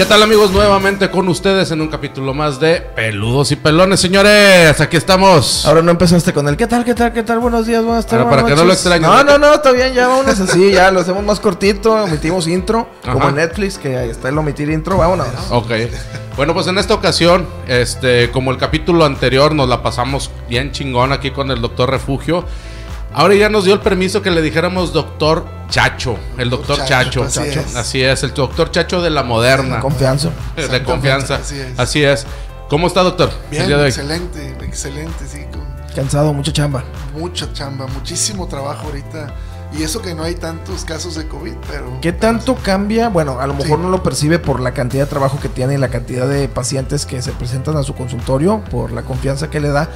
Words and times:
¿Qué 0.00 0.06
tal 0.06 0.22
amigos? 0.22 0.50
Nuevamente 0.50 1.10
con 1.10 1.28
ustedes 1.28 1.70
en 1.72 1.82
un 1.82 1.88
capítulo 1.88 2.32
más 2.32 2.58
de 2.58 2.80
Peludos 2.80 3.52
y 3.52 3.56
Pelones, 3.56 4.00
señores. 4.00 4.80
Aquí 4.80 4.96
estamos. 4.96 5.66
Ahora 5.66 5.82
no 5.82 5.90
empezaste 5.90 6.32
con 6.32 6.48
el 6.48 6.56
¿qué 6.56 6.66
tal, 6.66 6.86
qué 6.86 6.94
tal, 6.94 7.12
qué 7.12 7.22
tal? 7.22 7.38
Buenos 7.38 7.66
días, 7.66 7.84
buenas 7.84 8.06
tardes. 8.06 8.26
Para 8.26 8.46
que 8.46 8.54
no 8.54 8.64
lo. 8.64 8.74
No, 8.98 9.24
no, 9.24 9.36
no, 9.36 9.52
está 9.56 9.72
bien, 9.72 9.92
ya 9.92 10.08
vámonos 10.08 10.40
así, 10.40 10.72
ya 10.72 10.90
lo 10.90 11.00
hacemos 11.00 11.22
más 11.22 11.38
cortito, 11.38 11.92
omitimos 11.92 12.48
intro, 12.48 12.88
como 13.12 13.28
en 13.28 13.34
Netflix, 13.34 13.76
que 13.76 13.94
ahí 13.98 14.08
está 14.08 14.30
el 14.30 14.38
omitir 14.38 14.70
intro, 14.70 14.96
vámonos. 14.96 15.26
Ok. 15.50 15.70
Bueno, 16.34 16.54
pues 16.54 16.66
en 16.68 16.78
esta 16.78 16.94
ocasión, 16.94 17.46
este, 17.68 18.30
como 18.30 18.52
el 18.52 18.56
capítulo 18.56 19.04
anterior, 19.04 19.54
nos 19.54 19.68
la 19.68 19.82
pasamos 19.82 20.30
bien 20.48 20.72
chingón 20.72 21.12
aquí 21.12 21.30
con 21.30 21.50
el 21.50 21.60
doctor 21.60 21.90
Refugio. 21.90 22.46
Ahora 23.12 23.34
ya 23.34 23.48
nos 23.48 23.64
dio 23.64 23.74
el 23.74 23.80
permiso 23.80 24.22
que 24.22 24.30
le 24.30 24.40
dijéramos 24.40 24.92
doctor 24.92 25.44
Chacho, 25.68 26.16
el 26.38 26.48
doctor 26.50 26.78
Chacho. 26.84 27.24
Chacho, 27.24 27.24
así 27.24 27.40
es. 27.58 27.76
Así 27.76 28.02
es, 28.02 28.22
el 28.22 28.32
doctor 28.34 28.70
Chacho 28.70 29.02
de 29.02 29.10
la 29.10 29.22
moderna. 29.22 29.80
Confianza. 29.80 30.30
De 30.56 30.82
confianza. 30.84 31.36
así 31.36 31.58
es. 31.58 31.78
Así 31.78 32.02
es. 32.04 32.26
¿Cómo 32.68 32.86
está, 32.86 33.02
doctor? 33.02 33.30
Bien, 33.50 33.66
de 33.68 33.86
excelente, 33.88 34.56
excelente, 34.62 35.26
sí, 35.26 35.40
con 35.52 35.68
Cansado, 35.94 36.32
mucha 36.32 36.52
chamba. 36.52 36.84
mucha 37.18 37.52
chamba, 37.52 37.88
muchísimo 37.88 38.46
trabajo 38.46 38.86
ahorita. 38.86 39.34
Y 39.76 39.84
eso 39.84 40.02
que 40.02 40.14
no 40.16 40.24
hay 40.24 40.34
tantos 40.34 40.84
casos 40.84 41.14
de 41.14 41.28
COVID, 41.28 41.54
pero... 41.70 41.98
¿Qué 42.00 42.12
tanto 42.12 42.56
cambia? 42.56 43.08
Bueno, 43.08 43.38
a 43.40 43.46
lo 43.46 43.54
mejor 43.54 43.78
Sí. 43.78 43.82
no 43.84 43.88
lo 43.90 44.02
percibe 44.02 44.40
por 44.40 44.58
la 44.60 44.72
cantidad 44.72 45.04
de 45.04 45.10
trabajo 45.10 45.38
que 45.40 45.48
tiene 45.48 45.74
y 45.74 45.76
la 45.78 45.88
cantidad 45.88 46.28
de 46.28 46.48
pacientes 46.48 47.06
que 47.06 47.22
se 47.22 47.30
presentan 47.32 47.76
a 47.76 47.84
su 47.84 47.94
consultorio, 47.94 48.62
por 48.70 48.90
la 48.90 49.02
confianza 49.02 49.48
que 49.48 49.60
le 49.60 49.68
da, 49.68 49.88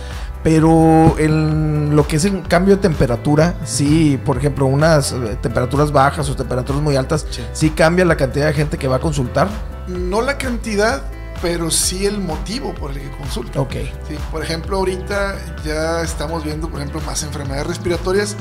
pero 0.45 1.17
en 1.19 1.97
lo 1.97 2.07
que 2.07 2.17
es 2.17 2.25
el 2.27 2.43
cambio 2.43 2.77
de 2.77 2.83
temperatura, 2.83 3.55
sí, 3.65 4.21
por 4.25 4.37
ejemplo, 4.37 4.67
unas 4.67 5.11
eh, 5.13 5.37
temperaturas 5.41 5.91
bajas 5.91 6.29
o 6.29 6.37
temperaturas 6.37 6.81
muy 6.83 6.95
altas, 6.97 7.27
Sí. 7.31 7.43
sí 7.53 7.71
cambia 7.71 8.05
la 8.05 8.17
cantidad 8.17 8.47
de 8.47 8.53
gente 8.53 8.77
que 8.79 8.87
va 8.87 8.97
a 8.97 9.01
consultar. 9.01 9.49
No 9.89 10.21
la 10.21 10.37
cantidad, 10.39 11.03
pero 11.45 11.71
sí 11.71 12.07
el 12.07 12.17
motivo 12.21 12.73
por 12.75 12.91
el 12.93 13.01
que 13.03 13.11
consulta. 13.19 13.61
Ok. 13.61 13.73
Sí, 14.09 14.17
por 14.33 14.43
ejemplo, 14.43 14.79
ahorita 14.79 15.37
ya 15.63 16.01
estamos 16.01 16.43
viendo, 16.43 16.71
por 16.71 16.81
ejemplo, 16.81 17.03
más 17.03 17.23
enfermedades 17.23 17.67
respiratorias. 17.67 18.35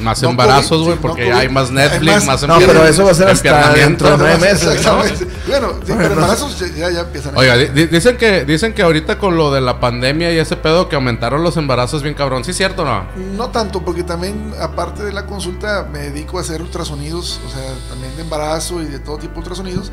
Más 0.00 0.22
No 0.22 0.30
embarazos, 0.30 0.82
güey, 0.84 0.94
sí, 0.94 0.98
porque 1.02 1.22
no 1.22 1.28
ya 1.30 1.38
hay 1.38 1.48
más 1.48 1.72
Netflix, 1.72 2.12
Hay 2.12 2.26
más- 2.26 2.42
más 2.42 2.48
No, 2.48 2.58
pero 2.64 2.84
eso 2.86 3.04
va 3.04 3.10
a 3.10 3.14
ser 3.14 3.26
hasta 3.28 3.72
dentro 3.72 4.08
de 4.10 4.18
nueve 4.18 4.38
meses, 4.38 4.64
¿no? 4.66 5.02
Exactamente. 5.02 5.26
Bueno, 5.48 5.68
sí, 5.84 5.92
pero 5.98 6.14
embarazos 6.14 6.58
ya, 6.76 6.90
ya, 6.90 7.00
empiezan 7.00 7.36
Oiga, 7.36 7.56
di- 7.56 7.86
dicen 7.86 8.16
que 8.16 8.44
dicen 8.44 8.72
que 8.72 8.82
ahorita 8.82 9.18
con 9.18 9.36
lo 9.36 9.52
de 9.52 9.60
la 9.60 9.80
pandemia 9.80 10.32
y 10.32 10.38
ese 10.38 10.54
pedo 10.56 10.88
que 10.88 10.94
aumentaron 10.94 11.42
los 11.42 11.56
embarazos 11.56 12.04
bien 12.04 12.14
cabrón. 12.14 12.44
¿Sí 12.44 12.52
es 12.52 12.56
cierto 12.56 12.82
o 12.82 12.84
no? 12.84 13.04
No 13.36 13.48
tanto, 13.50 13.84
porque 13.84 14.04
también, 14.04 14.52
aparte 14.60 15.02
de 15.02 15.12
la 15.12 15.26
consulta, 15.26 15.88
me 15.92 15.98
dedico 15.98 16.38
a 16.38 16.42
hacer 16.42 16.62
ultrasonidos, 16.62 17.40
o 17.46 17.50
sea, 17.50 17.62
también 17.88 18.14
de 18.14 18.22
embarazo 18.22 18.80
y 18.80 18.86
de 18.86 19.00
todo 19.00 19.18
tipo 19.18 19.32
de 19.34 19.38
ultrasonidos. 19.40 19.90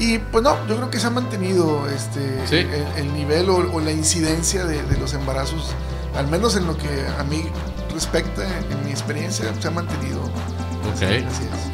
Y 0.00 0.18
pues 0.18 0.42
no, 0.42 0.56
yo 0.66 0.76
creo 0.76 0.90
que 0.90 0.98
se 0.98 1.06
ha 1.06 1.10
mantenido 1.10 1.86
este 1.94 2.40
Sí. 2.46 2.56
el, 2.56 2.86
el 3.06 3.12
nivel 3.12 3.50
o, 3.50 3.56
o 3.72 3.80
la 3.80 3.92
incidencia 3.92 4.64
de, 4.64 4.82
de 4.82 4.96
los 4.98 5.12
embarazos, 5.12 5.74
al 6.16 6.26
menos 6.26 6.56
en 6.56 6.66
lo 6.66 6.76
que 6.76 6.88
a 7.18 7.22
mí 7.24 7.44
respecta, 7.92 8.42
en 8.44 8.84
mi 8.84 8.90
experiencia, 8.90 9.44
se 9.60 9.68
ha 9.68 9.70
mantenido. 9.70 10.22
Ok. 10.22 11.02
Así 11.02 11.12
es. 11.44 11.70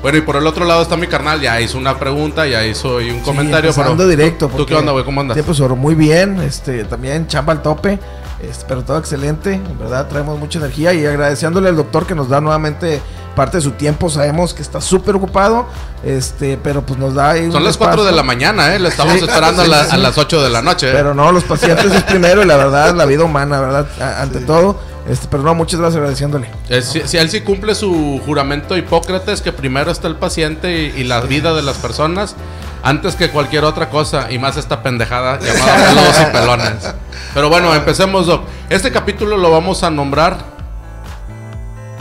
Bueno, 0.00 0.18
y 0.18 0.20
por 0.20 0.36
el 0.36 0.46
otro 0.46 0.64
lado 0.64 0.82
está 0.82 0.96
mi 0.96 1.08
carnal, 1.08 1.40
ya 1.40 1.60
hizo 1.60 1.76
una 1.76 1.98
pregunta, 1.98 2.46
ya 2.46 2.64
hizo 2.64 2.98
un 2.98 3.20
comentario. 3.20 3.72
Sí, 3.72 3.80
empezando 3.80 4.04
pero, 4.04 4.08
directo. 4.08 4.48
¿Tú 4.56 4.64
qué 4.64 4.76
onda, 4.76 4.92
güey? 4.92 5.04
¿Cómo 5.04 5.20
andas? 5.20 5.36
Sí, 5.36 5.42
pues 5.44 5.58
muy 5.60 5.96
bien, 5.96 6.40
este, 6.40 6.84
también 6.84 7.26
chamba 7.26 7.52
al 7.52 7.62
tope, 7.62 7.98
este, 8.40 8.64
pero 8.68 8.84
todo 8.84 8.98
excelente, 8.98 9.54
en 9.54 9.78
verdad 9.78 10.06
traemos 10.06 10.38
mucha 10.38 10.60
energía 10.60 10.94
y 10.94 11.04
agradeciéndole 11.04 11.68
al 11.68 11.76
doctor 11.76 12.06
que 12.06 12.14
nos 12.14 12.28
da 12.28 12.40
nuevamente 12.40 13.00
parte 13.38 13.56
de 13.58 13.62
su 13.62 13.70
tiempo, 13.70 14.10
sabemos 14.10 14.52
que 14.52 14.60
está 14.62 14.80
súper 14.80 15.14
ocupado, 15.14 15.66
este, 16.04 16.58
pero 16.62 16.82
pues 16.84 16.98
nos 16.98 17.14
da 17.14 17.34
Son 17.50 17.64
las 17.64 17.76
4 17.78 18.04
de 18.04 18.12
la 18.12 18.22
mañana, 18.22 18.74
¿eh? 18.74 18.78
Le 18.78 18.88
estamos 18.88 19.14
esperando 19.14 19.62
a, 19.62 19.66
la- 19.66 19.82
a 19.82 19.96
las 19.96 20.18
8 20.18 20.42
de 20.42 20.50
la 20.50 20.60
noche. 20.60 20.90
¿eh? 20.90 20.92
Pero 20.92 21.14
no, 21.14 21.32
los 21.32 21.44
pacientes 21.44 21.92
es 21.92 22.02
primero 22.02 22.42
y 22.42 22.46
la 22.46 22.56
verdad, 22.56 22.94
la 22.94 23.04
vida 23.06 23.24
humana, 23.24 23.60
¿verdad? 23.60 23.86
Ante 24.20 24.40
todo, 24.40 24.78
este, 25.08 25.26
pero 25.30 25.42
no, 25.42 25.54
muchas 25.54 25.78
gracias 25.80 25.96
agradeciéndole. 25.98 26.50
Eh, 26.68 26.82
si, 26.82 27.00
si 27.06 27.16
él 27.16 27.30
sí 27.30 27.40
cumple 27.40 27.74
su 27.74 28.20
juramento 28.26 28.76
Hipócrates, 28.76 29.40
que 29.40 29.52
primero 29.52 29.90
está 29.90 30.08
el 30.08 30.16
paciente 30.16 30.92
y, 30.96 31.00
y 31.00 31.04
la 31.04 31.20
vida 31.20 31.54
de 31.54 31.62
las 31.62 31.76
personas, 31.76 32.34
antes 32.82 33.14
que 33.16 33.30
cualquier 33.30 33.64
otra 33.64 33.88
cosa, 33.90 34.30
y 34.30 34.38
más 34.38 34.56
esta 34.56 34.82
pendejada 34.82 35.38
llamada 35.40 35.88
peludos 35.88 36.16
y 36.20 36.32
pelones. 36.32 36.94
Pero 37.34 37.48
bueno, 37.48 37.74
empecemos, 37.74 38.26
Doc. 38.26 38.42
Este 38.68 38.90
capítulo 38.92 39.36
lo 39.36 39.50
vamos 39.50 39.82
a 39.84 39.90
nombrar 39.90 40.57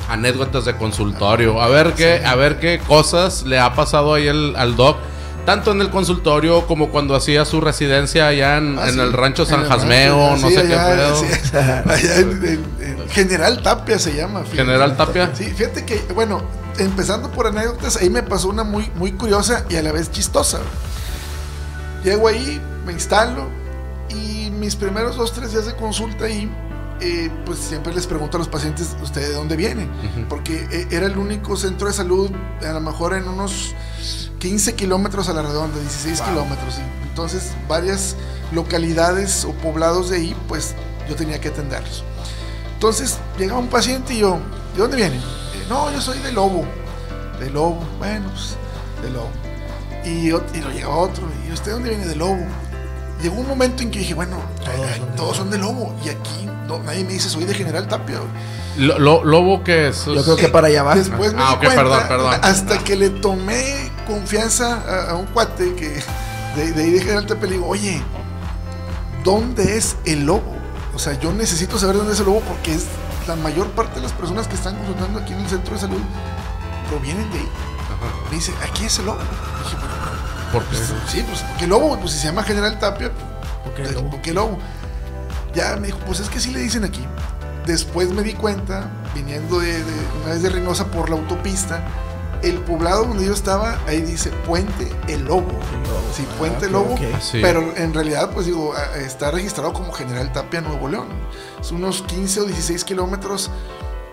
anécdotas 0.10 0.66
de 0.66 0.76
consultorio. 0.76 1.62
A 1.62 1.68
ver 1.68 1.94
qué, 1.94 2.22
a 2.26 2.36
ver 2.36 2.60
qué 2.60 2.80
cosas 2.80 3.44
le 3.44 3.60
ha 3.60 3.74
pasado 3.76 4.14
ahí 4.14 4.28
el- 4.28 4.56
al 4.56 4.76
Doc. 4.76 4.98
Tanto 5.46 5.72
en 5.72 5.80
el 5.80 5.90
consultorio 5.90 6.68
como 6.68 6.90
cuando 6.90 7.16
hacía 7.16 7.46
su 7.46 7.62
residencia 7.62 8.28
allá 8.28 8.58
en, 8.58 8.78
Ah, 8.78 8.88
en 8.90 8.96
sí, 8.96 9.00
el 9.00 9.14
rancho 9.14 9.46
San 9.46 9.62
el 9.62 9.68
Jasmeo, 9.68 10.32
rancho, 10.32 10.42
no 10.42 10.50
sí, 10.50 10.56
sé 10.56 10.68
qué 10.68 10.74
allá, 10.76 11.16
sí, 11.16 11.26
allá 11.90 12.16
en- 12.18 12.46
en- 12.46 13.00
en 13.00 13.10
General 13.10 13.62
Tapia 13.64 13.98
se 13.98 14.14
llama. 14.14 14.42
fíjate. 14.42 14.58
General 14.58 14.98
Tapia. 14.98 15.32
Sí, 15.34 15.46
fíjate 15.46 15.86
que, 15.86 16.00
bueno, 16.14 16.42
empezando 16.80 17.32
por 17.32 17.48
anécdotas, 17.48 17.96
ahí 17.96 18.10
me 18.10 18.24
pasó 18.24 18.50
una 18.50 18.66
muy, 18.66 18.92
muy 18.96 19.14
curiosa 19.14 19.64
y 19.70 19.78
a 19.78 19.82
la 19.82 19.94
vez 19.94 20.12
chistosa. 20.12 20.60
Llego 22.04 22.28
ahí, 22.28 22.62
me 22.86 22.92
instalo 22.94 23.48
y 24.10 24.50
mis 24.52 24.76
primeros 24.76 25.16
dos, 25.16 25.32
tres 25.34 25.52
días 25.54 25.66
de 25.66 25.76
consulta 25.76 26.26
ahí, 26.26 26.52
eh, 27.02 27.30
pues 27.46 27.60
siempre 27.60 27.94
les 27.94 28.08
pregunto 28.08 28.38
a 28.38 28.40
los 28.40 28.48
pacientes, 28.48 28.96
¿usted 29.02 29.22
de 29.22 29.34
dónde 29.34 29.56
viene? 29.56 29.84
Ujú. 29.86 30.28
Porque 30.30 30.68
eh, 30.72 30.88
era 30.92 31.06
el 31.08 31.18
único 31.18 31.56
centro 31.58 31.88
de 31.88 31.94
salud, 31.94 32.32
a 32.68 32.72
lo 32.74 32.82
mejor 32.82 33.14
en 33.14 33.28
unos 33.28 33.74
15 34.40 34.76
kilómetros 34.76 35.30
a 35.30 35.34
la 35.34 35.42
redonda, 35.42 35.80
16 35.80 36.22
kilómetros. 36.22 36.78
y 36.78 37.08
Entonces, 37.10 37.52
varias 37.68 38.16
localidades 38.52 39.46
o 39.46 39.52
poblados 39.54 40.10
de 40.10 40.18
ahí, 40.18 40.36
pues 40.48 40.76
yo 41.10 41.16
tenía 41.16 41.40
que 41.40 41.50
atenderlos. 41.50 42.04
Entonces, 42.74 43.18
llegaba 43.38 43.60
un 43.60 43.68
paciente 43.70 44.14
y 44.14 44.20
yo, 44.20 44.40
¿de 44.76 44.80
dónde 44.82 44.98
viene? 44.98 45.16
"Eh, 45.18 45.66
no, 45.70 45.92
yo 45.92 46.00
soy 46.02 46.20
de 46.20 46.32
Lobo. 46.32 46.64
De 47.40 47.50
Lobo, 47.50 47.80
bueno, 48.00 48.30
pues, 48.32 48.56
de 49.04 49.10
Lobo. 49.12 49.30
Y, 50.06 50.28
y 50.28 50.62
lo 50.62 50.70
llegaba 50.72 50.96
otro, 50.98 51.24
¿y 51.48 51.52
usted 51.52 51.68
de 51.68 51.72
dónde 51.74 51.90
viene? 51.90 52.06
De 52.06 52.16
Lobo. 52.16 52.46
Llegó 53.22 53.36
un 53.38 53.48
momento 53.48 53.82
en 53.84 53.90
que 53.92 54.00
dije, 54.00 54.14
bueno, 54.14 54.38
Todos 54.64 54.76
son 54.78 55.10
de 55.10 55.18
todos 55.18 55.38
son 55.38 55.50
de 55.50 55.58
Lobo. 55.58 55.96
Y 56.06 56.10
aquí 56.10 56.48
no, 56.68 56.80
nadie 56.84 57.04
me 57.04 57.14
dice, 57.14 57.30
soy 57.30 57.46
de 57.46 57.54
General 57.54 57.88
Tapia. 57.88 58.18
güey. 58.18 58.88
Lo- 58.88 59.00
lo- 59.00 59.24
lobo 59.24 59.64
que 59.64 59.88
es. 59.88 60.06
Yo 60.06 60.24
creo 60.24 60.36
que 60.36 60.50
para 60.50 60.68
allá 60.68 60.84
va. 60.84 60.94
Después 60.96 61.34
me 61.34 61.42
Ah, 61.42 61.48
di 61.50 61.54
ok, 61.56 61.60
cuenta, 61.64 61.76
perdón, 61.84 62.02
perdón. 62.08 62.34
hasta 62.44 62.78
que 62.80 62.96
le 62.96 63.10
tomé 63.10 63.92
confianza 64.06 64.82
a, 64.88 65.12
a 65.12 65.16
un 65.16 65.26
cuate 65.28 65.74
que 65.74 66.04
de, 66.56 66.72
de 66.74 66.84
ahí 66.84 66.92
de 66.92 67.00
General 67.00 67.26
Tapia 67.26 67.48
le 67.48 67.54
digo, 67.56 67.68
oye, 67.68 68.02
¿dónde 69.24 69.78
es 69.78 69.96
el 70.06 70.26
lobo? 70.26 70.56
O 70.96 71.00
sea, 71.00 71.20
yo 71.20 71.32
necesito 71.34 71.78
saber 71.78 71.96
dónde 71.98 72.14
es 72.14 72.20
el 72.20 72.26
lobo 72.26 72.42
porque 72.42 72.74
es 72.76 72.86
la 73.28 73.36
mayor 73.36 73.68
parte 73.72 73.96
de 73.96 74.02
las 74.02 74.12
personas 74.14 74.48
que 74.48 74.56
están 74.56 74.76
consultando 74.78 75.20
aquí 75.20 75.34
en 75.34 75.40
el 75.40 75.48
centro 75.50 75.74
de 75.74 75.80
salud 75.82 76.02
provienen 76.90 77.30
de 77.32 77.40
ahí. 77.40 77.50
Ajá. 77.86 78.30
Me 78.30 78.36
dice, 78.38 78.54
aquí 78.64 78.86
es 78.86 79.00
el 79.00 79.06
lobo. 79.08 79.18
Dije, 79.20 79.76
"Bueno, 79.76 79.98
Porque 80.54 80.70
pues, 80.78 80.94
sí, 81.12 81.24
pues 81.28 81.42
porque 81.42 81.68
lobo, 81.68 81.98
pues 82.00 82.12
si 82.14 82.20
se 82.20 82.28
llama 82.28 82.44
General 82.44 82.78
Tapia, 82.80 83.12
¿Por 83.64 83.74
qué 83.74 83.84
¿por 83.84 83.92
lobo? 83.94 84.10
¿por 84.12 84.22
qué 84.22 84.34
lobo? 84.34 84.58
Ya 85.58 85.76
me 85.78 85.88
dijo, 85.88 86.00
pues 86.06 86.20
es 86.20 86.30
que 86.30 86.40
sí 86.40 86.52
le 86.52 86.60
dicen 86.62 86.84
aquí. 86.84 87.04
Después 87.66 88.10
me 88.12 88.22
di 88.22 88.34
cuenta, 88.34 88.90
viniendo 89.14 89.60
de, 89.60 89.74
de- 89.84 90.08
una 90.24 90.34
vez 90.34 90.42
de 90.44 90.50
Reynosa 90.50 90.86
por 90.86 91.10
la 91.10 91.16
autopista, 91.18 91.82
el 92.44 92.60
poblado 92.60 93.06
donde 93.06 93.26
yo 93.26 93.34
estaba, 93.34 93.80
ahí 93.88 94.02
dice 94.02 94.30
Puente 94.46 94.88
El 95.08 95.26
Lobo. 95.26 95.52
Sí, 96.14 96.26
Puente 96.38 96.60
Ah, 96.62 96.66
El 96.68 96.72
Lobo. 96.74 96.94
ok, 96.94 97.02
ok. 97.16 97.20
Sí. 97.22 97.40
Pero 97.42 97.74
en 97.76 97.94
realidad, 97.94 98.30
pues 98.32 98.46
digo, 98.46 98.74
está 98.96 99.32
registrado 99.32 99.74
como 99.74 99.92
General 99.92 100.32
Tapia, 100.32 100.62
Nuevo 100.62 100.88
León. 100.88 101.08
Es 101.60 101.72
unos 101.72 102.04
15 102.04 102.42
o 102.42 102.44
16 102.46 102.84
kilómetros 102.86 103.50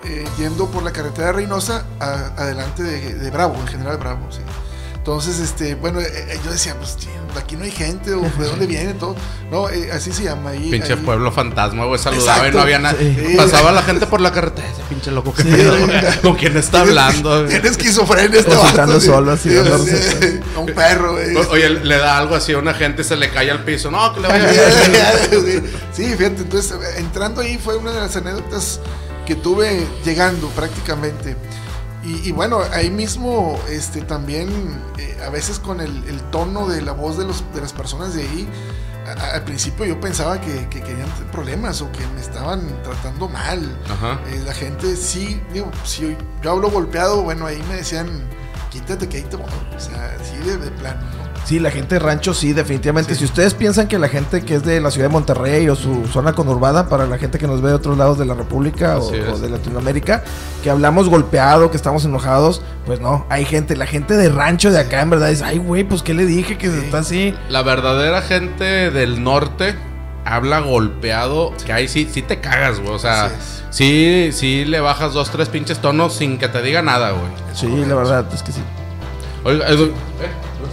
eh, 0.05 0.25
yendo 0.39 0.69
por 0.71 0.83
la 0.83 0.93
carretera 0.93 1.27
de 1.29 1.33
Reynosa 1.35 1.85
a- 2.01 2.33
adelante 2.43 2.83
de, 2.83 3.15
de 3.15 3.31
Bravo, 3.31 3.55
en 3.57 3.67
General 3.69 3.99
Bravo, 3.99 4.27
sí. 4.33 4.41
Entonces, 5.05 5.39
este, 5.39 5.75
bueno, 5.75 6.01
eh, 6.01 6.07
eh, 6.11 6.41
yo 6.43 6.51
decía, 6.51 6.75
pues, 6.79 6.97
tío, 6.97 7.11
aquí 7.39 7.57
no 7.57 7.65
hay 7.65 7.71
gente, 7.71 8.15
o 8.15 8.23
de 8.23 8.47
dónde 8.49 8.67
viene 8.67 8.95
todo. 8.95 9.15
No, 9.51 9.69
eh, 9.69 9.91
así 9.93 10.11
se 10.15 10.23
llama 10.23 10.49
ahí. 10.51 10.71
Pinche 10.71 10.95
ahí- 10.95 10.99
pueblo 11.01 11.31
fantasma, 11.31 11.85
güey, 11.85 12.01
saludaba 12.01 12.39
y 12.39 12.39
Exacto. 12.39 12.57
no 12.57 12.63
había 12.63 12.79
nada. 12.79 12.97
Sí. 12.99 13.35
Pasaba 13.37 13.71
la 13.73 13.83
gente 13.83 14.07
por 14.07 14.23
la 14.23 14.33
carretera, 14.33 14.67
ese 14.67 14.81
pinche 14.89 15.11
loco 15.11 15.35
que 15.35 15.43
Sí. 15.43 15.51
pedo. 15.51 15.77
¿Con 16.23 16.37
quién 16.37 16.57
está 16.57 16.81
hablando? 16.81 17.45
Tiene 17.45 17.69
esquizofrenia 17.69 18.41
este 18.41 18.55
vato, 18.57 18.99
solo, 18.99 19.33
así, 19.33 19.51
Sí. 19.51 20.41
A 20.57 20.59
un 20.61 20.67
perro, 20.75 21.13
güey. 21.13 21.37
Oye, 21.51 21.69
le 21.69 21.99
da 21.99 22.17
algo 22.17 22.35
así 22.35 22.55
a 22.55 22.59
una 22.59 22.73
gente, 22.73 23.05
se 23.05 23.17
le 23.17 23.29
cae 23.29 23.51
al 23.51 23.63
piso. 23.63 23.91
No, 23.91 24.15
que 24.15 24.21
le 24.21 24.29
vaya. 24.29 24.49
Sí, 25.93 26.05
fíjate, 26.17 26.41
entonces 26.41 26.73
entrando 26.97 27.43
ahí 27.43 27.59
fue 27.63 27.77
una 27.77 27.93
de 27.93 28.01
las 28.01 28.17
anécdotas 28.17 28.81
que 29.27 29.35
tuve 29.35 29.87
llegando 30.03 30.49
prácticamente. 30.49 31.37
Y, 32.05 32.29
y 32.29 32.33
bueno, 32.33 32.61
ahí 32.73 32.91
mismo 32.91 33.59
este, 33.71 34.03
también 34.03 34.49
eh, 34.99 35.17
a 35.27 35.31
veces 35.31 35.59
con 35.59 35.81
el, 35.81 36.05
el 36.07 36.21
tono 36.31 36.69
de 36.69 36.83
la 36.83 36.93
voz 36.93 37.17
de, 37.17 37.25
los, 37.25 37.43
de 37.55 37.61
las 37.63 37.73
personas 37.73 38.15
de 38.15 38.23
ahí, 38.23 38.49
a- 39.07 39.13
a- 39.21 39.35
al 39.37 39.45
principio 39.45 39.87
yo 39.87 39.99
pensaba 40.01 40.39
que, 40.41 40.69
que 40.69 40.83
querían 40.83 41.09
problemas 41.33 41.81
o 41.81 41.91
que 41.93 42.07
me 42.15 42.21
estaban 42.21 42.61
tratando 42.83 43.29
mal. 43.29 43.79
Ajá. 43.91 44.21
Eh, 44.29 44.43
la 44.45 44.53
gente 44.53 44.97
sí, 44.97 45.41
digo, 45.53 45.71
si 45.85 46.15
yo, 46.43 46.51
hablo 46.51 46.71
golpeado, 46.71 47.23
bueno, 47.23 47.47
ahí 47.47 47.63
me 47.71 47.77
decían, 47.77 48.09
quítate 48.71 49.09
que 49.09 49.17
ahí 49.19 49.23
te 49.25 49.37
voy. 49.37 49.47
O 49.75 49.81
sea, 49.81 50.17
sí, 50.23 50.37
de, 50.47 50.59
de 50.59 50.71
plano, 50.73 51.01
¿no? 51.01 51.24
Sí, 51.45 51.61
la 51.61 51.71
gente 51.71 51.97
de 51.97 51.99
rancho 51.99 52.33
sí, 52.33 52.55
definitivamente. 52.55 53.15
Si 53.15 53.25
ustedes 53.25 53.53
piensan 53.53 53.87
que 53.87 53.99
la 53.99 54.09
gente 54.09 54.43
que 54.43 54.55
es 54.55 54.65
de 54.65 54.81
la 54.81 54.91
ciudad 54.91 55.09
de 55.09 55.13
Monterrey 55.13 55.69
o 55.69 55.77
su 55.77 56.07
zona 56.07 56.33
conurbada, 56.33 56.89
para 56.89 57.07
la 57.07 57.19
gente 57.19 57.39
que 57.39 57.47
nos 57.47 57.61
ve 57.61 57.69
de 57.69 57.75
otros 57.75 57.99
lados 57.99 58.19
de 58.19 58.25
la 58.25 58.35
República 58.35 58.99
o, 58.99 59.11
de 59.11 59.51
Latinoamérica, 59.51 60.25
que 60.63 60.71
hablamos 60.71 61.11
golpeado, 61.11 61.71
que 61.71 61.77
estamos 61.77 62.05
enojados, 62.07 62.63
pues 62.87 63.01
no, 63.01 63.27
hay 63.29 63.45
gente, 63.45 63.77
la 63.77 63.87
gente 63.87 64.17
de 64.17 64.31
rancho 64.31 64.71
de 64.71 64.81
acá 64.81 65.03
en 65.03 65.11
verdad 65.11 65.29
dice, 65.29 65.45
ay 65.45 65.59
güey, 65.59 65.85
pues 65.85 66.03
qué 66.03 66.15
le 66.15 66.25
dije 66.25 66.57
que 66.57 66.67
está 66.67 66.99
así. 66.99 67.35
La 67.51 67.63
verdadera 67.63 68.23
gente 68.23 68.91
del 68.91 69.23
norte 69.23 69.75
habla 70.25 70.61
golpeado, 70.61 71.53
que 71.67 71.73
ahí 71.73 71.89
sí, 71.89 72.09
sí 72.11 72.23
te 72.23 72.41
cagas, 72.41 72.81
güey. 72.81 72.95
O 72.95 72.99
sea, 72.99 73.31
sí, 73.71 74.31
sí 74.33 74.65
le 74.65 74.81
bajas 74.81 75.13
dos, 75.13 75.31
tres 75.31 75.49
pinches 75.49 75.79
tonos 75.79 76.15
sin 76.15 76.39
que 76.39 76.49
te 76.49 76.63
diga 76.63 76.83
nada, 76.83 77.11
güey. 77.11 77.31
Sí, 77.53 77.85
la 77.87 77.95
verdad 77.95 78.27
es 78.33 78.43
que 78.43 78.53
sí. 78.53 78.63
Oiga, 79.45 79.67
eh, 79.69 79.77
¿vas 79.77 79.91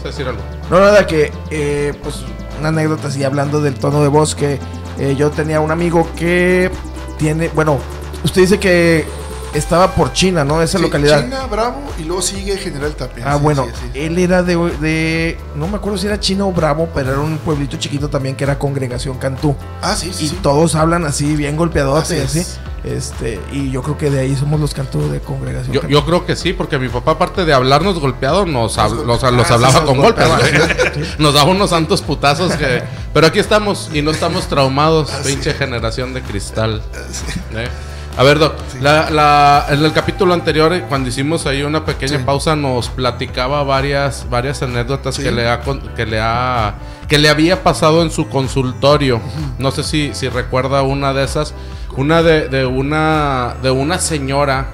decir 0.09 0.27
algo? 0.27 0.42
No, 0.69 0.80
nada, 0.80 1.06
que, 1.06 1.31
eh, 1.50 1.94
pues, 2.01 2.24
una 2.59 2.69
anécdota 2.69 3.07
así, 3.07 3.24
hablando 3.24 3.62
del 3.62 3.75
tono 3.75 4.01
de 4.01 4.07
voz, 4.07 4.36
que 4.36 4.59
eh, 5.00 5.15
yo 5.18 5.31
tenía 5.31 5.59
un 5.59 5.71
amigo 5.71 6.07
que 6.15 6.69
tiene, 7.18 7.50
bueno, 7.50 7.80
usted 8.24 8.42
dice 8.42 8.59
que 8.59 9.06
estaba 9.53 9.92
por 9.92 10.13
China, 10.13 10.44
¿no? 10.44 10.62
Esa 10.62 10.77
Sí, 10.77 10.83
localidad. 10.83 11.24
China, 11.24 11.45
Bravo, 11.48 11.81
y 12.00 12.03
luego 12.03 12.21
sigue 12.21 12.57
General 12.57 12.94
Tapia. 12.95 13.24
Ah, 13.27 13.36
Sí, 13.38 13.44
bueno, 13.44 13.65
sí, 13.65 13.71
sí. 13.94 14.00
él 14.00 14.18
era 14.19 14.44
de, 14.44 14.56
de, 14.56 15.38
no 15.56 15.68
me 15.68 15.77
acuerdo 15.77 15.98
si 15.98 16.07
era 16.07 16.19
China 16.19 16.45
o 16.45 16.51
Bravo, 16.51 16.89
pero 16.94 17.12
era 17.12 17.19
un 17.19 17.38
pueblito 17.38 17.77
chiquito 17.77 18.09
también 18.09 18.36
que 18.36 18.44
era 18.44 18.57
Congregación 18.57 19.18
Cantú. 19.18 19.56
Ah, 19.81 19.95
sí, 19.95 20.12
sí. 20.13 20.25
Y 20.25 20.27
sí. 20.30 20.39
todos 20.42 20.75
hablan 20.75 21.06
así, 21.06 21.36
bien 21.36 21.57
golpeados 21.57 22.01
Así 22.03 22.15
y 22.15 22.19
así. 22.19 22.39
es. 22.39 22.59
Este, 22.83 23.39
y 23.51 23.69
yo 23.69 23.83
creo 23.83 23.95
que 23.95 24.09
de 24.09 24.21
ahí 24.21 24.36
somos 24.36 24.59
los 24.59 24.74
Cantú 24.74 25.07
de 25.12 25.19
Congregación 25.19 25.71
Yo, 25.71 25.81
Cantú. 25.81 25.94
yo 25.94 26.03
creo 26.03 26.25
que 26.25 26.36
sí, 26.36 26.51
porque 26.53 26.80
mi 26.80 26.89
papá, 26.89 27.12
aparte 27.12 27.45
de 27.45 27.53
hablarnos 27.53 28.00
golpeado, 28.00 28.48
nos, 28.48 28.80
hab- 28.80 29.06
los, 29.06 29.24
Ah, 29.24 29.30
los 29.30 29.51
hablaba 29.51 29.86
con 29.86 29.98
golpes. 30.00 30.27
güey. 30.27 31.06
Nos 31.19 31.36
daba 31.36 31.51
unos 31.51 31.69
santos 31.69 32.01
putazos 32.01 32.53
que. 32.56 32.81
Pero 33.13 33.27
aquí 33.27 33.38
estamos 33.38 33.92
y 33.94 34.01
no 34.01 34.09
estamos 34.09 34.48
traumados, 34.48 35.12
pinche 35.25 35.53
generación 35.53 36.13
de 36.15 36.21
cristal. 36.24 36.81
¿eh? 37.53 37.68
A 38.21 38.23
ver, 38.23 38.38
Doc, 38.38 38.53
la- 38.81 39.09
la- 39.09 39.65
en 39.69 39.83
el 39.83 39.94
capítulo 39.94 40.35
anterior, 40.35 40.71
eh, 40.73 40.85
cuando 40.88 41.09
hicimos 41.09 41.47
ahí 41.47 41.63
una 41.63 41.83
pequeña 41.85 42.19
Sí. 42.19 42.23
pausa, 42.23 42.56
nos 42.56 42.88
platicaba 42.89 43.63
varias, 43.63 44.27
varias 44.29 44.62
anécdotas 44.62 45.15
Sí. 45.15 45.23
que 45.23 45.31
le 45.31 45.50
ha 45.50 45.59
que 45.95 46.06
le 46.06 46.19
ha 46.21 46.75
que 47.07 47.18
le 47.18 47.29
había 47.29 47.63
pasado 47.63 48.03
en 48.03 48.12
su 48.12 48.29
consultorio. 48.29 49.19
No 49.57 49.71
sé 49.71 49.81
si, 49.83 50.12
si 50.13 50.29
recuerda 50.29 50.83
una 50.83 51.13
de 51.13 51.23
esas. 51.23 51.56
Una 51.97 52.21
de, 52.21 52.47
de 52.47 52.63
una 52.68 53.56
de 53.63 53.71
una 53.71 53.97
señora 53.97 54.67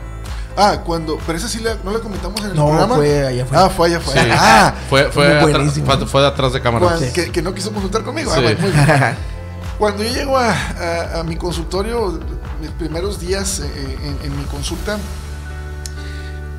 Ah, 0.57 0.79
cuando. 0.83 1.17
Pero 1.25 1.37
esa 1.37 1.47
sí 1.47 1.61
la, 1.61 1.75
no 1.85 1.91
la 1.91 1.99
comentamos 1.99 2.41
en 2.41 2.47
el 2.47 2.55
No, 2.55 2.65
programa. 2.67 2.95
fue 2.95 3.27
allá 3.27 3.43
afuera. 3.43 3.63
Ah, 3.65 3.69
fue 3.69 3.87
allá 3.87 3.97
afuera. 3.99 4.23
Sí. 4.23 4.29
Ah, 4.33 4.73
fue, 4.89 5.03
fue, 5.11 5.25
muy 5.25 5.35
atra- 5.35 5.41
buenísimo. 5.53 5.85
fue- 5.85 6.05
fue 6.07 6.21
de 6.21 6.27
atrás 6.27 6.51
de 6.51 6.59
cámara. 6.61 6.85
cuan- 6.87 6.99
Sí. 6.99 7.13
que, 7.13 7.31
que 7.31 7.41
no 7.41 7.53
quiso 7.53 7.71
consultar 7.71 8.03
conmigo. 8.03 8.29
Sí. 8.29 8.37
Ah, 8.39 8.41
bueno, 8.41 8.59
muy 8.59 8.71
bien. 8.71 9.15
Cuando 9.77 10.01
yo 10.03 10.09
llego 10.11 10.35
a, 10.37 10.51
a- 10.51 11.19
a 11.19 11.23
mi 11.23 11.35
consultorio, 11.35 12.19
mis 12.61 12.71
primeros 12.71 13.19
días 13.19 13.59
eh, 13.59 13.97
en, 14.03 14.31
en 14.31 14.37
mi 14.37 14.43
consulta, 14.45 14.97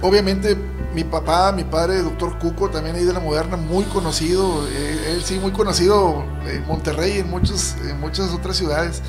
obviamente 0.02 0.56
mi 0.94 1.04
papá, 1.04 1.52
mi 1.52 1.64
padre, 1.64 2.02
doctor 2.02 2.38
Cuco, 2.38 2.70
también 2.70 2.96
ahí 2.96 3.04
de 3.04 3.12
la 3.12 3.20
Moderna, 3.20 3.56
muy 3.56 3.84
conocido, 3.84 4.66
eh, 4.68 5.12
él 5.14 5.22
sí, 5.24 5.38
muy 5.38 5.52
conocido 5.52 6.24
en 6.46 6.66
Monterrey 6.66 7.16
y 7.16 7.18
en, 7.20 7.30
muchos, 7.30 7.74
en 7.84 8.00
muchas 8.00 8.30
otras 8.30 8.56
ciudades. 8.56 9.02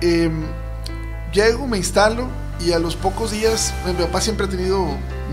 Eh, 0.00 0.30
llego, 1.32 1.66
me 1.66 1.78
instalo 1.78 2.26
y 2.60 2.72
a 2.72 2.78
los 2.78 2.96
pocos 2.96 3.30
días, 3.30 3.72
mi 3.86 3.92
papá 3.94 4.20
siempre 4.20 4.46
ha 4.46 4.48
tenido 4.48 4.84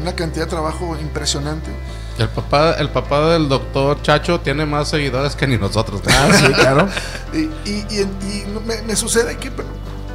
una 0.01 0.15
cantidad 0.15 0.45
de 0.45 0.51
trabajo 0.51 0.95
impresionante. 1.01 1.71
El 2.19 2.29
papá, 2.29 2.73
el 2.73 2.89
papá 2.89 3.29
del 3.31 3.49
doctor 3.49 4.01
Chacho 4.03 4.39
tiene 4.41 4.65
más 4.65 4.89
seguidores 4.89 5.35
que 5.35 5.47
ni 5.47 5.57
nosotros. 5.57 6.01
Ah, 6.07 6.29
sí, 6.33 6.45
claro. 6.53 6.87
Y, 7.33 7.37
y- 7.69 7.85
y- 7.89 8.01
y 8.01 8.45
me, 8.67 8.81
me 8.81 8.95
sucede 8.95 9.37
que 9.37 9.51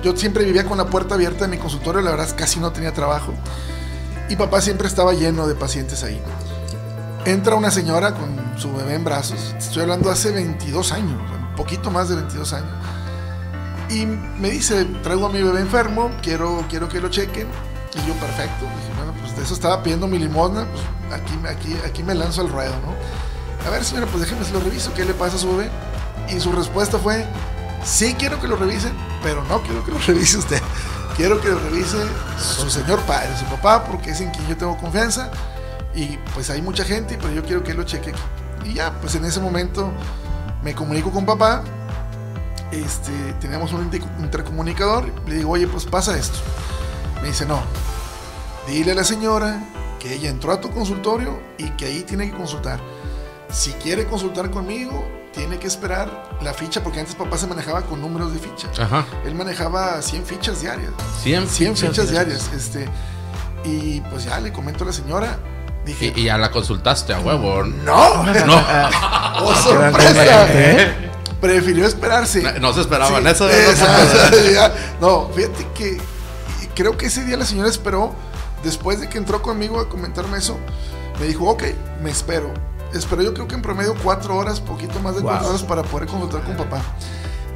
yo 0.06 0.16
siempre 0.16 0.44
vivía 0.44 0.64
con 0.64 0.78
la 0.78 0.86
puerta 0.86 1.16
abierta 1.16 1.46
de 1.46 1.48
mi 1.48 1.58
consultorio, 1.58 2.00
la 2.00 2.12
verdad 2.12 2.28
casi 2.36 2.60
no 2.60 2.70
tenía 2.70 2.92
trabajo. 2.92 3.34
Y 4.28 4.36
papá 4.36 4.60
siempre 4.60 4.86
estaba 4.86 5.12
lleno 5.14 5.48
de 5.48 5.56
pacientes 5.56 6.04
ahí. 6.04 6.22
Entra 7.24 7.56
una 7.56 7.72
señora 7.72 8.14
con 8.14 8.56
su 8.56 8.72
bebé 8.72 8.94
en 8.94 9.02
brazos, 9.02 9.56
estoy 9.58 9.82
hablando 9.82 10.08
hace 10.08 10.30
22 10.30 10.92
años, 10.92 11.20
un 11.20 11.56
poquito 11.56 11.90
más 11.90 12.08
de 12.08 12.14
22 12.14 12.52
años. 12.52 12.70
Y 13.90 14.06
me 14.06 14.48
dice, 14.50 14.84
traigo 15.02 15.26
a 15.26 15.28
mi 15.28 15.42
bebé 15.42 15.58
enfermo, 15.58 16.12
quiero, 16.22 16.64
quiero 16.68 16.88
que 16.88 17.00
lo 17.00 17.08
chequen. 17.08 17.48
Y 17.94 18.06
yo, 18.06 18.14
perfecto. 18.14 18.64
Dije, 18.64 18.92
bueno, 18.96 19.12
pues 19.20 19.36
de 19.36 19.42
eso 19.42 19.54
estaba 19.54 19.82
pidiendo 19.82 20.06
mi 20.06 20.20
limosna, 20.20 20.68
pues 20.70 21.20
aquí, 21.20 21.32
aquí, 21.48 21.76
aquí 21.84 22.04
me 22.04 22.14
lanzo 22.14 22.42
al 22.42 22.48
ruedo, 22.48 22.74
¿no? 22.84 22.94
A 23.66 23.70
ver, 23.70 23.84
señora, 23.84 24.06
pues 24.06 24.20
déjeme 24.20 24.44
se 24.44 24.52
lo 24.52 24.60
reviso, 24.60 24.94
¿qué 24.94 25.04
le 25.04 25.14
pasa 25.14 25.34
a 25.34 25.38
su 25.40 25.50
bebé? 25.50 25.68
Y 26.28 26.38
su 26.38 26.52
respuesta 26.52 26.96
fue, 26.96 27.26
sí 27.86 28.14
quiero 28.18 28.40
que 28.40 28.48
lo 28.48 28.56
revisen, 28.56 28.92
pero 29.22 29.42
no 29.44 29.62
quiero 29.62 29.84
que 29.84 29.92
lo 29.92 29.98
revise 29.98 30.38
usted. 30.38 30.60
Quiero 31.16 31.40
que 31.40 31.48
lo 31.48 31.58
revise 31.58 31.96
su 32.38 32.68
señor 32.68 33.00
padre, 33.02 33.30
su 33.38 33.46
papá, 33.46 33.84
porque 33.84 34.10
es 34.10 34.20
en 34.20 34.30
quien 34.30 34.46
yo 34.48 34.56
tengo 34.56 34.76
confianza. 34.76 35.30
Y 35.94 36.18
pues 36.34 36.50
hay 36.50 36.60
mucha 36.60 36.84
gente, 36.84 37.16
pero 37.20 37.32
yo 37.32 37.42
quiero 37.42 37.62
que 37.62 37.70
él 37.70 37.78
lo 37.78 37.84
cheque. 37.84 38.12
Y 38.64 38.74
ya, 38.74 38.92
pues 39.00 39.14
en 39.14 39.24
ese 39.24 39.40
momento 39.40 39.90
me 40.62 40.74
comunico 40.74 41.10
con 41.10 41.24
papá. 41.24 41.62
Este, 42.70 43.12
teníamos 43.40 43.72
un 43.72 43.84
inter- 43.84 44.02
intercomunicador. 44.18 45.06
Le 45.26 45.36
digo, 45.36 45.52
oye, 45.52 45.66
pues 45.68 45.86
pasa 45.86 46.18
esto. 46.18 46.38
Me 47.22 47.28
dice, 47.28 47.46
no. 47.46 47.60
Dile 48.66 48.92
a 48.92 48.94
la 48.96 49.04
señora 49.04 49.62
que 49.98 50.12
ella 50.12 50.28
entró 50.28 50.52
a 50.52 50.60
tu 50.60 50.70
consultorio 50.70 51.40
y 51.56 51.70
que 51.70 51.86
ahí 51.86 52.02
tiene 52.02 52.30
que 52.30 52.36
consultar. 52.36 52.78
Si 53.50 53.72
quiere 53.72 54.06
consultar 54.06 54.50
conmigo, 54.50 55.06
tiene 55.32 55.58
que 55.58 55.66
esperar 55.66 56.38
la 56.42 56.52
ficha, 56.54 56.82
porque 56.82 57.00
antes 57.00 57.14
papá 57.14 57.36
se 57.38 57.46
manejaba 57.46 57.82
con 57.82 58.00
números 58.00 58.32
de 58.32 58.38
ficha. 58.38 58.68
Ajá. 58.82 59.04
Él 59.24 59.34
manejaba 59.34 60.00
100 60.02 60.24
fichas 60.24 60.60
diarias. 60.60 60.90
100 61.22 61.48
100 61.48 61.76
fichas 61.76 61.90
fichas 61.90 62.10
diarias. 62.10 62.50
Este, 62.54 62.86
y 63.64 64.00
pues 64.02 64.24
ya 64.24 64.40
le 64.40 64.52
comento 64.52 64.84
a 64.84 64.88
la 64.88 64.92
señora. 64.92 65.38
Dije, 65.84 66.12
Y, 66.16 66.20
y 66.20 66.24
ya 66.24 66.36
la 66.38 66.50
consultaste 66.50 67.14
a 67.14 67.20
huevo. 67.20 67.62
¡No! 67.62 68.24
No, 68.24 68.56
¡Oh, 69.42 69.50
la 69.52 69.56
sorpresa! 69.62 70.46
gente, 70.48 71.10
Prefirió 71.40 71.86
esperarse. 71.86 72.42
no 72.60 72.72
se 72.72 72.80
esperaban 72.80 73.22
Sí, 73.22 73.28
eso. 73.30 73.48
esa- 73.48 74.50
ya. 74.52 74.74
No, 75.00 75.28
fíjate 75.34 75.66
que 75.74 75.98
creo 76.74 76.96
que 76.96 77.06
ese 77.06 77.24
día 77.24 77.36
la 77.36 77.44
señora 77.46 77.68
esperó, 77.68 78.12
después 78.64 79.00
de 79.00 79.08
que 79.08 79.18
entró 79.18 79.42
conmigo 79.42 79.78
a 79.80 79.88
comentarme 79.88 80.38
eso, 80.38 80.58
me 81.20 81.26
dijo, 81.26 81.44
ok, 81.48 81.62
me 82.02 82.10
espero. 82.10 82.52
Esperó 82.94 83.22
yo 83.22 83.34
creo 83.34 83.46
que 83.48 83.54
en 83.54 83.62
promedio 83.62 83.94
cuatro 84.02 84.36
horas, 84.36 84.60
poquito 84.60 84.98
más 85.00 85.14
de 85.16 85.20
Wow. 85.20 85.30
cuatro 85.30 85.48
horas 85.50 85.62
para 85.62 85.82
poder 85.82 86.06
consultar 86.08 86.42
con 86.42 86.56
papá. 86.56 86.80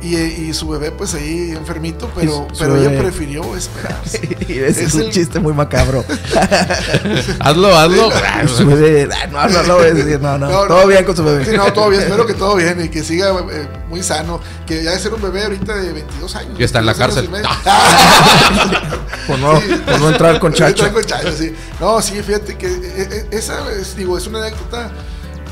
Y, 0.02 0.16
y 0.16 0.54
su 0.54 0.66
bebé 0.66 0.92
pues 0.92 1.12
ahí 1.12 1.50
enfermito, 1.50 2.10
pero, 2.16 2.46
su- 2.48 2.54
su 2.54 2.60
pero 2.64 2.76
ella 2.78 2.98
prefirió 2.98 3.54
esperarse. 3.54 4.34
Y 4.48 4.52
ese 4.58 4.68
es, 4.70 4.78
Es 4.88 4.94
un 4.94 5.02
el- 5.02 5.10
chiste 5.10 5.38
muy 5.40 5.52
macabro. 5.52 6.02
hazlo, 7.40 7.76
hazlo. 7.76 8.08
Y 8.44 8.48
su 8.48 8.66
bebé, 8.66 9.08
ah, 9.12 9.26
no, 9.26 9.46
no, 9.48 9.62
no, 9.62 9.74
voy 9.76 9.86
a 9.88 9.92
decir, 9.94 10.18
no, 10.18 10.38
no, 10.38 10.48
No, 10.50 10.66
todo 10.66 10.80
no. 10.80 10.86
bien 10.86 11.04
con 11.04 11.14
su 11.14 11.22
bebé. 11.22 11.44
Sí, 11.44 11.54
no, 11.54 11.70
todo 11.74 11.90
bien, 11.90 12.02
espero 12.02 12.26
que 12.26 12.32
todo 12.32 12.56
bien 12.56 12.82
y 12.82 12.88
que 12.88 13.04
siga 13.04 13.28
eh, 13.52 13.68
muy 13.90 14.02
sano. 14.02 14.40
Que 14.66 14.82
ya 14.82 14.92
de 14.92 14.98
ser 15.00 15.12
un 15.12 15.20
bebé 15.20 15.42
ahorita 15.44 15.74
de 15.76 15.92
22 15.92 16.34
años. 16.34 16.58
Y 16.58 16.64
está 16.64 16.78
en 16.78 16.86
la 16.86 16.94
22 16.94 17.18
años 17.18 17.28
cárcel. 17.64 18.90
Por 19.26 19.38
no, 19.38 19.60
Sí. 19.60 19.66
por 19.84 20.00
no 20.00 20.08
entrar 20.08 20.40
con 20.40 20.52
Chacho. 20.52 20.86
Entrar 20.86 20.92
con 20.92 21.04
Chacho, 21.04 21.32
sí. 21.36 21.54
No, 21.78 22.00
sí, 22.00 22.20
fíjate 22.22 22.56
que 22.56 22.66
eh, 22.66 22.80
eh, 22.96 23.26
esa 23.32 23.70
es, 23.78 23.94
digo, 23.96 24.16
es 24.18 24.26
una 24.26 24.38
anécdota, 24.40 24.90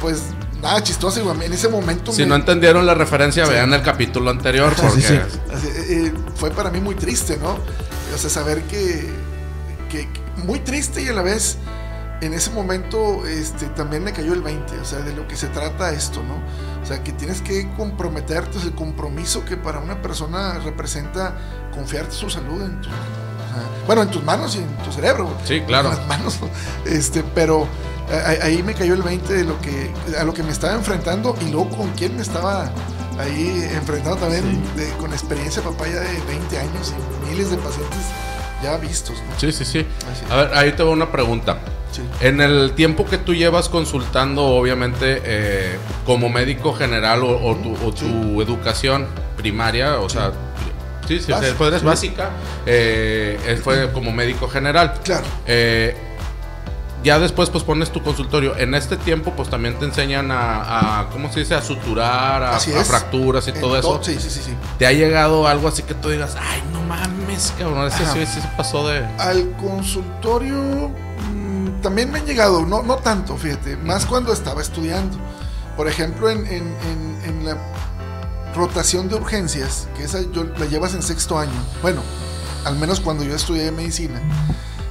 pues 0.01 0.23
nada 0.63 0.83
chistosa. 0.83 1.21
digo, 1.21 1.33
En 1.33 1.53
ese 1.53 1.69
momento 1.69 2.13
Si 2.13 2.23
me- 2.23 2.29
no 2.29 2.35
entendieron 2.37 2.87
la 2.87 2.95
referencia, 2.95 3.47
vean 3.47 3.73
el 3.75 3.83
capítulo 3.83 4.31
anterior. 4.31 4.73
Sí, 4.75 4.83
Porque 4.83 5.01
sí, 5.01 5.07
sí. 5.09 5.21
así, 5.53 5.67
eh, 5.69 6.07
eh, 6.07 6.13
fue 6.37 6.51
para 6.51 6.71
mí 6.71 6.81
muy 6.81 6.95
triste, 6.95 7.39
¿no? 7.41 7.59
O 8.15 8.19
sea, 8.19 8.31
saber 8.31 8.63
que, 8.65 9.09
que- 9.91 10.09
muy 10.45 10.61
triste 10.61 11.03
y 11.03 11.09
a 11.09 11.13
la 11.13 11.23
vez 11.23 11.59
en 12.21 12.33
ese 12.35 12.51
momento 12.51 13.27
este, 13.27 13.67
también 13.67 14.03
me 14.05 14.13
cayó 14.13 14.33
el 14.33 14.43
20, 14.43 14.77
o 14.79 14.85
sea, 14.85 15.01
de 15.01 15.13
lo 15.15 15.27
que 15.29 15.37
se 15.37 15.47
trata 15.49 15.93
esto, 15.93 16.21
¿no? 16.23 16.35
O 16.83 16.87
sea, 16.87 17.03
que 17.05 17.13
tienes 17.13 17.43
que 17.43 17.69
comprometerte, 17.77 18.59
es 18.59 18.65
el 18.65 18.75
compromiso 18.75 19.45
que 19.45 19.57
para 19.57 19.79
una 19.81 20.01
persona 20.03 20.59
representa 20.65 21.37
confiarte 21.75 22.13
su 22.13 22.29
salud 22.31 22.63
en 22.63 22.83
sea, 22.83 22.93
bueno, 23.87 24.03
en 24.03 24.11
tus 24.11 24.23
manos 24.25 24.55
y 24.55 24.59
en 24.59 24.77
tu 24.85 24.93
cerebro. 24.93 25.29
Sí, 25.45 25.61
claro. 25.63 25.91
En 25.93 25.97
las 25.97 26.07
manos. 26.07 26.39
Este, 26.87 27.23
pero 27.35 27.67
ahí 28.43 28.63
me 28.63 28.75
cayó 28.75 28.95
el 28.95 29.03
20 29.03 29.33
de 29.33 29.45
lo 29.45 29.61
que 29.61 29.91
a 30.19 30.25
lo 30.25 30.33
que 30.35 30.43
me 30.43 30.51
estaba 30.51 30.75
enfrentando 30.75 31.37
y 31.47 31.51
luego 31.51 31.69
con 31.71 31.91
quién 31.93 32.17
me 32.17 32.23
estaba 32.23 32.71
ahí 33.19 33.69
enfrentando 33.73 34.17
también 34.19 34.63
de- 34.77 34.91
con 34.93 35.13
experiencia 35.13 35.63
papá 35.63 35.87
ya 35.87 36.01
de 36.01 36.21
20 36.27 36.59
años 36.59 36.93
y 37.27 37.31
miles 37.31 37.51
de 37.51 37.57
pacientes 37.59 37.99
ya 38.63 38.77
vistos, 38.77 39.17
¿no? 39.19 39.39
Sí, 39.39 39.53
sí, 39.53 39.65
sí. 39.65 39.87
A 40.31 40.37
ver, 40.37 40.51
ahí 40.55 40.73
te 40.73 40.83
va 40.83 40.91
una 40.91 41.13
pregunta. 41.13 41.59
Sí. 41.93 42.03
En 42.21 42.41
el 42.41 42.73
tiempo 42.73 43.07
que 43.07 43.17
tú 43.19 43.33
llevas 43.35 43.69
consultando, 43.69 44.45
obviamente, 44.45 45.23
eh, 45.25 45.77
como 46.05 46.29
médico 46.29 46.73
general 46.75 47.23
o, 47.23 47.29
o 47.51 47.57
tu, 47.57 47.75
o 47.87 47.93
tu 47.93 48.43
educación 48.43 49.07
primaria, 49.37 50.01
o 50.01 50.09
sea, 50.09 50.33
sí, 51.07 51.21
sí, 51.21 51.31
Básica, 51.31 51.41
después 51.41 51.69
eres 51.69 51.83
básica, 51.85 52.31
eh, 52.67 53.61
fue 53.63 53.91
como 53.93 54.11
médico 54.13 54.49
general. 54.49 54.95
Claro. 55.05 55.25
Eh, 55.47 55.97
ya 57.05 57.19
después 57.19 57.49
pues 57.51 57.65
pones 57.65 57.91
tu 57.91 58.03
consultorio. 58.03 58.57
En 58.57 58.75
este 58.75 58.97
tiempo 58.97 59.33
pues 59.37 59.49
también 59.49 59.79
te 59.79 59.85
enseñan 59.85 60.31
a, 60.31 61.01
a 61.01 61.09
¿cómo 61.11 61.33
se 61.33 61.41
dice? 61.41 61.55
A 61.55 61.63
suturar, 61.63 62.43
a, 62.43 62.57
a 62.57 62.61
fracturas 62.85 63.47
y 63.47 63.51
En 63.51 63.61
todo 63.61 63.77
eso. 63.79 64.01
Sí, 64.03 64.17
sí, 64.21 64.31
sí, 64.31 64.41
sí. 64.45 64.55
¿Te 64.79 64.87
ha 64.87 64.93
llegado 64.93 65.47
algo 65.47 65.69
así 65.69 65.83
que 65.83 65.95
tú 65.95 66.09
digas, 66.11 66.37
ay, 66.41 66.63
no 66.73 66.81
mames, 66.83 67.53
cabrón, 67.59 67.87
ese 67.87 68.05
sí, 68.07 68.27
sí 68.27 68.41
se 68.41 68.49
pasó 68.57 68.87
de... 68.89 69.05
Al 69.19 69.53
consultorio 69.57 70.91
mm, 71.33 71.81
también 71.83 72.11
me 72.11 72.19
han 72.19 72.27
llegado, 72.27 72.65
no, 72.67 72.83
no 72.83 72.97
tanto, 72.97 73.37
fíjate, 73.37 73.77
más 73.77 74.05
cuando 74.07 74.33
estaba 74.33 74.61
estudiando. 74.63 75.17
Por 75.77 75.87
ejemplo, 75.89 76.29
en, 76.31 76.39
en- 76.47 76.77
en- 76.91 77.19
en 77.25 77.47
la 77.47 77.57
rotación 78.55 79.09
de 79.09 79.15
urgencias, 79.17 79.87
que 79.97 80.05
esa 80.05 80.21
yo 80.33 80.45
la 80.59 80.67
llevas 80.67 80.95
en 80.95 81.03
sexto 81.03 81.39
año. 81.39 81.53
Bueno, 81.83 82.03
al 82.65 82.77
menos 82.77 82.99
cuando 83.01 83.23
yo 83.23 83.35
estudié 83.37 83.71
medicina. 83.71 84.21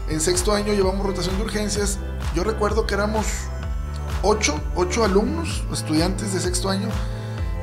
En 0.09 0.21
sexto 0.21 0.53
año 0.53 0.73
llevamos 0.73 1.05
rotación 1.05 1.37
de 1.37 1.43
urgencias. 1.43 1.97
Yo 2.35 2.43
recuerdo 2.43 2.85
que 2.87 2.93
éramos 2.93 3.25
ocho, 4.23 4.59
ocho 4.75 5.03
alumnos, 5.03 5.63
estudiantes 5.71 6.33
de 6.33 6.39
sexto 6.39 6.69
año, 6.69 6.87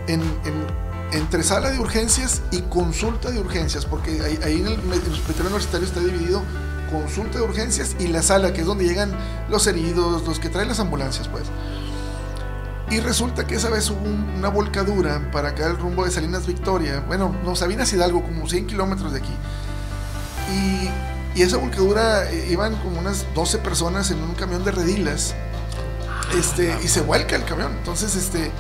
en, 0.06 0.20
en- 0.20 0.84
entre 1.12 1.42
sala 1.44 1.70
de 1.70 1.78
urgencias 1.78 2.42
y 2.50 2.60
consulta 2.62 3.30
de 3.30 3.38
urgencias, 3.40 3.86
porque 3.86 4.20
ahí, 4.44 4.60
en 4.60 4.66
el, 4.66 4.72
hospital 5.12 5.46
universitario 5.46 5.86
está 5.86 6.00
dividido 6.00 6.42
consulta 6.90 7.38
de 7.38 7.44
urgencias 7.44 7.94
y 8.00 8.08
la 8.08 8.20
sala, 8.22 8.52
que 8.52 8.60
es 8.62 8.66
donde 8.66 8.84
llegan 8.84 9.12
los 9.48 9.66
heridos, 9.66 10.26
los 10.26 10.38
que 10.40 10.48
traen 10.48 10.68
las 10.68 10.80
ambulancias, 10.80 11.28
pues. 11.28 11.44
Y 12.90 13.00
resulta 13.00 13.46
que 13.46 13.54
esa 13.54 13.70
vez 13.70 13.88
hubo 13.90 14.00
un- 14.02 14.34
una 14.36 14.48
volcadura 14.48 15.30
para 15.32 15.50
acá 15.50 15.66
el 15.66 15.78
rumbo 15.78 16.04
de 16.04 16.10
Salinas 16.10 16.46
Victoria, 16.46 17.02
bueno, 17.06 17.34
no, 17.44 17.54
Sabinas 17.56 17.92
Hidalgo, 17.92 18.22
como 18.22 18.48
100 18.48 18.66
kilómetros 18.66 19.12
de 19.12 19.18
aquí. 19.20 19.32
Y, 20.52 20.90
y 21.34 21.42
esa 21.42 21.56
volcadura 21.56 22.30
eh, 22.30 22.48
iban 22.50 22.76
como 22.76 22.98
unas 22.98 23.26
12 23.34 23.58
personas 23.58 24.10
en 24.10 24.22
un 24.22 24.34
camión 24.34 24.64
de 24.64 24.70
redilas. 24.72 25.34
Este, 26.38 26.76
y 26.82 26.88
se 26.88 27.00
vuelca 27.02 27.36
el 27.36 27.44
camión. 27.44 27.72
Entonces, 27.78 28.16
este, 28.16 28.50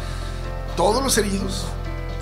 todos 0.76 1.02
los 1.02 1.16
heridos 1.18 1.64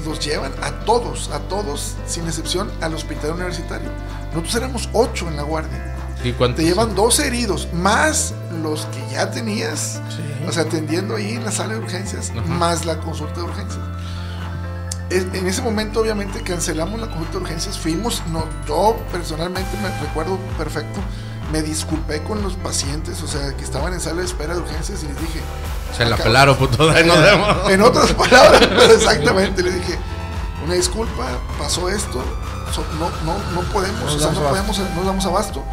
los 0.07 0.19
llevan 0.21 0.53
a 0.63 0.71
todos, 0.85 1.31
a 1.31 1.39
todos, 1.41 1.95
sin 2.07 2.27
excepción, 2.27 2.71
al 2.81 2.95
hospital 2.95 3.33
universitario. 3.33 3.91
Nosotros 4.31 4.55
éramos 4.57 4.89
8 4.93 5.29
en 5.29 5.37
la 5.37 5.43
guardia. 5.43 5.97
¿Y? 6.25 6.33
Te 6.33 6.63
llevan 6.65 6.95
12 6.95 7.27
heridos, 7.27 7.69
más 7.73 8.33
los 8.63 8.87
que 8.87 9.05
ya 9.13 9.31
tenías, 9.31 10.01
Sí. 10.09 10.23
o 10.49 10.53
sea, 10.53 10.63
atendiendo 10.65 11.17
ahí 11.17 11.33
en 11.35 11.45
la 11.45 11.51
sala 11.51 11.75
de 11.75 11.81
urgencias, 11.81 12.31
Ajá. 12.31 12.41
más 12.43 12.85
la 12.85 12.99
consulta 13.01 13.41
de 13.41 13.43
urgencias. 13.43 13.81
En 15.13 15.47
ese 15.47 15.61
momento, 15.63 16.01
obviamente, 16.01 16.41
cancelamos 16.43 16.99
la 17.01 17.07
consulta 17.09 17.33
de 17.33 17.39
urgencias. 17.39 17.79
Fuimos, 17.79 18.23
no, 18.31 18.45
yo 18.67 18.97
personalmente 19.13 19.71
me 19.83 19.89
recuerdo 20.07 20.39
perfecto. 20.57 21.01
Me 21.53 21.61
disculpé 21.61 22.23
con 22.23 22.43
los 22.43 22.55
pacientes, 22.55 23.23
o 23.23 23.27
sea, 23.27 23.55
que 23.55 23.63
estaban 23.63 23.93
en 23.93 24.01
sala 24.01 24.21
de 24.21 24.27
espera 24.27 24.55
de 24.55 24.61
urgencias 24.61 25.03
y 25.03 25.07
les 25.07 25.21
dije. 25.21 25.41
Se 25.97 26.05
la 26.07 26.15
"Acá- 26.15 26.25
pelaron, 26.25 26.57
puto, 26.57 26.91
en 26.97 27.83
otras 27.83 28.13
palabras, 28.15 28.61
pero 28.69 28.85
exactamente, 28.95 29.63
le 29.63 29.73
dije, 29.73 29.99
una 30.65 30.75
disculpa, 30.75 31.27
pasó 31.59 31.91
esto, 31.91 32.23
so- 32.73 32.85
no, 32.99 33.11
no, 33.27 33.39
no 33.53 33.61
podemos, 33.73 34.01
Nos 34.01 34.15
o 34.15 34.19
sea, 34.19 34.29
damos 34.29 34.43
no 34.43 34.49
abasto. 34.49 34.67
podemos, 34.73 34.97
no 34.97 35.05
damos 35.05 35.27
abasto 35.27 35.65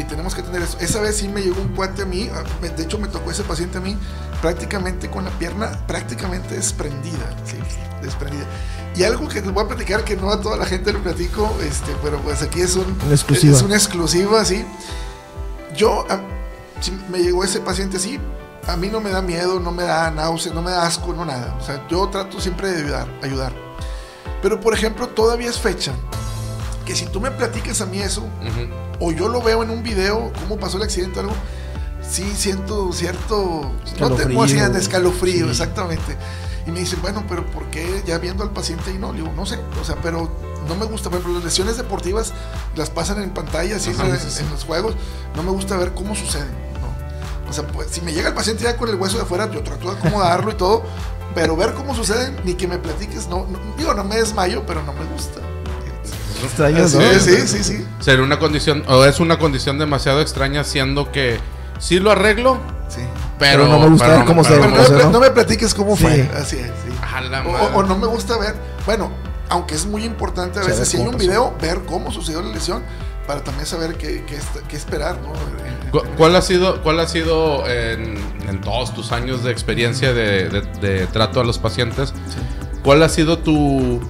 y 0.00 0.04
tenemos 0.04 0.34
que 0.34 0.42
tener 0.42 0.62
eso. 0.62 0.78
Esa 0.80 1.00
vez 1.00 1.16
sí 1.18 1.28
me 1.28 1.42
llegó 1.42 1.60
un 1.60 1.68
cuate 1.74 2.02
a 2.02 2.06
mí, 2.06 2.28
a- 2.28 2.44
me- 2.62 2.70
de 2.70 2.82
hecho 2.82 2.98
me 2.98 3.08
tocó 3.08 3.30
ese 3.30 3.42
paciente 3.42 3.78
a 3.78 3.80
mí 3.80 3.96
prácticamente 4.40 5.10
con 5.10 5.24
la 5.24 5.30
pierna 5.32 5.70
prácticamente 5.86 6.54
desprendida, 6.54 7.36
sí, 7.44 7.56
desprendida. 8.02 8.44
Y 8.96 9.02
algo 9.04 9.28
que 9.28 9.40
les 9.42 9.52
voy 9.52 9.64
a 9.64 9.68
platicar 9.68 10.02
que 10.04 10.16
no 10.16 10.30
a 10.32 10.40
toda 10.40 10.56
la 10.56 10.64
gente 10.66 10.92
lo 10.92 11.00
platico, 11.02 11.54
este, 11.62 11.94
pero 12.02 12.18
pues 12.20 12.42
aquí 12.42 12.60
es 12.60 12.74
un 12.76 12.96
Una 13.04 13.14
exclusiva. 13.14 13.56
es 13.56 13.62
una 13.62 13.74
exclusiva, 13.76 14.44
sí. 14.44 14.64
Yo, 15.76 16.06
a- 16.10 16.20
si 16.80 16.90
me 17.10 17.18
llegó 17.18 17.44
ese 17.44 17.60
paciente 17.60 17.98
así, 17.98 18.18
a 18.66 18.76
mí 18.76 18.88
no 18.88 19.00
me 19.00 19.10
da 19.10 19.22
miedo, 19.22 19.60
no 19.60 19.70
me 19.72 19.84
da 19.84 20.10
náusea, 20.10 20.52
no 20.52 20.62
me 20.62 20.70
da 20.70 20.86
asco, 20.86 21.12
no 21.12 21.24
nada. 21.24 21.56
O 21.60 21.64
sea, 21.64 21.86
yo 21.88 22.08
trato 22.08 22.40
siempre 22.40 22.70
de 22.72 22.82
ayudar, 22.82 23.08
ayudar. 23.22 23.52
Pero, 24.42 24.60
por 24.60 24.74
ejemplo, 24.74 25.08
todavía 25.08 25.50
es 25.50 25.58
fecha 25.58 25.92
que 26.86 26.96
si 26.96 27.06
tú 27.06 27.20
me 27.20 27.30
platicas 27.30 27.80
a 27.82 27.86
mí 27.86 28.00
eso, 28.00 28.22
Ujú. 28.22 28.68
O 29.00 29.10
yo 29.12 29.28
lo 29.28 29.42
veo 29.42 29.62
en 29.62 29.70
un 29.70 29.82
video, 29.82 30.32
cómo 30.40 30.58
pasó 30.58 30.76
el 30.76 30.82
accidente 30.84 31.18
o 31.18 31.22
algo, 31.22 31.34
sí 32.08 32.32
siento 32.36 32.92
cierto, 32.92 33.62
no 33.62 33.70
te 33.80 33.90
Escalofrío. 33.90 34.36
puedo 34.36 34.48
decir 34.52 34.68
de 34.70 34.78
escalofrío, 34.78 35.44
Sí. 35.46 35.50
exactamente. 35.50 36.16
Y 36.66 36.70
me 36.72 36.80
dicen, 36.80 37.00
bueno, 37.00 37.24
pero 37.28 37.44
¿por 37.46 37.64
qué 37.70 38.02
ya 38.06 38.18
viendo 38.18 38.42
al 38.44 38.50
paciente 38.50 38.92
y 38.92 38.98
no? 38.98 39.12
Le 39.12 39.20
digo, 39.22 39.32
no 39.34 39.46
sé, 39.46 39.58
o 39.80 39.84
sea, 39.84 39.96
pero 40.02 40.30
no 40.68 40.74
me 40.76 40.84
gusta, 40.84 41.08
por 41.08 41.18
ejemplo, 41.18 41.34
las 41.38 41.44
lesiones 41.44 41.76
deportivas 41.78 42.32
las 42.76 42.90
pasan 42.90 43.22
en 43.22 43.30
pantalla, 43.30 43.76
así 43.76 43.90
Ajá, 43.90 44.06
en, 44.06 44.18
sí, 44.18 44.26
sí. 44.30 44.42
en 44.42 44.50
los 44.50 44.64
juegos, 44.64 44.94
no 45.34 45.42
me 45.42 45.50
gusta 45.50 45.76
ver 45.78 45.92
cómo 45.94 46.14
suceden, 46.14 46.50
¿no? 46.80 47.50
O 47.50 47.52
sea, 47.52 47.66
pues, 47.66 47.88
si 47.90 48.02
me 48.02 48.12
llega 48.12 48.28
el 48.28 48.34
paciente 48.34 48.64
ya 48.64 48.76
con 48.76 48.88
el 48.90 48.96
hueso 48.96 49.16
de 49.16 49.22
afuera, 49.22 49.50
yo 49.50 49.62
trato 49.62 49.90
de 49.90 49.98
acomodarlo 49.98 50.50
y 50.50 50.54
todo, 50.54 50.82
pero 51.34 51.56
ver 51.56 51.72
cómo 51.74 51.94
suceden, 51.94 52.36
ni 52.44 52.54
que 52.54 52.68
me 52.68 52.76
platiques, 52.78 53.26
no, 53.28 53.46
no- 53.46 53.58
digo, 53.78 53.94
no 53.94 54.04
me 54.04 54.16
desmayo, 54.16 54.64
pero 54.66 54.82
no 54.82 54.92
me 54.92 55.04
gusta. 55.06 55.40
Extrañas, 56.42 56.90
Sí, 56.92 56.98
¿no? 56.98 57.18
sí, 57.20 57.46
sí, 57.48 57.64
sí. 57.64 57.86
Sería 58.00 58.22
una 58.24 58.38
condición, 58.38 58.82
o 58.88 59.04
es 59.04 59.20
una 59.20 59.38
condición 59.38 59.78
demasiado 59.78 60.20
extraña, 60.20 60.64
siendo 60.64 61.10
que 61.12 61.38
sí 61.78 61.98
lo 62.00 62.10
arreglo, 62.10 62.58
sí. 62.88 63.00
pero, 63.38 63.64
Pero 63.64 63.68
no 63.68 63.78
me 63.80 63.88
gusta 63.88 64.08
ver 64.08 64.24
cómo 64.24 64.44
se 64.44 64.58
no, 64.58 64.68
¿no? 64.68 65.10
no 65.10 65.20
me 65.20 65.30
platiques 65.30 65.74
cómo 65.74 65.96
Sí. 65.96 66.02
fue. 66.04 66.30
Así 66.36 66.56
es, 66.56 66.66
sí. 66.66 66.92
A 67.14 67.20
la 67.20 67.40
O, 67.42 67.52
madre. 67.52 67.66
o 67.74 67.82
no 67.82 67.96
me 67.98 68.06
gusta 68.06 68.36
ver, 68.38 68.54
bueno, 68.86 69.10
aunque 69.48 69.74
es 69.74 69.86
muy 69.86 70.04
importante 70.04 70.58
a 70.58 70.62
veces 70.62 70.88
si 70.88 70.96
hay 70.98 71.02
un 71.04 71.12
pasó. 71.12 71.18
video, 71.18 71.54
ver 71.60 71.80
cómo 71.86 72.10
sucedió 72.12 72.40
la 72.42 72.50
lesión 72.50 72.82
para 73.26 73.42
también 73.44 73.66
saber 73.66 73.94
qué, 73.96 74.24
qué, 74.68 74.76
esperar, 74.76 75.16
¿no? 75.22 75.28
En- 75.34 75.66
en- 75.84 75.90
¿Cu- 75.90 76.02
¿Cuál 76.16 76.36
ha 76.36 76.42
sido, 76.42 76.82
cuál 76.82 77.00
ha 77.00 77.06
sido 77.08 77.66
en, 77.68 78.16
en 78.48 78.60
todos 78.60 78.92
tus 78.94 79.12
años 79.12 79.42
de 79.44 79.50
experiencia 79.52 80.12
de, 80.12 80.48
de- 80.48 80.60
de 80.80 81.06
trato 81.08 81.40
a 81.40 81.44
los 81.44 81.58
pacientes? 81.58 82.12
¿Cuál 82.84 83.02
ha 83.02 83.08
sido 83.08 83.38
tu, 83.38 84.00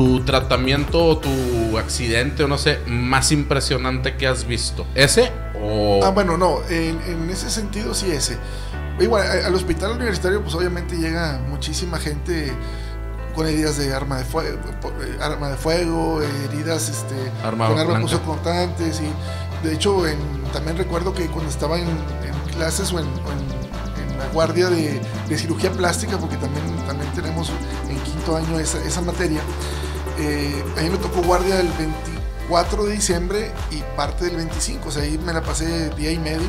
tu 0.00 0.20
tratamiento 0.20 1.04
o 1.04 1.18
tu 1.18 1.76
accidente 1.76 2.42
o 2.44 2.48
no 2.48 2.56
sé 2.56 2.78
más 2.86 3.32
impresionante 3.32 4.16
que 4.16 4.26
has 4.26 4.46
visto? 4.46 4.86
¿Ese 4.94 5.30
o 5.62 6.00
Ah, 6.02 6.08
bueno, 6.08 6.38
no, 6.38 6.60
en, 6.70 6.98
en 7.06 7.28
ese 7.28 7.50
sentido 7.50 7.92
sí 7.92 8.10
ese. 8.10 8.38
Igual, 8.98 9.26
a- 9.26 9.46
al 9.46 9.54
hospital 9.54 9.90
universitario 9.92 10.40
pues 10.42 10.54
obviamente 10.54 10.96
llega 10.96 11.38
muchísima 11.50 11.98
gente 11.98 12.50
con 13.34 13.46
heridas 13.46 13.76
de 13.76 13.92
arma 13.94 14.16
de 14.16 14.24
fuego, 14.24 14.58
arma 15.20 15.50
de 15.50 15.56
fuego 15.56 16.22
heridas 16.22 16.88
este, 16.88 17.14
Arma 17.44 17.68
con 17.68 17.78
armas 17.78 18.14
cortantes 18.24 19.02
y 19.02 19.66
de 19.66 19.74
hecho 19.74 20.06
en- 20.06 20.16
también 20.54 20.78
recuerdo 20.78 21.12
que 21.12 21.26
cuando 21.26 21.50
estaba 21.50 21.76
en, 21.78 21.88
en 21.88 22.54
clases 22.56 22.90
o 22.90 23.00
en, 23.00 23.04
en- 23.04 24.10
en 24.12 24.18
la 24.18 24.26
guardia 24.32 24.70
de, 24.70 24.98
de 25.28 25.38
cirugía 25.38 25.70
plástica, 25.72 26.16
porque 26.16 26.36
también, 26.38 26.64
también 26.86 27.12
tenemos 27.12 27.50
en 27.88 27.98
quinto 28.00 28.34
año 28.36 28.58
esa, 28.58 28.82
esa 28.84 29.00
materia, 29.02 29.40
eh, 30.20 30.64
a 30.78 30.82
mí 30.82 30.90
me 30.90 30.98
tocó 30.98 31.22
guardia 31.22 31.60
el 31.60 31.68
24 31.68 32.84
de 32.84 32.92
diciembre 32.92 33.50
y 33.70 33.82
parte 33.96 34.24
del 34.26 34.36
25, 34.36 34.88
o 34.88 34.92
sea, 34.92 35.02
ahí 35.02 35.18
me 35.24 35.32
la 35.32 35.40
pasé 35.42 35.90
día 35.90 36.10
y 36.12 36.18
medio 36.18 36.48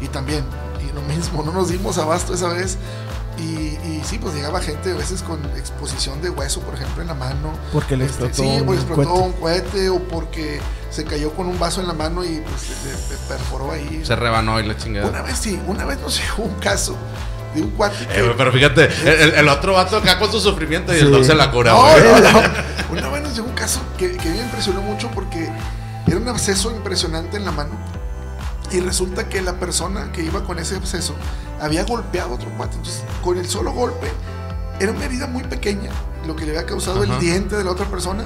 y 0.00 0.08
también, 0.08 0.44
y 0.88 0.92
lo 0.94 1.02
mismo, 1.02 1.42
no 1.42 1.52
nos 1.52 1.68
dimos 1.68 1.98
abasto 1.98 2.34
esa 2.34 2.48
vez. 2.48 2.76
Y, 3.38 3.42
y 3.86 4.02
sí, 4.02 4.18
pues 4.18 4.34
llegaba 4.34 4.62
gente 4.62 4.92
a 4.92 4.94
veces 4.94 5.22
con 5.22 5.44
exposición 5.58 6.22
de 6.22 6.30
hueso, 6.30 6.60
por 6.60 6.72
ejemplo, 6.74 7.02
en 7.02 7.08
la 7.08 7.14
mano. 7.14 7.52
Porque 7.70 7.94
le 7.94 8.06
Este, 8.06 8.24
explotó 8.24 8.50
sí, 8.50 8.60
un 8.62 8.68
o 8.70 8.72
explotó 8.74 9.02
cohete. 9.10 9.20
un 9.26 9.32
cohete 9.34 9.90
o 9.90 9.98
porque 10.08 10.58
se 10.90 11.04
cayó 11.04 11.32
con 11.32 11.46
un 11.46 11.58
vaso 11.58 11.82
en 11.82 11.86
la 11.88 11.92
mano 11.92 12.24
y 12.24 12.40
pues 12.40 12.70
le, 12.84 12.92
le 12.92 13.22
perforó 13.28 13.72
ahí. 13.72 14.00
se 14.06 14.16
rebanó 14.16 14.58
y 14.58 14.62
la 14.66 14.74
chingada? 14.78 15.08
Una 15.08 15.20
vez 15.20 15.36
sí, 15.38 15.60
una 15.66 15.84
vez 15.84 15.98
nos 16.00 16.18
llegó 16.22 16.44
un 16.44 16.54
caso 16.60 16.96
de 17.54 17.60
un 17.60 17.70
cuate 17.72 18.06
que... 18.06 18.20
Eh, 18.20 18.34
pero 18.38 18.50
fíjate, 18.52 18.84
el, 19.04 19.08
el- 19.20 19.34
el 19.34 19.48
otro 19.50 19.74
vato 19.74 19.98
acá 19.98 20.18
con 20.18 20.32
su 20.32 20.40
sufrimiento 20.40 20.94
y 20.94 20.98
el 20.98 21.06
Sí. 21.06 21.12
doc 21.12 21.22
se 21.24 21.34
la 21.34 21.50
cura, 21.50 21.72
No, 21.72 21.94
no, 21.98 22.20
no. 22.32 22.40
Una 22.90 23.08
vez 23.08 23.22
nos 23.22 23.34
llegó 23.34 23.48
un 23.48 23.54
caso 23.54 23.80
que, 23.98 24.16
que 24.16 24.30
me 24.30 24.40
impresionó 24.40 24.80
mucho 24.80 25.10
porque 25.10 25.50
era 26.06 26.16
un 26.16 26.28
absceso 26.28 26.70
impresionante 26.70 27.36
en 27.36 27.44
la 27.44 27.52
mano. 27.52 27.70
Y 28.70 28.80
resulta 28.80 29.28
que 29.28 29.42
la 29.42 29.54
persona 29.54 30.12
que 30.12 30.22
iba 30.22 30.44
con 30.44 30.58
ese 30.58 30.76
absceso 30.76 31.14
había 31.60 31.84
golpeado 31.84 32.32
a 32.32 32.34
otro 32.34 32.50
cuate. 32.56 32.76
Entonces, 32.76 33.02
con 33.22 33.38
el 33.38 33.48
solo 33.48 33.72
golpe, 33.72 34.08
era 34.80 34.92
una 34.92 35.04
herida 35.04 35.26
muy 35.26 35.44
pequeña, 35.44 35.90
lo 36.26 36.36
que 36.36 36.44
le 36.44 36.50
había 36.50 36.66
causado 36.66 37.02
Ajá. 37.02 37.14
el 37.14 37.20
diente 37.20 37.56
de 37.56 37.64
la 37.64 37.70
otra 37.70 37.86
persona. 37.86 38.24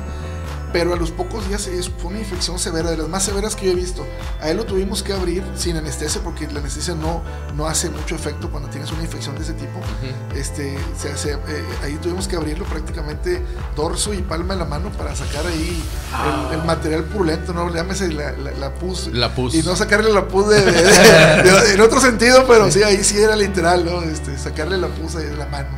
Pero 0.73 0.93
a 0.95 0.97
los 0.97 1.11
pocos 1.11 1.49
días 1.49 1.69
fue 1.99 2.11
una 2.11 2.21
infección 2.21 2.59
severa, 2.59 2.91
de 2.91 2.97
las 2.97 3.09
más 3.09 3.25
severas 3.25 3.57
que 3.57 3.67
yo 3.67 3.73
he 3.73 3.75
visto. 3.75 4.07
A 4.41 4.51
él 4.51 4.57
lo 4.57 4.65
tuvimos 4.65 5.03
que 5.03 5.13
abrir 5.13 5.43
sin 5.57 5.77
anestesia 5.77 6.21
porque 6.23 6.47
la 6.47 6.61
anestesia 6.61 6.95
no, 6.95 7.23
no 7.57 7.67
hace 7.67 7.91
mucho 7.91 8.15
efecto 8.15 8.51
cuando 8.51 8.69
tienes 8.69 8.91
una 8.93 9.03
infección 9.03 9.35
de 9.35 9.43
ese 9.43 9.55
tipo. 9.55 9.81
Este, 10.35 10.79
se 10.99 11.11
hace, 11.11 11.33
eh, 11.33 11.65
ahí 11.83 11.95
tuvimos 12.01 12.29
que 12.29 12.37
abrirlo 12.37 12.65
prácticamente 12.67 13.43
dorso 13.75 14.15
y 14.15 14.19
palma 14.23 14.55
de 14.55 14.61
la 14.61 14.67
mano 14.67 14.91
para 14.91 15.15
sacar 15.17 15.47
ahí 15.47 15.83
el, 16.53 16.61
el 16.61 16.65
material 16.67 17.05
purulento, 17.05 17.53
¿no? 17.53 17.73
Llámese 17.75 18.09
la, 18.13 18.33
la, 18.33 18.53
la 18.53 18.75
pus. 18.75 19.09
La 19.13 19.35
pus. 19.35 19.55
Y 19.55 19.63
no 19.63 19.75
sacarle 19.77 20.13
la 20.13 20.29
pus 20.29 20.49
de, 20.49 20.61
de- 20.61 20.73
de- 20.73 20.83
de- 21.53 21.75
en 21.75 21.81
otro 21.81 22.01
sentido, 22.01 22.45
pero 22.47 22.71
sí, 22.71 22.83
ahí 22.83 23.03
sí 23.03 23.19
era 23.21 23.35
literal, 23.37 23.85
¿no? 23.85 24.03
Este, 24.03 24.39
sacarle 24.39 24.79
la 24.79 24.89
pus 24.89 25.17
ahí 25.17 25.27
de 25.27 25.37
la 25.37 25.47
mano. 25.47 25.69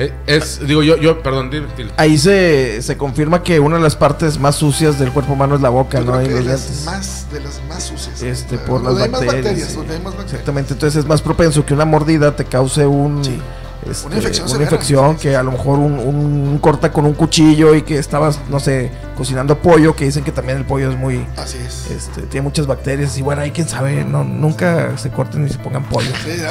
Eh, 0.00 0.12
Es, 0.26 0.66
digo, 0.66 0.82
yo, 0.82 0.96
yo, 0.96 1.22
perdón. 1.22 1.50
Ahí 1.96 2.16
se, 2.18 2.80
se 2.82 2.96
confirma 2.96 3.42
que 3.42 3.60
una 3.60 3.76
de 3.76 3.82
las 3.82 3.96
partes 3.96 4.38
más 4.38 4.56
sucias 4.56 4.98
del 4.98 5.12
cuerpo 5.12 5.34
humano 5.34 5.54
es 5.56 5.60
la 5.60 5.68
boca, 5.68 5.98
Yo 6.00 6.06
¿no? 6.06 6.12
creo 6.12 6.28
que 6.28 6.34
de 6.34 6.42
las 6.44 6.82
más, 6.86 7.26
de 7.32 7.40
las 7.40 7.60
más 7.68 7.82
sucias. 7.84 8.22
este, 8.22 8.56
por 8.58 8.80
las 8.82 8.84
Donde 8.92 9.02
hay 9.04 9.10
más 9.10 9.26
bacterias. 9.26 9.68
sí. 9.68 9.76
más 9.76 9.86
bacterias. 10.04 10.24
Exactamente, 10.24 10.72
entonces 10.72 11.00
es 11.00 11.06
más 11.06 11.20
propenso 11.22 11.64
que 11.66 11.74
una 11.74 11.84
mordida 11.84 12.34
te 12.34 12.44
cause 12.44 12.86
un, 12.86 13.24
Sí. 13.24 13.38
Este, 13.88 14.06
Una 14.06 14.16
infección 14.16 14.44
una 14.46 14.52
severa, 14.52 14.70
infección, 14.70 15.16
sí, 15.16 15.22
que 15.22 15.36
a 15.36 15.42
lo 15.42 15.52
mejor 15.52 15.78
un, 15.78 15.98
un 15.98 16.58
corta 16.58 16.92
con 16.92 17.06
un 17.06 17.14
cuchillo 17.14 17.74
y 17.74 17.82
que 17.82 17.98
estabas, 17.98 18.40
no 18.48 18.60
sé, 18.60 18.90
cocinando 19.16 19.58
pollo, 19.58 19.94
que 19.94 20.04
dicen 20.04 20.24
que 20.24 20.32
también 20.32 20.58
el 20.58 20.64
pollo 20.64 20.90
es 20.90 20.96
muy, 20.96 21.26
Así 21.36 21.58
es. 21.58 21.90
este, 21.90 22.22
tiene 22.22 22.42
muchas 22.44 22.66
bacterias 22.66 23.16
y 23.18 23.22
bueno, 23.22 23.42
ahí 23.42 23.50
quién 23.50 23.68
sabe, 23.68 24.04
no, 24.04 24.24
nunca 24.24 24.96
se 24.98 25.10
corten 25.10 25.44
ni 25.44 25.50
se 25.50 25.58
pongan 25.58 25.84
pollo. 25.84 26.10
Sí. 26.24 26.42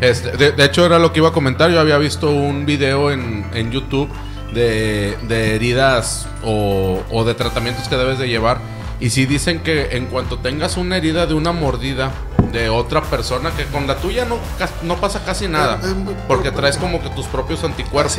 Este, 0.00 0.36
de, 0.36 0.52
de 0.52 0.64
hecho, 0.64 0.84
era 0.86 0.98
lo 0.98 1.12
que 1.12 1.20
iba 1.20 1.28
a 1.28 1.32
comentar. 1.32 1.70
Yo 1.70 1.80
había 1.80 1.98
visto 1.98 2.30
un 2.30 2.66
video 2.66 3.10
en, 3.10 3.44
en 3.54 3.70
YouTube 3.70 4.08
de, 4.54 5.16
de 5.28 5.54
heridas 5.54 6.26
o, 6.44 7.00
o 7.10 7.24
de 7.24 7.34
tratamientos 7.34 7.88
que 7.88 7.96
debes 7.96 8.18
de 8.18 8.28
llevar. 8.28 8.58
Y 9.00 9.10
sí 9.10 9.26
dicen 9.26 9.60
que 9.60 9.96
en 9.96 10.06
cuanto 10.06 10.38
tengas 10.38 10.76
una 10.76 10.96
herida 10.96 11.26
de 11.26 11.34
una 11.34 11.52
mordida 11.52 12.10
de 12.52 12.68
otra 12.68 13.02
persona, 13.02 13.50
que 13.52 13.64
con 13.66 13.86
la 13.86 13.96
tuya 13.96 14.24
no, 14.24 14.38
no 14.82 14.96
pasa 14.96 15.24
casi 15.24 15.48
nada. 15.48 15.80
Porque 16.26 16.50
traes 16.50 16.76
como 16.76 17.02
que 17.02 17.10
tus 17.10 17.26
propios 17.26 17.64
anticuerpos. 17.64 18.18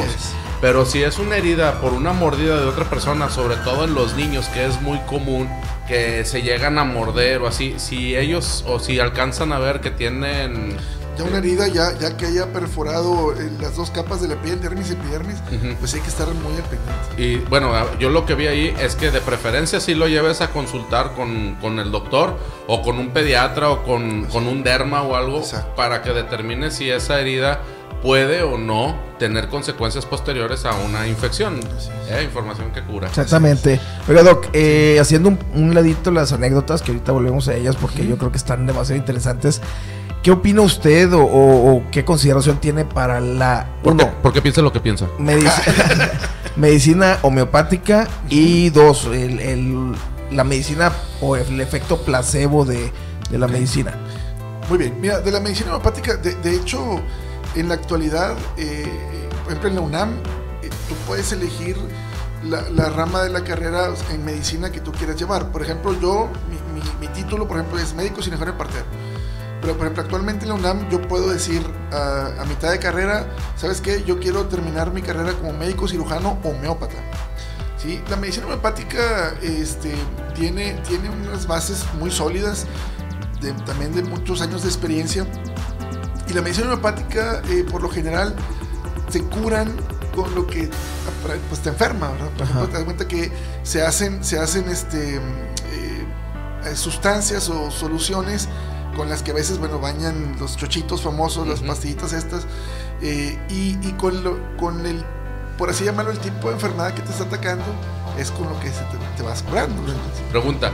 Pero 0.62 0.86
si 0.86 1.04
es 1.04 1.20
una 1.20 1.38
herida 1.38 1.80
por 1.80 1.94
una 1.94 2.12
mordida 2.14 2.60
de 2.60 2.68
otra 2.68 2.86
persona, 2.86 3.30
sobre 3.30 3.56
todo 3.58 3.86
en 3.86 3.94
los 3.94 4.16
niños, 4.16 4.48
que 4.50 4.66
es 4.66 4.82
muy 4.82 5.00
común 5.00 5.50
que 5.88 6.26
se 6.26 6.42
llegan 6.42 6.78
a 6.78 6.84
morder 6.84 7.42
o 7.42 7.48
así, 7.48 7.76
si 7.78 8.16
ellos 8.16 8.64
o 8.68 8.80
si 8.80 9.00
alcanzan 9.00 9.54
a 9.54 9.60
ver 9.60 9.80
que 9.82 9.90
tienen 9.90 10.78
Ya 11.20 11.26
una 11.26 11.40
herida, 11.40 11.68
ya, 11.68 11.98
ya 12.00 12.16
que 12.16 12.28
haya 12.28 12.54
perforado 12.54 13.34
eh, 13.34 13.52
las 13.60 13.76
dos 13.76 13.92
capas 13.92 14.22
de 14.22 14.30
la 14.30 14.42
piel, 14.42 14.62
dermis 14.62 14.90
y 14.90 14.94
epidermis, 14.94 15.36
pues 15.78 15.94
hay 15.94 16.00
que 16.00 16.08
estar 16.08 16.30
muy 16.30 16.56
al 16.56 16.64
pendiente. 16.64 17.22
Y 17.22 17.40
bueno, 17.50 17.74
yo 18.00 18.10
lo 18.10 18.26
que 18.26 18.36
vi 18.36 18.48
ahí 18.48 18.74
es 18.80 18.96
que 18.96 19.12
de 19.12 19.20
preferencia 19.20 19.82
sí 19.82 19.96
lo 19.96 20.08
lleves 20.08 20.40
a 20.40 20.52
consultar 20.52 21.16
con, 21.16 21.56
con 21.56 21.78
el 21.80 21.92
doctor 21.92 22.38
o 22.68 22.82
con 22.82 23.00
un 23.00 23.10
pediatra 23.10 23.70
o 23.70 23.84
con, 23.84 24.28
con 24.28 24.48
un 24.48 24.64
derma 24.64 25.02
o 25.02 25.18
algo 25.18 25.40
Exacto. 25.40 25.76
para 25.76 26.02
que 26.04 26.12
determine 26.12 26.72
si 26.72 26.90
esa 26.90 27.20
herida 27.20 27.60
puede 28.02 28.44
o 28.44 28.58
no 28.58 28.96
tener 29.20 29.50
consecuencias 29.50 30.06
posteriores 30.06 30.64
a 30.64 30.74
una 30.76 31.06
infección. 31.06 31.60
Eh, 32.10 32.24
información 32.24 32.72
que 32.72 32.82
cura. 32.82 33.10
Exactamente. 33.10 33.82
Oiga, 34.08 34.24
Doc, 34.24 34.48
eh, 34.54 34.98
haciendo 35.02 35.28
un, 35.28 35.40
un 35.54 35.76
ladito 35.76 36.12
las 36.12 36.32
anécdotas, 36.32 36.82
que 36.82 36.92
ahorita 36.92 37.12
volvemos 37.12 37.50
a 37.50 37.56
ellas 37.56 37.76
porque 37.76 38.08
yo 38.08 38.18
creo 38.18 38.32
que 38.32 38.38
están 38.38 38.66
demasiado 38.66 38.98
interesantes. 38.98 39.60
¿Qué 40.24 40.32
opina 40.32 40.62
usted 40.62 41.14
o, 41.14 41.22
o- 41.24 41.76
o 41.78 41.84
qué 41.92 42.04
consideración 42.04 42.60
tiene 42.60 42.84
para 42.86 43.22
la 43.22 43.68
¿Por 43.84 43.96
qué, 43.96 44.04
uno, 44.04 44.14
por 44.22 44.34
qué 44.34 44.42
piensa 44.42 44.62
lo 44.62 44.72
que 44.74 44.80
piensa? 44.82 45.08
medici- 45.18 46.10
medicina 46.58 47.20
homeopática 47.22 48.08
y 48.30 48.70
dos, 48.70 49.06
el- 49.06 49.40
el- 49.40 49.96
la 50.32 50.44
medicina 50.44 50.92
o 51.22 51.36
el 51.38 51.60
efecto 51.62 52.02
placebo 52.02 52.66
de, 52.66 52.92
de 53.30 53.38
la 53.38 53.48
medicina? 53.48 53.94
Muy 54.68 54.78
bien, 54.78 55.00
mira, 55.00 55.22
de 55.22 55.32
la 55.32 55.40
medicina 55.40 55.70
homeopática, 55.70 56.18
de, 56.18 56.36
de 56.36 56.56
hecho, 56.56 57.00
en 57.56 57.70
la 57.70 57.76
actualidad, 57.76 58.36
eh, 58.58 58.86
por 59.44 59.54
ejemplo 59.54 59.70
en 59.70 59.76
la 59.76 59.82
UNAM, 59.82 60.10
eh, 60.62 60.70
tú 60.90 60.96
puedes 61.08 61.32
elegir 61.32 61.78
la, 62.44 62.62
la 62.72 62.90
rama 62.90 63.24
de 63.24 63.30
la 63.30 63.44
carrera 63.44 63.88
en 64.12 64.24
medicina 64.26 64.70
que 64.70 64.82
tú 64.82 64.92
quieras 64.92 65.16
llevar. 65.16 65.50
Por 65.52 65.62
ejemplo, 65.64 65.94
yo, 66.00 66.28
mi, 66.50 66.58
mi- 66.80 67.08
mi 67.08 67.08
título, 67.14 67.48
por 67.48 67.58
ejemplo, 67.58 67.80
es 67.80 67.94
médico 67.96 68.22
cirujano 68.22 68.58
partero. 68.58 68.86
Pero, 69.62 69.74
por 69.76 69.86
ejemplo, 69.88 70.04
actualmente 70.04 70.44
en 70.46 70.50
la 70.50 70.56
UNAM 70.56 70.90
yo 70.90 71.02
puedo 71.02 71.30
decir 71.30 71.62
a, 71.92 72.42
a 72.42 72.46
mitad 72.46 72.72
de 72.72 72.80
carrera, 72.80 73.28
¿sabes 73.58 73.82
qué? 73.82 74.04
Yo 74.04 74.20
quiero 74.20 74.46
terminar 74.46 74.94
mi 74.94 75.02
carrera 75.02 75.34
como 75.34 75.52
médico 75.54 75.88
cirujano 75.88 76.40
homeópata. 76.44 76.96
¿sí? 77.78 78.02
La 78.10 78.16
medicina 78.16 78.46
homeopática 78.46 79.34
este, 79.42 79.94
tiene, 80.34 80.74
tiene 80.88 81.10
unas 81.10 81.46
bases 81.46 81.84
muy 82.00 82.10
sólidas, 82.10 82.66
de- 83.42 83.52
también 83.66 83.94
de 83.94 84.04
muchos 84.04 84.42
años 84.42 84.62
de 84.64 84.70
experiencia. 84.70 85.26
Y 86.28 86.34
la 86.34 86.42
medicina 86.42 86.68
homeopática, 86.68 87.42
eh, 87.50 87.66
por 87.70 87.82
lo 87.82 87.90
general, 87.90 88.36
se 89.10 89.22
curan 89.24 89.76
con 90.16 90.34
lo 90.36 90.48
que 90.48 90.70
pues, 91.50 91.60
te 91.62 91.70
enferma, 91.70 92.10
¿verdad? 92.12 92.30
Por 92.30 92.42
ejemplo, 92.44 92.68
te 92.68 92.74
das 92.76 92.84
cuenta 92.84 93.08
que 93.08 93.32
se 93.64 93.82
hacen, 93.82 94.24
se 94.24 94.40
hacen 94.40 94.70
este, 94.70 95.16
eh, 95.18 96.76
sustancias 96.76 97.50
o 97.50 97.72
soluciones 97.72 98.48
con 99.00 99.08
las 99.10 99.24
que 99.24 99.32
a 99.32 99.34
veces, 99.34 99.60
bueno, 99.60 99.80
bañan 99.80 100.36
los 100.42 100.58
chochitos 100.58 101.04
famosos, 101.04 101.48
las 101.48 101.60
Ujú. 101.60 101.70
pastillitas 101.70 102.12
estas, 102.12 102.44
eh, 103.02 103.40
y, 103.50 103.78
y 103.82 103.94
con, 103.98 104.22
lo- 104.26 104.38
con 104.58 104.86
el, 104.86 105.06
por 105.58 105.70
así 105.70 105.86
llamarlo, 105.86 106.12
el 106.12 106.20
tipo 106.20 106.50
de 106.50 106.56
enfermedad 106.56 106.94
que 106.94 107.02
te 107.02 107.10
está 107.10 107.24
atacando, 107.24 107.64
es 108.18 108.30
con 108.30 108.50
lo 108.50 108.60
que 108.60 108.68
se 108.68 108.82
te, 108.82 108.98
te 109.16 109.24
vas 109.24 109.42
curando. 109.44 109.82
Pregunta, 110.32 110.72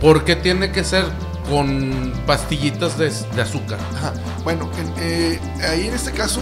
¿por 0.00 0.24
qué 0.24 0.34
tiene 0.34 0.72
que 0.72 0.82
ser 0.82 1.04
con 1.46 2.10
pastillitas 2.26 2.96
de, 2.96 3.10
de 3.36 3.42
azúcar? 3.42 3.78
Ajá. 3.96 4.14
Bueno, 4.44 4.70
en- 4.78 4.94
eh, 4.96 5.38
ahí 5.70 5.88
en 5.88 5.94
este 5.94 6.12
caso, 6.12 6.40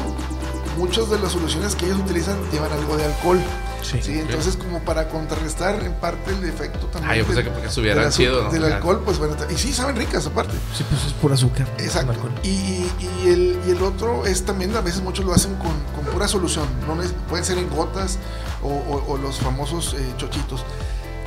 muchas 0.78 1.10
de 1.10 1.18
las 1.18 1.32
soluciones 1.32 1.74
que 1.74 1.86
ellos 1.86 1.98
utilizan 1.98 2.36
llevan 2.52 2.70
algo 2.70 2.96
de 2.96 3.04
alcohol. 3.04 3.40
Sí. 3.90 4.00
Sí, 4.02 4.18
entonces 4.18 4.56
como 4.56 4.80
para 4.80 5.08
contrarrestar 5.08 5.82
en 5.84 5.92
parte 5.94 6.32
el 6.32 6.44
efecto 6.48 6.86
también. 6.86 7.12
Ah, 7.12 7.16
yo 7.16 7.24
pensé 7.24 7.36
del- 7.42 7.44
que 7.44 7.50
porque 7.68 7.94
del 7.94 8.10
chido, 8.12 8.42
¿no? 8.44 8.50
Del 8.50 8.64
alcohol, 8.72 9.02
pues 9.04 9.18
bueno, 9.18 9.36
y 9.48 9.54
sí 9.54 9.72
saben 9.72 9.96
ricas 9.96 10.26
aparte. 10.26 10.54
Sí, 10.76 10.84
pues 10.90 11.04
es 11.06 11.12
pura 11.12 11.34
azúcar. 11.34 11.66
Exacto. 11.78 12.14
Y, 12.42 12.48
y- 12.48 13.28
el, 13.28 13.60
y 13.66 13.70
el 13.70 13.82
otro 13.82 14.26
es 14.26 14.44
también, 14.44 14.74
a 14.76 14.80
veces 14.80 15.02
muchos 15.02 15.24
lo 15.24 15.32
hacen 15.32 15.54
con, 15.56 15.72
con 15.94 16.04
pura 16.12 16.26
solución. 16.28 16.66
No 16.86 16.96
neces- 16.96 17.12
pueden 17.28 17.44
ser 17.44 17.58
en 17.58 17.68
gotas 17.70 18.18
o, 18.62 18.68
o- 18.68 19.04
o 19.12 19.16
los 19.18 19.38
famosos 19.38 19.94
eh, 19.94 20.14
chochitos. 20.16 20.64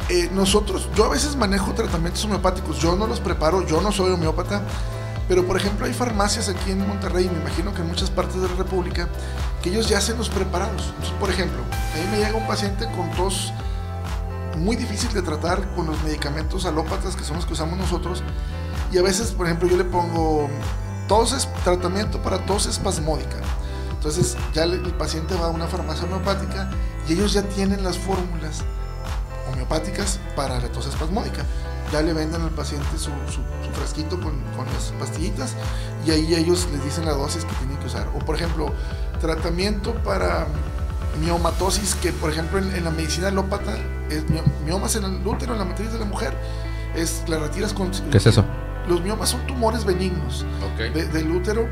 Eh, 0.09 0.29
nosotros, 0.33 0.89
yo 0.95 1.05
a 1.05 1.09
veces 1.09 1.35
manejo 1.35 1.71
tratamientos 1.73 2.25
homeopáticos. 2.25 2.79
Yo 2.79 2.95
no 2.95 3.05
los 3.07 3.19
preparo, 3.19 3.65
yo 3.67 3.79
no 3.81 3.91
soy 3.91 4.11
homeópata. 4.11 4.63
Pero 5.29 5.45
por 5.45 5.55
ejemplo 5.55 5.85
hay 5.85 5.93
farmacias 5.93 6.49
aquí 6.49 6.71
en 6.71 6.85
Monterrey, 6.85 7.29
me 7.31 7.39
imagino 7.39 7.73
que 7.73 7.81
en 7.81 7.87
muchas 7.87 8.09
partes 8.09 8.41
de 8.41 8.49
la 8.49 8.55
República, 8.55 9.07
que 9.61 9.69
ellos 9.69 9.87
ya 9.87 9.99
hacen 9.99 10.17
los 10.17 10.27
preparados. 10.27 10.91
Por 11.19 11.29
ejemplo, 11.29 11.59
a 11.61 11.97
mí 11.97 12.03
me 12.11 12.17
llega 12.17 12.35
un 12.35 12.47
paciente 12.47 12.85
con 12.97 13.09
tos 13.11 13.53
muy 14.57 14.75
difícil 14.75 15.13
de 15.13 15.21
tratar 15.21 15.73
con 15.75 15.85
los 15.85 16.01
medicamentos 16.03 16.65
alópatas 16.65 17.15
que 17.15 17.23
son 17.23 17.37
los 17.37 17.45
que 17.45 17.53
usamos 17.53 17.77
nosotros. 17.77 18.23
Y 18.91 18.97
a 18.97 19.03
veces, 19.03 19.31
por 19.31 19.45
ejemplo, 19.45 19.69
yo 19.69 19.77
le 19.77 19.83
pongo 19.85 20.49
tos, 21.07 21.47
tratamiento 21.63 22.21
para 22.23 22.43
tos 22.45 22.65
espasmódica. 22.65 23.37
Entonces 23.91 24.35
ya 24.53 24.63
el 24.63 24.79
paciente 24.95 25.35
va 25.35 25.45
a 25.45 25.49
una 25.49 25.67
farmacia 25.67 26.05
homeopática 26.05 26.71
y 27.07 27.13
ellos 27.13 27.33
ya 27.33 27.43
tienen 27.43 27.83
las 27.83 27.97
fórmulas 27.99 28.63
homeopáticas 29.51 30.19
para 30.35 30.59
la 30.59 30.69
tos 30.69 30.87
espasmódica. 30.87 31.45
Ya 31.91 32.01
le 32.01 32.13
venden 32.13 32.41
al 32.41 32.51
paciente 32.51 32.97
su- 32.97 33.09
su 33.69 33.79
frasquito 33.79 34.15
con, 34.19 34.33
con 34.55 34.65
las 34.73 34.91
pastillitas 34.99 35.53
y 36.05 36.11
ahí 36.11 36.35
ellos 36.35 36.67
les 36.71 36.83
dicen 36.83 37.05
la 37.05 37.13
dosis 37.13 37.45
que 37.45 37.53
tienen 37.55 37.77
que 37.77 37.85
usar. 37.87 38.07
O 38.15 38.19
por 38.19 38.35
ejemplo, 38.35 38.73
tratamiento 39.21 39.93
para 40.03 40.47
miomatosis, 41.21 41.95
que 41.95 42.11
por 42.13 42.29
ejemplo 42.31 42.59
en, 42.59 42.73
en 42.75 42.83
la 42.83 42.91
medicina 42.91 43.27
alópata 43.27 43.75
es 44.09 44.23
mio- 44.29 44.43
miomas 44.65 44.95
en 44.95 45.03
el 45.05 45.25
útero, 45.27 45.53
en 45.53 45.59
la 45.59 45.65
matriz 45.65 45.91
de 45.91 45.99
la 45.99 46.05
mujer, 46.05 46.33
es 46.95 47.23
la 47.27 47.37
retiras 47.39 47.73
con... 47.73 47.91
¿Qué 47.91 48.17
es 48.17 48.25
eso? 48.25 48.43
Los 48.87 49.01
miomas 49.01 49.29
son 49.29 49.45
tumores 49.45 49.85
benignos 49.85 50.45
Ok. 50.73 50.93
de- 50.93 51.07
del 51.07 51.31
útero, 51.31 51.67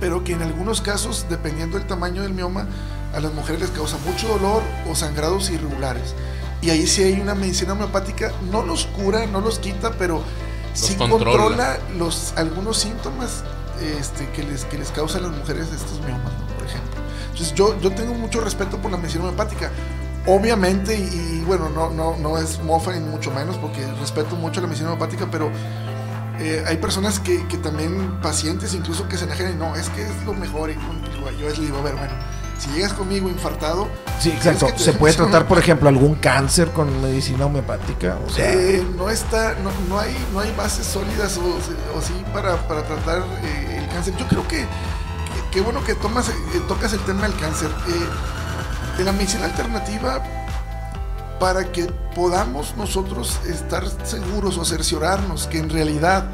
pero 0.00 0.22
que 0.24 0.32
en 0.32 0.42
algunos 0.42 0.80
casos, 0.80 1.26
dependiendo 1.28 1.78
del 1.78 1.86
tamaño 1.86 2.22
del 2.22 2.32
mioma, 2.34 2.66
a 3.14 3.20
las 3.20 3.32
mujeres 3.32 3.60
les 3.60 3.70
causa 3.70 3.96
mucho 4.06 4.28
dolor 4.28 4.62
o 4.90 4.94
sangrados 4.94 5.50
irregulares. 5.50 6.14
Y 6.62 6.70
ahí 6.70 6.86
sí 6.86 7.02
hay 7.02 7.20
una 7.20 7.34
medicina 7.34 7.74
homeopática, 7.74 8.32
no 8.50 8.62
los 8.62 8.86
cura, 8.86 9.26
no 9.26 9.40
los 9.40 9.58
quita, 9.58 9.92
pero 9.98 10.22
sí 10.74 10.94
controla. 10.96 11.22
controla, 11.24 11.78
los, 11.98 12.34
algunos 12.36 12.78
síntomas 12.78 13.42
este, 13.98 14.28
que, 14.30 14.42
les, 14.42 14.64
que 14.64 14.78
les 14.78 14.90
causan 14.90 15.24
a 15.24 15.28
las 15.28 15.36
mujeres 15.36 15.68
estos 15.72 16.00
miomas, 16.00 16.32
¿no? 16.38 16.46
por 16.56 16.66
ejemplo. 16.66 17.00
Entonces 17.32 17.54
yo, 17.54 17.78
yo 17.80 17.90
tengo 17.92 18.14
mucho 18.14 18.40
respeto 18.40 18.78
por 18.78 18.90
la 18.90 18.96
medicina 18.96 19.24
homeopática. 19.24 19.70
Obviamente, 20.26 20.96
y, 20.96 21.40
y 21.40 21.44
bueno, 21.46 21.68
no, 21.68 21.90
no, 21.90 22.16
no 22.16 22.38
es 22.38 22.62
mofa 22.62 22.92
ni 22.92 23.00
mucho 23.00 23.30
menos, 23.30 23.56
porque 23.58 23.84
respeto 24.00 24.36
mucho 24.36 24.60
la 24.60 24.66
medicina 24.66 24.90
homeopática, 24.90 25.28
pero 25.30 25.50
eh, 26.40 26.64
hay 26.66 26.76
personas 26.78 27.20
que, 27.20 27.46
que 27.46 27.58
también, 27.58 28.20
pacientes 28.20 28.74
incluso, 28.74 29.08
que 29.08 29.16
se 29.16 29.24
enajenan 29.24 29.52
y 29.52 29.56
no, 29.56 29.76
es 29.76 29.88
que 29.90 30.02
es 30.02 30.24
lo 30.24 30.32
mejor. 30.32 30.70
Y 30.70 30.74
yo 31.40 31.48
les 31.48 31.60
digo, 31.60 31.78
a 31.78 31.82
ver, 31.82 31.94
bueno, 31.94 32.14
si 32.64 32.70
llegas 32.70 32.94
conmigo 32.94 33.28
infartado, 33.28 33.88
Sí, 34.20 34.30
exacto. 34.30 34.78
¿Se 34.78 34.92
puede 34.92 35.14
tratar, 35.14 35.46
por 35.46 35.58
ejemplo, 35.58 35.88
algún 35.88 36.14
cáncer 36.14 36.70
con 36.70 37.02
medicina 37.02 37.46
homeopática? 37.46 38.16
O 38.26 38.30
sea, 38.30 38.52
eh, 38.52 38.86
no 38.96 39.10
está, 39.10 39.54
no, 39.62 39.70
no 39.88 39.98
hay, 39.98 40.16
no 40.32 40.40
hay 40.40 40.54
bases 40.56 40.86
sólidas 40.86 41.36
o, 41.36 41.42
o 41.98 42.00
sí 42.00 42.14
para, 42.32 42.56
para 42.68 42.84
tratar 42.84 43.22
eh, 43.42 43.80
el 43.82 43.88
cáncer. 43.88 44.14
Yo 44.16 44.26
creo 44.28 44.46
que, 44.48 44.64
qué 45.50 45.60
bueno 45.60 45.84
que 45.84 45.94
tomas, 45.94 46.28
eh, 46.28 46.32
tocas 46.68 46.92
el 46.92 47.00
tema 47.00 47.22
del 47.22 47.36
cáncer. 47.36 47.68
En 48.98 49.04
la 49.04 49.12
medicina 49.12 49.46
alternativa, 49.46 50.22
para 51.40 51.70
que 51.72 51.86
podamos 52.14 52.74
nosotros 52.76 53.40
estar 53.46 53.84
seguros 54.04 54.56
o 54.56 54.64
cerciorarnos 54.64 55.48
que 55.48 55.58
en 55.58 55.68
realidad 55.68 56.30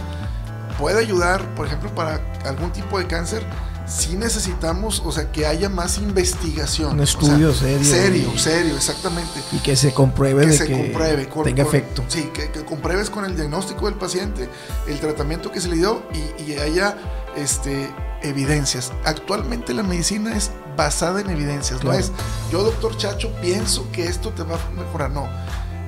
puede 0.78 1.00
ayudar, 1.00 1.42
por 1.54 1.66
ejemplo, 1.66 1.92
para 1.94 2.20
algún 2.44 2.70
tipo 2.70 2.98
de 2.98 3.06
cáncer, 3.06 3.42
sí 3.90 4.16
necesitamos, 4.16 5.02
o 5.04 5.12
sea, 5.12 5.30
que 5.32 5.46
haya 5.46 5.68
más 5.68 5.98
investigación. 5.98 6.92
Un 6.92 7.00
estudio 7.00 7.50
O 7.50 7.54
sea, 7.54 7.68
serio. 7.68 7.84
Serio, 7.84 8.32
Y- 8.34 8.38
serio, 8.38 8.76
exactamente. 8.76 9.40
Y 9.52 9.58
que 9.58 9.76
se 9.76 9.92
compruebe 9.92 10.42
Que 10.42 10.46
de 10.52 10.56
se 10.56 10.66
que 10.66 10.72
compruebe. 10.72 11.28
con- 11.28 11.44
tenga 11.44 11.64
con- 11.64 11.74
efecto. 11.74 12.04
Sí, 12.08 12.30
que, 12.32 12.50
que 12.50 12.64
compruebes 12.64 13.10
con 13.10 13.24
el 13.24 13.36
diagnóstico 13.36 13.86
del 13.86 13.94
paciente, 13.96 14.48
el 14.88 14.98
tratamiento 15.00 15.50
que 15.52 15.60
se 15.60 15.68
le 15.68 15.76
dio 15.76 16.02
y, 16.38 16.42
y 16.50 16.56
haya 16.58 16.96
este, 17.36 17.90
evidencias. 18.22 18.92
Actualmente 19.04 19.74
la 19.74 19.82
medicina 19.82 20.36
es 20.36 20.50
basada 20.76 21.20
en 21.20 21.30
evidencias, 21.30 21.80
Claro. 21.80 21.98
no 21.98 22.00
es 22.04 22.12
yo, 22.50 22.62
doctor 22.62 22.96
Chacho, 22.96 23.32
pienso 23.42 23.90
que 23.92 24.06
esto 24.06 24.30
te 24.30 24.42
va 24.42 24.56
a 24.56 24.70
mejorar, 24.70 25.10
no. 25.10 25.28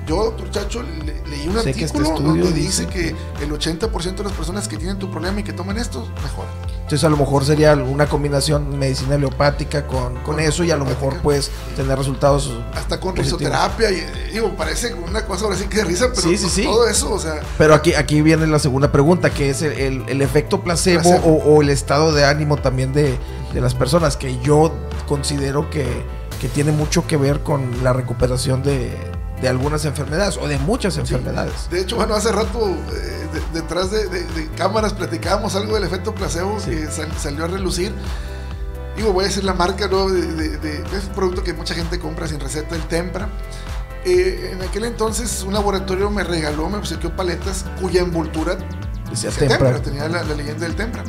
Yo, 0.07 0.25
doctor 0.25 0.49
Chacho, 0.51 0.83
le- 0.83 1.21
leí 1.29 1.47
un 1.47 1.57
Sé 1.61 1.73
que 1.73 1.85
este 1.85 1.97
artículo 1.99 2.27
donde 2.29 2.51
dice 2.51 2.85
dice 2.85 2.87
que 2.87 3.15
el 3.43 3.51
80% 3.51 4.15
de 4.15 4.23
las 4.23 4.33
personas 4.33 4.67
que 4.67 4.75
tienen 4.77 4.99
tu 4.99 5.09
problema 5.09 5.39
y 5.39 5.43
que 5.43 5.53
toman 5.53 5.77
esto, 5.77 6.07
mejoran. 6.21 6.51
Entonces 6.75 7.03
a 7.05 7.09
lo 7.09 7.15
mejor 7.15 7.45
sería 7.45 7.73
una 7.75 8.07
combinación 8.07 8.77
medicina 8.77 9.15
homeopática 9.15 9.87
con, 9.87 10.15
con 10.15 10.23
Con 10.33 10.39
eso 10.41 10.63
y 10.65 10.71
a 10.71 10.75
lo 10.77 10.83
mejor 10.85 11.17
puedes 11.21 11.49
tener 11.77 11.97
resultados. 11.97 12.51
Hasta 12.75 12.99
con 12.99 13.15
Positivos. 13.15 13.39
risoterapia, 13.41 13.91
y, 13.91 14.31
digo, 14.33 14.49
parece 14.57 14.93
una 14.93 15.25
cosa 15.25 15.45
ahora 15.45 15.55
sí 15.57 15.65
que 15.67 15.77
de 15.77 15.85
risa, 15.85 16.07
pero 16.09 16.21
Sí, 16.21 16.37
sí, 16.37 16.49
sí. 16.49 16.63
todo 16.63 16.87
eso, 16.87 17.13
o 17.13 17.19
sea, 17.19 17.39
Pero 17.57 17.73
aquí, 17.73 17.93
aquí 17.93 18.21
viene 18.21 18.45
la 18.47 18.59
segunda 18.59 18.91
pregunta, 18.91 19.29
que 19.29 19.49
es 19.51 19.61
el, 19.61 19.71
el- 19.73 20.03
el 20.09 20.21
efecto 20.21 20.61
placebo, 20.61 21.01
Placebo. 21.03 21.25
O, 21.27 21.55
o 21.55 21.61
el 21.61 21.69
estado 21.69 22.11
de 22.13 22.25
ánimo 22.25 22.57
también 22.57 22.91
de, 22.93 23.17
de 23.53 23.61
las 23.61 23.73
personas, 23.75 24.17
que 24.17 24.37
yo 24.41 24.73
considero 25.07 25.69
que, 25.69 25.85
que 26.41 26.49
tiene 26.49 26.71
mucho 26.73 27.07
que 27.07 27.15
ver 27.15 27.39
con 27.41 27.83
la 27.83 27.93
recuperación 27.93 28.61
de, 28.63 28.97
de 29.43 29.49
algunas 29.49 29.83
enfermedades 29.85 30.37
o 30.37 30.47
de 30.47 30.57
muchas 30.57 30.97
enfermedades. 30.97 31.69
De 31.69 31.81
hecho, 31.81 31.97
bueno, 31.97 32.15
hace 32.15 32.31
rato 32.31 32.65
eh, 32.69 33.27
de- 33.33 33.61
detrás 33.61 33.91
de, 33.91 34.07
de- 34.07 34.23
de 34.23 34.47
cámaras 34.57 34.93
platicábamos 34.93 35.53
algo 35.55 35.75
del 35.75 35.83
efecto 35.83 36.15
placebo 36.15 36.59
Sí. 36.61 36.71
que 36.71 36.87
sal- 36.87 37.11
salió 37.19 37.43
a 37.43 37.47
relucir. 37.49 37.91
Digo, 38.95 39.11
voy 39.11 39.25
a 39.25 39.27
decir 39.27 39.43
la 39.43 39.53
marca, 39.53 39.87
¿no? 39.89 40.07
De, 40.09 40.23
es 40.97 41.03
un 41.07 41.13
producto 41.13 41.43
que 41.43 41.53
mucha 41.53 41.73
gente 41.75 41.99
compra 41.99 42.25
sin 42.27 42.39
receta, 42.39 42.73
el 42.75 42.83
Tempra. 42.83 43.27
Eh, 44.05 44.51
en 44.53 44.61
aquel 44.61 44.85
entonces 44.85 45.43
un 45.43 45.53
laboratorio 45.53 46.09
me 46.09 46.23
regaló, 46.23 46.69
me 46.69 46.77
obsequió 46.77 47.15
paletas 47.15 47.65
cuya 47.81 48.01
envoltura 48.01 48.57
Decía 49.09 49.29
Tempra. 49.31 49.57
Tempra, 49.57 49.81
tenía 49.81 50.07
la, 50.09 50.23
la 50.23 50.35
leyenda 50.35 50.65
del 50.65 50.75
Tempra. 50.75 51.03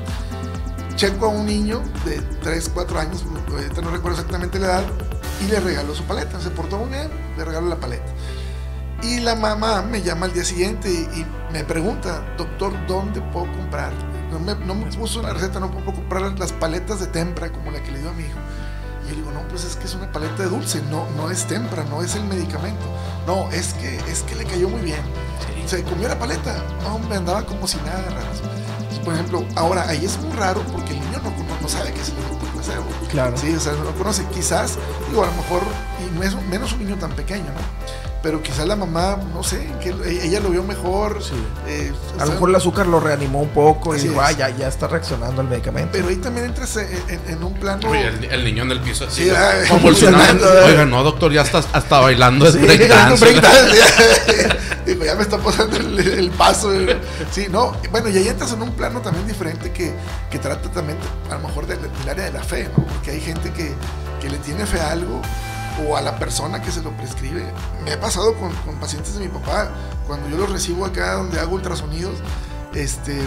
Checo 0.97 1.27
a 1.27 1.29
un 1.29 1.47
niño 1.47 1.83
de 2.05 2.21
3, 2.43 2.71
4 2.75 2.99
años, 3.01 3.25
ahorita 3.51 3.81
no 3.81 3.91
recuerdo 3.91 4.19
exactamente 4.19 4.59
la 4.59 4.67
edad, 4.67 4.85
y 5.43 5.49
le 5.49 5.61
regaló 5.61 5.95
su 5.95 6.05
paleta. 6.05 6.41
Se 6.41 6.51
portó 6.51 6.79
muy 6.79 6.91
bien, 6.91 7.11
le 7.37 7.45
regaló 7.45 7.69
la 7.69 7.77
paleta. 7.77 8.13
Y 9.03 9.21
la 9.21 9.35
mamá 9.35 9.83
me 9.83 10.03
llama 10.03 10.27
al 10.27 10.33
día 10.33 10.45
siguiente 10.45 10.91
y, 10.91 11.21
y 11.21 11.27
me 11.53 11.65
pregunta, 11.65 12.35
doctor, 12.39 12.73
¿dónde 12.87 13.21
puedo 13.21 13.51
comprar? 13.53 13.93
No 14.31 14.39
me, 14.39 14.55
no 14.55 14.75
me 14.75 14.87
puso 14.87 15.23
la 15.23 15.33
receta, 15.33 15.61
no 15.61 15.71
puedo 15.71 15.95
comprar 15.95 16.23
las 16.39 16.53
paletas 16.53 17.01
de 17.01 17.07
tempra 17.07 17.53
como 17.53 17.71
la 17.71 17.83
que 17.83 17.93
le 17.93 18.01
dio 18.01 18.11
a 18.11 18.13
mi 18.15 18.25
hijo. 18.25 18.39
Y 19.05 19.11
yo 19.11 19.17
digo, 19.17 19.31
no, 19.31 19.47
pues 19.49 19.65
es 19.65 19.77
que 19.77 19.85
es 19.85 19.95
una 19.95 20.11
paleta 20.11 20.43
de 20.43 20.49
dulce, 20.49 20.83
no, 20.91 21.07
no 21.17 21.31
es 21.31 21.47
tempra, 21.47 21.85
no 21.85 22.03
es 22.03 22.15
el 22.15 22.25
medicamento. 22.25 22.85
No, 23.27 23.51
es 23.53 23.75
que, 23.75 23.97
es 24.11 24.23
que 24.23 24.35
le 24.35 24.45
cayó 24.45 24.69
muy 24.69 24.81
bien. 24.81 25.01
Se 25.67 25.83
comió 25.83 26.09
la 26.09 26.19
paleta. 26.19 26.57
Hombre, 26.91 27.17
andaba 27.17 27.45
como 27.45 27.67
si 27.67 27.77
nada. 27.79 28.05
Entonces, 28.09 28.99
Por 29.05 29.15
ejemplo, 29.15 29.45
ahora 29.57 29.89
ahí 29.89 30.05
es 30.05 30.19
muy 30.19 30.33
raro 30.33 30.63
porque 30.73 30.93
el 30.93 31.01
niño 31.01 31.21
no, 31.23 31.33
no, 31.61 31.69
sabe 31.69 31.93
qué 31.93 32.01
es 32.01 32.09
el 32.09 32.15
Claro. 33.11 33.37
Sí, 33.37 33.55
o 33.55 33.61
sea, 33.61 33.73
no 33.75 33.85
lo 33.85 33.93
conoce. 33.93 34.25
Quizás, 34.27 34.79
digo, 35.09 35.23
a 35.23 35.27
lo 35.27 35.33
mejor, 35.33 35.63
y 36.01 36.11
menos 36.49 36.73
un 36.73 36.79
niño 36.85 36.97
tan 36.97 37.13
pequeño, 37.13 37.45
¿no? 37.45 38.14
Pero 38.25 38.43
quizás 38.43 38.67
la 38.67 38.75
mamá, 38.75 39.19
no 39.35 39.43
sé, 39.45 39.69
que 39.83 39.95
ella 40.23 40.41
lo 40.41 40.49
vio 40.49 40.63
mejor. 40.65 41.23
Sí. 41.23 41.35
eh, 41.69 41.93
A 42.15 42.21
lo 42.21 42.25
sea, 42.25 42.35
mejor 42.35 42.49
el 42.49 42.57
azúcar 42.57 42.87
lo 42.87 42.99
reanimó 42.99 43.41
un 43.43 43.51
poco 43.51 43.95
y 43.95 44.01
dijo, 44.01 44.15
es. 44.15 44.21
ah, 44.21 44.33
ya, 44.33 44.49
ya 44.49 44.67
está 44.67 44.89
reaccionando 44.89 45.43
al 45.43 45.49
medicamento. 45.49 45.91
Pero 45.93 46.09
ahí 46.09 46.17
también 46.17 46.47
entras 46.47 46.75
en, 46.79 46.89
en- 47.09 47.21
en 47.29 47.45
un 47.45 47.53
plano. 47.53 47.87
Oye, 47.89 48.09
el, 48.09 48.25
el 48.25 48.43
niño 48.45 48.63
en 48.63 48.73
el 48.73 48.81
piso 48.81 49.05
así, 49.05 49.25
Sí, 49.25 49.31
ay, 49.31 49.69
convulsionando. 49.69 50.25
convulsionando, 50.43 50.67
Oiga, 50.67 50.87
no, 50.87 51.03
doctor, 51.05 51.33
ya 51.33 51.43
está 51.43 51.59
hasta 51.73 52.01
bailando. 52.01 52.47
es 52.47 52.55
Sí, 52.55 52.59
breakdance. 52.61 53.27
Digo, 54.87 55.05
ya 55.05 55.15
me 55.15 55.23
está 55.23 55.39
pasando 55.39 55.77
el, 55.77 55.99
el 55.99 56.31
paso. 56.31 56.73
eh. 56.75 56.99
Sí, 57.31 57.47
no. 57.51 57.73
Bueno, 57.91 58.09
y 58.09 58.17
ahí 58.17 58.29
entras 58.29 58.53
en 58.53 58.63
un 58.63 58.73
plano 58.73 59.01
también 59.01 59.27
diferente 59.27 59.71
que, 59.71 59.93
que 60.31 60.39
trata 60.39 60.71
también, 60.71 60.97
a 61.31 61.35
lo 61.35 61.47
mejor, 61.49 61.67
del, 61.67 61.79
del 61.81 62.09
área 62.09 62.25
de 62.25 62.33
la 62.33 62.43
fe, 62.43 62.69
¿no? 62.77 62.85
Porque 62.85 63.11
hay 63.13 63.21
gente 63.21 63.51
que, 63.53 63.75
que 64.21 64.31
le 64.31 64.39
tiene 64.39 64.65
fe 64.67 64.81
a 64.81 64.93
algo 64.93 65.21
o 65.89 65.97
a 65.97 66.01
la 66.03 66.19
persona 66.19 66.61
que 66.63 66.71
se 66.71 66.83
lo 66.83 66.91
prescribe. 66.97 67.45
Me 67.85 67.93
ha 67.93 68.01
pasado 68.01 68.35
con, 68.35 68.53
con 68.65 68.77
pacientes 68.77 69.15
de 69.15 69.21
mi 69.21 69.29
papá, 69.29 69.71
cuando 70.07 70.29
yo 70.29 70.37
los 70.37 70.51
recibo 70.51 70.85
acá 70.85 71.15
donde 71.15 71.41
hago 71.41 71.55
ultrasonidos, 71.55 72.15
este 72.75 73.19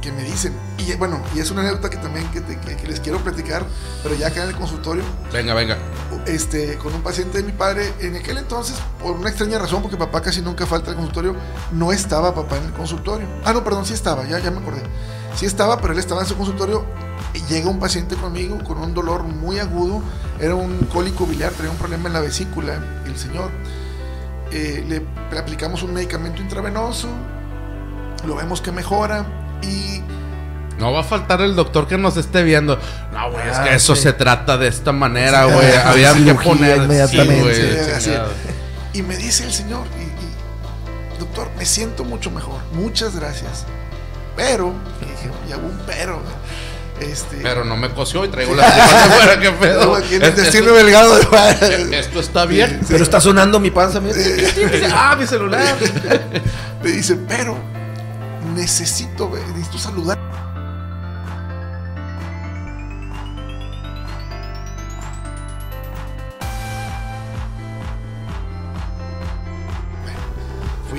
que 0.00 0.10
me 0.10 0.24
dicen, 0.24 0.52
y 0.78 0.92
bueno, 0.96 1.20
y 1.32 1.38
es 1.38 1.52
una 1.52 1.60
anécdota 1.60 1.88
que 1.88 1.96
también 1.96 2.26
que, 2.32 2.40
te- 2.40 2.58
que- 2.58 2.76
que 2.76 2.88
les 2.88 2.98
quiero 2.98 3.18
platicar, 3.20 3.64
pero 4.02 4.16
ya 4.16 4.26
acá 4.26 4.42
en 4.42 4.48
el 4.48 4.56
consultorio, 4.56 5.04
Venga, 5.32 5.54
venga. 5.54 5.78
este, 6.26 6.76
con 6.78 6.92
un 6.92 7.02
paciente 7.02 7.38
de 7.38 7.44
mi 7.44 7.52
padre. 7.52 7.92
En 8.00 8.16
aquel 8.16 8.38
entonces, 8.38 8.74
por 9.00 9.12
una 9.12 9.28
extraña 9.28 9.60
razón, 9.60 9.80
porque 9.80 9.96
papá 9.96 10.20
casi 10.20 10.42
nunca 10.42 10.66
falta 10.66 10.90
al 10.90 10.96
consultorio, 10.96 11.36
no 11.70 11.92
estaba 11.92 12.34
papá 12.34 12.56
en 12.56 12.64
el 12.64 12.72
consultorio. 12.72 13.28
Ah, 13.44 13.52
no, 13.52 13.62
perdón, 13.62 13.86
sí 13.86 13.94
estaba, 13.94 14.24
ya, 14.26 14.40
ya 14.40 14.50
me 14.50 14.58
acordé. 14.58 14.82
Sí 15.36 15.46
estaba, 15.46 15.78
pero 15.80 15.92
él 15.92 16.00
estaba 16.00 16.22
en 16.22 16.26
su 16.26 16.36
consultorio. 16.36 16.84
Llega 17.48 17.68
un 17.68 17.78
paciente 17.78 18.14
conmigo 18.16 18.58
con 18.64 18.78
un 18.78 18.94
dolor 18.94 19.22
muy 19.24 19.58
agudo. 19.58 20.02
Era 20.40 20.54
un 20.54 20.78
cólico 20.92 21.26
biliar, 21.26 21.52
tenía 21.52 21.70
un 21.70 21.76
problema 21.76 22.08
en 22.08 22.14
la 22.14 22.20
vesícula, 22.20 22.78
el 23.06 23.16
señor. 23.18 23.50
Eh, 24.50 24.84
le, 24.88 25.02
le 25.30 25.38
aplicamos 25.38 25.82
un 25.82 25.94
medicamento 25.94 26.42
intravenoso, 26.42 27.08
lo 28.26 28.34
vemos 28.36 28.60
que 28.60 28.70
mejora 28.70 29.24
y 29.62 30.02
No 30.78 30.92
va 30.92 31.00
a 31.00 31.04
faltar 31.04 31.40
el 31.40 31.54
doctor 31.56 31.86
que 31.88 31.96
nos 31.96 32.16
esté 32.16 32.42
viendo. 32.42 32.78
No, 33.12 33.30
güey, 33.32 33.48
es 33.48 33.56
Ah, 33.58 33.64
que 33.64 33.74
eso 33.74 33.94
sí. 33.96 34.02
se 34.02 34.12
trata 34.12 34.56
de 34.58 34.68
esta 34.68 34.92
manera, 34.92 35.46
Sí, 35.46 35.52
güey. 35.54 35.66
ah, 35.76 35.90
Había 35.90 36.12
que 36.14 36.34
poner 36.34 36.76
inmediatamente. 36.78 37.54
Sí, 37.54 37.84
Sí, 38.04 38.10
así. 38.10 38.98
Y 38.98 39.02
me 39.02 39.16
dice 39.16 39.44
el 39.44 39.52
señor, 39.52 39.86
y, 39.98 40.02
y, 40.02 41.18
doctor, 41.18 41.48
me 41.56 41.64
siento 41.64 42.04
mucho 42.04 42.30
mejor, 42.30 42.60
muchas 42.74 43.14
gracias. 43.16 43.64
Pero, 44.36 44.72
y 45.00 45.04
dije, 45.04 45.30
y 45.48 45.52
hago 45.52 45.66
un 45.66 45.78
pero. 45.86 46.20
Este, 47.02 47.36
Pero 47.42 47.64
no 47.64 47.76
me 47.76 47.90
coció 47.90 48.24
y 48.24 48.28
traigo 48.28 48.54
la 48.56 48.66
afuera, 48.66 49.40
qué 49.40 49.50
pedo. 49.52 49.98
intestino 50.00 50.66
esto, 50.66 50.74
delgado. 50.74 51.18
de- 51.18 51.98
esto 51.98 52.20
está 52.20 52.44
bien. 52.46 52.78
Sí. 52.82 52.86
Pero 52.90 53.04
está 53.04 53.20
sonando 53.20 53.58
mi 53.60 53.70
panza. 53.70 54.00
mira. 54.00 54.16
ah, 54.94 55.16
mi 55.18 55.26
celular. 55.26 55.76
me 56.82 56.90
dice, 56.90 57.16
pero 57.16 57.56
necesito, 58.54 59.30
ver- 59.30 59.46
necesito 59.48 59.78
saludar. 59.78 60.18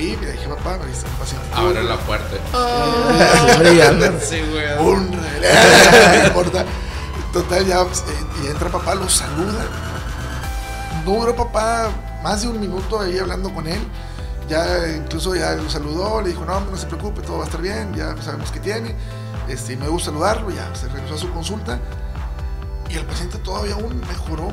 Fui, 0.04 0.16
le 0.26 0.32
dije, 0.32 0.48
papá, 0.48 0.78
me 0.78 0.86
dice 0.86 1.06
un 1.06 1.12
paciente. 1.14 1.46
Abre 1.54 1.82
la 1.82 1.96
puerta. 1.98 2.36
Brillando. 3.58 4.06
Sí, 4.20 4.40
güey. 4.50 4.78
Un 4.78 5.10
no 6.20 6.26
importa. 6.26 6.64
Total, 7.32 7.64
ya, 7.66 7.80
eh, 7.82 7.86
y 8.42 8.46
entra 8.48 8.68
papá, 8.68 8.94
lo 8.94 9.08
saluda. 9.08 9.64
No 11.04 11.12
duró 11.12 11.34
papá 11.34 11.90
más 12.22 12.42
de 12.42 12.48
un 12.48 12.60
minuto 12.60 13.00
ahí 13.00 13.18
hablando 13.18 13.52
con 13.52 13.66
él. 13.66 13.80
Ya 14.48 14.88
incluso 14.94 15.34
ya 15.34 15.52
lo 15.52 15.68
saludó, 15.70 16.20
le 16.20 16.28
dijo, 16.28 16.44
no, 16.44 16.60
no 16.60 16.76
se 16.76 16.86
preocupe, 16.86 17.22
todo 17.22 17.38
va 17.38 17.44
a 17.44 17.46
estar 17.46 17.62
bien, 17.62 17.94
ya 17.94 18.14
sabemos 18.22 18.50
qué 18.50 18.60
tiene. 18.60 18.94
Este, 19.48 19.72
y 19.72 19.76
me 19.76 19.88
gusta 19.88 20.10
saludarlo, 20.10 20.50
ya 20.50 20.72
se 20.74 20.88
regresó 20.88 21.14
a 21.14 21.18
su 21.18 21.30
consulta. 21.30 21.80
Y 22.90 22.96
el 22.96 23.06
paciente 23.06 23.38
todavía 23.38 23.74
aún 23.74 24.00
mejoró 24.06 24.52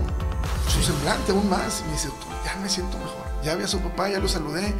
su 0.69 0.81
semblante 0.81 1.33
aún 1.33 1.49
más. 1.49 1.81
Y 1.81 1.87
me 1.87 1.91
dice, 1.91 2.07
"Doctor, 2.07 2.29
ya 2.45 2.55
me 2.61 2.69
siento 2.69 2.97
mejor. 2.97 3.21
Ya 3.43 3.55
vi 3.55 3.63
a 3.65 3.67
su 3.67 3.79
papá, 3.79 4.09
ya 4.09 4.19
lo 4.19 4.27
saludé. 4.29 4.73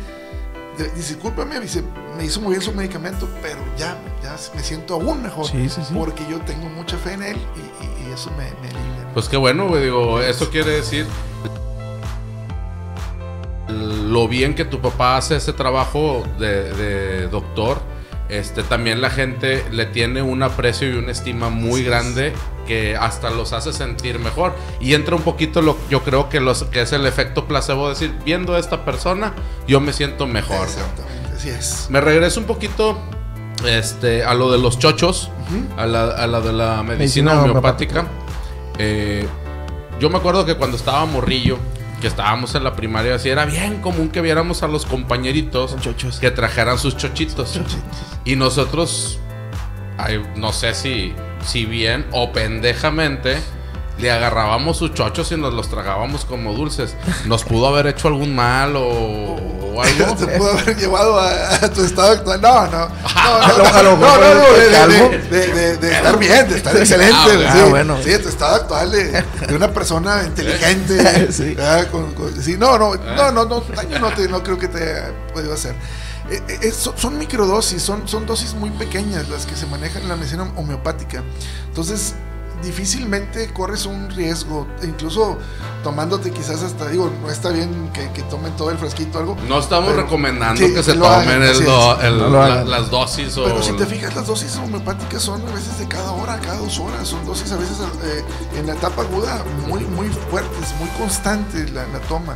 Discúlpame, 0.96 1.60
dice, 1.60 1.84
me 2.18 2.26
hizo 2.26 2.40
muy 2.42 2.52
bien 2.52 2.62
su 2.62 2.72
medicamento, 2.74 3.28
pero 3.42 3.60
ya, 3.78 3.98
ya 4.24 4.36
me 4.56 4.64
siento 4.64 4.96
aún 4.96 5.22
mejor. 5.22 5.46
Sí, 5.46 5.70
sí, 5.70 5.82
sí. 5.88 5.94
Porque 5.94 6.24
yo 6.30 6.40
tengo 6.42 6.70
mucha 6.70 6.98
fe 6.98 7.14
en 7.14 7.24
él 7.24 7.38
y, 7.56 8.06
y- 8.06 8.10
y 8.10 8.14
eso 8.14 8.32
me, 8.32 8.46
me 8.62 8.68
alivia. 8.70 9.10
Pues 9.14 9.28
qué 9.30 9.38
bueno, 9.38 9.68
güey. 9.68 9.84
Digo, 9.84 10.20
eso 10.22 10.50
quiere 10.50 10.72
decir 10.72 11.06
lo 13.70 14.28
bien 14.28 14.54
que 14.56 14.66
tu 14.66 14.82
papá 14.82 15.18
hace 15.18 15.36
ese 15.38 15.54
trabajo 15.54 16.24
de, 16.40 16.74
de 16.74 17.28
doctor. 17.28 17.82
Este, 18.32 18.64
también 18.64 19.02
la 19.02 19.10
gente 19.10 19.66
le 19.72 19.86
tiene 19.86 20.22
un 20.22 20.42
aprecio 20.42 20.90
y 20.90 20.96
una 20.96 21.12
estima 21.12 21.50
muy 21.50 21.84
grande 21.84 22.32
que 22.66 22.96
hasta 22.96 23.30
los 23.30 23.52
hace 23.52 23.74
sentir 23.74 24.20
mejor. 24.20 24.56
Y 24.80 24.94
entra 24.94 25.18
un 25.18 25.22
poquito 25.22 25.62
lo 25.62 25.78
yo 25.90 26.02
creo 26.02 26.30
que, 26.30 26.40
los, 26.40 26.64
que 26.64 26.82
es 26.82 26.94
el 26.94 27.06
efecto 27.06 27.46
placebo, 27.46 27.90
decir, 27.90 28.14
viendo 28.24 28.56
a 28.56 28.60
esta 28.60 28.86
persona, 28.86 29.34
yo 29.68 29.82
me 29.82 29.92
siento 29.92 30.28
mejor. 30.28 30.66
Exactamente, 30.66 31.30
así 31.36 31.50
es. 31.50 31.88
Me 31.90 32.00
regreso 32.00 32.40
un 32.40 32.46
poquito 32.46 32.98
este, 33.68 34.24
a 34.24 34.34
lo 34.34 34.50
de 34.50 34.60
los 34.60 34.80
chochos, 34.80 35.30
a, 35.76 35.86
la, 35.86 36.06
a 36.06 36.26
la 36.26 36.40
de 36.40 36.54
la 36.54 36.84
medicina, 36.84 37.34
Medicina 37.34 37.42
homeopática. 37.42 38.08
Eh, 38.78 39.28
yo 40.00 40.10
me 40.10 40.20
acuerdo 40.20 40.46
que 40.46 40.56
cuando 40.56 40.78
estaba 40.78 41.06
morrillo, 41.06 41.58
que 42.02 42.08
estábamos 42.08 42.54
en 42.56 42.66
la 42.66 42.76
primaria, 42.76 43.16
así 43.16 43.30
era 43.30 43.46
bien 43.46 43.80
común 43.80 44.10
que 44.10 44.20
viéramos 44.20 44.64
a 44.64 44.68
los 44.68 44.86
compañeritos 44.86 45.78
chochos. 45.80 46.20
que 46.20 46.32
trajeran 46.32 46.78
sus 46.78 46.98
chochitos. 46.98 47.62
Y 48.26 48.36
nosotros, 48.36 49.20
ay, 49.98 50.22
no 50.36 50.52
sé 50.52 50.74
si 50.74 51.14
si 51.46 51.66
bien 51.66 52.06
o 52.12 52.32
pendejamente 52.32 53.38
le 53.98 54.10
agarrábamos 54.12 54.78
sus 54.78 54.94
chochos 54.94 55.32
y 55.32 55.38
nos 55.38 55.54
los 55.54 55.70
tragábamos 55.70 56.26
como 56.26 56.54
dulces, 56.54 56.96
nos 57.26 57.44
pudo 57.44 57.68
haber 57.68 57.88
hecho 57.88 58.08
algún 58.08 58.34
mal 58.36 58.76
o, 58.76 58.82
o 58.88 59.82
algo. 59.82 60.16
Te 60.20 60.26
pudo 60.38 60.52
haber 60.54 60.76
llevado 60.76 61.20
a, 61.20 61.56
a 61.56 61.70
tu 61.72 61.84
estado 61.84 62.12
actual. 62.14 62.42
No, 62.42 62.66
no. 62.68 62.88
No, 62.88 62.88
no, 63.84 63.84
no, 63.84 63.98
no, 63.98 64.18
no, 64.18 64.50
de 64.52 65.20
de, 65.30 65.48
de- 65.48 65.78
de- 65.78 65.92
estar 65.92 66.18
bien, 66.18 66.50
de 66.50 66.58
estar 66.58 66.76
excelente. 66.78 67.16
Ah, 67.16 67.52
sí, 67.54 67.60
ah, 67.64 67.68
bueno. 67.70 67.98
Sí, 68.04 68.12
tu 68.18 68.30
estado 68.30 68.56
actual 68.56 68.92
de, 68.92 69.24
una 69.56 69.72
persona 69.72 70.24
inteligente. 70.26 71.32
Sí. 71.32 71.56
ah, 71.60 71.84
con- 71.92 72.14
con- 72.14 72.42
sí, 72.42 72.56
no, 72.58 72.78
no, 72.80 72.96
no, 72.96 73.32
no, 73.32 73.46
no, 73.46 73.62
daño 73.76 74.00
no, 74.00 74.10
te, 74.14 74.28
no 74.28 74.42
creo 74.42 74.58
que 74.58 74.68
te 74.68 74.78
haya 74.82 75.12
podido 75.34 75.54
hacer. 75.54 75.76
Eh, 76.32 76.42
eh, 76.62 76.72
son, 76.72 76.98
son 76.98 77.18
microdosis, 77.18 77.82
son, 77.84 78.08
son 78.08 78.26
dosis 78.26 78.54
muy 78.54 78.70
pequeñas 78.72 79.28
las 79.30 79.46
que 79.46 79.56
se 79.56 79.66
manejan 79.68 80.04
en 80.04 80.10
la 80.10 80.16
medicina 80.16 80.50
homeopática. 80.56 81.22
Entonces, 81.68 82.14
difícilmente 82.64 83.52
corres 83.54 83.86
un 83.86 84.10
riesgo, 84.10 84.68
incluso 84.84 85.38
tomándote 85.84 86.32
quizás 86.32 86.62
hasta, 86.64 86.88
digo, 86.90 87.12
no 87.22 87.30
está 87.30 87.50
bien 87.50 87.90
que, 87.94 88.10
que 88.12 88.22
tomen 88.24 88.56
todo 88.56 88.70
el 88.72 88.78
fresquito 88.78 89.18
o 89.18 89.22
algo. 89.22 89.38
No 89.48 89.60
estamos 89.60 89.90
pero- 89.92 90.04
recomendando 90.04 90.62
sí, 90.66 90.74
que 90.74 90.84
se 90.84 90.94
tomen 90.94 91.10
hagan, 91.12 91.44
el 91.44 91.50
así 91.52 91.64
do- 91.64 92.02
el- 92.02 92.18
No 92.20 92.30
la- 92.30 92.64
las 92.64 92.90
dosis 92.92 93.36
o... 93.38 93.46
Pero 93.46 93.64
si 93.64 93.74
te 93.74 93.86
fijas, 93.86 94.16
las 94.16 94.28
dosis 94.28 94.56
homeopáticas 94.58 95.22
son 95.22 95.42
a 95.48 95.52
veces 95.54 95.80
de 95.80 95.88
cada 95.88 96.12
hora, 96.12 96.40
cada 96.40 96.58
dos 96.58 96.80
horas. 96.80 97.08
Son 97.08 97.26
dosis 97.26 97.52
a 97.52 97.58
veces 97.58 97.78
eh, 98.04 98.24
en 98.58 98.68
la 98.68 98.74
etapa 98.74 99.02
aguda 99.02 99.44
muy, 99.68 99.82
muy 99.86 100.08
fuertes, 100.30 100.74
muy 100.80 100.90
constantes 101.00 101.72
la, 101.72 101.88
la 101.88 102.00
toma. 102.02 102.36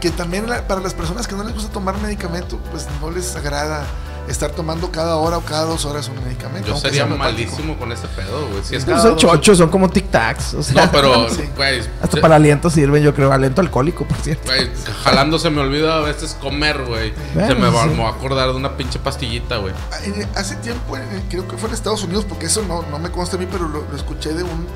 Que 0.00 0.10
también 0.10 0.48
la- 0.48 0.66
para 0.66 0.80
las 0.80 0.94
personas 0.94 1.26
que 1.26 1.34
no 1.34 1.44
les 1.44 1.54
gusta 1.54 1.70
tomar 1.72 1.96
medicamento, 2.02 2.58
pues 2.70 2.86
no 3.00 3.10
les 3.10 3.34
agrada 3.36 3.84
estar 4.28 4.52
tomando 4.52 4.90
cada 4.92 5.16
hora 5.16 5.36
o 5.38 5.40
cada 5.42 5.64
dos 5.64 5.84
horas 5.84 6.08
un 6.08 6.22
medicamento. 6.24 6.68
Yo 6.68 6.76
sería 6.76 7.06
malísimo 7.06 7.76
con 7.78 7.90
ese 7.92 8.06
pedo, 8.08 8.46
güey. 8.48 8.62
Si 8.64 8.76
es 8.76 8.86
No 8.86 9.00
son 9.00 9.16
chochos, 9.16 9.58
son 9.58 9.68
como 9.68 9.90
tic 9.90 10.10
tacs. 10.10 10.54
O 10.54 10.62
sea, 10.62 10.86
No, 10.86 10.92
pero, 10.92 11.28
Sí. 11.34 11.42
güey, 11.56 11.80
hasta 12.00 12.16
yo- 12.16 12.20
para 12.22 12.36
aliento 12.36 12.70
sirven, 12.70 13.02
yo 13.02 13.14
creo. 13.14 13.32
Aliento 13.32 13.60
alcohólico, 13.60 14.04
por 14.06 14.16
cierto. 14.18 14.44
güey, 14.46 14.70
jalando 15.04 15.38
se 15.38 15.50
me 15.50 15.60
olvida 15.60 15.96
a 15.96 16.00
veces 16.00 16.36
comer, 16.40 16.84
güey. 16.84 17.12
Bueno, 17.34 17.48
se 17.48 17.54
me 17.56 17.68
va, 17.68 17.82
sí. 17.84 17.88
me 17.90 18.02
va 18.02 18.08
a 18.08 18.12
acordar 18.12 18.48
de 18.50 18.54
una 18.54 18.76
pinche 18.76 18.98
pastillita, 18.98 19.56
güey. 19.58 19.74
En- 20.04 20.28
Hace 20.36 20.56
tiempo, 20.56 20.96
en- 20.96 21.22
creo 21.28 21.46
que 21.48 21.56
fue 21.56 21.68
en 21.68 21.74
Estados 21.74 22.02
Unidos, 22.04 22.24
porque 22.28 22.46
eso 22.46 22.62
no, 22.66 22.82
no 22.90 22.98
me 22.98 23.10
consta 23.10 23.36
a 23.36 23.38
mí, 23.40 23.46
pero 23.50 23.68
lo, 23.68 23.84
lo 23.90 23.96
escuché 23.96 24.32
de 24.34 24.42
un, 24.44 24.66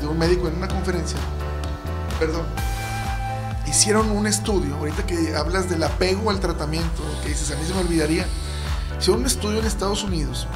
de 0.00 0.06
un 0.06 0.18
médico 0.18 0.48
en 0.48 0.56
una 0.56 0.68
conferencia. 0.68 1.16
Perdón. 2.18 2.42
Hicieron 3.66 4.10
un 4.10 4.26
estudio, 4.26 4.76
ahorita 4.76 5.04
que 5.06 5.34
hablas 5.36 5.68
del 5.68 5.82
apego 5.82 6.30
al 6.30 6.38
tratamiento, 6.40 7.02
que 7.22 7.30
dices, 7.30 7.50
a 7.50 7.56
mí 7.56 7.62
se 7.66 7.74
me 7.74 7.80
olvidaría. 7.80 8.24
Hicieron 8.98 9.20
un 9.20 9.26
estudio 9.26 9.60
en 9.60 9.66
Estados 9.66 10.02
Unidos 10.02 10.46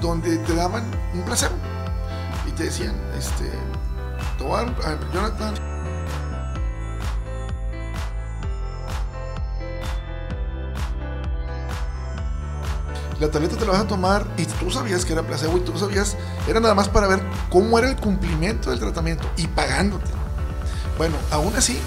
donde 0.00 0.36
te 0.38 0.54
daban 0.54 0.84
un 1.14 1.22
placebo 1.22 1.54
y 2.46 2.50
te 2.52 2.64
decían, 2.64 2.94
este, 3.16 3.50
te 4.36 4.44
voy 4.44 4.60
a 4.60 4.64
dar 4.64 4.98
Jonathan, 5.12 5.54
La 13.20 13.30
tableta 13.30 13.56
te 13.56 13.64
la 13.64 13.72
vas 13.72 13.80
a 13.82 13.86
tomar 13.86 14.26
y 14.36 14.44
tú 14.44 14.70
sabías 14.70 15.04
que 15.04 15.12
era 15.12 15.22
placebo 15.22 15.56
y 15.56 15.60
tú 15.60 15.78
sabías, 15.78 16.16
era 16.48 16.58
nada 16.58 16.74
más 16.74 16.88
para 16.88 17.06
ver 17.06 17.22
cómo 17.48 17.78
era 17.78 17.88
el 17.88 17.96
cumplimiento 17.96 18.70
del 18.70 18.80
tratamiento 18.80 19.24
y 19.36 19.46
pagándote. 19.46 20.10
Bueno, 20.98 21.14
aún 21.30 21.54
así, 21.56 21.78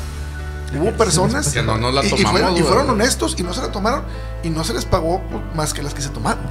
hubo 0.74 0.92
personas 0.94 1.50
Que 1.50 1.62
no 1.62 1.78
nos 1.78 1.94
la 1.94 2.06
y, 2.06 2.10
tomamos, 2.10 2.32
fueron, 2.32 2.58
y 2.58 2.62
fueron 2.62 2.90
honestos 2.90 3.36
y 3.38 3.44
no 3.44 3.54
se 3.54 3.62
la 3.62 3.72
tomaron 3.72 4.04
y 4.44 4.50
no 4.50 4.64
se 4.64 4.74
les 4.74 4.86
pagó 4.86 5.22
más 5.56 5.74
que 5.74 5.82
las 5.84 5.94
que 5.94 6.02
se 6.02 6.10
tomaron. 6.10 6.44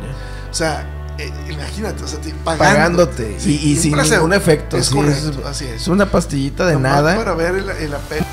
O 0.50 0.54
sea, 0.54 0.86
eh, 1.18 1.32
imagínate, 1.50 2.02
o 2.04 2.08
sea, 2.08 2.20
te- 2.20 2.34
pagándote. 2.34 3.22
Pagándote. 3.24 3.40
Sí, 3.40 3.58
y 3.62 3.76
sin 3.76 3.96
ningún 3.96 4.34
efecto. 4.34 4.76
Es 4.76 4.86
sí, 4.86 4.94
correcto, 4.94 5.40
es, 5.40 5.46
así 5.46 5.64
es. 5.64 5.82
es 5.82 5.88
una 5.88 6.04
pastillita 6.10 6.66
de 6.66 6.74
Nomás 6.74 6.92
nada. 6.92 7.16
Para 7.16 7.34
ver 7.34 7.54
el, 7.54 7.70
el 7.70 7.94
apego. 7.94 8.25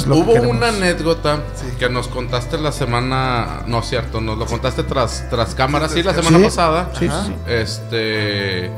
Hacemos 0.00 0.06
lo 0.06 0.14
que 0.14 0.20
Hubo 0.22 0.32
queremos. 0.34 0.56
una 0.56 0.68
anécdota 0.68 1.40
Sí. 1.54 1.66
que 1.78 1.88
nos 1.88 2.08
contaste 2.08 2.58
la 2.58 2.72
semana, 2.72 3.62
no 3.66 3.80
es 3.80 3.86
cierto, 3.88 4.20
nos 4.20 4.38
lo 4.38 4.46
contaste 4.46 4.82
tras, 4.84 5.28
tras 5.30 5.54
cámaras, 5.54 5.92
sí, 5.92 6.02
la 6.02 6.14
semana 6.14 6.44
pasada. 6.44 6.90
Sí, 6.98 7.08
sí, 7.08 7.14
sí. 7.26 7.34
Este. 7.46 8.70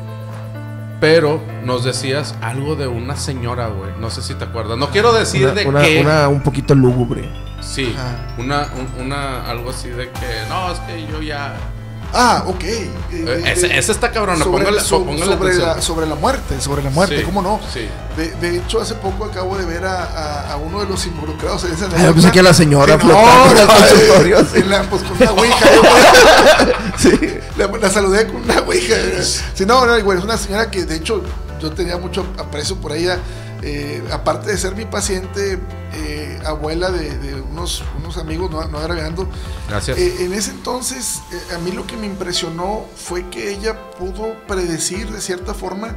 Pero 1.00 1.40
nos 1.64 1.84
decías 1.84 2.34
algo 2.40 2.76
de 2.76 2.86
una 2.86 3.16
señora, 3.16 3.68
güey. 3.68 3.90
No 4.00 4.10
sé 4.10 4.22
si 4.22 4.34
te 4.34 4.44
acuerdas. 4.44 4.78
No 4.78 4.88
quiero 4.88 5.12
decir 5.12 5.44
Una, 5.44 5.52
de 5.54 5.66
una- 5.66 5.82
qué. 5.82 6.00
una 6.00 6.28
un 6.28 6.40
poquito 6.42 6.74
lúgubre. 6.74 7.28
Sí, 7.60 7.94
Ajá. 7.96 8.16
una, 8.38 8.68
un- 8.74 9.04
una, 9.06 9.48
algo 9.50 9.70
así 9.70 9.88
de 9.90 10.10
que. 10.10 10.48
No, 10.48 10.70
es 10.72 10.78
que 10.80 11.06
yo 11.10 11.20
ya. 11.20 11.54
Ah, 12.12 12.44
ok. 12.46 12.62
Eh, 12.64 12.90
Eh, 13.12 13.16
de- 13.16 13.52
ese, 13.52 13.68
de- 13.68 13.78
ese 13.78 13.92
está 13.92 14.10
cabrona, 14.12 14.44
sobre, 14.44 14.64
póngale, 14.64 14.80
so- 14.80 15.04
póngale 15.04 15.24
sobre 15.32 15.54
la, 15.54 15.80
sobre 15.82 16.06
la 16.06 16.14
muerte, 16.14 16.60
sobre 16.60 16.82
la 16.82 16.90
muerte, 16.90 17.18
Sí, 17.18 17.22
¿cómo 17.24 17.42
no? 17.42 17.60
Sí. 17.72 17.88
De, 18.16 18.30
de 18.32 18.58
hecho, 18.58 18.80
hace 18.80 18.94
poco 18.94 19.24
acabo 19.24 19.56
de 19.56 19.64
ver 19.64 19.84
a, 19.84 20.02
a- 20.04 20.52
a 20.52 20.56
uno 20.56 20.80
de 20.80 20.86
los 20.86 21.04
involucrados 21.06 21.64
en 21.64 21.72
esa 21.72 21.86
Ah, 21.96 22.04
yo 22.04 22.14
pensé 22.14 22.30
que 22.30 22.40
a 22.40 22.42
la 22.44 22.54
señora 22.54 22.98
Sí, 23.00 23.06
no, 23.06 23.14
flotando 23.14 23.50
en 23.52 23.58
el 23.58 23.66
no, 23.66 23.74
consultorio, 23.74 24.38
eh, 24.40 24.46
sí. 24.52 24.58
en 24.60 24.70
la- 24.70 24.82
pues 24.82 25.02
con 25.02 25.16
una 25.20 25.30
ouija. 25.32 25.66
Sí. 26.98 27.10
la, 27.56 27.66
la 27.66 27.90
saludé 27.90 28.26
con 28.26 28.36
una 28.42 28.60
ouija. 28.60 28.94
Sí, 29.54 29.64
no, 29.66 29.84
no, 29.86 30.00
güey, 30.02 30.18
es 30.18 30.24
una 30.24 30.36
señora 30.36 30.70
que 30.70 30.84
de 30.84 30.96
hecho 30.96 31.22
yo 31.60 31.72
tenía 31.72 31.96
mucho 31.98 32.26
aprecio 32.38 32.76
por 32.76 32.92
ella. 32.92 33.18
Eh, 33.66 34.02
aparte 34.12 34.50
de 34.50 34.58
ser 34.58 34.76
mi 34.76 34.84
paciente, 34.84 35.58
eh, 35.94 36.38
abuela 36.44 36.90
de, 36.90 37.16
de 37.18 37.40
unos, 37.40 37.82
unos 37.98 38.18
amigos, 38.18 38.50
no, 38.50 38.62
no 38.68 38.78
agregando. 38.78 39.26
Gracias. 39.68 39.96
Eh, 39.98 40.24
en 40.24 40.32
ese 40.34 40.50
entonces, 40.50 41.20
a 41.54 41.58
mí 41.58 41.72
lo 41.72 41.86
que 41.86 41.96
me 41.96 42.06
impresionó 42.06 42.84
fue 42.96 43.28
que 43.30 43.50
ella 43.52 43.90
pudo 43.98 44.34
predecir 44.46 45.10
de 45.10 45.20
cierta 45.20 45.54
forma 45.54 45.94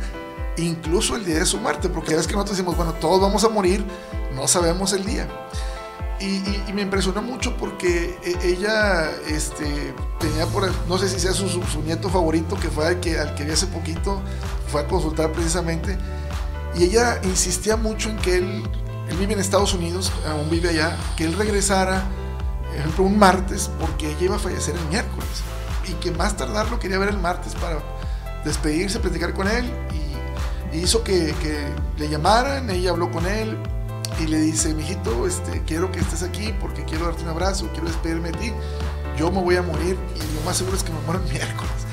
incluso 0.57 1.15
el 1.15 1.25
día 1.25 1.39
de 1.39 1.45
su 1.45 1.57
muerte, 1.59 1.87
porque 1.89 2.11
ya 2.11 2.17
ves 2.17 2.25
que 2.27 2.33
nosotros 2.33 2.57
decimos, 2.57 2.75
bueno, 2.77 2.93
todos 2.93 3.21
vamos 3.21 3.43
a 3.43 3.49
morir, 3.49 3.85
no 4.33 4.47
sabemos 4.47 4.93
el 4.93 5.05
día. 5.05 5.27
Y, 6.19 6.25
y- 6.25 6.63
y 6.69 6.73
me 6.73 6.81
impresionó 6.81 7.21
mucho 7.21 7.55
porque 7.57 8.17
ella 8.41 9.11
este, 9.27 9.93
tenía 10.19 10.47
por, 10.47 10.67
no 10.87 10.97
sé 10.97 11.09
si 11.09 11.19
sea 11.19 11.31
su, 11.33 11.47
su- 11.47 11.61
su 11.61 11.83
nieto 11.83 12.09
favorito, 12.09 12.55
que 12.59 12.69
fue 12.69 12.87
al 12.87 12.99
que, 12.99 13.19
al 13.19 13.35
que 13.35 13.43
vi 13.43 13.51
hace 13.51 13.67
poquito, 13.67 14.19
fue 14.71 14.81
a 14.81 14.87
consultar 14.87 15.31
precisamente, 15.31 15.95
y 16.75 16.83
ella 16.83 17.19
insistía 17.23 17.75
mucho 17.77 18.09
en 18.09 18.17
que 18.17 18.37
él, 18.37 18.63
él 19.09 19.17
vive 19.17 19.33
en 19.33 19.39
Estados 19.39 19.73
Unidos, 19.73 20.11
aún 20.27 20.49
vive 20.49 20.69
allá, 20.69 20.97
que 21.15 21.25
él 21.25 21.33
regresara, 21.33 22.03
por 22.67 22.77
ejemplo, 22.77 23.03
un 23.05 23.17
martes, 23.17 23.69
porque 23.79 24.09
ella 24.11 24.21
iba 24.21 24.35
a 24.35 24.39
fallecer 24.39 24.75
el 24.75 24.85
miércoles, 24.89 25.43
y 25.87 25.93
que 25.93 26.11
más 26.11 26.35
tardar 26.35 26.69
lo 26.69 26.79
quería 26.79 26.99
ver 26.99 27.09
el 27.09 27.17
martes 27.17 27.55
para 27.55 27.79
despedirse, 28.43 28.99
platicar 28.99 29.33
con 29.33 29.47
él, 29.47 29.71
y, 29.93 30.77
hizo 30.77 31.03
que, 31.03 31.33
que 31.41 31.65
le 31.97 32.09
llamaran, 32.09 32.69
ella 32.69 32.91
habló 32.91 33.09
con 33.09 33.25
él, 33.25 33.57
y 34.19 34.27
le 34.27 34.39
dice, 34.39 34.73
mijito, 34.73 35.27
este, 35.27 35.61
quiero 35.63 35.91
que 35.91 35.99
estés 35.99 36.23
aquí 36.23 36.53
porque 36.59 36.83
quiero 36.83 37.05
darte 37.05 37.23
un 37.23 37.29
abrazo, 37.29 37.69
quiero 37.71 37.87
despedirme 37.87 38.31
de 38.31 38.37
ti. 38.37 38.53
Yo 39.17 39.31
me 39.31 39.41
voy 39.41 39.55
a 39.55 39.61
morir 39.61 39.97
y 40.15 40.35
lo 40.35 40.41
más 40.45 40.57
seguro 40.57 40.77
es 40.77 40.83
que 40.83 40.91
me 40.91 40.99
muero 41.01 41.21
el 41.23 41.31
miércoles. 41.31 41.86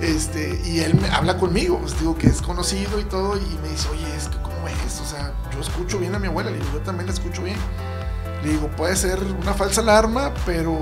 Este, 0.00 0.60
y 0.64 0.80
él 0.80 0.94
me 1.00 1.08
habla 1.08 1.38
conmigo, 1.38 1.78
pues 1.80 1.98
digo 1.98 2.16
que 2.18 2.26
es 2.26 2.42
conocido 2.42 3.00
y 3.00 3.04
todo, 3.04 3.36
y 3.36 3.58
me 3.62 3.68
dice, 3.70 3.88
oye, 3.90 4.04
es 4.16 4.28
que 4.28 4.36
cómo 4.42 4.68
es, 4.68 5.00
o 5.00 5.06
sea, 5.06 5.32
yo 5.52 5.60
escucho 5.60 5.98
bien 5.98 6.14
a 6.14 6.18
mi 6.18 6.26
abuela, 6.28 6.50
le 6.50 6.58
digo, 6.58 6.70
yo 6.74 6.80
también 6.80 7.06
la 7.06 7.12
escucho 7.14 7.42
bien. 7.42 7.56
Le 8.44 8.50
digo, 8.50 8.68
puede 8.76 8.94
ser 8.94 9.18
una 9.40 9.54
falsa 9.54 9.80
alarma, 9.80 10.32
pero 10.44 10.80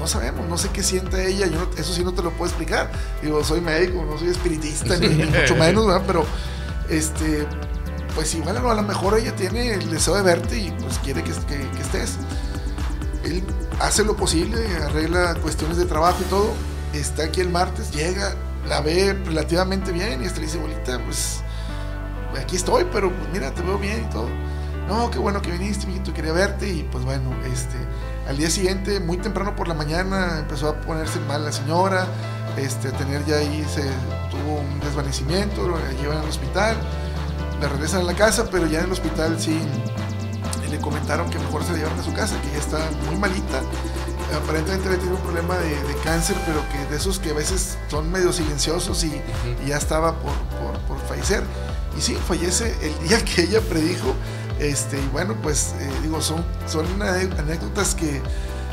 no 0.00 0.06
sabemos, 0.06 0.48
no 0.48 0.56
sé 0.56 0.70
qué 0.70 0.82
siente 0.82 1.28
ella, 1.28 1.46
yo 1.46 1.58
no- 1.60 1.68
eso 1.76 1.92
sí 1.92 2.02
no 2.02 2.12
te 2.12 2.22
lo 2.22 2.30
puedo 2.30 2.46
explicar. 2.50 2.90
Digo, 3.22 3.44
soy 3.44 3.60
médico, 3.60 4.02
no 4.08 4.18
soy 4.18 4.28
espiritista, 4.28 4.96
ni, 4.96 5.08
ni 5.08 5.24
mucho 5.24 5.54
menos, 5.56 5.86
¿verdad? 5.86 6.02
Pero, 6.06 6.24
este, 6.88 7.46
pues 8.14 8.34
igual 8.34 8.56
a 8.56 8.60
lo, 8.60 8.70
a 8.70 8.74
lo 8.74 8.82
mejor 8.82 9.18
ella 9.18 9.36
tiene 9.36 9.74
el 9.74 9.90
deseo 9.90 10.14
de 10.14 10.22
verte 10.22 10.56
y 10.56 10.70
pues 10.70 10.98
quiere 11.00 11.22
que, 11.22 11.32
que- 11.32 11.68
que 11.70 11.82
estés. 11.82 12.16
Él 13.24 13.44
hace 13.78 14.04
lo 14.04 14.16
posible, 14.16 14.66
arregla 14.84 15.34
cuestiones 15.36 15.76
de 15.76 15.84
trabajo 15.84 16.18
y 16.22 16.24
todo, 16.30 16.52
está 16.98 17.24
aquí 17.24 17.40
el 17.40 17.50
martes, 17.50 17.90
llega, 17.90 18.34
la 18.68 18.80
ve 18.80 19.14
relativamente 19.24 19.92
bien 19.92 20.22
y 20.22 20.26
hasta 20.26 20.40
dice, 20.40 20.58
bolita, 20.58 20.98
pues 21.04 21.40
aquí 22.40 22.56
estoy, 22.56 22.86
pero 22.92 23.10
pues 23.10 23.28
mira, 23.32 23.52
te 23.52 23.62
veo 23.62 23.78
bien 23.78 24.06
y 24.08 24.12
todo. 24.12 24.28
No, 24.88 25.10
qué 25.10 25.18
bueno 25.18 25.40
que 25.40 25.50
viniste, 25.52 25.86
mijito, 25.86 26.12
quería 26.12 26.32
verte 26.32 26.68
y 26.68 26.82
pues 26.82 27.04
bueno, 27.04 27.30
este, 27.44 27.76
al 28.28 28.36
día 28.36 28.50
siguiente, 28.50 29.00
muy 29.00 29.16
temprano 29.16 29.54
por 29.56 29.68
la 29.68 29.74
mañana, 29.74 30.38
empezó 30.40 30.68
a 30.68 30.80
ponerse 30.80 31.20
mal 31.20 31.44
la 31.44 31.52
señora, 31.52 32.06
este, 32.56 32.88
a 32.88 32.92
tener 32.92 33.24
ya 33.24 33.36
ahí, 33.36 33.64
se 33.72 33.82
tuvo 34.30 34.60
un 34.60 34.80
desvanecimiento, 34.80 35.68
lo 35.68 35.78
llevan 36.00 36.18
al 36.18 36.28
hospital, 36.28 36.76
la 37.60 37.68
regresan 37.68 38.00
a 38.00 38.04
la 38.04 38.14
casa, 38.14 38.46
pero 38.50 38.66
ya 38.66 38.80
en 38.80 38.86
el 38.86 38.92
hospital 38.92 39.40
sí 39.40 39.58
le 40.70 40.78
comentaron 40.78 41.28
que 41.30 41.38
mejor 41.38 41.62
se 41.64 41.72
la 41.72 41.78
llevaron 41.78 42.00
a 42.00 42.02
su 42.02 42.12
casa, 42.14 42.40
que 42.40 42.50
ya 42.50 42.58
está 42.58 42.78
muy 43.06 43.16
malita. 43.16 43.60
Aparentemente 44.34 44.88
le 44.90 44.96
tiene 44.96 45.14
un 45.14 45.20
problema 45.20 45.56
de, 45.58 45.68
de 45.70 45.94
cáncer, 46.04 46.36
pero 46.46 46.60
que 46.70 46.90
de 46.90 46.96
esos 46.96 47.18
que 47.18 47.30
a 47.30 47.34
veces 47.34 47.76
son 47.88 48.10
medio 48.10 48.32
silenciosos 48.32 49.04
y, 49.04 49.20
y 49.64 49.68
ya 49.68 49.76
estaba 49.76 50.14
por, 50.14 50.32
por- 50.60 50.78
por 50.86 50.98
fallecer. 51.08 51.42
Y 51.96 52.00
sí, 52.00 52.14
fallece 52.26 52.74
el 52.82 53.08
día 53.08 53.22
que 53.24 53.42
ella 53.42 53.60
predijo, 53.60 54.14
Este, 54.58 54.96
y 54.98 55.08
bueno, 55.12 55.34
pues 55.42 55.74
eh, 55.80 55.90
digo, 56.02 56.20
son, 56.22 56.44
son 56.68 56.86
anécdotas 57.02 57.94
que, 57.94 58.20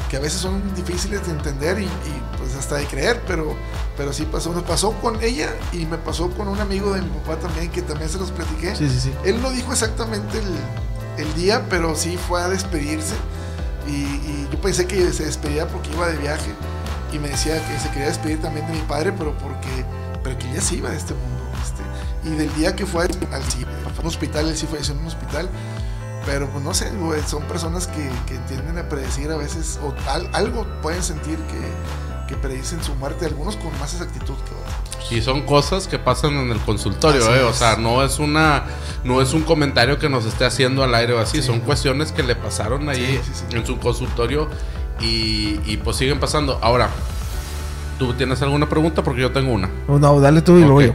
que 0.10 0.18
a 0.18 0.20
veces 0.20 0.40
son 0.40 0.62
difíciles 0.76 1.26
de 1.26 1.32
entender 1.32 1.80
y, 1.80 1.86
y, 1.86 2.22
pues 2.38 2.56
hasta 2.56 2.76
de 2.76 2.86
creer, 2.86 3.22
pero, 3.28 3.56
pero 3.98 4.14
sí 4.14 4.24
pasó. 4.32 4.52
Nos 4.54 4.64
pasó 4.64 4.92
con 5.02 5.22
ella 5.24 5.50
y 5.74 5.86
me 5.86 5.98
pasó 5.98 6.30
con 6.32 6.48
un 6.48 6.60
amigo 6.60 6.94
de 6.94 7.02
mi 7.02 7.10
papá 7.10 7.38
también, 7.38 7.70
que 7.72 7.82
también 7.82 8.10
se 8.10 8.18
los 8.20 8.32
platiqué. 8.32 8.76
Sí, 8.76 8.88
sí, 8.90 9.00
sí. 9.00 9.14
Él 9.26 9.42
no 9.42 9.50
dijo 9.52 9.72
exactamente 9.72 10.38
el, 10.38 11.26
el 11.26 11.34
día, 11.36 11.66
pero 11.70 11.96
sí 11.96 12.18
fue 12.18 12.42
a 12.42 12.50
despedirse. 12.50 13.16
Y, 13.90 14.48
yo 14.52 14.62
pensé 14.62 14.86
que 14.86 15.12
se 15.12 15.26
despedía 15.26 15.68
porque 15.68 15.92
iba 15.92 16.08
de 16.08 16.18
viaje. 16.18 16.52
Y 17.12 17.20
me 17.20 17.30
decía 17.30 17.56
que 17.68 17.80
se 17.80 17.90
quería 17.90 18.08
despedir 18.08 18.42
también 18.42 18.68
de 18.68 18.74
mi 18.74 18.82
padre, 18.82 19.12
pero 19.12 19.36
porque 19.38 19.86
pero 20.24 20.38
que 20.38 20.52
ya 20.54 20.62
se 20.62 20.76
iba 20.76 20.90
de 20.90 20.98
este 20.98 21.14
mundo. 21.14 21.44
Este, 21.64 22.30
y 22.30 22.36
del 22.36 22.54
día 22.56 22.76
que 22.76 22.86
fue 22.86 23.04
al, 23.04 23.14
fue 23.14 24.02
un 24.02 24.08
hospital, 24.08 24.48
él 24.48 24.56
sí 24.56 24.68
falleció 24.68 24.94
en 24.94 25.02
un 25.02 25.08
hospital. 25.08 25.50
Pero 26.26 26.50
pues 26.50 26.64
no 26.64 26.74
sé, 26.74 26.92
son 27.28 27.44
personas 27.44 27.88
que, 27.88 28.10
que 28.28 28.38
tienden 28.48 28.78
a 28.78 28.88
predecir 28.90 29.32
a 29.32 29.38
veces, 29.38 29.80
o 29.82 29.94
tal, 30.06 30.30
algo 30.34 30.68
pueden 30.82 31.02
sentir 31.02 31.38
que, 31.38 31.60
que 32.30 32.36
predicen 32.36 32.82
su 32.84 32.94
muerte, 32.96 33.26
algunos 33.26 33.56
con 33.58 33.72
más 33.80 33.92
exactitud 33.94 34.36
que 34.36 34.52
otros. 34.52 35.12
Y 35.12 35.22
son 35.22 35.42
cosas 35.42 35.88
que 35.88 35.98
pasan 35.98 36.34
en 36.38 36.52
el 36.52 36.60
consultorio, 36.60 37.36
¿eh? 37.36 37.42
O 37.44 37.54
sea, 37.54 37.76
no 37.78 38.04
es 38.04 38.20
una 38.20 38.64
no 39.04 39.22
es 39.22 39.34
un 39.34 39.42
comentario 39.42 39.98
que 39.98 40.08
nos 40.10 40.26
esté 40.26 40.46
haciendo 40.46 40.84
al 40.84 40.94
aire 40.94 41.14
o 41.14 41.20
así, 41.20 41.38
Sí. 41.42 41.48
son 41.48 41.60
cuestiones 41.62 42.12
que 42.12 42.22
le 42.22 42.36
pasaron 42.36 42.88
ahí 42.90 43.20
Sí, 43.24 43.34
sí, 43.34 43.44
sí. 43.50 43.56
en 43.58 43.66
su 43.66 43.80
consultorio 43.80 44.48
y, 45.02 45.60
y 45.66 45.78
pues 45.84 45.98
siguen 45.98 46.20
pasando. 46.20 46.60
Ahora, 46.62 46.90
¿tú 47.98 48.14
tienes 48.14 48.42
alguna 48.44 48.70
pregunta? 48.70 49.04
Porque 49.04 49.22
yo 49.22 49.32
tengo 49.32 49.52
una. 49.52 49.70
No, 49.88 49.98
no, 49.98 50.20
dale 50.20 50.42
tú 50.44 50.58
y 50.58 50.62
luego 50.62 50.78
Ok. 50.78 50.84
yo. 50.86 50.94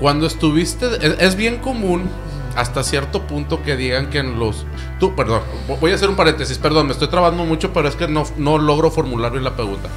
Cuando 0.00 0.26
estuviste, 0.26 0.86
es, 1.06 1.16
es 1.20 1.36
bien 1.36 1.58
común 1.58 2.08
hasta 2.56 2.82
cierto 2.82 3.22
punto 3.26 3.62
que 3.62 3.76
digan 3.76 4.10
que 4.10 4.18
en 4.18 4.38
los... 4.38 4.66
Tú, 4.98 5.14
perdón, 5.14 5.40
vo- 5.68 5.78
voy 5.78 5.92
a 5.92 5.94
hacer 5.94 6.08
un 6.08 6.16
paréntesis, 6.16 6.58
perdón, 6.58 6.86
me 6.86 6.92
estoy 6.92 7.08
trabando 7.08 7.44
mucho, 7.44 7.72
pero 7.72 7.88
es 7.88 7.96
que 7.96 8.08
no, 8.08 8.24
no 8.36 8.58
logro 8.58 8.90
formular 8.90 9.32
bien 9.32 9.44
la 9.44 9.54
pregunta. 9.54 9.88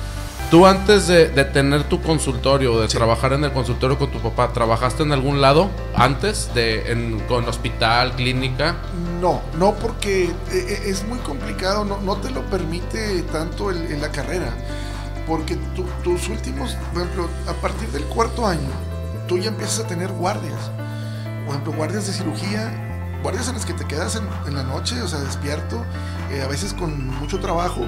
Tú 0.52 0.66
antes 0.68 1.08
de, 1.08 1.28
de 1.30 1.44
tener 1.44 1.84
tu 1.84 2.02
consultorio, 2.02 2.80
de 2.80 2.88
Sí. 2.88 2.98
trabajar 2.98 3.34
en 3.34 3.44
el 3.44 3.52
consultorio 3.52 3.98
con 3.98 4.12
tu 4.12 4.20
papá, 4.20 4.54
¿trabajaste 4.54 5.04
en 5.04 5.12
algún 5.12 5.42
lado 5.42 5.70
antes 5.96 6.54
de 6.54 6.92
en, 6.92 7.20
con 7.22 7.48
hospital, 7.50 8.14
clínica? 8.16 8.76
No, 9.20 9.42
no 9.58 9.74
porque 9.74 10.26
eh, 10.26 10.32
eh, 10.54 10.84
es 10.86 11.06
muy 11.08 11.18
complicado, 11.20 11.84
no, 11.84 12.00
no 12.00 12.18
te 12.18 12.30
lo 12.30 12.42
permite 12.44 13.24
tanto 13.24 13.70
el- 13.72 13.92
en 13.92 14.00
la 14.02 14.12
carrera. 14.12 14.54
Porque 15.28 15.56
tu- 15.76 15.84
tus 16.04 16.30
últimos, 16.30 16.78
por 16.94 17.02
ejemplo, 17.02 17.28
a 17.50 17.54
partir 17.54 17.90
del 17.90 18.04
cuarto 18.04 18.46
año, 18.46 18.70
tú 19.28 19.38
ya 19.40 19.50
empiezas 19.50 19.80
a 19.84 19.88
tener 19.88 20.12
guardias. 20.12 20.70
Por 21.46 21.56
ejemplo, 21.56 21.74
guardias 21.74 22.06
de 22.08 22.14
cirugía, 22.14 23.18
guardias 23.24 23.48
en 23.50 23.56
las 23.56 23.66
que 23.66 23.74
te 23.74 23.86
quedas 23.86 24.16
en, 24.16 24.24
en 24.48 24.54
la 24.54 24.64
noche, 24.64 25.02
o 25.02 25.08
sea, 25.08 25.20
despierto, 25.20 25.84
eh, 26.32 26.44
a 26.44 26.48
veces 26.48 26.74
con 26.76 27.08
mucho 27.20 27.40
trabajo, 27.40 27.88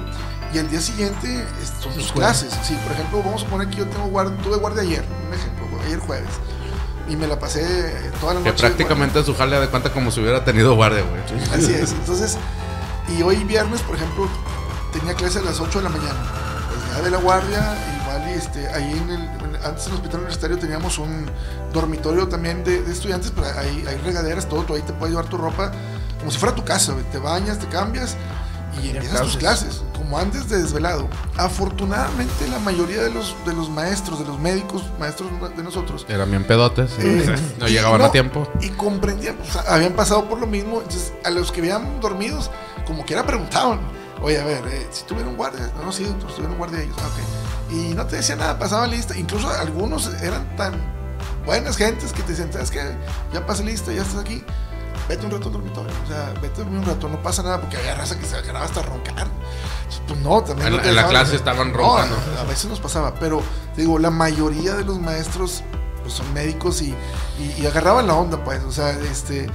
y 0.52 0.58
al 0.58 0.70
día 0.70 0.80
siguiente 0.80 1.44
son 1.82 1.92
tus 1.94 2.06
Escuela. 2.06 2.28
clases. 2.28 2.52
Sí, 2.62 2.76
por 2.82 2.92
ejemplo, 2.92 3.22
vamos 3.22 3.44
a 3.44 3.46
poner 3.46 3.68
que 3.68 3.76
yo 3.76 3.86
tengo 3.86 4.06
guardia, 4.08 4.36
tuve 4.42 4.56
guardia 4.56 4.82
ayer, 4.82 5.04
un 5.28 5.34
ejemplo, 5.34 5.66
ayer 5.84 5.98
jueves, 6.00 6.30
y 7.08 7.16
me 7.16 7.26
la 7.26 7.38
pasé 7.38 7.60
eh, 7.62 8.10
toda 8.20 8.34
la 8.34 8.40
Que 8.42 8.50
noche. 8.50 8.60
prácticamente 8.62 9.22
su 9.24 9.34
jale 9.34 9.58
de 9.60 9.68
cuenta 9.68 9.92
como 9.92 10.10
si 10.10 10.20
hubiera 10.20 10.44
tenido 10.44 10.74
guardia, 10.74 11.02
güey. 11.02 11.40
Así 11.54 11.72
es. 11.72 11.92
Entonces, 11.92 12.36
y 13.16 13.22
hoy 13.22 13.36
viernes, 13.44 13.80
por 13.82 13.96
ejemplo, 13.96 14.28
tenía 14.92 15.14
clase 15.14 15.38
a 15.38 15.42
las 15.42 15.60
8 15.60 15.78
de 15.78 15.84
la 15.84 15.90
mañana. 15.90 16.18
Pues 16.68 16.96
ya 16.96 17.02
de 17.02 17.10
la 17.10 17.18
guardia, 17.18 17.76
igual 18.02 18.28
y 18.30 18.32
este, 18.32 18.68
ahí 18.68 18.90
en 19.02 19.10
el, 19.10 19.28
antes 19.64 19.86
en 19.86 19.92
el 19.92 19.96
hospital 19.96 20.16
universitario 20.20 20.58
teníamos 20.58 20.98
un 20.98 21.30
dormitorio 21.72 22.28
también 22.28 22.62
de, 22.64 22.82
de 22.82 22.92
estudiantes, 22.92 23.32
pero 23.34 23.46
hay, 23.58 23.84
hay 23.86 23.96
regaderas, 24.04 24.46
todo, 24.48 24.62
tú 24.64 24.74
ahí 24.74 24.82
te 24.82 24.92
puedes 24.92 25.14
llevar 25.14 25.28
tu 25.30 25.36
ropa 25.36 25.72
como 26.18 26.30
si 26.30 26.38
fuera 26.38 26.54
tu 26.54 26.64
casa, 26.64 26.92
güey. 26.92 27.04
te 27.10 27.18
bañas, 27.18 27.58
te 27.58 27.66
cambias 27.68 28.16
y 28.82 28.90
empiezas 28.90 29.22
tus 29.22 29.36
clases, 29.36 29.82
como 30.08 30.18
antes 30.18 30.48
de 30.48 30.62
desvelado. 30.62 31.06
Afortunadamente 31.36 32.48
la 32.48 32.58
mayoría 32.60 33.02
de 33.02 33.10
los, 33.10 33.36
de 33.44 33.52
los 33.52 33.68
maestros, 33.68 34.18
de 34.18 34.24
los 34.24 34.38
médicos, 34.38 34.82
maestros 34.98 35.28
de 35.54 35.62
nosotros, 35.62 36.06
Eran 36.08 36.30
bien 36.30 36.44
pedotes, 36.44 36.92
eh, 36.98 37.36
no 37.58 37.68
llegaban 37.68 38.00
no, 38.00 38.06
a 38.06 38.12
tiempo. 38.12 38.50
Y 38.62 38.70
comprendían, 38.70 39.36
habían 39.68 39.92
pasado 39.92 40.26
por 40.26 40.40
lo 40.40 40.46
mismo. 40.46 40.80
Entonces, 40.80 41.12
a 41.24 41.30
los 41.30 41.52
que 41.52 41.60
habían 41.60 42.00
dormidos, 42.00 42.50
como 42.86 43.04
quiera 43.04 43.26
preguntaban: 43.26 43.80
Oye, 44.22 44.40
a 44.40 44.44
ver, 44.44 44.66
eh, 44.68 44.86
si 44.90 45.04
tuvieron 45.04 45.36
guardia, 45.36 45.70
no, 45.84 45.92
sí, 45.92 46.04
doctor, 46.04 46.32
tuvieron 46.32 46.56
guardia 46.56 46.82
ellos. 46.82 46.96
Ah, 47.02 47.08
ok. 47.08 47.74
Y 47.74 47.94
no 47.94 48.06
te 48.06 48.16
decían 48.16 48.38
nada, 48.38 48.58
pasaban 48.58 48.90
lista. 48.90 49.14
Incluso 49.14 49.50
algunos 49.50 50.06
eran 50.22 50.56
tan 50.56 50.72
buenas 51.44 51.76
gentes 51.76 52.14
que 52.14 52.22
te 52.22 52.30
decían: 52.30 52.50
¿Sabes 52.50 52.70
qué? 52.70 52.96
Ya 53.34 53.44
pasé 53.46 53.62
lista, 53.62 53.92
ya 53.92 54.02
estás 54.02 54.20
aquí. 54.20 54.42
Vete 55.06 55.24
un 55.26 55.32
rato 55.32 55.46
al 55.48 55.52
dormitorio. 55.52 55.92
O 56.04 56.08
sea, 56.08 56.32
vete 56.40 56.60
a 56.60 56.64
dormir 56.64 56.80
un 56.80 56.86
rato, 56.86 57.08
no 57.08 57.22
pasa 57.22 57.42
nada, 57.42 57.60
porque 57.60 57.76
había 57.76 57.94
raza 57.94 58.18
que 58.18 58.26
se 58.26 58.36
agarraba 58.36 58.64
hasta 58.64 58.82
roncar. 58.82 59.26
Pues 60.08 60.20
no, 60.20 60.42
también. 60.42 60.68
En 60.68 60.76
no 60.76 60.82
te 60.82 60.88
en 60.88 60.96
la 60.96 61.06
clase 61.06 61.36
estaban 61.36 61.70
No, 61.72 61.78
roncando. 61.78 62.16
a 62.40 62.44
veces 62.44 62.66
nos 62.70 62.80
pasaba, 62.80 63.14
pero 63.14 63.42
te 63.74 63.82
digo, 63.82 63.98
la 63.98 64.10
mayoría 64.10 64.74
de 64.74 64.84
los 64.84 64.98
maestros 64.98 65.62
pues, 66.02 66.14
son 66.14 66.32
médicos 66.32 66.80
y, 66.80 66.94
y- 67.38 67.54
y 67.62 67.66
agarraban 67.66 68.06
la 68.06 68.14
onda, 68.14 68.42
pues, 68.42 68.62
o 68.64 68.72
sea, 68.72 68.90
este, 68.92 69.46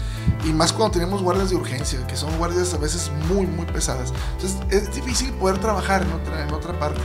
y 0.46 0.54
más 0.54 0.72
cuando 0.72 0.92
tenemos 0.94 1.24
guardias 1.24 1.50
de 1.50 1.56
urgencia, 1.56 2.06
que 2.06 2.16
son 2.16 2.38
guardias 2.38 2.74
a 2.76 2.78
veces 2.78 3.10
muy, 3.28 3.48
muy 3.48 3.66
pesadas. 3.66 4.14
Entonces, 4.36 4.60
es 4.70 4.94
difícil 4.94 5.32
poder 5.34 5.58
trabajar 5.58 6.04
en 6.04 6.12
otra, 6.14 6.44
en 6.44 6.54
otra 6.54 6.78
parte. 6.78 7.02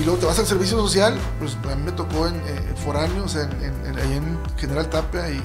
Y 0.00 0.04
luego 0.04 0.20
te 0.20 0.26
vas 0.26 0.38
al 0.38 0.46
servicio 0.46 0.78
social, 0.78 1.18
pues 1.40 1.56
a 1.70 1.74
mí 1.74 1.82
me 1.82 1.90
tocó 1.92 2.28
en 2.28 2.36
eh, 2.36 2.74
foráneo, 2.84 3.24
o 3.24 3.28
sea, 3.28 3.42
en, 3.44 3.52
en- 3.64 3.86
en- 3.86 3.98
ahí 3.98 4.12
en 4.18 4.38
General 4.58 4.88
Tapia, 4.88 5.30
y, 5.30 5.42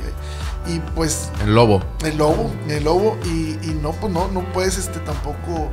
y 0.67 0.79
pues 0.93 1.29
El 1.43 1.55
lobo. 1.55 1.81
el 2.03 2.17
lobo, 2.17 2.51
el 2.67 2.83
lobo, 2.83 3.17
y, 3.25 3.57
y 3.63 3.79
no, 3.81 3.91
pues 3.93 4.13
no, 4.13 4.27
no 4.27 4.41
puedes 4.53 4.77
este, 4.77 4.99
tampoco 4.99 5.71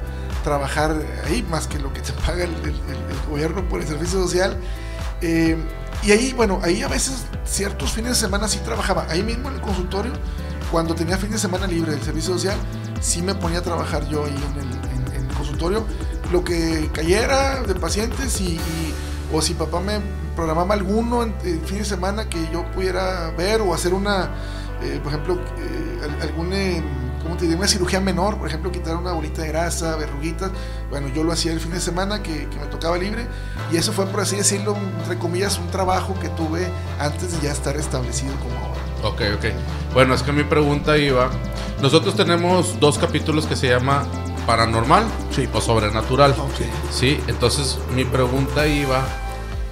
trabajar 0.48 0.96
ahí 1.26 1.42
más 1.50 1.66
que 1.66 1.78
lo 1.78 1.92
que 1.92 2.00
te 2.00 2.12
paga 2.14 2.44
el, 2.44 2.54
el- 2.62 2.68
el- 2.68 3.30
gobierno 3.30 3.68
por 3.68 3.80
el 3.82 3.86
servicio 3.86 4.18
social. 4.22 4.56
Eh, 5.20 5.56
y 6.02 6.12
ahí, 6.12 6.32
bueno, 6.32 6.60
ahí 6.62 6.82
a 6.82 6.88
veces 6.88 7.24
ciertos 7.44 7.92
fines 7.92 8.12
de 8.12 8.16
semana 8.16 8.48
sí 8.48 8.58
trabajaba. 8.64 9.06
Ahí 9.10 9.22
mismo 9.22 9.48
en 9.50 9.56
el 9.56 9.60
consultorio, 9.60 10.12
cuando 10.70 10.94
tenía 10.94 11.18
fin 11.18 11.30
de 11.30 11.38
semana 11.38 11.66
libre 11.66 11.92
del 11.92 12.02
servicio 12.02 12.32
social, 12.34 12.56
sí 13.00 13.20
me 13.20 13.34
ponía 13.34 13.58
a 13.58 13.62
trabajar 13.62 14.08
yo 14.08 14.24
ahí 14.24 14.34
en 14.54 14.60
el, 14.60 14.72
en- 15.12 15.14
en 15.24 15.28
el 15.30 15.34
consultorio. 15.36 15.84
Lo 16.32 16.42
que 16.44 16.88
cayera 16.94 17.62
de 17.62 17.74
pacientes 17.74 18.40
y, 18.40 18.54
y- 18.54 18.94
o 19.32 19.42
si 19.42 19.52
papá 19.52 19.80
me 19.80 20.00
programaba 20.34 20.72
alguno 20.74 21.22
en, 21.24 21.34
en 21.44 21.60
fin 21.62 21.78
de 21.78 21.84
semana 21.84 22.28
que 22.30 22.38
yo 22.50 22.64
pudiera 22.72 23.30
ver 23.36 23.60
o 23.60 23.74
hacer 23.74 23.92
una, 23.92 24.30
eh, 24.82 24.98
por 25.02 25.12
ejemplo, 25.12 25.34
eh, 25.58 26.00
al- 26.04 26.22
algún, 26.22 26.52
eh, 26.54 26.82
¿cómo 27.22 27.36
te 27.36 27.42
diría? 27.42 27.56
Una 27.56 27.68
cirugía 27.68 28.00
menor, 28.00 28.38
por 28.38 28.48
ejemplo, 28.48 28.70
quitar 28.70 28.96
una 28.96 29.12
bolita 29.12 29.42
de 29.42 29.48
grasa, 29.48 29.96
verruguitas. 29.96 30.50
Bueno, 30.90 31.08
yo 31.08 31.24
lo 31.24 31.32
hacía 31.32 31.52
el 31.52 31.60
fin 31.60 31.72
de 31.72 31.80
semana 31.80 32.22
que, 32.22 32.48
que 32.48 32.58
me 32.58 32.66
tocaba 32.66 32.96
libre 32.98 33.26
y 33.70 33.76
eso 33.76 33.92
fue, 33.92 34.06
por 34.06 34.20
así 34.20 34.36
decirlo, 34.36 34.76
entre 35.00 35.18
comillas, 35.18 35.58
un 35.58 35.68
trabajo 35.68 36.14
que 36.20 36.28
tuve 36.30 36.68
antes 36.98 37.32
de 37.32 37.46
ya 37.46 37.52
estar 37.52 37.76
establecido 37.76 38.34
como 38.36 38.58
ahora. 38.58 38.80
Ok, 39.02 39.22
ok. 39.36 39.94
Bueno, 39.94 40.14
es 40.14 40.22
que 40.22 40.32
mi 40.32 40.44
pregunta 40.44 40.96
iba. 40.98 41.30
Nosotros 41.80 42.16
tenemos 42.16 42.80
dos 42.80 42.98
capítulos 42.98 43.46
que 43.46 43.54
se 43.54 43.68
llama 43.68 44.04
Paranormal 44.46 45.06
o 45.52 45.60
Sobrenatural. 45.60 46.34
Sí, 46.90 47.20
entonces 47.28 47.78
mi 47.94 48.04
pregunta 48.04 48.66
iba. 48.66 49.06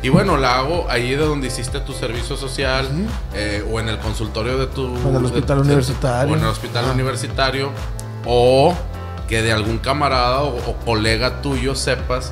Y 0.02 0.09
bueno, 0.09 0.37
la 0.37 0.59
hago 0.59 0.87
ahí 0.90 1.11
de 1.11 1.24
donde 1.24 1.48
hiciste 1.48 1.80
tu 1.80 1.92
servicio 1.92 2.37
social 2.37 2.88
eh, 3.35 3.66
o 3.70 3.80
en 3.80 3.88
el 3.88 3.98
consultorio 3.98 4.59
de 4.59 4.66
tu. 4.66 4.87
en 4.87 5.16
el 5.16 5.24
hospital 5.24 5.56
de- 5.59 5.62
universitario. 5.64 6.32
O 6.32 6.37
en 6.37 6.42
el 6.42 6.48
hospital 6.48 6.85
universitario. 6.92 7.70
O 8.26 8.74
que 9.28 9.42
de 9.42 9.52
algún 9.52 9.78
camarada 9.78 10.42
o, 10.42 10.48
o 10.70 10.76
colega 10.85 11.40
tuyo 11.42 11.74
sepas 11.74 12.30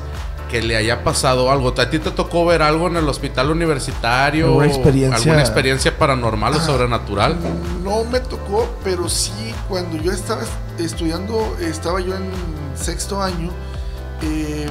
que 0.49 0.61
le 0.61 0.77
haya 0.77 1.03
pasado 1.03 1.51
algo. 1.51 1.73
¿A 1.77 1.89
ti 1.89 1.99
te 1.99 2.11
tocó 2.11 2.45
ver 2.45 2.61
algo 2.61 2.87
en 2.87 2.95
el 2.97 3.09
hospital 3.09 3.49
universitario? 3.49 4.45
¿Alguna 4.45 4.67
experiencia? 4.67 5.15
¿Alguna 5.17 5.41
experiencia 5.41 5.97
paranormal 5.97 6.53
o 6.53 6.59
sobrenatural? 6.61 7.35
No 7.83 8.03
me 8.05 8.19
tocó, 8.19 8.69
pero 8.83 9.09
sí, 9.09 9.31
cuando 9.67 9.97
yo 9.97 10.11
estaba 10.11 10.43
estudiando, 10.77 11.57
estaba 11.59 11.99
yo 11.99 12.15
en 12.15 12.29
sexto 12.75 13.21
año, 13.21 13.49
eh, 14.21 14.67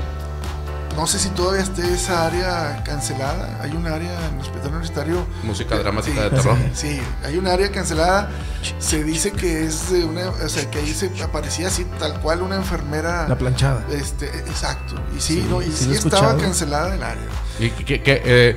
no 0.97 1.07
sé 1.07 1.19
si 1.19 1.29
todavía 1.31 1.63
esté 1.63 1.93
esa 1.93 2.27
área 2.27 2.83
cancelada. 2.85 3.59
Hay 3.63 3.73
un 3.73 3.87
área 3.87 4.13
en 4.29 4.35
el 4.35 4.41
hospital 4.41 4.69
universitario. 4.69 5.27
Música 5.43 5.77
dramática 5.79 6.17
Sí, 6.17 6.23
de 6.23 6.31
terror. 6.31 6.57
Sí, 6.75 7.01
hay 7.25 7.37
un 7.37 7.47
área 7.47 7.71
cancelada. 7.71 8.31
Se 8.79 9.03
dice 9.05 9.33
que 9.33 9.65
es 9.65 9.91
de 9.91 10.05
una, 10.05 10.31
o 10.31 10.49
sea, 10.49 10.71
que 10.71 10.79
ahí 10.79 10.93
se 10.95 11.11
aparecía 11.23 11.69
así 11.69 11.85
tal 11.99 12.21
cual 12.21 12.43
una 12.43 12.57
enfermera. 12.57 13.29
La 13.29 13.37
planchada. 13.37 13.85
Este, 13.91 14.27
exacto. 14.27 14.95
Y 15.17 15.21
sí, 15.21 15.35
Sí, 15.35 15.47
no, 15.51 15.61
y 15.63 15.71
sí 15.71 15.93
estaba 15.93 16.37
cancelada 16.37 16.95
el 16.95 17.03
área. 17.03 17.25
Y 17.59 17.71
que, 17.71 18.03
que, 18.03 18.23
eh, 18.25 18.57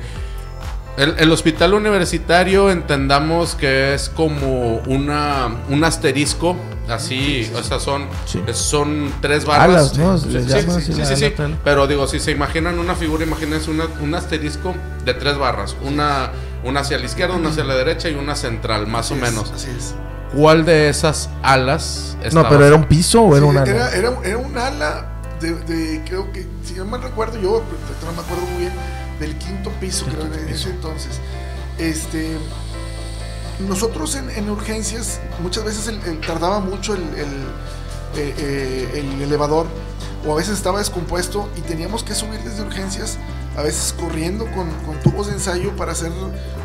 el, 0.98 1.14
el 1.18 1.32
hospital 1.32 1.74
universitario 1.74 2.70
entendamos 2.70 3.54
que 3.54 3.94
es 3.94 4.08
como 4.08 4.78
una 4.86 5.48
un 5.70 5.84
asterisco, 5.84 6.56
así, 6.88 7.50
o 7.54 7.62
sea, 7.62 7.78
son, 7.80 8.06
Sí. 8.26 8.42
son 8.52 9.12
tres 9.20 9.44
barras. 9.44 9.68
Alas, 9.92 9.98
¿no? 9.98 10.18
Sí, 10.18 10.30
sí, 10.30 10.40
sí, 10.40 10.80
sí, 10.92 11.04
sí, 11.04 11.16
sí. 11.16 11.24
ala. 11.38 11.56
Pero 11.64 11.86
digo, 11.86 12.06
si 12.06 12.18
se 12.20 12.32
imaginan 12.32 12.78
una 12.78 12.94
figura, 12.94 13.24
imagínense 13.24 13.70
una- 13.70 13.86
un 14.00 14.14
asterisco 14.14 14.74
de 15.04 15.14
tres 15.14 15.38
barras, 15.38 15.76
una, 15.82 16.30
una 16.64 16.80
hacia 16.80 16.98
la 16.98 17.04
izquierda, 17.06 17.36
una 17.36 17.50
hacia 17.50 17.64
la 17.64 17.74
derecha 17.76 18.08
y 18.08 18.14
una 18.14 18.34
central, 18.34 18.86
más 18.86 19.10
o 19.10 19.14
Así 19.14 19.24
es, 19.24 19.30
menos. 19.30 19.52
Así 19.52 19.68
es. 19.76 19.94
¿cuál 20.34 20.64
de 20.66 20.88
esas 20.90 21.30
alas 21.42 22.16
No, 22.20 22.26
estaba 22.26 22.48
pero 22.50 22.66
era 22.66 22.76
un 22.76 22.84
piso 22.84 23.22
o 23.22 23.34
era 23.36 23.46
Sí, 23.46 23.50
una. 23.50 23.62
era, 23.62 23.90
era, 23.94 24.12
era 24.24 24.36
un 24.36 24.58
ala 24.58 25.06
de, 25.40 25.54
de- 25.54 26.02
creo 26.06 26.30
que, 26.32 26.46
si 26.64 26.74
no 26.74 26.84
me 26.84 26.98
recuerdo 26.98 27.40
yo, 27.40 27.62
pero 27.68 28.10
no 28.10 28.12
me 28.16 28.22
acuerdo 28.26 28.44
muy 28.52 28.60
bien, 28.62 28.72
del 29.20 29.36
quinto 29.36 29.70
piso, 29.80 30.06
creo, 30.06 30.26
en 30.26 30.48
ese 30.48 30.70
entonces. 30.70 31.20
Este, 31.78 32.36
nosotros 33.68 34.14
en, 34.14 34.30
en 34.30 34.48
urgencias, 34.50 35.20
muchas 35.42 35.64
veces 35.64 35.88
el- 35.88 36.00
el- 36.04 36.20
tardaba 36.20 36.60
mucho 36.60 36.94
el, 36.94 37.02
el, 37.02 37.28
eh, 38.16 38.34
eh, 38.38 38.90
el 39.16 39.22
elevador, 39.22 39.66
o 40.26 40.32
a 40.32 40.36
veces 40.36 40.54
estaba 40.54 40.78
descompuesto 40.78 41.48
y 41.56 41.60
teníamos 41.62 42.02
que 42.04 42.14
subir 42.14 42.40
desde 42.40 42.62
urgencias, 42.62 43.18
a 43.58 43.62
veces 43.62 43.92
corriendo 43.98 44.44
con, 44.52 44.70
con 44.86 45.00
tubos 45.00 45.26
de 45.26 45.32
ensayo 45.32 45.74
para 45.76 45.90
hacer 45.92 46.12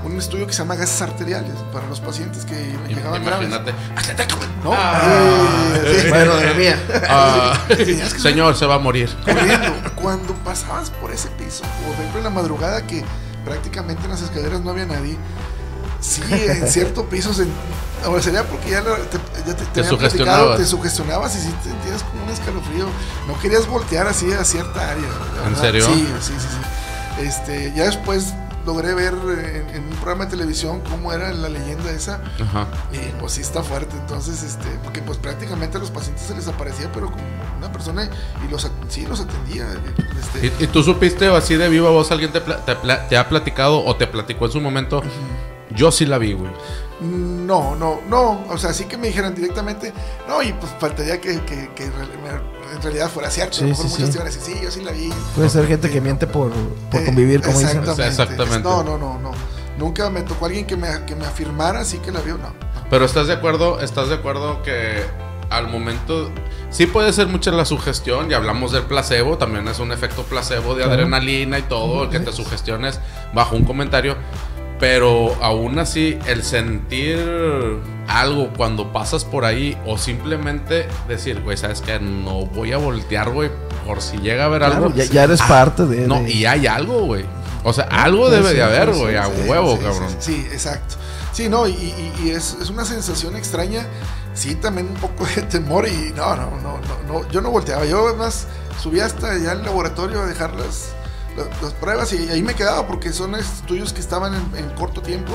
un 0.05 0.17
estudio 0.19 0.45
que 0.45 0.53
se 0.53 0.59
llama 0.59 0.75
gases 0.75 1.01
arteriales 1.01 1.53
para 1.73 1.87
los 1.87 1.99
pacientes 1.99 2.45
que 2.45 2.75
llegaban 2.87 3.25
graves. 3.25 3.47
Imagínate. 3.49 3.73
¿No? 4.63 4.71
Ah. 4.73 5.73
Eh, 5.75 5.99
sí. 6.03 6.09
Bueno, 6.09 6.35
de 6.35 6.53
mía. 6.53 6.79
Ah, 7.09 7.57
que 7.67 7.95
señor, 8.19 8.55
se 8.55 8.65
va 8.67 8.75
a 8.75 8.79
morir. 8.79 9.09
corriendo. 9.25 9.73
Cuando 9.95 10.33
pasabas 10.43 10.89
por 10.91 11.11
ese 11.11 11.29
piso, 11.29 11.63
o 11.63 11.85
por 11.87 11.95
ejemplo 11.95 12.19
en 12.19 12.23
la 12.25 12.29
madrugada 12.29 12.85
que 12.85 13.03
prácticamente 13.43 14.03
en 14.03 14.11
las 14.11 14.21
escaleras 14.21 14.61
no 14.61 14.69
había 14.71 14.85
nadie, 14.85 15.17
sí, 15.99 16.21
en 16.29 16.67
cierto 16.69 17.05
piso, 17.09 17.33
se, 17.33 17.45
ahora 18.05 18.21
sería 18.21 18.43
porque 18.43 18.69
ya, 18.71 18.81
la- 18.81 18.97
te, 18.97 19.17
ya 19.47 19.55
te, 19.55 19.65
te 19.65 19.79
habían 19.79 19.89
sugestionabas. 19.89 20.39
platicado, 20.41 20.57
te 20.57 20.65
sugestionabas 20.65 21.35
y 21.35 21.39
sí 21.39 21.53
te 21.63 21.69
sentías 21.69 22.03
como 22.03 22.23
un 22.23 22.29
escalofrío. 22.29 22.85
No 23.27 23.39
querías 23.39 23.65
voltear 23.67 24.07
así 24.07 24.31
a 24.31 24.43
cierta 24.43 24.91
área. 24.91 25.03
la 25.03 25.47
¿En 25.47 25.53
verdad. 25.53 25.61
serio? 25.61 25.85
Sí, 25.85 26.07
sí, 26.21 26.33
sí. 26.37 26.47
sí. 26.51 26.62
Este, 27.21 27.71
ya 27.75 27.85
después 27.85 28.33
logré 28.65 28.93
ver 28.93 29.13
en, 29.13 29.75
en 29.75 29.83
un 29.83 29.95
programa 29.97 30.23
de 30.25 30.31
televisión 30.31 30.81
cómo 30.89 31.11
era 31.11 31.33
la 31.33 31.49
leyenda 31.49 31.91
esa. 31.91 32.21
Ajá. 32.41 32.65
Y 32.93 32.97
pues 33.19 33.33
sí 33.33 33.41
está 33.41 33.61
fuerte, 33.61 33.95
entonces, 33.97 34.41
este, 34.41 34.67
porque 34.83 35.01
pues 35.01 35.17
prácticamente 35.17 35.77
a 35.77 35.79
los 35.81 35.91
pacientes 35.91 36.25
se 36.25 36.33
les 36.33 36.47
aparecía, 36.47 36.89
pero 36.93 37.11
como 37.11 37.23
una 37.57 37.71
persona 37.71 38.09
y 38.47 38.49
los, 38.51 38.69
sí 38.87 39.05
los 39.05 39.19
atendía. 39.19 39.67
Este, 40.19 40.47
¿Y, 40.59 40.63
y 40.63 40.67
tú 40.67 40.81
supiste 40.81 41.27
o 41.29 41.35
así 41.35 41.55
de 41.55 41.67
viva 41.69 41.89
voz 41.89 42.11
alguien 42.11 42.31
te, 42.31 42.39
pla- 42.41 42.63
te 42.65 42.75
te 43.09 43.17
ha 43.17 43.27
platicado 43.29 43.83
o 43.83 43.95
te 43.97 44.07
platicó 44.07 44.45
en 44.45 44.51
su 44.53 44.61
momento? 44.61 45.03
Yo 45.75 45.91
sí 45.91 46.05
la 46.05 46.17
vi, 46.17 46.33
güey. 46.33 46.51
no, 47.01 47.75
no, 47.75 47.99
no, 48.07 48.45
o 48.49 48.57
sea, 48.57 48.71
sí 48.73 48.85
que 48.85 48.95
me 48.97 49.07
dijeran 49.07 49.33
directamente, 49.35 49.91
no, 50.27 50.41
y 50.41 50.53
pues 50.53 50.71
faltaría 50.79 51.19
que, 51.19 51.41
que- 51.41 51.69
que 51.75 51.91
en 52.73 52.77
real- 52.77 52.77
en 52.77 52.81
realidad 52.83 53.09
fuera 53.09 53.29
cierto. 53.29 53.53
Sí, 53.57 53.59
a 53.63 53.63
lo 53.63 53.69
mejor 53.71 53.85
sí, 53.85 53.91
muchos 53.91 54.05
sí. 54.07 54.11
te 54.11 54.17
iban 54.17 54.27
a 54.27 54.29
decir, 54.31 54.55
sí, 54.55 54.61
yo 54.63 54.71
sí 54.71 54.81
la 54.81 54.91
vi. 54.91 55.09
Puede 55.35 55.49
ser 55.49 55.67
gente 55.67 55.89
que 55.89 56.01
miente 56.01 56.27
por, 56.27 56.51
por 56.91 57.01
Eh, 57.01 57.05
convivir, 57.05 57.41
como 57.41 57.59
dicen. 57.59 57.79
exactamente. 57.79 58.07
Exactamente. 58.07 58.59
No, 58.69 58.83
no, 58.83 58.97
no, 58.97 59.19
no. 59.19 59.31
Nunca 59.77 60.09
me 60.09 60.21
tocó 60.21 60.45
alguien 60.45 60.65
que 60.65 60.77
me, 60.77 60.87
que 61.05 61.15
me 61.15 61.25
afirmara, 61.25 61.83
sí 61.85 61.97
que 61.99 62.11
la 62.11 62.21
vio, 62.21 62.37
no. 62.37 62.53
Pero 62.89 63.05
estás 63.05 63.27
de 63.27 63.33
acuerdo, 63.33 63.79
estás 63.79 64.09
de 64.09 64.15
acuerdo 64.15 64.61
que 64.61 65.03
al 65.49 65.67
momento 65.67 66.31
sí 66.69 66.85
puede 66.87 67.11
ser 67.13 67.27
mucha 67.27 67.51
la 67.51 67.65
sugestión, 67.65 68.29
y 68.29 68.33
hablamos 68.33 68.71
del 68.71 68.83
placebo, 68.83 69.37
también 69.37 69.67
es 69.67 69.79
un 69.79 69.91
efecto 69.91 70.23
placebo 70.23 70.73
de 70.75 70.83
Claro. 70.83 70.93
adrenalina 70.93 71.59
y 71.59 71.63
todo, 71.63 72.09
que 72.09 72.19
te 72.19 72.31
sugestiones 72.31 72.99
bajo 73.33 73.55
un 73.55 73.63
comentario, 73.63 74.15
pero 74.79 75.35
aún 75.41 75.79
así 75.79 76.17
el 76.27 76.43
sentir 76.43 77.17
algo 78.07 78.49
cuando 78.57 78.91
pasas 78.91 79.23
por 79.25 79.45
ahí 79.45 79.77
o 79.85 79.97
simplemente 79.97 80.87
decir, 81.07 81.41
güey, 81.41 81.57
sabes 81.57 81.81
que 81.81 81.99
no 81.99 82.45
voy 82.47 82.73
a 82.73 82.77
voltear, 82.77 83.29
güey, 83.29 83.49
por 83.85 84.01
si 84.01 84.17
llega 84.17 84.43
a 84.43 84.45
haber 84.47 84.59
Claro, 84.61 84.85
algo. 84.87 84.95
ya, 84.95 85.05
ya 85.05 85.23
eres 85.23 85.41
Ah, 85.41 85.47
parte 85.47 85.85
de. 85.85 86.07
No, 86.07 86.21
de- 86.21 86.31
y 86.31 86.45
hay 86.45 86.67
algo, 86.67 87.05
güey. 87.05 87.25
O 87.63 87.71
sea, 87.71 87.85
algo 87.85 88.25
puede 88.27 88.37
debe 88.41 88.53
de 88.55 88.61
haber, 88.63 88.89
puede 88.89 89.01
güey, 89.01 89.15
a 89.15 89.27
huevo, 89.27 89.77
sí, 89.77 89.83
cabrón. 89.83 90.15
Sí, 90.19 90.47
exacto. 90.51 90.95
Sí, 91.31 91.47
no, 91.49 91.65
y, 91.67 91.71
y- 91.71 92.13
y 92.25 92.29
es, 92.31 92.57
es 92.61 92.69
una 92.69 92.83
sensación 92.85 93.35
extraña. 93.37 93.85
Sí, 94.33 94.55
también 94.55 94.87
un 94.87 94.95
poco 94.95 95.25
de 95.35 95.43
temor 95.43 95.87
y 95.87 96.11
no, 96.15 96.35
no, 96.35 96.51
no, 96.61 96.79
no, 96.79 97.13
no, 97.21 97.29
yo 97.29 97.39
no 97.41 97.51
volteaba. 97.51 97.85
Yo 97.85 98.07
además 98.07 98.47
subí 98.81 98.99
hasta 98.99 99.31
allá 99.31 99.51
al 99.51 99.63
laboratorio 99.63 100.21
a 100.21 100.25
dejar 100.25 100.51
las, 101.61 101.73
pruebas 101.73 102.13
y 102.13 102.29
ahí 102.29 102.41
me 102.41 102.53
quedaba 102.53 102.87
porque 102.87 103.11
son 103.11 103.35
estudios 103.35 103.93
que 103.93 104.01
estaban 104.01 104.33
en, 104.33 104.57
en 104.57 104.69
corto 104.71 105.01
tiempo. 105.01 105.33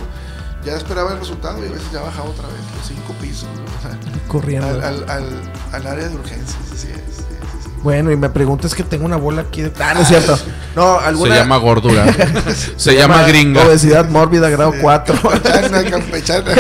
Ya 0.64 0.74
esperaba 0.74 1.12
el 1.12 1.20
resultado 1.20 1.62
y 1.64 1.68
a 1.68 1.70
veces 1.70 1.90
ya 1.92 2.01
bajaba 2.01 2.28
otra 2.30 2.49
vez 2.49 2.57
los 2.76 2.86
cinco 2.86 3.12
pisos 3.20 3.49
o 3.78 3.82
sea, 3.82 3.99
corriendo. 4.26 4.68
al, 4.68 4.82
al, 4.82 5.09
al, 5.09 5.53
al 5.72 5.86
área 5.86 6.09
de 6.09 6.14
urgencias. 6.16 6.59
Así 6.72 6.88
es, 6.88 7.16
sí, 7.16 7.22
sí, 7.22 7.59
sí. 7.64 7.70
Bueno, 7.82 8.11
y 8.11 8.16
me 8.16 8.28
preguntas 8.28 8.74
que 8.74 8.82
tengo 8.82 9.05
una 9.05 9.16
bola 9.16 9.42
aquí. 9.42 9.62
De... 9.62 9.72
Ah, 9.78 9.94
no 9.94 10.01
es 10.01 10.09
cierto. 10.09 10.38
No, 10.76 11.01
Se 11.01 11.28
llama 11.28 11.57
gordura. 11.57 12.07
se, 12.76 12.94
llama 12.94 13.24
gringa. 13.24 13.66
Obesidad 13.66 14.09
mórbida, 14.09 14.49
grado 14.49 14.72
4. 14.80 15.18
Campechana, 15.20 15.90
campechana. 15.90 16.55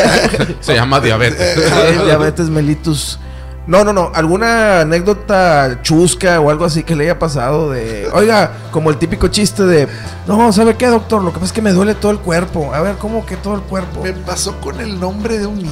Se 0.58 0.74
llama 0.74 0.98
diabetes. 0.98 2.04
Diabetes 2.04 2.48
mellitus. 2.48 3.20
No, 3.68 3.84
no, 3.84 3.92
no. 3.92 4.10
¿Alguna 4.14 4.80
anécdota 4.80 5.80
chusca 5.82 6.40
o 6.40 6.48
algo 6.50 6.64
así 6.64 6.82
que 6.84 6.96
le 6.96 7.04
haya 7.04 7.18
pasado 7.18 7.70
de... 7.70 8.08
Oiga, 8.14 8.50
como 8.70 8.88
el 8.90 8.96
típico 8.96 9.28
chiste 9.28 9.62
de... 9.64 9.86
No, 10.26 10.50
¿sabe 10.52 10.76
qué, 10.76 10.86
doctor? 10.86 11.22
Lo 11.22 11.28
que 11.32 11.34
pasa 11.34 11.46
es 11.46 11.52
que 11.52 11.60
me 11.62 11.72
duele 11.72 11.94
todo 11.94 12.10
el 12.10 12.18
cuerpo. 12.18 12.74
A 12.74 12.80
ver, 12.80 12.96
¿cómo 12.96 13.26
que 13.26 13.36
todo 13.36 13.54
el 13.56 13.60
cuerpo? 13.60 14.02
Me 14.02 14.14
pasó 14.14 14.58
con 14.60 14.80
el 14.80 14.98
nombre 14.98 15.38
de 15.38 15.46
un 15.46 15.56
niño. 15.58 15.70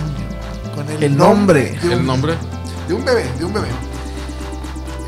Con 0.75 0.89
el, 0.91 1.03
El 1.03 1.17
nombre. 1.17 1.79
de 1.81 1.87
un- 1.87 1.93
El 1.93 2.07
nombre. 2.07 2.35
De 2.87 2.93
un 2.95 3.03
bebé, 3.05 3.25
de 3.39 3.45
un 3.47 3.53
bebé. 3.55 3.69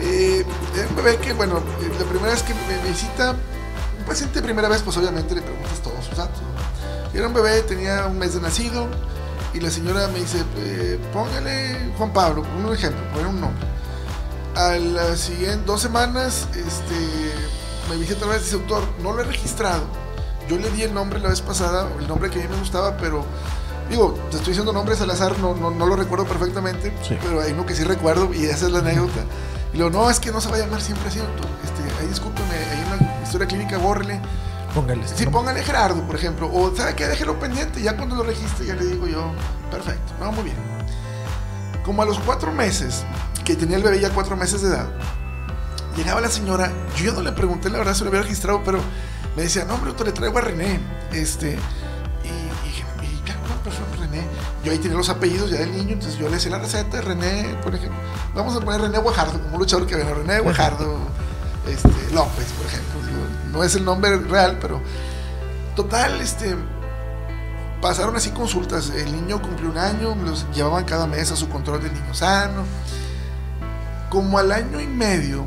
Eh, 0.01 0.45
era 0.75 0.89
un 0.89 0.97
bebé 0.97 1.17
que, 1.19 1.33
bueno, 1.35 1.59
eh, 1.59 1.91
la 1.99 2.05
primera 2.07 2.33
vez 2.33 2.43
que 2.43 2.55
me 2.55 2.89
visita, 2.89 3.33
un 3.99 4.05
paciente 4.07 4.37
de 4.41 4.43
primera 4.47 4.69
vez, 4.69 4.81
pues 4.83 4.97
obviamente 4.97 5.35
le 5.35 5.43
preguntas 5.43 5.79
todos 5.83 6.05
sus 6.07 6.17
datos. 6.17 6.41
Era 7.13 7.27
un 7.27 7.35
bebé, 7.35 7.61
tenía 7.63 8.07
un 8.07 8.19
mes 8.19 8.35
de 8.35 8.41
nacido, 8.41 8.87
y 9.59 9.61
la 9.61 9.71
señora 9.71 10.07
me 10.09 10.21
dice, 10.21 10.45
eh, 10.59 10.99
póngale 11.13 11.91
Juan 11.99 12.13
Pablo, 12.13 12.45
un 12.57 12.73
ejemplo, 12.73 13.01
poner 13.13 13.27
un 13.27 13.41
nombre. 13.41 13.67
A 14.55 14.77
las 14.77 15.19
siguientes 15.21 15.67
dos 15.67 15.83
semanas, 15.83 16.47
este, 16.55 16.95
me 17.91 17.97
visita 17.97 18.19
otra 18.25 18.37
vez 18.37 18.45
dice, 18.45 18.57
doctor, 18.57 18.85
no 19.03 19.13
lo 19.13 19.23
he 19.23 19.25
registrado. 19.25 19.83
Yo 20.49 20.57
le 20.59 20.71
di 20.71 20.83
el 20.83 20.95
nombre 20.95 21.19
la 21.21 21.29
vez 21.29 21.41
pasada, 21.43 21.89
el 21.99 22.07
nombre 22.09 22.31
que 22.31 22.39
a 22.41 22.43
mí 22.43 22.49
me 22.49 22.59
gustaba, 22.59 22.97
pero 22.97 23.25
digo, 23.91 24.19
te 24.31 24.37
estoy 24.37 24.53
diciendo 24.53 24.73
nombres 24.73 25.01
al 25.01 25.11
azar, 25.11 25.39
no, 25.41 25.55
no, 25.55 25.71
no 25.71 25.87
lo 25.87 25.97
recuerdo 25.97 26.25
perfectamente, 26.25 26.93
Sí. 27.03 27.17
pero 27.23 27.41
hay 27.41 27.53
uno 27.53 27.67
que 27.67 27.75
sí 27.75 27.85
recuerdo 27.85 28.33
y 28.33 28.45
esa 28.45 28.67
es 28.67 28.73
la 28.73 28.79
anécdota. 28.79 29.25
Y 29.73 29.79
luego, 29.79 29.91
no, 29.99 30.09
es 30.11 30.21
que 30.21 30.31
no 30.31 30.41
se 30.41 30.49
va 30.51 30.57
a 30.57 30.61
llamar 30.61 30.81
siempre 30.81 31.09
así, 31.09 31.19
doctor. 31.19 31.47
Este, 31.65 32.01
ahí 32.01 32.07
discúlpeme, 32.09 32.55
hay 32.55 32.99
una 32.99 33.23
historia 33.23 33.47
clínica, 33.47 33.77
bórrele. 33.79 34.21
Póngale. 34.75 35.09
Sí, 35.09 35.27
póngale 35.27 35.63
Gerardo, 35.63 36.03
por 36.03 36.17
ejemplo. 36.17 36.51
O, 36.53 36.75
¿sabe 36.77 36.95
qué? 36.95 37.07
Déjelo 37.09 37.39
pendiente. 37.39 37.83
Ya 37.83 37.97
cuando 37.97 38.17
lo 38.17 38.23
registre, 38.23 38.67
ya 38.67 38.75
le 38.75 38.85
digo 38.85 39.07
yo, 39.07 39.33
perfecto, 39.71 40.13
no, 40.21 40.31
muy 40.33 40.45
bien. 40.45 40.57
Como 41.85 42.03
a 42.03 42.05
los 42.05 42.19
cuatro 42.19 42.53
meses, 42.53 43.05
que 43.45 43.57
tenía 43.57 43.79
el 43.79 43.83
bebé 43.83 43.99
ya 43.99 44.11
cuatro 44.11 44.37
meses 44.37 44.61
de 44.61 44.69
edad, 44.69 44.89
llegaba 45.97 46.21
la 46.21 46.29
señora, 46.29 46.71
yo 46.97 47.07
ya 47.07 47.13
no 47.13 47.23
le 47.23 47.33
pregunté 47.33 47.71
la 47.71 47.79
verdad 47.79 47.95
si 47.95 48.05
lo 48.05 48.11
había 48.11 48.23
registrado, 48.23 48.63
pero 48.63 48.79
me 49.37 49.43
decía, 49.43 49.65
no, 49.65 49.75
hombre, 49.75 49.89
doctor, 49.89 50.07
le 50.07 50.13
traigo 50.13 50.37
a 50.39 50.43
René. 50.43 50.79
Este, 51.13 51.53
y, 52.25 52.29
y, 52.29 53.07
y 53.07 53.21
claro, 53.25 53.41
no, 53.49 53.63
pues 53.63 53.75
fue 53.75 54.07
René. 54.07 54.23
Yo 54.63 54.73
ahí 54.73 54.79
tenía 54.79 54.99
los 54.99 55.09
apellidos 55.09 55.51
ya 55.51 55.61
del 55.61 55.73
niño, 55.73 55.95
entonces 55.95 56.19
yo 56.19 56.29
le 56.29 56.35
decía 56.35 56.51
la 56.51 56.59
receta 56.59 56.99
de 56.99 57.03
René, 57.03 57.57
por 57.63 57.75
ejemplo. 57.75 57.99
Vamos 58.35 58.55
a 58.55 58.61
poner 58.61 58.83
René 58.83 58.99
Guajardo, 58.99 59.41
como 59.41 59.55
un 59.55 59.61
luchador 59.61 59.87
que 59.87 59.97
viene, 59.97 60.13
René 60.13 60.41
Guajardo 60.41 60.99
este, 61.67 61.89
López, 62.13 62.47
por 62.53 62.67
ejemplo. 62.67 62.98
No 63.53 63.65
es 63.65 63.75
el 63.75 63.85
nombre 63.85 64.17
real, 64.17 64.59
pero 64.61 64.81
total, 65.77 66.21
este. 66.21 66.57
Pasaron 67.81 68.17
así 68.17 68.31
consultas. 68.31 68.91
El 68.91 69.13
niño 69.13 69.41
cumplió 69.41 69.71
un 69.71 69.79
año, 69.79 70.17
los 70.25 70.47
llevaban 70.53 70.85
cada 70.85 71.07
mes 71.07 71.31
a 71.31 71.37
su 71.37 71.49
control 71.49 71.83
del 71.83 71.95
niño 71.95 72.13
sano. 72.13 72.65
Como 74.11 74.39
al 74.39 74.51
año 74.51 74.81
y 74.81 74.87
medio, 74.87 75.47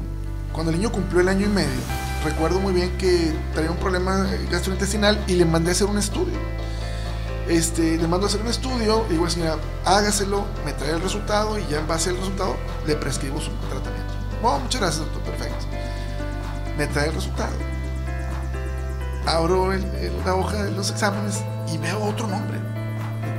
cuando 0.53 0.71
el 0.71 0.77
niño 0.77 0.91
cumplió 0.91 1.19
el 1.19 1.27
año 1.27 1.45
y 1.45 1.49
medio, 1.49 1.79
recuerdo 2.23 2.59
muy 2.59 2.73
bien 2.73 2.97
que 2.97 3.33
traía 3.53 3.71
un 3.71 3.77
problema 3.77 4.25
gastrointestinal 4.49 5.21
y 5.27 5.33
le 5.33 5.45
mandé 5.45 5.71
a 5.71 5.73
hacer 5.73 5.87
un 5.87 5.97
estudio. 5.97 6.37
Este, 7.49 7.97
le 7.97 8.07
mando 8.07 8.27
a 8.27 8.29
hacer 8.29 8.39
un 8.39 8.47
estudio, 8.47 9.05
y 9.09 9.13
digo, 9.13 9.29
señora, 9.29 9.57
hágaselo, 9.83 10.45
me 10.63 10.71
trae 10.71 10.91
el 10.91 11.01
resultado 11.01 11.57
y 11.59 11.65
ya 11.67 11.79
en 11.79 11.87
base 11.87 12.11
al 12.11 12.17
resultado 12.17 12.55
le 12.87 12.95
prescribo 12.95 13.41
su 13.41 13.51
tratamiento. 13.69 14.13
Oh, 14.41 14.57
muchas 14.59 14.79
gracias, 14.79 15.03
doctor, 15.05 15.23
perfecto. 15.23 15.65
Me 16.77 16.87
trae 16.87 17.09
el 17.09 17.15
resultado. 17.15 17.70
Abro 19.25 19.71
el- 19.73 19.83
el- 19.95 20.13
la 20.25 20.35
hoja 20.35 20.63
de 20.63 20.71
los 20.71 20.89
exámenes 20.89 21.41
y 21.71 21.77
veo 21.77 22.03
otro 22.03 22.27
nombre. 22.27 22.59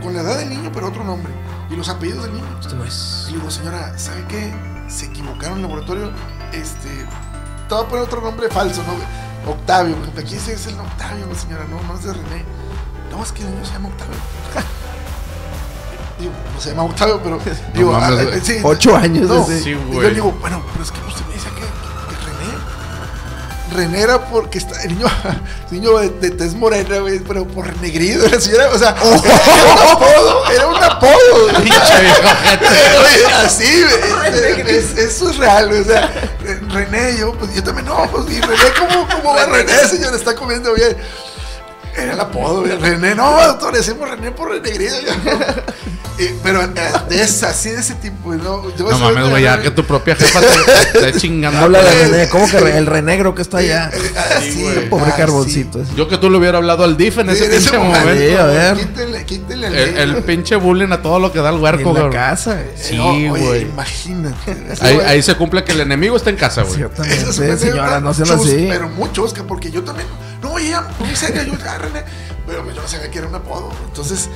Con 0.02 0.14
la 0.14 0.22
edad 0.22 0.38
del 0.38 0.50
niño, 0.50 0.70
pero 0.72 0.88
otro 0.88 1.04
nombre. 1.04 1.32
Y 1.70 1.76
los 1.76 1.88
apellidos 1.88 2.24
del 2.24 2.34
niño. 2.34 2.58
Esto 2.60 2.74
no 2.74 2.84
es. 2.84 3.26
Y 3.30 3.34
digo, 3.34 3.50
señora, 3.50 3.96
¿sabe 3.98 4.24
qué? 4.28 4.52
Se 4.88 5.06
equivocaron 5.06 5.58
en 5.58 5.64
el 5.64 5.70
laboratorio. 5.70 6.10
Este. 6.52 6.88
Te 7.68 7.74
voy 7.74 7.84
a 7.84 7.88
poner 7.88 8.04
otro 8.04 8.20
nombre 8.20 8.48
falso, 8.50 8.82
¿no? 8.82 9.50
Octavio. 9.50 9.94
por 9.94 10.02
ejemplo. 10.04 10.22
Aquí 10.22 10.38
sí 10.38 10.50
es 10.52 10.66
el 10.66 10.78
Octavio, 10.78 11.26
mi 11.26 11.34
señora. 11.34 11.64
No, 11.70 11.80
no 11.82 11.98
es 11.98 12.04
de 12.04 12.12
René. 12.12 12.44
No, 13.10 13.22
es 13.22 13.32
que 13.32 13.42
el 13.42 13.50
niño 13.50 13.64
se 13.64 13.72
llama 13.72 13.88
Octavio. 13.88 14.14
digo, 16.18 16.32
no 16.54 16.60
se 16.60 16.70
llama 16.70 16.82
Octavio, 16.84 17.20
pero. 17.22 17.38
digo, 17.74 17.92
mames, 17.92 18.20
ah, 18.20 18.24
güey. 18.24 18.40
sí, 18.40 18.58
Ocho 18.62 18.96
años 18.96 19.28
No, 19.28 19.42
ese. 19.42 19.62
Sí, 19.62 19.70
y 19.70 19.74
güey. 19.74 20.08
yo 20.08 20.14
digo, 20.14 20.32
bueno, 20.40 20.62
pero 20.72 20.84
es 20.84 20.92
que 20.92 21.00
usted 21.06 21.26
me 21.26 21.34
dice 21.34 21.48
que, 21.48 21.61
que 23.72 23.76
René. 23.78 23.86
René 23.92 24.00
era 24.02 24.24
porque 24.26 24.58
está, 24.58 24.80
el 24.82 24.90
niño, 24.96 25.06
el 25.70 25.80
niño 25.80 25.98
de, 25.98 26.08
de 26.10 26.30
tez 26.30 26.54
morena, 26.54 26.98
güey, 26.98 27.18
pero 27.20 27.46
por 27.46 27.66
renegrido, 27.66 28.26
la 28.28 28.40
señora, 28.40 28.68
o 28.72 28.78
sea, 28.78 28.94
Oh. 29.02 29.22
era 29.24 29.74
un 29.74 29.90
apodo, 29.92 30.50
era 30.50 30.66
un 30.68 30.82
apodo. 30.84 31.42
güey. 31.50 31.54
Pinche 31.62 32.00
viejo 32.00 32.20
ojete. 32.32 32.66
Güey, 32.66 33.32
Así, 33.44 33.82
güey, 33.82 34.60
es- 34.76 34.84
es- 34.92 34.98
eso 34.98 35.30
es 35.30 35.36
real, 35.38 35.68
güey, 35.68 35.80
o 35.80 35.84
sea, 35.84 36.10
René, 36.70 37.16
yo, 37.18 37.32
pues 37.34 37.54
yo 37.54 37.62
también, 37.62 37.86
no, 37.86 38.08
pues, 38.10 38.24
y 38.30 38.40
René, 38.40 38.72
¿cómo, 38.78 39.06
cómo 39.08 39.34
va 39.34 39.46
René, 39.46 39.88
señor? 39.88 40.14
Está 40.14 40.34
comiendo 40.34 40.72
bien. 40.74 40.96
Era 41.97 42.12
el 42.14 42.20
apodo, 42.20 42.61
güey, 42.62 42.76
René, 42.78 43.14
no, 43.14 43.30
doctor, 43.47 43.72
le 43.72 43.78
decimos 43.80 44.09
René 44.09 44.30
por 44.32 44.51
renegrido. 44.51 44.95
yo, 45.01 45.11
eh, 46.18 46.34
pero 46.43 46.62
eh, 46.62 46.68
de 47.09 47.22
esa, 47.22 47.51
así 47.51 47.70
de 47.70 47.80
ese 47.80 47.95
tipo, 47.97 48.32
no, 48.34 48.74
yo 48.76 48.90
No 48.90 48.99
mames, 48.99 49.28
güey, 49.30 49.43
ya 49.43 49.61
que 49.61 49.70
tu 49.70 49.84
propia 49.84 50.14
jefa 50.14 50.40
te, 50.40 50.47
te 51.01 51.07
esté 51.09 51.12
chingando. 51.20 51.59
Habla 51.59 51.82
de 51.82 51.90
Eh, 51.90 52.09
René, 52.09 52.28
¿cómo 52.28 52.49
que 52.49 52.57
el 52.59 52.86
renegro 52.86 53.34
que 53.34 53.43
está 53.43 53.59
allá? 53.59 53.90
Eh, 53.93 54.12
así, 54.38 54.62
güey. 54.62 54.88
Pobre 54.88 55.07
así. 55.11 55.16
carboncito. 55.20 55.82
ese. 55.82 55.95
Yo 55.95 56.09
que 56.09 56.16
tú 56.18 56.30
le 56.30 56.38
hubiera 56.38 56.59
hablado 56.59 56.84
al 56.84 56.97
DIF 56.97 57.18
en 57.18 57.26
Sí, 57.28 57.32
ese 57.34 57.45
en 57.47 57.53
ese 57.53 57.61
pinche 57.70 57.78
momento, 57.78 57.99
momento. 58.01 58.22
Sí, 58.28 58.34
a 58.36 58.45
ver. 58.47 58.76
Quítenle, 58.76 59.24
quítenle 59.26 59.66
al 59.66 59.74
El, 59.74 59.97
el 59.99 60.09
negro. 60.12 60.26
pinche 60.26 60.57
bullying 60.57 60.93
a 60.93 61.03
todo 61.03 61.18
lo 61.18 61.32
que 61.32 61.40
da 61.40 61.51
el 61.51 61.57
huerco, 61.57 61.88
En 61.90 61.95
la 61.95 62.01
güey. 62.01 62.12
casa. 62.12 62.55
güey. 62.55 62.66
Sí, 62.76 62.97
No, 62.97 63.09
oye, 63.09 63.28
güey. 63.28 63.62
Imagínate. 63.62 64.57
Ahí, 64.80 64.99
ahí 65.07 65.22
se 65.22 65.34
cumple 65.34 65.64
que 65.64 65.72
el 65.72 65.80
enemigo 65.80 66.16
está 66.16 66.30
en 66.30 66.36
casa, 66.36 66.62
güey. 66.62 66.82
Esa 66.82 66.86
es 66.86 66.99
una 66.99 67.32
Ciertamente, 67.32 67.66
señora, 67.70 68.01
no 68.01 68.14
sean 68.14 68.28
chus- 68.28 68.47
así. 68.47 68.66
Pero 68.70 68.88
muy 68.88 69.11
chusca, 69.12 69.43
porque 69.45 69.70
yo 69.70 69.82
también. 69.82 70.07
No, 70.62 70.68
ya, 70.70 70.88
muy 70.98 71.16
seria, 71.16 71.42
yo, 71.44 71.52
René. 71.78 72.04
Pero 72.46 72.62
pues, 72.64 72.74
yo 72.76 72.82
no 72.82 72.88
sabía 72.88 73.10
que 73.10 73.18
era 73.18 73.28
un 73.28 73.34
apodo. 73.34 73.70
Entonces, 73.86 74.28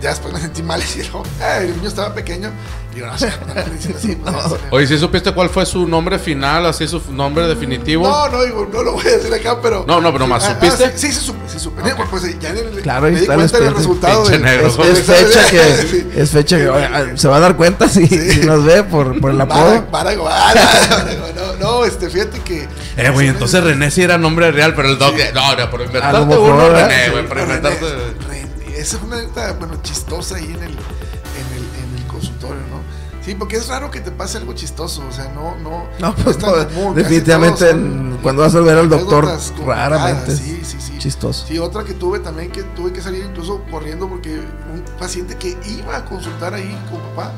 ya 0.00 0.10
después 0.10 0.34
me 0.34 0.40
sentí 0.40 0.62
mal 0.64 0.82
y 0.82 1.00
digo, 1.00 1.22
"Ay, 1.40 1.68
el 1.68 1.76
niño 1.76 1.88
estaba 1.88 2.12
pequeño. 2.12 2.50
Y 2.94 2.98
yo, 2.98 3.06
no 3.06 3.16
sé, 3.16 3.32
no 3.46 3.54
le 3.54 3.64
dicen 3.70 3.94
así. 3.96 4.16
pues, 4.16 4.34
no, 4.34 4.56
Oye, 4.70 4.86
¿sí 4.86 4.98
supiste 4.98 5.32
cuál 5.32 5.48
fue 5.48 5.64
su 5.64 5.86
nombre 5.86 6.18
final, 6.18 6.66
así 6.66 6.88
su 6.88 7.00
nombre 7.12 7.46
definitivo? 7.46 8.06
no, 8.08 8.28
no, 8.28 8.42
digo, 8.42 8.68
no 8.70 8.82
lo 8.82 8.92
voy 8.94 9.06
a 9.06 9.10
decir 9.16 9.32
acá, 9.32 9.58
pero. 9.62 9.84
No, 9.86 10.00
no, 10.00 10.12
pero 10.12 10.26
Ah, 10.26 10.38
ah, 10.38 10.40
¿supiste? 10.40 10.90
sí, 10.98 11.06
sí, 11.06 11.12
sí, 11.12 11.20
supe, 11.26 11.38
sí, 11.48 11.58
supe. 11.60 11.82
Pues, 11.82 12.08
pues, 12.10 12.40
ya 12.40 12.48
en 12.50 12.58
el- 12.58 12.80
Claro, 12.82 13.02
me 13.02 13.10
di 13.12 13.16
está 13.20 13.34
el 13.34 13.38
cuenta 13.38 13.58
del 13.60 13.74
resultado. 13.76 14.24
Del-. 14.28 14.44
Es, 14.44 14.76
fecha 15.02 15.46
que, 15.48 15.86
Sí. 15.88 16.08
es 16.16 16.30
fecha 16.30 16.56
que 16.58 16.68
oye, 16.68 16.84
ah, 16.84 17.04
se 17.14 17.28
va 17.28 17.36
a 17.36 17.40
dar 17.40 17.56
cuenta 17.56 17.88
si, 17.88 18.06
si 18.08 18.40
nos 18.44 18.64
ve 18.64 18.82
por, 18.82 19.18
por 19.20 19.30
el 19.30 19.40
apodo. 19.40 19.86
Para, 19.86 20.10
para, 20.16 20.16
para, 20.20 21.04
no, 21.36 21.56
no, 21.60 21.84
este, 21.84 22.10
fíjate 22.10 22.40
que. 22.40 22.66
Eh, 22.96 23.10
güey, 23.10 23.28
entonces 23.28 23.62
René 23.64 23.90
sí 23.90 24.02
era 24.02 24.18
nombre 24.18 24.50
real, 24.52 24.74
pero 24.74 24.88
el 24.88 24.98
dog. 24.98 25.14
No, 25.34 25.56
no, 25.56 25.70
por 25.70 25.80
inventarte 25.82 26.36
uno. 26.36 26.68
René, 26.68 27.10
güey, 27.10 27.26
por 27.26 27.38
inventarte. 27.38 27.86
René, 28.28 28.46
Esa 28.78 28.96
es 28.96 29.02
una 29.02 29.16
neta, 29.16 29.52
bueno, 29.54 29.80
chistosa 29.82 30.36
ahí 30.36 30.44
en 30.44 30.50
el, 30.56 30.60
en 30.62 30.66
el, 30.66 30.72
en 30.72 31.98
el 31.98 32.06
consultorio, 32.06 32.56
¿no? 32.70 32.82
Sí, 33.24 33.36
porque 33.36 33.56
es 33.56 33.68
raro 33.68 33.88
que 33.90 34.00
te 34.00 34.10
pase 34.10 34.38
algo 34.38 34.52
chistoso, 34.52 35.04
o 35.08 35.12
sea, 35.12 35.28
no, 35.28 35.54
no. 35.62 35.86
No, 36.00 36.14
pues 36.16 36.38
no, 36.40 36.52
común, 36.68 36.92
casi 36.94 37.02
definitivamente 37.04 37.70
en- 37.70 38.18
cuando 38.20 38.42
vas 38.42 38.54
a 38.54 38.60
ver 38.60 38.76
al 38.76 38.88
doctor, 38.88 39.28
raramente. 39.64 40.36
Sí, 40.36 40.60
sí, 40.64 40.76
sí. 40.80 40.98
Chistoso. 40.98 41.46
Sí, 41.46 41.56
otra 41.58 41.84
que 41.84 41.94
tuve 41.94 42.18
también 42.18 42.50
que 42.50 42.62
tuve 42.64 42.92
que 42.92 43.00
salir 43.00 43.24
incluso 43.24 43.62
corriendo 43.70 44.08
porque 44.08 44.30
un 44.38 44.82
paciente 44.98 45.36
que 45.36 45.56
iba 45.68 45.96
a 45.96 46.04
consultar 46.04 46.54
ahí 46.54 46.76
con 46.90 47.00
papá, 47.14 47.32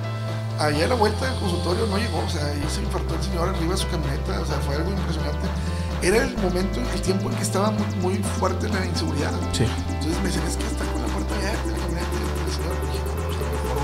allá 0.58 0.84
a 0.84 0.88
la 0.88 0.94
vuelta 0.94 1.26
del 1.26 1.38
consultorio 1.40 1.86
no 1.86 1.98
llegó, 1.98 2.18
o 2.18 2.28
sea, 2.28 2.46
ahí 2.46 2.64
se 2.68 2.82
infartó 2.82 3.14
el 3.14 3.22
señor 3.22 3.48
arriba 3.48 3.72
de 3.72 3.78
su 3.78 3.88
camioneta, 3.88 4.40
o 4.40 4.46
sea, 4.46 4.56
fue 4.60 4.76
algo 4.76 4.90
impresionante. 4.90 5.48
Era 6.02 6.22
el 6.22 6.36
momento, 6.36 6.80
el 6.80 7.00
tiempo 7.00 7.30
en 7.30 7.36
que 7.36 7.42
estaba 7.42 7.70
muy, 7.70 7.86
muy 7.96 8.22
fuerte 8.38 8.68
la 8.68 8.84
inseguridad. 8.84 9.32
Sí. 9.52 9.64
Entonces 9.88 10.18
me 10.18 10.26
decían, 10.26 10.46
es 10.46 10.56
que 10.56 10.66
está 10.66 10.84
con 10.84 11.02
la 11.02 11.08
puerta 11.08 11.34
abierta, 11.34 11.70
la 11.70 11.78
camioneta, 11.78 12.08
y 12.12 12.46
el 12.46 12.52
señor, 12.52 12.74
dije, 12.92 13.04
no, 13.06 13.14
pues, 13.24 13.36
a 13.36 13.40
lo 13.40 13.52
mejor 13.62 13.78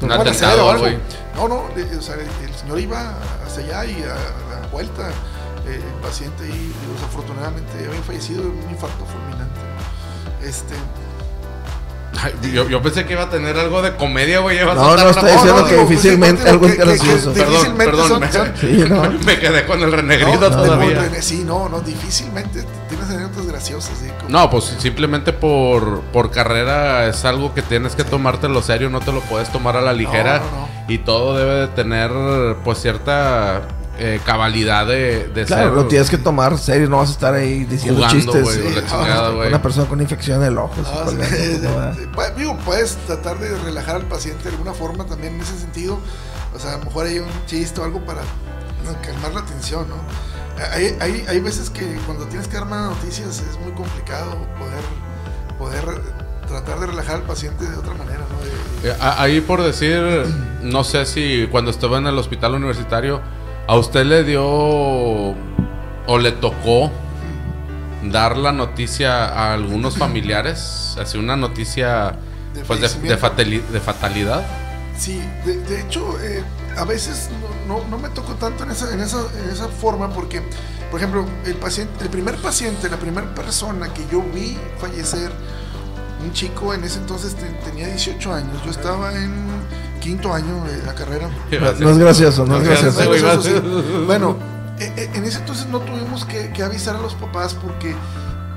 Un 0.00 0.02
un 0.02 0.08
balacero 0.08 0.46
atentado, 0.46 0.66
o 0.66 0.70
algo. 0.70 0.82
güey. 0.84 0.98
No, 1.34 1.48
no, 1.48 1.56
o 1.98 2.02
sea, 2.02 2.14
el, 2.16 2.54
señor 2.54 2.80
iba 2.80 3.14
hacia 3.46 3.64
allá 3.64 3.84
y 3.84 4.02
a, 4.02 4.14
la 4.14 4.66
vuelta, 4.72 5.10
eh, 5.66 5.82
el 5.82 6.00
paciente 6.00 6.44
digo, 6.44 6.92
desafortunadamente 6.94 7.72
había 7.86 8.02
fallecido 8.02 8.42
de 8.42 8.48
un 8.48 8.70
infarto 8.70 9.04
fulminante. 9.04 9.60
Este, 10.42 10.74
Ay, 12.20 12.34
yo, 12.52 12.68
yo 12.68 12.82
pensé 12.82 13.06
que 13.06 13.12
iba 13.12 13.22
a 13.24 13.30
tener 13.30 13.56
algo 13.56 13.80
de 13.80 13.94
comedia, 13.94 14.40
güey. 14.40 14.58
No, 14.58 14.74
no 14.74 14.92
una 14.92 15.10
estoy 15.10 15.30
diciendo 15.30 15.60
no, 15.62 15.66
que 15.66 15.76
difícilmente 15.76 16.48
algo 16.48 16.66
gracioso. 16.66 17.32
Perdón, 17.32 17.48
difícilmente 17.52 17.84
perdón. 17.84 18.08
son- 18.08 18.20
me- 18.20 18.32
son- 18.32 18.52
Sí, 18.60 18.84
no. 18.88 19.10
Me 19.24 19.38
quedé 19.38 19.66
con 19.66 19.82
el 19.82 19.90
no, 19.90 20.56
no, 20.56 20.56
todavía. 20.64 21.10
no, 21.14 21.22
sí, 21.22 21.44
no, 21.44 21.68
no, 21.68 21.80
difícilmente 21.80 22.64
tienes 22.88 23.08
anécdotas 23.10 23.46
graciosas. 23.46 23.92
No, 24.28 24.50
pues 24.50 24.64
simplemente 24.78 25.32
por, 25.32 26.00
por 26.12 26.30
carrera 26.30 27.06
es 27.06 27.24
algo 27.24 27.54
que 27.54 27.62
tienes 27.62 27.94
que 27.94 28.02
tomártelo 28.04 28.62
serio, 28.62 28.90
no 28.90 29.00
te 29.00 29.12
lo 29.12 29.20
puedes 29.20 29.50
tomar 29.50 29.76
a 29.76 29.80
la 29.80 29.92
ligera. 29.92 30.38
no, 30.40 30.60
no. 30.62 30.68
Y 30.88 30.98
todo 30.98 31.36
debe 31.36 31.54
de 31.60 31.66
tener 31.68 32.10
pues 32.64 32.78
cierta 32.80 33.62
eh, 33.98 34.20
cabalidad 34.24 34.86
de, 34.86 35.28
de 35.28 35.44
Claro, 35.44 35.64
ser 35.64 35.72
lo 35.72 35.86
tienes 35.86 36.08
que 36.10 36.18
tomar 36.18 36.56
serio, 36.58 36.88
no 36.88 36.98
vas 36.98 37.08
a 37.08 37.12
estar 37.12 37.34
ahí 37.34 37.64
diciendo 37.64 38.00
jugando, 38.00 38.16
chistes. 38.32 38.42
güey, 38.42 38.56
sí. 38.68 38.74
la 38.80 38.86
chingada, 38.86 39.30
güey. 39.30 39.48
Una 39.48 39.60
persona 39.62 39.88
con 39.88 40.00
infección 40.00 40.40
en 40.42 40.48
el 40.48 40.58
ojo. 40.58 40.74
sí, 40.76 40.82
Ah, 40.86 41.04
sí, 41.08 41.16
eh, 41.36 42.32
digo, 42.36 42.56
puedes 42.64 42.96
tratar 43.06 43.38
de 43.38 43.56
relajar 43.58 43.96
al 43.96 44.04
paciente 44.06 44.44
de 44.44 44.50
alguna 44.50 44.72
forma 44.72 45.04
también 45.06 45.34
en 45.34 45.40
ese 45.40 45.58
sentido. 45.58 45.98
O 46.54 46.58
sea, 46.58 46.74
a 46.74 46.78
lo 46.78 46.84
mejor 46.86 47.06
hay 47.06 47.18
un 47.18 47.28
chiste 47.46 47.80
o 47.80 47.84
algo 47.84 48.00
para 48.06 48.20
¿no? 48.22 49.00
calmar 49.02 49.34
la 49.34 49.44
tensión, 49.44 49.86
¿no? 49.88 49.96
Hay, 50.72 50.96
hay, 51.00 51.24
hay 51.28 51.40
veces 51.40 51.70
que 51.70 51.84
cuando 52.06 52.24
tienes 52.26 52.48
que 52.48 52.54
dar 52.56 52.66
malas 52.66 52.90
noticias 52.96 53.40
es 53.48 53.58
muy 53.60 53.72
complicado 53.72 54.30
poder, 54.58 54.82
poder 55.84 56.00
tratar 56.48 56.80
de 56.80 56.86
relajar 56.86 57.16
al 57.16 57.22
paciente 57.22 57.64
de 57.68 57.76
otra 57.76 57.94
manera, 57.94 58.18
¿no? 58.20 58.44
De- 58.44 58.90
Eh, 58.90 58.96
a- 59.00 59.22
Ahí 59.22 59.40
por 59.40 59.62
decir, 59.62 60.00
no 60.62 60.84
sé 60.84 61.04
si 61.06 61.48
cuando 61.50 61.70
estaba 61.70 61.98
en 61.98 62.06
el 62.06 62.16
hospital 62.18 62.54
universitario, 62.54 63.20
a 63.68 63.76
usted 63.76 64.04
le 64.04 64.24
dio 64.24 64.42
o 64.44 66.18
le 66.20 66.32
tocó 66.32 66.90
dar 68.04 68.36
la 68.36 68.50
noticia 68.52 69.26
a 69.26 69.52
algunos 69.54 69.96
familiares, 69.98 70.96
así 71.00 71.18
una 71.18 71.36
noticia 71.36 72.16
De 72.54 72.62
pues 72.64 72.80
de, 72.80 72.88
de, 72.88 72.88
fallecimiento. 72.88 73.26
fatali- 73.26 73.66
de 73.68 73.80
fatalidad. 73.80 74.42
Sí, 74.98 75.20
de, 75.44 75.80
hecho, 75.80 76.18
eh, 76.20 76.42
a 76.76 76.84
veces 76.84 77.28
no, 77.68 77.78
no- 77.80 77.88
no 77.88 77.98
me 77.98 78.08
tocó 78.08 78.32
tanto 78.34 78.64
en 78.64 78.70
esa, 78.70 78.92
en, 78.92 79.00
esa, 79.00 79.18
en 79.44 79.50
esa 79.50 79.68
forma 79.68 80.08
porque, 80.10 80.42
por 80.90 80.98
ejemplo, 80.98 81.24
el, 81.44 81.54
paciente, 81.54 81.92
el 82.02 82.10
primer 82.10 82.36
paciente, 82.36 82.88
la 82.88 82.96
primera 82.96 83.32
persona 83.34 83.92
que 83.92 84.04
yo 84.10 84.22
vi 84.34 84.56
fallecer, 84.78 85.30
un 86.24 86.32
chico 86.32 86.74
en 86.74 86.82
ese 86.84 86.98
entonces 86.98 87.34
te- 87.36 87.46
tenía 87.70 87.86
18 87.86 88.32
años, 88.34 88.56
yo 88.64 88.70
estaba 88.72 89.14
en 89.14 89.32
quinto 90.00 90.32
año 90.32 90.64
de 90.64 90.82
la 90.84 90.94
carrera. 90.94 91.28
No 91.80 91.90
es 91.90 91.98
gracioso, 91.98 92.46
no 92.46 92.56
es 92.56 92.62
No, 92.62 92.68
gracioso. 92.70 93.42
sí. 93.42 93.52
Bueno, 94.06 94.36
e- 94.78 94.92
e- 94.96 95.10
en 95.14 95.24
ese 95.24 95.38
entonces 95.38 95.66
no 95.68 95.80
tuvimos 95.80 96.24
que, 96.24 96.50
que 96.52 96.62
avisar 96.62 96.96
a 96.96 97.00
los 97.00 97.14
papás 97.14 97.54
porque 97.54 97.94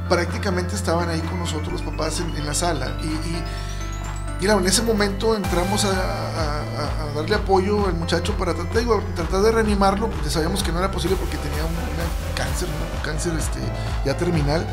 prácticamente 0.09 0.75
estaban 0.75 1.09
ahí 1.09 1.19
con 1.21 1.39
nosotros 1.39 1.71
los 1.73 1.81
papás 1.81 2.19
en, 2.19 2.35
en 2.37 2.45
la 2.45 2.53
sala. 2.53 2.91
Y, 3.01 4.43
claro, 4.43 4.59
en 4.59 4.67
ese 4.67 4.81
momento 4.81 5.35
entramos 5.35 5.85
a, 5.85 5.89
a- 5.89 5.93
a- 5.93 7.03
a 7.11 7.13
darle 7.15 7.35
apoyo 7.35 7.85
al 7.87 7.93
muchacho 7.93 8.33
para 8.37 8.53
tratar, 8.53 8.77
digo, 8.79 9.01
tratar 9.15 9.41
de 9.41 9.51
reanimarlo, 9.51 10.09
porque 10.09 10.29
sabíamos 10.29 10.63
que 10.63 10.71
no 10.71 10.79
era 10.79 10.91
posible 10.91 11.15
porque 11.19 11.37
tenía 11.37 11.63
un, 11.63 11.71
cáncer, 12.35 12.67
¿no? 12.69 12.97
un 12.97 13.03
cáncer 13.05 13.33
este, 13.37 13.59
ya 14.05 14.17
terminal. 14.17 14.65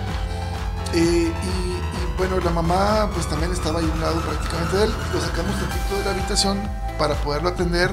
Eh, 0.94 1.30
y, 1.30 1.77
bueno, 2.18 2.40
la 2.40 2.50
mamá 2.50 3.08
pues 3.14 3.28
también 3.28 3.52
estaba 3.52 3.78
ahí 3.78 3.88
a 3.88 3.94
un 3.94 4.00
lado 4.00 4.20
prácticamente 4.20 4.76
de 4.76 4.84
él. 4.84 4.92
Lo 5.14 5.20
sacamos 5.20 5.54
tantito 5.56 5.96
de 5.98 6.04
la 6.04 6.10
habitación 6.10 6.58
para 6.98 7.14
poderlo 7.14 7.48
atender. 7.48 7.90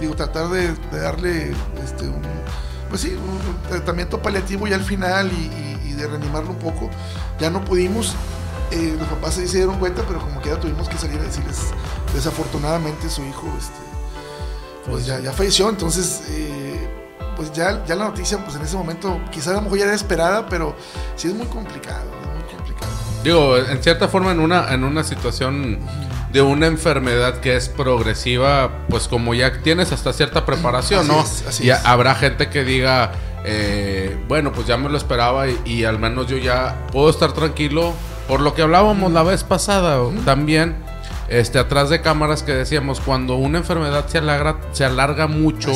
Digo, 0.00 0.14
tratar 0.14 0.48
de, 0.48 0.74
darle 0.90 1.52
este, 1.82 2.08
un, 2.08 2.22
pues 2.88 3.02
sí, 3.02 3.14
un, 3.14 3.30
un 3.30 3.62
tratamiento 3.68 4.20
paliativo 4.20 4.66
ya 4.66 4.74
al 4.74 4.84
final 4.84 5.30
y, 5.32 5.92
de 5.94 6.06
reanimarlo 6.06 6.50
un 6.50 6.58
poco. 6.58 6.90
Ya 7.40 7.50
no 7.50 7.64
pudimos. 7.64 8.14
eh, 8.70 8.94
los 8.98 9.08
papás 9.08 9.34
se 9.34 9.46
dieron 9.46 9.78
cuenta, 9.78 10.02
pero 10.06 10.20
como 10.20 10.40
quiera 10.40 10.60
tuvimos 10.60 10.88
que 10.88 10.96
salir 10.96 11.18
a 11.18 11.24
decirles, 11.24 11.58
desafortunadamente 12.14 13.08
su 13.08 13.24
hijo 13.24 13.46
este, 13.58 14.88
pues 14.88 15.06
ya, 15.06 15.18
ya 15.18 15.32
falleció. 15.32 15.68
Entonces, 15.70 16.22
eh, 16.28 16.88
pues 17.36 17.52
ya, 17.52 17.84
ya 17.84 17.96
la 17.96 18.04
noticia, 18.04 18.38
pues 18.44 18.56
en 18.56 18.62
ese 18.62 18.76
momento, 18.76 19.20
quizás 19.32 19.48
a 19.48 19.52
lo 19.54 19.62
mejor 19.62 19.78
ya 19.78 19.84
era 19.86 19.94
esperada, 19.94 20.48
pero 20.48 20.76
sí 21.16 21.28
es 21.28 21.34
muy 21.34 21.46
complicado. 21.46 22.27
Digo, 23.24 23.56
en 23.56 23.82
cierta 23.82 24.08
forma 24.08 24.32
en 24.32 24.40
una, 24.40 24.72
en 24.72 24.84
una 24.84 25.04
situación 25.04 25.78
de 26.32 26.42
una 26.42 26.66
enfermedad 26.66 27.40
que 27.40 27.56
es 27.56 27.68
progresiva, 27.68 28.70
pues 28.88 29.08
como 29.08 29.34
ya 29.34 29.60
tienes 29.62 29.92
hasta 29.92 30.12
cierta 30.12 30.44
preparación, 30.44 31.00
Así 31.00 31.08
¿no? 31.10 31.20
es, 31.22 31.44
así 31.48 31.66
y 31.66 31.70
es. 31.70 31.84
habrá 31.84 32.14
gente 32.14 32.48
que 32.48 32.64
diga, 32.64 33.12
eh, 33.44 34.16
bueno, 34.28 34.52
pues 34.52 34.66
ya 34.66 34.76
me 34.76 34.88
lo 34.88 34.96
esperaba 34.96 35.48
y, 35.48 35.58
y 35.64 35.84
al 35.84 35.98
menos 35.98 36.26
yo 36.26 36.36
ya 36.36 36.86
puedo 36.92 37.10
estar 37.10 37.32
tranquilo. 37.32 37.92
Por 38.28 38.40
lo 38.40 38.54
que 38.54 38.60
hablábamos 38.60 39.10
la 39.10 39.22
vez 39.22 39.42
pasada 39.42 39.98
también, 40.26 40.76
este, 41.28 41.58
atrás 41.58 41.88
de 41.88 42.02
cámaras 42.02 42.42
que 42.42 42.52
decíamos, 42.52 43.00
cuando 43.00 43.36
una 43.36 43.56
enfermedad 43.58 44.06
se 44.06 44.18
alarga, 44.18 44.58
se 44.72 44.84
alarga 44.84 45.26
mucho, 45.26 45.72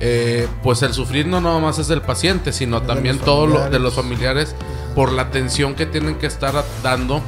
eh, 0.00 0.48
pues 0.64 0.82
el 0.82 0.92
sufrir 0.92 1.28
no 1.28 1.40
nada 1.40 1.60
más 1.60 1.78
es 1.78 1.86
del 1.86 2.02
paciente, 2.02 2.52
sino 2.52 2.80
De 2.80 2.88
también 2.88 3.16
los 3.16 3.24
todo 3.24 3.46
lo 3.46 3.70
de 3.70 3.78
los 3.78 3.94
familiares 3.94 4.56
por 4.94 5.12
la 5.12 5.22
atención 5.22 5.74
que 5.74 5.86
tienen 5.86 6.16
que 6.16 6.26
estar 6.26 6.52
dando 6.82 7.20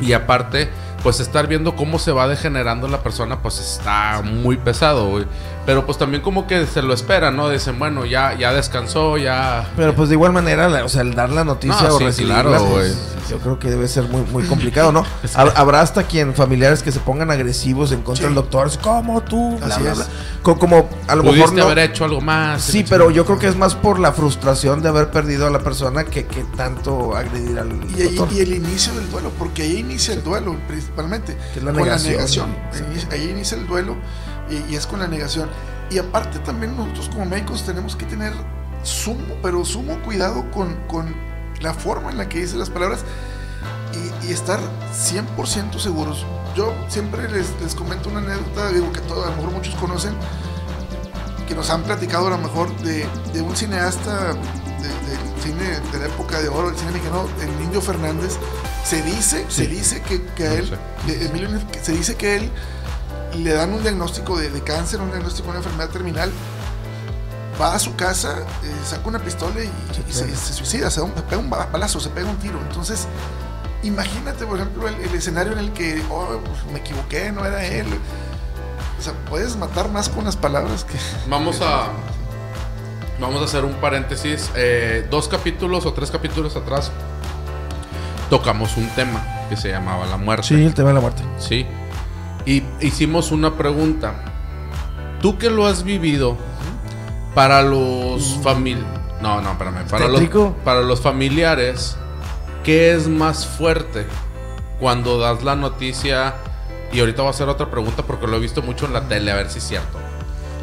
y 0.00 0.12
aparte 0.12 0.68
pues 1.02 1.18
estar 1.18 1.46
viendo 1.46 1.76
cómo 1.76 1.98
se 1.98 2.12
va 2.12 2.28
degenerando 2.28 2.86
la 2.86 3.02
persona 3.02 3.40
pues 3.40 3.58
está 3.58 4.20
muy 4.22 4.56
pesado, 4.58 5.08
güey. 5.08 5.24
Pero 5.64 5.86
pues 5.86 5.96
también 5.96 6.22
como 6.22 6.46
que 6.46 6.66
se 6.66 6.82
lo 6.82 6.92
esperan, 6.92 7.36
¿no? 7.36 7.48
Dicen, 7.48 7.78
bueno, 7.78 8.04
ya, 8.04 8.34
ya 8.34 8.52
descansó, 8.52 9.16
ya... 9.16 9.66
Pero 9.76 9.94
pues 9.94 10.10
de 10.10 10.16
igual 10.16 10.32
manera, 10.32 10.68
la- 10.68 10.84
o 10.84 10.88
sea, 10.90 11.00
el 11.02 11.14
dar 11.14 11.30
la 11.30 11.44
noticia 11.44 11.88
No, 11.88 11.94
o 11.94 11.98
sí, 11.98 12.04
recibirla, 12.04 12.42
claro, 12.42 12.66
pues. 12.66 12.98
Yo 13.30 13.38
creo 13.38 13.58
que 13.58 13.70
debe 13.70 13.88
ser 13.88 14.04
muy, 14.04 14.22
muy 14.30 14.42
complicado, 14.44 14.92
¿no? 14.92 15.04
Hab- 15.34 15.52
Habrá 15.56 15.80
hasta 15.80 16.02
quien, 16.04 16.34
familiares 16.34 16.82
que 16.82 16.92
se 16.92 17.00
pongan 17.00 17.30
agresivos 17.30 17.92
en 17.92 18.02
contra 18.02 18.22
Sí. 18.22 18.24
del 18.26 18.34
doctor, 18.34 18.70
como 18.80 19.22
tú, 19.22 19.56
bla, 19.58 19.66
Así 19.74 19.82
bla, 19.82 19.92
es. 19.92 19.96
bla. 19.98 20.06
Co- 20.42 20.58
Como, 20.58 20.88
a 21.08 21.14
lo 21.14 21.22
mejor 21.22 21.52
no- 21.54 21.62
haber 21.64 21.78
hecho 21.78 22.04
algo 22.04 22.20
más. 22.20 22.62
Sí, 22.62 22.84
pero 22.88 23.10
yo 23.10 23.24
creo 23.24 23.38
que 23.38 23.46
es 23.48 23.56
más 23.56 23.74
por 23.74 23.98
la 23.98 24.12
frustración 24.12 24.82
de 24.82 24.88
haber 24.88 25.10
perdido 25.10 25.46
a 25.46 25.50
la 25.50 25.60
persona 25.60 26.04
que, 26.04 26.26
que 26.26 26.44
tanto 26.56 27.16
agredir 27.16 27.58
al 27.58 27.70
Y, 27.96 28.02
ahí- 28.02 28.14
doctor. 28.16 28.36
y 28.36 28.40
el 28.40 28.54
inicio 28.54 28.92
del 28.94 29.10
duelo, 29.10 29.30
porque 29.38 29.62
ahí 29.62 29.78
inicia 29.78 30.14
el 30.14 30.22
duelo 30.22 30.56
principalmente. 30.68 31.36
Es 31.56 31.62
la 31.62 31.72
con 31.72 31.82
negación, 31.82 32.12
la 32.12 32.18
negación. 32.18 32.56
sí. 32.72 32.82
Ahí, 33.10 33.20
ahí 33.20 33.30
inicia 33.30 33.56
el 33.56 33.66
duelo 33.66 33.96
y, 34.50 34.72
y 34.72 34.76
es 34.76 34.86
con 34.86 34.98
la 35.00 35.06
negación. 35.08 35.48
Y 35.90 35.98
aparte 35.98 36.38
también 36.40 36.76
nosotros 36.76 37.08
como 37.08 37.24
médicos 37.26 37.64
tenemos 37.64 37.96
que 37.96 38.06
tener 38.06 38.32
sumo, 38.82 39.34
pero 39.42 39.64
sumo 39.64 39.98
cuidado 40.04 40.50
con, 40.52 40.74
con 40.86 41.14
la 41.60 41.74
forma 41.74 42.10
en 42.10 42.18
la 42.18 42.28
que 42.28 42.40
dice 42.40 42.56
las 42.56 42.70
palabras 42.70 43.00
y, 44.22 44.28
y 44.28 44.32
estar 44.32 44.60
100% 44.92 45.78
seguros. 45.78 46.24
Yo 46.56 46.72
siempre 46.88 47.28
les, 47.30 47.46
les 47.60 47.74
comento 47.74 48.08
una 48.08 48.18
anécdota, 48.20 48.68
digo 48.70 48.92
que 48.92 49.00
todo, 49.00 49.24
a 49.24 49.30
lo 49.30 49.36
mejor 49.36 49.52
muchos 49.52 49.74
conocen, 49.76 50.14
que 51.46 51.54
nos 51.54 51.70
han 51.70 51.82
platicado 51.82 52.26
a 52.28 52.30
lo 52.30 52.38
mejor 52.38 52.74
de, 52.78 53.06
de 53.32 53.40
un 53.42 53.56
cineasta 53.56 54.32
de- 54.34 54.88
del 55.10 55.42
cine 55.42 55.80
de 55.92 55.98
la 55.98 56.06
época 56.06 56.40
de 56.40 56.48
oro, 56.48 56.68
del 56.70 56.78
cine 56.78 56.92
mexicano, 56.92 57.26
el 57.40 57.64
Indio 57.64 57.80
Fernández. 57.80 58.36
Se 58.84 59.02
dice, 59.02 59.44
se 59.48 59.66
dice 59.66 60.00
que, 60.02 60.22
que 60.36 60.46
a 60.46 60.50
No 60.50 60.56
él, 60.56 60.78
sé. 61.06 61.24
Emilio 61.26 61.48
se 61.82 61.92
dice 61.92 62.14
que 62.16 62.36
él 62.36 62.50
le 63.36 63.52
dan 63.52 63.72
un 63.72 63.82
diagnóstico 63.82 64.38
de, 64.38 64.50
de 64.50 64.62
cáncer, 64.62 65.00
un 65.00 65.10
diagnóstico 65.10 65.46
de 65.46 65.50
una 65.50 65.58
enfermedad 65.58 65.90
terminal. 65.90 66.30
Va 67.60 67.74
a 67.74 67.78
su 67.78 67.94
casa, 67.94 68.38
eh, 68.62 68.72
saca 68.86 69.06
una 69.08 69.18
pistola 69.18 69.56
y, 69.62 69.70
y 70.08 70.12
se, 70.12 70.34
se 70.34 70.52
suicida, 70.54 70.90
se, 70.90 71.00
da 71.00 71.06
un- 71.06 71.14
se 71.14 71.22
pega 71.22 71.38
un 71.42 71.50
ba- 71.50 71.68
balazo, 71.70 72.00
se 72.00 72.08
pega 72.08 72.28
un 72.30 72.36
tiro. 72.38 72.58
Entonces, 72.68 73.06
imagínate, 73.82 74.46
por 74.46 74.58
ejemplo, 74.58 74.88
el, 74.88 74.94
el 74.94 75.14
escenario 75.14 75.52
en 75.52 75.58
el 75.58 75.72
que 75.72 76.02
oh, 76.10 76.40
pues, 76.44 76.72
me 76.72 76.78
equivoqué, 76.78 77.32
no 77.32 77.44
era 77.44 77.64
él. 77.66 77.86
O 78.98 79.02
sea, 79.02 79.12
puedes 79.28 79.56
matar 79.56 79.90
más 79.90 80.08
con 80.08 80.24
las 80.24 80.36
palabras 80.36 80.84
que. 80.84 80.94
Vamos 81.28 81.60
a... 81.60 81.88
Vamos 83.20 83.42
a 83.42 83.44
hacer 83.44 83.66
un 83.66 83.74
paréntesis. 83.74 84.50
Eh, 84.54 85.06
dos 85.10 85.28
capítulos 85.28 85.84
o 85.84 85.92
tres 85.92 86.10
capítulos 86.10 86.56
atrás 86.56 86.90
tocamos 88.30 88.76
un 88.78 88.88
tema 88.90 89.22
que 89.48 89.56
se 89.56 89.68
llamaba 89.68 90.06
la 90.06 90.16
muerte. 90.16 90.46
Sí, 90.48 90.54
el 90.64 90.72
tema 90.74 90.88
de 90.88 90.94
la 90.94 91.00
muerte. 91.00 91.22
Sí. 91.38 91.66
Y 92.46 92.62
hicimos 92.80 93.30
una 93.32 93.56
pregunta. 93.58 94.14
Tú 95.20 95.36
que 95.36 95.50
lo 95.50 95.66
has 95.66 95.82
vivido, 95.82 96.38
para 97.34 97.62
los 97.62 98.38
familiares. 98.42 99.00
No, 99.20 99.40
no, 99.40 99.52
espérame. 99.52 99.86
Para 99.88 100.08
los, 100.08 100.22
para 100.64 100.80
los 100.82 101.00
familiares, 101.00 101.96
¿qué 102.64 102.94
es 102.94 103.06
más 103.08 103.46
fuerte 103.46 104.06
cuando 104.78 105.18
das 105.18 105.42
la 105.42 105.56
noticia? 105.56 106.34
Y 106.92 107.00
ahorita 107.00 107.22
voy 107.22 107.28
a 107.28 107.30
hacer 107.30 107.48
otra 107.48 107.70
pregunta 107.70 108.02
porque 108.02 108.26
lo 108.26 108.36
he 108.36 108.40
visto 108.40 108.62
mucho 108.62 108.86
en 108.86 108.92
la 108.92 109.02
tele, 109.08 109.30
a 109.30 109.36
ver 109.36 109.50
si 109.50 109.58
es 109.58 109.64
cierto. 109.64 109.98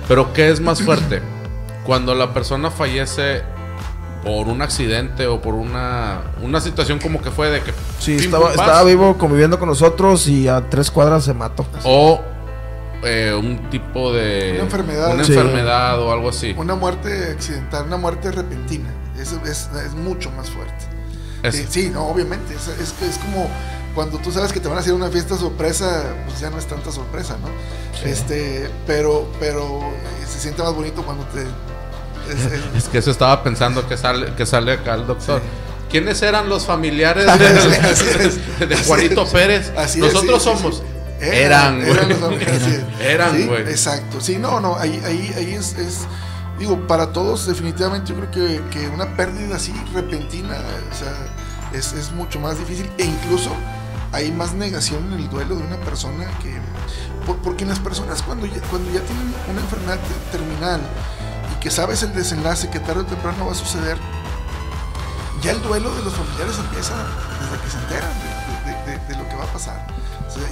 Pero 0.07 0.33
¿qué 0.33 0.49
es 0.49 0.59
más 0.59 0.81
fuerte? 0.81 1.21
Cuando 1.85 2.15
la 2.15 2.33
persona 2.33 2.71
fallece 2.71 3.43
por 4.23 4.47
un 4.47 4.61
accidente 4.61 5.27
o 5.27 5.41
por 5.41 5.53
una, 5.53 6.21
una 6.41 6.59
situación 6.59 6.99
como 6.99 7.21
que 7.21 7.31
fue 7.31 7.49
de 7.49 7.61
que... 7.61 7.71
Sí, 7.99 8.15
estaba, 8.15 8.49
estaba 8.49 8.83
vivo 8.83 9.17
conviviendo 9.17 9.57
con 9.57 9.69
nosotros 9.69 10.27
y 10.27 10.47
a 10.47 10.69
tres 10.69 10.91
cuadras 10.91 11.23
se 11.23 11.33
mató. 11.33 11.65
o 11.83 12.21
eh, 13.03 13.33
un 13.37 13.69
tipo 13.69 14.11
de 14.13 14.51
Una 14.55 14.63
enfermedad. 14.63 15.13
una 15.13 15.23
Sí. 15.23 15.33
enfermedad 15.33 15.99
o 16.01 16.11
algo 16.11 16.29
así. 16.29 16.53
Una 16.57 16.75
muerte 16.75 17.31
accidental, 17.31 17.85
una 17.85 17.97
muerte 17.97 18.31
repentina. 18.31 18.89
Es, 19.19 19.31
es, 19.45 19.69
es 19.85 19.93
mucho 19.93 20.31
más 20.31 20.49
fuerte. 20.49 20.85
Sí, 21.69 21.89
no, 21.93 22.07
obviamente. 22.07 22.53
Es, 22.55 22.67
es, 22.67 23.17
como 23.19 23.49
cuando 23.95 24.17
tú 24.19 24.31
sabes 24.31 24.51
que 24.51 24.59
te 24.59 24.67
van 24.67 24.77
a 24.77 24.81
hacer 24.81 24.93
una 24.93 25.09
fiesta 25.09 25.37
sorpresa, 25.37 26.03
pues 26.25 26.39
ya 26.39 26.49
no 26.49 26.57
es 26.57 26.65
tanta 26.67 26.91
sorpresa, 26.91 27.37
¿no? 27.41 27.47
Este, 28.07 28.69
pero, 28.85 29.31
pero 29.39 29.79
eh, 29.81 30.25
se 30.27 30.39
siente 30.39 30.61
más 30.61 30.73
bonito 30.73 31.03
cuando 31.03 31.23
te. 31.25 31.41
es- 31.41 32.51
es- 32.51 32.61
Es 32.83 32.89
que 32.89 32.97
eso 32.99 33.11
estaba 33.11 33.43
pensando 33.43 33.87
que 33.87 33.95
sale, 33.97 34.33
que 34.35 34.45
sale 34.45 34.73
acá 34.73 34.95
el 34.95 35.07
doctor. 35.07 35.39
Sí. 35.41 35.47
¿Quiénes 35.89 36.21
eran 36.21 36.49
los 36.49 36.65
familiares 36.65 37.25
de, 38.67 38.75
Juanito. 38.85 39.25
Pérez? 39.27 39.71
Así 39.77 39.99
es, 39.99 40.13
Nosotros 40.13 40.43
sí, 40.43 40.49
sí, 40.49 40.57
somos. 40.57 40.83
Eran, 41.19 41.79
güey. 41.79 41.89
eran 41.91 42.11
así 42.55 42.71
es. 42.71 43.01
Eran, 43.01 43.35
Sí, 43.35 43.45
güey. 43.47 43.61
Exacto. 43.63 44.21
Sí, 44.21 44.37
no, 44.37 44.59
no, 44.59 44.75
ahí, 44.77 45.01
ahí, 45.05 45.33
ahí 45.35 45.53
es, 45.53 45.73
es- 45.77 46.07
digo, 46.59 46.87
para 46.87 47.11
todos 47.13 47.45
definitivamente 47.47 48.09
yo 48.13 48.15
creo 48.15 48.31
que, 48.31 48.61
que 48.69 48.87
una 48.89 49.15
pérdida 49.15 49.55
así 49.57 49.73
repentina, 49.93 50.55
o 50.91 50.95
sea, 50.95 51.13
es, 51.77 51.93
es 51.93 52.11
mucho 52.11 52.39
más 52.39 52.57
difícil 52.59 52.89
e 52.97 53.05
incluso 53.05 53.51
hay 54.11 54.31
más 54.31 54.53
negación 54.53 55.05
en 55.13 55.19
el 55.19 55.29
duelo 55.29 55.55
de 55.55 55.63
una 55.63 55.77
persona 55.77 56.25
que, 56.41 56.55
por- 57.25 57.37
porque 57.37 57.65
las 57.65 57.79
personas 57.79 58.21
cuando 58.23 58.45
ya, 58.45 58.61
cuando 58.69 58.89
ya 58.91 59.01
tienen 59.01 59.33
una 59.51 59.61
enfermedad 59.61 59.97
te- 59.99 60.37
terminal 60.37 60.81
y 61.55 61.59
que 61.59 61.69
sabes 61.69 62.03
el 62.03 62.13
desenlace 62.13 62.69
que 62.69 62.79
tarde 62.79 63.01
o 63.01 63.05
temprano 63.05 63.45
va 63.47 63.51
a 63.51 63.55
suceder, 63.55 63.97
ya 65.41 65.51
el 65.51 65.61
duelo 65.61 65.93
de 65.95 66.03
los 66.03 66.13
familiares 66.13 66.57
empieza 66.57 66.93
desde 66.95 67.63
que 67.63 67.69
se 67.69 67.77
enteran 67.77 68.11
de, 68.65 68.71
de- 68.91 68.97
de- 68.97 69.05
de 69.07 69.15
lo 69.23 69.29
que 69.29 69.35
va 69.35 69.43
a 69.43 69.53
pasar. 69.53 69.85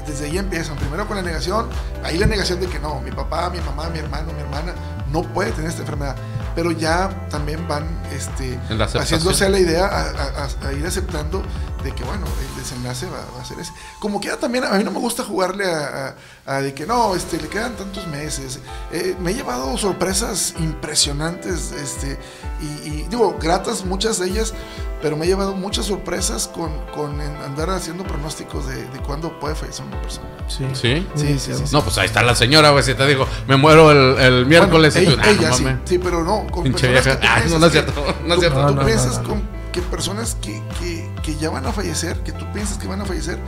Desde 0.07 0.25
ahí 0.25 0.37
empiezan. 0.37 0.75
Primero 0.77 1.07
con 1.07 1.17
la 1.17 1.23
negación, 1.23 1.67
ahí 2.03 2.17
la 2.17 2.25
negación 2.27 2.59
de 2.59 2.67
que 2.67 2.79
no, 2.79 2.99
mi 3.01 3.11
papá, 3.11 3.49
mi 3.49 3.59
mamá, 3.61 3.89
mi 3.89 3.99
hermano, 3.99 4.31
mi 4.33 4.39
hermana 4.41 4.73
no 5.11 5.21
puede 5.23 5.51
tener 5.51 5.69
esta 5.69 5.81
enfermedad. 5.81 6.15
Pero 6.55 6.71
ya 6.71 7.09
también 7.29 7.67
van 7.67 7.85
este, 8.13 8.57
haciéndose 9.01 9.45
a 9.45 9.49
la 9.49 9.59
idea, 9.59 9.85
a- 9.87 10.43
a- 10.65 10.67
a 10.69 10.73
ir 10.73 10.85
aceptando 10.87 11.43
de 11.85 11.93
que, 11.93 12.03
bueno, 12.03 12.25
el 12.25 12.61
desenlace 12.61 13.05
va, 13.05 13.23
va 13.37 13.41
a 13.41 13.45
ser 13.45 13.59
ese. 13.59 13.71
Como 13.99 14.19
que 14.19 14.29
también, 14.31 14.63
a 14.65 14.71
mí 14.71 14.83
no 14.83 14.91
me 14.91 14.99
gusta 14.99 15.23
jugarle 15.23 15.65
a, 15.71 16.15
a- 16.47 16.55
a 16.57 16.61
de 16.61 16.73
que 16.73 16.85
no, 16.85 17.15
este, 17.15 17.37
le 17.39 17.47
quedan 17.47 17.75
tantos 17.75 18.05
meses. 18.07 18.59
Eh, 18.91 19.15
me 19.21 19.31
he 19.31 19.33
llevado 19.35 19.77
sorpresas 19.77 20.53
impresionantes, 20.59 21.71
este, 21.71 22.17
y, 22.61 22.65
y 22.89 23.07
digo, 23.09 23.37
gratas 23.41 23.85
muchas 23.85 24.19
de 24.19 24.27
ellas, 24.27 24.53
pero 25.01 25.15
me 25.17 25.25
he 25.25 25.27
llevado 25.27 25.53
muchas 25.55 25.85
sorpresas 25.85 26.47
con, 26.47 26.71
con 26.95 27.19
en 27.21 27.35
andar 27.37 27.69
haciendo 27.69 28.03
pronósticos 28.03 28.65
de, 28.67 28.75
de 28.89 28.99
cuándo 29.05 29.39
puede 29.39 29.53
fallecer 29.55 29.85
una 29.85 30.01
persona. 30.01 30.27
Sí. 30.47 30.65
¿Sí? 30.73 31.07
Sí, 31.15 31.39
sí, 31.39 31.53
sí. 31.55 31.63
No, 31.71 31.83
pues 31.83 31.97
ahí 31.97 32.05
está 32.05 32.23
la 32.23 32.35
señora, 32.35 32.69
güey. 32.71 32.83
Si 32.83 32.93
te 32.93 33.05
digo, 33.05 33.27
me 33.47 33.57
muero 33.57 33.91
el, 33.91 34.19
el 34.19 34.45
miércoles. 34.45 34.93
Bueno, 34.95 35.09
y 35.09 35.13
ella, 35.13 35.21
tú, 35.21 35.27
ah, 35.27 35.31
ella 35.31 35.49
no 35.49 35.55
sí, 35.55 35.65
sí, 35.85 35.99
pero 35.99 36.23
no, 36.23 36.47
con 36.51 36.63
Pinche 36.63 36.87
personas 36.87 37.17
que 37.17 37.21
tú 37.21 37.27
Ah, 37.29 37.41
no, 37.49 37.59
no 37.59 37.65
es 37.65 37.71
cierto. 37.71 38.15
No 38.25 38.33
es 38.33 38.35
tú- 38.35 38.39
cierto. 38.41 38.61
No, 38.61 38.67
Tú 38.69 38.75
no, 38.75 38.85
piensas 38.85 39.17
no, 39.17 39.21
no. 39.23 39.29
con 39.29 39.55
que 39.71 39.81
personas 39.81 40.35
que, 40.41 40.63
que, 40.79 41.04
que 41.25 41.35
ya 41.37 41.49
van 41.49 41.65
a 41.65 41.71
fallecer, 41.71 42.17
que 42.23 42.31
tú 42.31 42.45
piensas 42.53 42.77
que 42.77 42.87
van 42.87 43.01
a 43.01 43.05
fallecer 43.05 43.39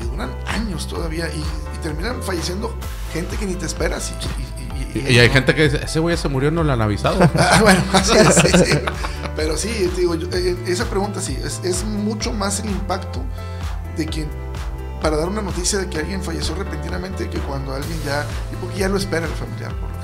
y 0.00 0.04
duran 0.04 0.30
años 0.46 0.86
todavía 0.88 1.28
y, 1.28 1.38
y 1.40 1.78
terminan 1.82 2.22
falleciendo 2.22 2.74
gente 3.12 3.36
que 3.36 3.44
ni 3.46 3.54
te 3.54 3.66
esperas. 3.66 4.12
Y, 4.94 4.98
y- 4.98 5.12
y- 5.14 5.18
hay 5.18 5.28
gente 5.28 5.54
que 5.54 5.64
dice, 5.64 5.84
ese 5.84 5.98
güey 6.00 6.16
se 6.16 6.28
murió, 6.28 6.50
no 6.50 6.62
lo 6.64 6.72
han 6.72 6.80
avisado. 6.80 7.18
Ah, 7.38 7.58
bueno, 7.60 7.82
sí, 8.02 8.14
sí, 8.48 8.64
sí. 8.64 8.78
Pero 9.36 9.56
sí, 9.56 9.90
digo, 9.96 10.14
yo, 10.14 10.26
eh, 10.36 10.56
esa 10.66 10.86
pregunta 10.86 11.20
sí, 11.20 11.38
es, 11.44 11.60
es 11.62 11.84
mucho 11.84 12.32
más 12.32 12.60
el 12.60 12.70
impacto 12.70 13.20
de 13.96 14.06
quien, 14.06 14.28
para 15.02 15.16
dar 15.16 15.28
una 15.28 15.42
noticia 15.42 15.78
de 15.78 15.88
que 15.88 15.98
alguien 15.98 16.22
falleció 16.22 16.54
repentinamente 16.54 17.28
que 17.28 17.38
cuando 17.40 17.74
alguien 17.74 18.00
ya, 18.04 18.24
porque 18.60 18.78
ya 18.78 18.88
lo 18.88 18.96
espera 18.96 19.26
el 19.26 19.32
familiar, 19.32 19.72
por. 19.74 19.97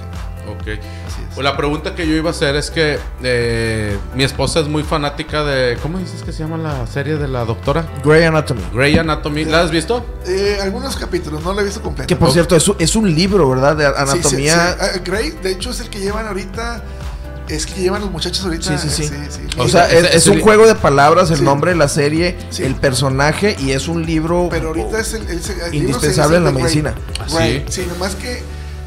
Ok. 0.49 0.61
Así 0.62 0.76
es. 0.78 1.34
Pues 1.34 1.45
la 1.45 1.57
pregunta 1.57 1.95
que 1.95 2.07
yo 2.07 2.14
iba 2.14 2.30
a 2.30 2.32
hacer 2.32 2.57
es 2.57 2.70
que 2.70 2.99
eh, 3.22 3.97
mi 4.14 4.24
esposa 4.24 4.61
es 4.61 4.68
muy 4.68 4.82
fanática 4.82 5.42
de. 5.45 5.76
¿Cómo 5.82 5.99
dices 5.99 6.22
que 6.22 6.32
se 6.32 6.40
llama 6.40 6.57
la 6.59 6.86
serie 6.86 7.16
de 7.16 7.28
la 7.28 7.45
doctora? 7.45 7.86
Grey 8.05 8.24
Anatomy. 8.24 8.62
Grey 8.72 8.97
Anatomy. 8.99 9.45
¿La 9.45 9.61
has 9.62 9.70
visto? 9.70 10.05
Eh, 10.26 10.59
algunos 10.62 10.97
capítulos, 10.97 11.42
no 11.42 11.53
lo 11.53 11.61
he 11.61 11.64
visto 11.64 11.82
completo. 11.82 12.07
Que 12.09 12.16
por 12.16 12.30
cierto, 12.32 12.55
es, 12.57 12.66
un- 12.68 12.76
es 12.78 12.95
un 12.97 13.14
libro, 13.14 13.49
¿verdad? 13.51 13.76
De 13.76 13.84
Sí, 13.86 13.92
sí, 13.95 14.01
anatomía. 14.03 14.72
sí. 14.72 14.78
Ah, 14.80 15.01
Grey, 15.05 15.30
de 15.42 15.53
hecho, 15.53 15.70
es 15.70 15.80
el 15.80 15.88
que 15.90 16.01
llevan 16.01 16.26
ahorita. 16.26 16.82
Es 17.47 17.66
que 17.66 17.78
llevan 17.78 18.01
los 18.01 18.11
muchachos 18.11 18.42
ahorita. 18.45 18.78
Sí, 18.78 18.88
sí, 18.88 19.05
sí. 19.07 19.12
eh, 19.14 19.28
O 19.59 19.68
sea, 19.68 19.86
es, 19.90 20.26
un 20.28 20.40
juego 20.40 20.66
de 20.66 20.74
palabras, 20.76 21.30
el 21.30 21.38
Sí. 21.38 21.42
nombre 21.45 21.72
de 21.72 21.76
la 21.76 21.88
serie, 21.88 22.38
Sí. 22.49 22.62
el 22.62 22.74
personaje 22.74 23.55
y 23.61 23.72
es 23.72 23.86
un 23.86 24.07
libro. 24.07 24.49
Pero 24.51 24.68
ahorita 24.68 24.99
es 25.01 25.12
el, 25.12 25.26
Indispensable 25.74 26.38
en 26.38 26.45
la 26.45 26.53
medicina. 26.53 26.95
Grey. 27.34 27.64
sí. 27.68 27.82
Sí, 27.82 27.86
nomás 27.86 28.14
que 28.14 28.42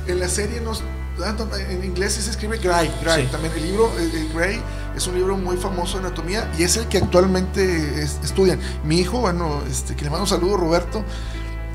en 0.08 0.20
la 0.20 0.28
serie 0.28 0.60
nos. 0.62 0.82
Ah, 1.26 1.34
En 1.70 1.84
inglés 1.84 2.13
se 2.13 2.30
escribe 2.30 2.57
Gray, 2.57 2.91
Gray. 3.03 3.26
Sí. 3.26 3.32
También 3.32 3.53
el 3.55 3.63
libro, 3.63 3.91
el, 3.99 4.30
Gray, 4.34 4.61
es 4.95 5.07
un 5.07 5.15
libro 5.15 5.38
muy 5.38 5.57
famoso 5.57 5.99
de 5.99 6.05
anatomía 6.07 6.49
y 6.57 6.63
es 6.63 6.78
el 6.78 6.88
que 6.88 6.97
actualmente 6.99 8.01
es- 8.03 8.20
estudian. 8.24 8.59
Mi 8.84 8.99
hijo, 8.99 9.20
bueno, 9.20 9.61
este, 9.70 9.95
que 9.95 10.03
le 10.03 10.09
mando 10.09 10.24
un 10.24 10.30
saludo, 10.30 10.57
Roberto, 10.57 11.03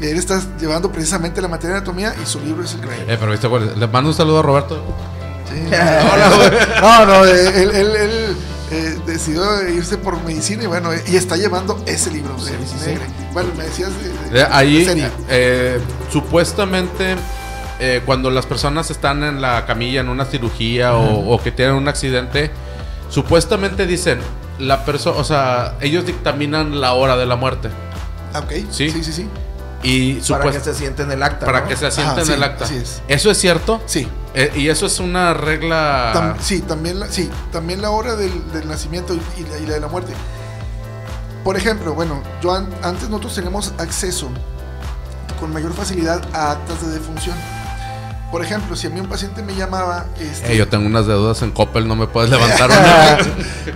él 0.00 0.16
está 0.18 0.40
llevando 0.60 0.90
precisamente 0.90 1.40
la 1.40 1.48
materia 1.48 1.74
de 1.74 1.76
anatomía 1.78 2.14
y 2.22 2.26
su 2.26 2.40
libro 2.40 2.64
es 2.64 2.74
el 2.74 2.80
Gray. 2.80 3.00
Eh, 3.06 3.16
pero 3.20 3.30
viste, 3.32 3.46
güey, 3.46 3.76
le 3.76 3.86
mando 3.86 4.10
un 4.10 4.16
saludo 4.16 4.40
a 4.40 4.42
Roberto. 4.42 4.82
Sí. 5.48 5.60
No, 6.80 7.06
no, 7.06 7.24
eh, 7.26 7.62
él, 7.62 7.70
él- 7.70 7.96
él, 7.96 8.36
eh, 8.70 8.98
decidió 9.06 9.68
irse 9.68 9.98
por 9.98 10.22
medicina 10.24 10.62
y 10.64 10.66
bueno, 10.66 10.92
eh, 10.92 11.02
y 11.06 11.16
está 11.16 11.36
llevando 11.36 11.82
ese 11.86 12.10
libro 12.10 12.34
de, 12.42 12.50
sí, 12.52 12.56
de 12.56 12.66
sí. 12.66 12.90
Gray. 12.94 13.08
Bueno, 13.34 13.50
me 13.56 13.64
decías 13.64 13.90
de, 14.02 14.08
de- 14.08 14.30
De 14.30 14.44
ahí, 14.44 14.86
eh, 15.28 15.78
supuestamente, 16.10 17.16
eh, 17.84 18.02
cuando 18.06 18.30
las 18.30 18.46
personas 18.46 18.90
están 18.90 19.24
en 19.24 19.40
la 19.40 19.66
camilla, 19.66 20.00
en 20.00 20.08
una 20.08 20.24
cirugía 20.24 20.94
o, 20.94 21.34
o 21.34 21.42
que 21.42 21.50
tienen 21.50 21.74
un 21.74 21.88
accidente, 21.88 22.50
supuestamente 23.08 23.86
dicen, 23.86 24.20
la 24.58 24.84
persona, 24.84 25.18
o 25.18 25.24
sea, 25.24 25.74
ellos 25.80 26.06
dictaminan 26.06 26.80
la 26.80 26.92
hora 26.94 27.16
de 27.16 27.26
la 27.26 27.36
muerte. 27.36 27.68
Ok, 28.34 28.52
Sí. 28.70 28.90
sí, 28.90 29.02
sí, 29.04 29.12
sí. 29.12 29.28
Y 29.84 30.14
Para 30.30 30.52
que 30.52 30.60
se 30.60 30.74
siente 30.74 31.02
en 31.02 31.10
el 31.10 31.20
acta. 31.24 31.44
para 31.44 31.62
¿no? 31.62 31.66
que 31.68 31.76
se 31.76 31.86
asienta 31.86 32.12
Ajá, 32.12 32.20
en 32.20 32.26
sí, 32.28 32.32
el 32.34 32.42
acta. 32.44 32.64
así 32.66 32.76
es. 32.76 33.02
¿Eso 33.08 33.32
es 33.32 33.38
cierto? 33.38 33.80
Sí. 33.86 34.06
Eh, 34.34 34.52
y 34.54 34.68
eso 34.68 34.86
es 34.86 35.00
una 35.00 35.34
regla. 35.34 36.12
Tam- 36.14 36.36
sí, 36.40 36.60
también 36.60 37.00
la, 37.00 37.08
sí, 37.08 37.28
también 37.50 37.82
la 37.82 37.90
hora 37.90 38.14
del, 38.14 38.52
del 38.52 38.68
nacimiento 38.68 39.12
y, 39.12 39.20
y 39.40 39.44
la, 39.50 39.58
y 39.58 39.66
la 39.66 39.74
de 39.74 39.80
la 39.80 39.88
muerte. 39.88 40.12
Por 41.42 41.56
ejemplo, 41.56 41.94
bueno, 41.94 42.22
yo 42.40 42.54
an- 42.54 42.72
antes 42.84 43.08
nosotros 43.08 43.34
tenemos 43.34 43.72
acceso 43.78 44.28
con 45.40 45.52
mayor 45.52 45.72
facilidad 45.74 46.22
a 46.32 46.52
actas 46.52 46.80
de 46.86 46.92
defunción. 46.92 47.34
Por 48.32 48.42
ejemplo, 48.42 48.74
si 48.74 48.86
a 48.88 48.90
mí 48.90 48.98
un 48.98 49.08
paciente 49.08 49.42
me 49.42 49.54
llamaba, 49.54 50.06
este, 50.18 50.54
Eh, 50.54 50.56
yo 50.56 50.66
tengo 50.66 50.86
unas 50.86 51.06
deudas 51.06 51.40
en 51.42 51.52
Coppel, 51.52 51.86
no 51.86 51.94
me 51.94 52.06
puedes 52.08 52.30
levantar 52.36 52.70
una. 52.70 53.18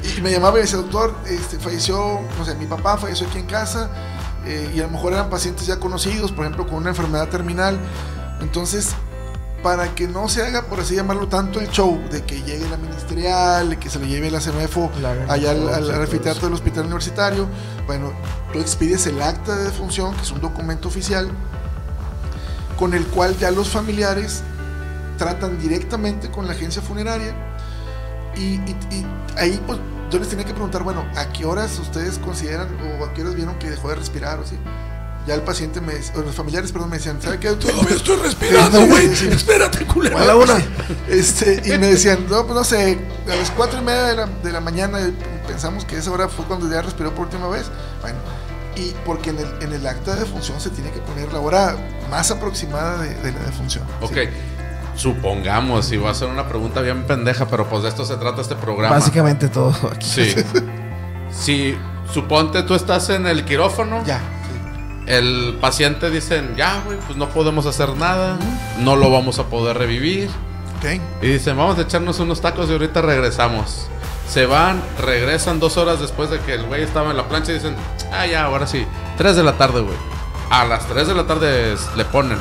y 0.18 0.20
me 0.22 0.32
llamaba 0.32 0.52
y 0.52 0.54
me 0.54 0.60
decía, 0.62 0.78
doctor, 0.78 1.14
este, 1.26 1.58
falleció, 1.58 2.20
no 2.38 2.44
sé, 2.44 2.54
mi 2.56 2.66
papá 2.66 2.96
falleció 2.96 3.28
aquí 3.28 3.38
en 3.38 3.46
casa, 3.46 3.90
eh, 4.46 4.72
y 4.74 4.80
a 4.80 4.84
lo 4.84 4.90
mejor 4.90 5.12
eran 5.12 5.28
pacientes 5.30 5.66
ya 5.66 5.78
conocidos, 5.78 6.32
por 6.32 6.44
ejemplo, 6.46 6.66
con 6.66 6.76
una 6.76 6.88
enfermedad 6.90 7.28
terminal. 7.28 7.78
Entonces, 8.40 8.90
para 9.62 9.94
que 9.94 10.06
no 10.08 10.28
se 10.28 10.42
haga, 10.42 10.62
por 10.66 10.80
así 10.80 10.94
llamarlo, 10.94 11.28
tanto 11.28 11.60
el 11.60 11.68
show 11.70 12.00
de 12.10 12.22
que 12.24 12.40
llegue 12.42 12.68
la 12.68 12.76
ministerial, 12.76 13.68
de 13.70 13.78
que 13.78 13.90
se 13.90 13.98
le 13.98 14.06
lleve 14.06 14.30
la 14.30 14.38
CMFO 14.40 14.90
La 15.02 15.10
allá 15.32 15.50
al, 15.50 15.68
al- 15.68 15.90
al 15.90 16.00
anfiteatro 16.02 16.42
del 16.46 16.54
hospital 16.54 16.84
universitario, 16.84 17.48
bueno, 17.86 18.12
tú 18.52 18.60
expides 18.60 19.06
el 19.06 19.20
acta 19.20 19.54
de 19.56 19.64
defunción, 19.64 20.14
que 20.14 20.22
es 20.22 20.30
un 20.30 20.40
documento 20.40 20.88
oficial, 20.88 21.28
con 22.78 22.94
el 22.94 23.06
cual 23.06 23.36
ya 23.38 23.50
los 23.50 23.68
familiares 23.68 24.42
tratan 25.18 25.58
directamente 25.58 26.30
con 26.30 26.46
la 26.46 26.52
agencia 26.52 26.82
funeraria 26.82 27.34
y, 28.36 28.40
y- 28.54 28.76
y 28.90 29.06
ahí 29.36 29.60
pues 29.66 29.78
yo 30.10 30.18
les 30.18 30.28
tenía 30.28 30.44
que 30.44 30.52
preguntar, 30.52 30.82
bueno, 30.82 31.04
¿a 31.16 31.32
qué 31.32 31.44
horas 31.46 31.78
ustedes 31.78 32.18
consideran 32.18 32.68
o 33.00 33.04
a 33.04 33.12
qué 33.14 33.22
horas 33.22 33.34
vieron 33.34 33.58
que 33.58 33.70
dejó 33.70 33.88
de 33.88 33.96
respirar 33.96 34.38
o 34.38 34.42
así? 34.42 34.56
Ya 35.26 35.34
el 35.34 35.40
paciente 35.40 35.80
me, 35.80 35.94
o 36.14 36.20
los 36.20 36.36
familiares, 36.36 36.70
perdón, 36.70 36.90
me 36.90 36.98
decían, 36.98 37.20
¿sabe 37.20 37.40
qué? 37.40 37.50
Todavía 37.54 37.96
estoy 37.96 38.16
respirando, 38.18 38.86
güey. 38.86 39.06
Espérate, 39.06 39.84
culero. 39.84 40.16
A 40.18 40.24
la 40.24 40.36
una. 40.36 40.54
Este, 41.08 41.60
y 41.64 41.76
me 41.78 41.88
decían, 41.88 42.26
no, 42.30 42.44
pues 42.46 42.54
no 42.54 42.62
sé, 42.62 42.96
a 43.28 43.34
las 43.34 43.50
cuatro 43.50 43.80
y 43.80 43.84
media 43.84 44.02
de 44.04 44.14
la, 44.16 44.26
de 44.26 44.52
la 44.52 44.60
mañana 44.60 44.98
pensamos 45.48 45.84
que 45.84 45.96
esa 45.96 46.12
hora 46.12 46.28
fue 46.28 46.44
cuando 46.44 46.70
ya 46.70 46.80
respiró 46.82 47.12
por 47.12 47.24
última 47.26 47.48
vez. 47.48 47.64
Bueno, 48.02 48.18
y 48.76 48.94
porque 49.04 49.30
en 49.30 49.38
el, 49.38 49.46
en 49.62 49.72
el 49.72 49.86
acta 49.86 50.14
de 50.14 50.20
defunción 50.20 50.60
se 50.60 50.70
tiene 50.70 50.90
que 50.90 51.00
poner 51.00 51.32
la 51.32 51.40
hora 51.40 51.76
más 52.10 52.30
aproximada 52.30 52.98
de, 53.02 53.14
de 53.16 53.32
la 53.32 53.40
defunción. 53.40 53.84
Ok. 54.00 54.12
Sí. 54.14 54.20
Supongamos, 54.96 55.92
y 55.92 55.98
va 55.98 56.10
a 56.10 56.14
ser 56.14 56.28
una 56.28 56.48
pregunta 56.48 56.80
bien 56.80 57.04
pendeja, 57.04 57.46
pero 57.48 57.68
pues 57.68 57.82
de 57.82 57.90
esto 57.90 58.04
se 58.06 58.16
trata 58.16 58.40
este 58.40 58.54
programa. 58.56 58.94
Básicamente 58.94 59.48
todo. 59.48 59.74
aquí. 59.92 60.06
Sí. 60.06 60.34
Si 61.32 61.76
suponte 62.14 62.62
tú 62.62 62.74
estás 62.74 63.10
en 63.10 63.26
el 63.26 63.44
quirófano, 63.44 64.02
Ya. 64.06 64.18
sí. 64.20 65.04
el 65.06 65.58
paciente 65.60 66.08
dicen, 66.08 66.54
ya, 66.56 66.80
güey, 66.86 66.98
pues 67.00 67.18
no 67.18 67.28
podemos 67.28 67.66
hacer 67.66 67.90
nada, 67.96 68.38
no 68.78 68.96
lo 68.96 69.10
vamos 69.10 69.38
a 69.38 69.44
poder 69.44 69.76
revivir. 69.76 70.30
Ok. 70.78 71.00
Y 71.20 71.26
dicen, 71.26 71.56
vamos 71.58 71.76
a 71.78 71.82
echarnos 71.82 72.18
unos 72.20 72.40
tacos 72.40 72.70
y 72.70 72.72
ahorita 72.72 73.02
regresamos. 73.02 73.88
Se 74.28 74.44
van, 74.46 74.82
regresan 75.00 75.60
dos 75.60 75.76
horas 75.76 76.00
después 76.00 76.30
de 76.30 76.40
que 76.40 76.54
el 76.54 76.64
güey 76.64 76.82
estaba 76.82 77.10
en 77.10 77.16
la 77.16 77.28
plancha 77.28 77.52
y 77.52 77.54
dicen, 77.54 77.76
ah, 78.12 78.26
ya, 78.26 78.44
ahora 78.44 78.66
sí, 78.66 78.84
3 79.18 79.36
de 79.36 79.42
la 79.44 79.52
tarde, 79.56 79.80
güey. 79.80 79.96
A 80.50 80.64
las 80.64 80.86
3 80.88 81.06
de 81.08 81.14
la 81.14 81.26
tarde 81.26 81.72
es- 81.72 81.86
le 81.96 82.04
ponen. 82.04 82.38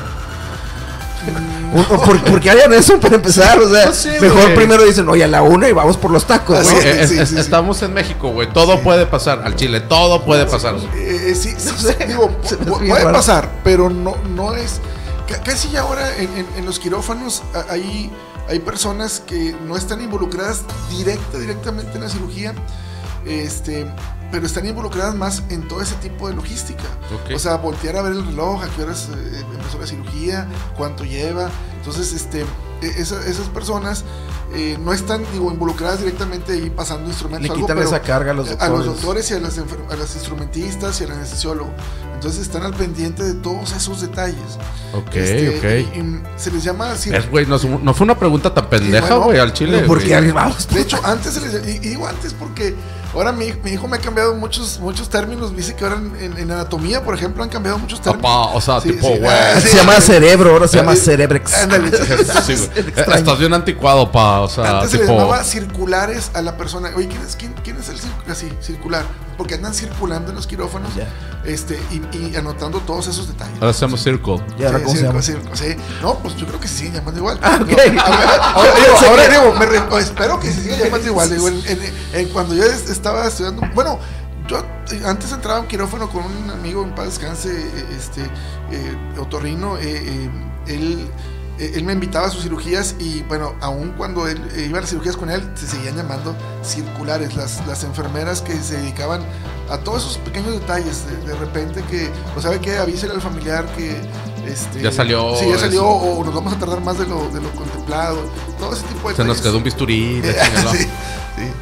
¿Por, 1.88 2.20
por 2.22 2.40
qué 2.40 2.50
harían 2.50 2.72
eso 2.72 2.98
para 3.00 3.16
empezar? 3.16 3.58
O 3.58 3.68
sea, 3.68 3.86
No 3.86 3.92
sé, 3.92 4.20
mejor 4.20 4.54
primero 4.54 4.84
dicen, 4.84 5.08
oye, 5.08 5.24
a 5.24 5.28
la 5.28 5.42
una 5.42 5.68
y 5.68 5.72
vamos 5.72 5.96
por 5.96 6.10
los 6.10 6.24
tacos. 6.24 6.58
Eh, 6.84 7.06
sí, 7.06 7.18
es- 7.18 7.28
sí. 7.30 7.38
Estamos 7.38 7.82
en 7.82 7.92
México, 7.92 8.28
güey. 8.30 8.48
Todo 8.52 8.80
puede 8.80 9.06
pasar. 9.06 9.42
Al 9.44 9.56
Chile, 9.56 9.80
todo 9.80 10.24
puede 10.24 10.46
pasar. 10.46 10.76
Eh, 10.94 11.28
eh, 11.30 11.34
sí, 11.34 11.54
sí, 11.58 11.70
No 11.72 11.78
sé, 11.78 11.96
digo, 12.06 12.28
puede 12.88 13.02
raro. 13.02 13.12
pasar, 13.12 13.48
pero 13.64 13.90
no, 13.90 14.16
no 14.34 14.54
es. 14.54 14.80
ca- 15.28 15.42
Casi 15.42 15.70
ya 15.70 15.80
ahora 15.80 16.16
en, 16.16 16.28
en- 16.36 16.46
en 16.58 16.64
los 16.64 16.78
quirófanos 16.78 17.42
a- 17.54 17.72
hay, 17.72 18.12
hay 18.48 18.60
personas 18.60 19.20
que 19.20 19.54
no 19.66 19.76
están 19.76 20.00
involucradas 20.00 20.64
directa, 20.90 21.38
directamente 21.38 21.94
en 21.94 22.02
la 22.02 22.08
cirugía, 22.08 22.54
este, 23.24 23.86
pero 24.30 24.46
están 24.46 24.66
involucradas 24.66 25.14
más 25.14 25.42
en 25.50 25.66
todo 25.66 25.82
ese 25.82 25.94
tipo 25.96 26.28
de 26.28 26.34
logística. 26.34 26.84
O 27.34 27.38
sea, 27.38 27.56
voltear 27.56 27.96
a 27.96 28.02
ver 28.02 28.12
el 28.12 28.24
reloj, 28.24 28.62
a 28.62 28.68
qué 28.68 28.82
horas 28.82 29.08
eh, 29.14 29.44
empezó 29.52 29.78
la 29.78 29.86
cirugía, 29.86 30.48
cuánto 30.76 31.04
lleva. 31.04 31.50
Entonces, 31.76 32.12
este, 32.12 32.44
esa- 32.82 33.26
esas 33.26 33.48
personas 33.48 34.04
eh, 34.54 34.78
no 34.80 34.92
están 34.92 35.24
digo, 35.32 35.50
involucradas 35.50 35.98
directamente 35.98 36.52
ahí 36.52 36.70
pasando 36.70 37.08
instrumentos. 37.08 37.48
Le 37.48 37.52
algo, 37.54 37.66
quitan 37.66 37.76
pero- 37.78 37.88
esa 37.88 38.00
carga 38.00 38.30
a 38.30 38.34
los 38.34 38.46
a 38.48 38.50
doctores. 38.52 38.86
los 38.86 38.86
doctores 38.86 39.30
y 39.30 39.34
a 39.34 39.40
las, 39.40 39.58
a 39.58 39.96
las 39.96 40.14
instrumentistas 40.14 41.00
y 41.00 41.04
al 41.04 41.10
anestesiólogo. 41.12 41.70
Entonces 42.14 42.42
están 42.42 42.62
al 42.62 42.72
pendiente 42.74 43.22
de 43.24 43.34
todos 43.34 43.72
esos 43.72 44.00
detalles. 44.00 44.58
Ok, 44.94 45.14
Este, 45.16 45.58
ok. 45.58 45.94
y- 45.96 45.98
y 45.98 46.22
se 46.36 46.50
les 46.52 46.62
llama 46.64 46.92
así. 46.92 47.14
Es, 47.14 47.28
güey, 47.30 47.44
no, 47.46 47.58
no 47.58 47.92
fue 47.94 48.04
una 48.04 48.18
pregunta 48.18 48.54
tan 48.54 48.68
pendeja, 48.70 49.06
bueno, 49.08 49.24
güey, 49.24 49.38
al 49.40 49.52
Chile. 49.52 49.80
¿Por 49.80 49.98
güey. 49.98 50.08
qué 50.08 50.14
harían- 50.16 50.34
vamos? 50.34 50.66
De 50.72 50.80
hecho, 50.80 50.98
antes 51.04 51.34
se 51.34 51.40
les 51.40 51.66
y 51.76 51.78
digo 51.80 52.06
antes 52.06 52.32
porque 52.32 52.74
ahora 53.16 53.32
mi, 53.32 53.52
mi 53.64 53.72
hijo 53.72 53.88
me 53.88 53.96
ha 53.96 54.00
cambiado 54.00 54.34
muchos 54.34 54.78
muchos 54.80 55.08
términos. 55.08 55.54
Dice 55.56 55.74
que 55.74 55.84
ahora 55.84 55.96
en, 55.96 56.16
en- 56.20 56.38
en 56.38 56.50
anatomía, 56.50 57.02
por 57.04 57.14
ejemplo, 57.14 57.42
han 57.42 57.48
cambiado 57.48 57.78
muchos 57.78 58.00
términos. 58.00 58.22
Papá, 58.22 58.54
o 58.54 58.60
sea, 58.60 58.80
Sí, 58.80 58.90
tipo, 58.92 59.08
sí. 59.08 59.18
güey. 59.18 59.30
Ah, 59.34 59.60
sí. 59.60 59.68
Se 59.68 59.76
llama 59.76 60.00
cerebro, 60.00 60.50
ahora 60.52 60.68
se 60.68 60.76
llama 60.76 60.92
Ah, 60.92 60.96
cerebrex. 60.96 61.54
Ándale. 61.62 61.90
Sí, 62.46 62.54
güey. 62.54 62.78
extraño. 62.88 63.14
Estás 63.16 63.38
bien 63.38 63.54
anticuado, 63.54 64.10
pa. 64.12 64.40
O 64.40 64.48
sea, 64.48 64.76
Antes 64.78 64.90
se 64.90 64.98
le 64.98 65.02
tipo. 65.04 65.16
llamaba 65.18 65.42
circulares 65.44 66.30
a 66.34 66.42
la 66.42 66.56
persona. 66.56 66.90
Oye, 66.96 67.08
¿quién 67.08 67.22
es, 67.22 67.36
quién, 67.36 67.54
quién 67.64 67.76
es 67.78 67.88
el 67.88 67.96
cir- 67.98 68.30
así, 68.30 68.52
circular? 68.60 69.04
Porque 69.36 69.54
andan 69.54 69.74
circulando 69.74 70.30
en 70.30 70.36
los 70.36 70.46
quirófanos 70.46 70.90
este, 71.44 71.78
y, 71.90 72.16
y 72.16 72.36
anotando 72.36 72.80
todos 72.80 73.06
esos 73.08 73.28
detalles. 73.28 73.54
Ahora 73.60 73.72
circle. 73.98 74.40
¿Y 74.58 74.64
ahora 74.64 74.78
Sí, 74.78 74.84
cómo 74.84 74.94
se 74.94 74.96
circo, 75.00 75.12
llama? 75.12 75.22
circo, 75.22 75.56
sí. 75.56 75.76
No, 76.02 76.18
pues 76.20 76.36
yo 76.36 76.46
creo 76.46 76.58
que 76.60 76.68
se 76.68 76.76
siguen 76.78 76.94
llamando 76.94 77.20
igual. 77.20 77.38
Ah. 77.42 77.58
No, 77.58 77.66
ahora, 78.02 78.36
ahora 78.54 78.74
digo, 78.74 78.96
ahora 79.08 79.28
digo, 79.28 79.54
me 79.58 79.66
re- 79.66 79.78
o 79.90 79.98
espero 79.98 80.40
que 80.40 80.50
se 80.52 80.62
sigan 80.62 80.78
llamando 80.80 81.06
igual. 81.06 81.30
Digo, 81.30 81.48
en- 81.48 81.62
en- 81.66 81.80
en 82.14 82.28
cuando 82.30 82.54
yo 82.54 82.64
es- 82.64 82.88
estaba 82.90 83.26
estudiando, 83.26 83.62
bueno, 83.74 83.98
yo 84.48 84.64
antes 85.04 85.32
entraba 85.32 85.58
a 85.58 85.60
un 85.62 85.66
quirófano 85.68 86.08
con 86.08 86.24
un 86.24 86.50
amigo 86.50 86.82
en 86.82 86.94
paz 86.94 87.06
descanse, 87.06 87.50
este, 87.96 88.22
eh, 88.70 88.96
otorrino, 89.18 89.76
eh, 89.78 89.82
eh, 89.84 90.30
él, 90.68 91.10
él 91.58 91.84
me 91.84 91.92
invitaba 91.94 92.26
a 92.26 92.30
sus 92.30 92.42
cirugías 92.42 92.94
y 92.98 93.22
bueno, 93.22 93.54
aún 93.60 93.94
cuando 93.96 94.28
él 94.28 94.40
eh, 94.54 94.66
iba 94.68 94.78
a 94.78 94.80
las 94.82 94.90
cirugías 94.90 95.16
con 95.16 95.30
él, 95.30 95.42
se 95.54 95.66
seguían 95.66 95.96
llamando 95.96 96.34
circulares, 96.62 97.34
las, 97.34 97.66
las 97.66 97.82
enfermeras 97.84 98.42
que 98.42 98.54
se 98.56 98.76
dedicaban 98.76 99.22
a 99.70 99.78
todos 99.78 100.02
esos 100.02 100.18
pequeños 100.18 100.52
detalles, 100.52 101.06
de, 101.06 101.16
de 101.32 101.34
repente 101.36 101.82
que, 101.90 102.10
o 102.36 102.40
sabe 102.40 102.60
que 102.60 102.76
avísele 102.76 103.14
al 103.14 103.20
familiar 103.22 103.64
que... 103.76 103.96
Este, 104.46 104.80
Ya 104.80 104.92
salió 104.92 105.34
Sí, 105.34 105.46
ya 105.50 105.58
salió, 105.58 105.80
eso. 105.80 105.88
o 105.90 106.24
nos 106.24 106.32
vamos 106.34 106.52
a 106.52 106.58
tardar 106.58 106.80
más 106.80 106.96
de 106.98 107.06
lo, 107.06 107.28
de 107.30 107.40
lo 107.40 107.50
contemplado, 107.50 108.18
todo 108.60 108.72
ese 108.74 108.84
tipo 108.86 109.08
de 109.08 109.16
Se 109.16 109.24
nos 109.24 109.36
detalles. 109.38 109.42
quedó 109.42 109.56
un 109.58 109.64
bisturí. 109.64 110.20
Eh, 110.24 110.36
sí, 110.72 110.78
sí. 110.78 110.88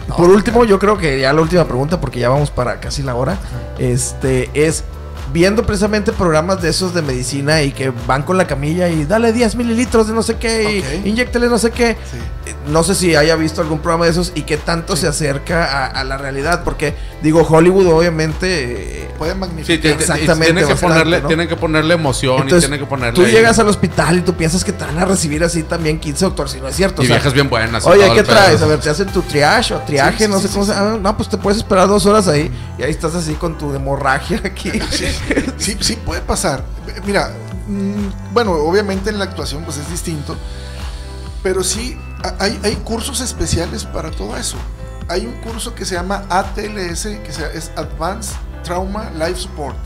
No, 0.08 0.16
Por 0.16 0.28
último, 0.30 0.64
yo 0.64 0.78
creo 0.78 0.96
que 0.98 1.18
ya 1.20 1.32
la 1.32 1.40
última 1.40 1.64
pregunta, 1.64 2.00
porque 2.00 2.20
ya 2.20 2.28
vamos 2.28 2.50
para 2.50 2.78
casi 2.80 3.02
la 3.02 3.14
hora, 3.14 3.38
este 3.78 4.50
es 4.54 4.84
viendo 5.32 5.64
precisamente 5.64 6.12
programas 6.12 6.60
de 6.62 6.68
esos 6.68 6.94
de 6.94 7.02
medicina 7.02 7.62
y 7.62 7.72
que 7.72 7.90
van 8.06 8.22
con 8.22 8.36
la 8.38 8.46
camilla 8.46 8.88
y 8.88 9.04
dale 9.04 9.32
10 9.32 9.56
mililitros 9.56 10.06
de 10.06 10.14
no 10.14 10.22
sé 10.22 10.36
qué 10.36 10.82
Ok. 11.00 11.04
y 11.04 11.08
inyéctele 11.08 11.48
no 11.48 11.58
sé 11.58 11.70
qué. 11.70 11.96
sí. 12.10 12.18
Eh, 12.46 12.54
No 12.68 12.82
sé 12.82 12.94
si 12.94 13.14
haya 13.16 13.36
visto 13.36 13.60
algún 13.60 13.78
programa 13.80 14.04
de 14.06 14.10
esos 14.12 14.32
y 14.34 14.42
qué 14.42 14.56
tanto 14.56 14.96
se 14.96 15.06
acerca 15.06 15.64
a, 15.64 15.86
a 15.86 16.04
la 16.04 16.16
realidad, 16.18 16.62
porque 16.64 16.94
digo, 17.22 17.42
Hollywood 17.42 17.86
obviamente... 17.88 19.00
eh, 19.02 19.08
Pueden 19.18 19.34
Sí, 19.36 19.40
magnificar. 19.40 19.92
Exactamente, 19.92 20.44
Tienen 20.46 20.64
que, 20.66 20.72
bastante, 20.72 20.94
ponerle, 20.94 21.20
¿no? 21.22 21.28
tienen 21.28 21.48
que 21.48 21.56
ponerle 21.56 21.94
emoción 21.94 22.34
Entonces, 22.42 22.64
y 22.64 22.66
tienen 22.68 22.80
que 22.80 22.86
ponerle. 22.90 23.12
Tú 23.14 23.24
llegas 23.30 23.58
al 23.60 23.68
hospital 23.68 24.18
y 24.18 24.20
tú 24.22 24.34
piensas 24.34 24.64
que 24.64 24.72
te 24.72 24.84
van 24.84 24.98
a 24.98 25.04
recibir 25.04 25.44
así 25.44 25.62
también 25.62 26.00
15 26.00 26.24
doctores, 26.24 26.50
si 26.52 26.60
no 26.60 26.66
es 26.66 26.74
cierto. 26.74 27.00
Y 27.02 27.04
o 27.04 27.08
sea, 27.08 27.16
viejas 27.16 27.32
bien 27.32 27.48
buenas. 27.48 27.86
Oye, 27.86 28.12
¿qué 28.12 28.24
traes? 28.24 28.60
A 28.60 28.66
ver, 28.66 28.80
te 28.80 28.90
hacen 28.90 29.06
tu 29.08 29.22
triage 29.22 29.72
o 29.74 29.78
triaje, 29.80 30.18
Sí, 30.18 30.24
sí, 30.24 30.30
no 30.30 30.40
sé 30.40 30.48
sí, 30.48 30.54
cómo 30.54 30.64
sí, 30.66 30.72
se 30.72 30.76
llama. 30.78 30.98
No, 31.00 31.16
pues 31.16 31.28
te 31.28 31.36
puedes 31.38 31.58
esperar 31.58 31.86
dos 31.86 32.04
horas 32.06 32.26
ahí 32.26 32.50
y 32.76 32.82
ahí 32.82 32.90
estás 32.90 33.14
así 33.14 33.34
con 33.34 33.56
tu 33.56 33.72
hemorragia 33.72 34.40
aquí. 34.44 34.72
Sí, 35.58 35.76
sí, 35.80 35.96
puede 35.96 36.20
pasar. 36.20 36.64
Mira, 37.06 37.32
mm, 37.68 38.32
bueno, 38.34 38.52
obviamente 38.52 39.10
en 39.10 39.18
la 39.18 39.24
actuación 39.24 39.64
pues 39.64 39.76
es 39.78 39.88
distinto, 39.90 40.36
pero 41.42 41.62
sí 41.64 41.98
hay, 42.38 42.58
hay 42.62 42.76
cursos 42.76 43.20
especiales 43.20 43.84
para 43.84 44.10
todo 44.10 44.36
eso. 44.36 44.56
Hay 45.08 45.26
un 45.26 45.34
curso 45.42 45.74
que 45.74 45.84
se 45.84 45.94
llama 45.94 46.24
ATLS, 46.30 47.02
que 47.02 47.28
es 47.54 47.70
Advanced 47.76 48.34
Trauma 48.62 49.10
Life 49.10 49.36
Support, 49.40 49.76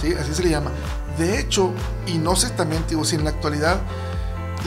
¿sí? 0.00 0.14
así 0.18 0.32
se 0.34 0.42
le 0.44 0.50
llama. 0.50 0.70
De 1.18 1.40
hecho, 1.40 1.72
y 2.06 2.18
no 2.18 2.36
sé 2.36 2.50
también, 2.50 2.84
digo, 2.88 3.04
si 3.04 3.16
en 3.16 3.24
la 3.24 3.30
actualidad 3.30 3.78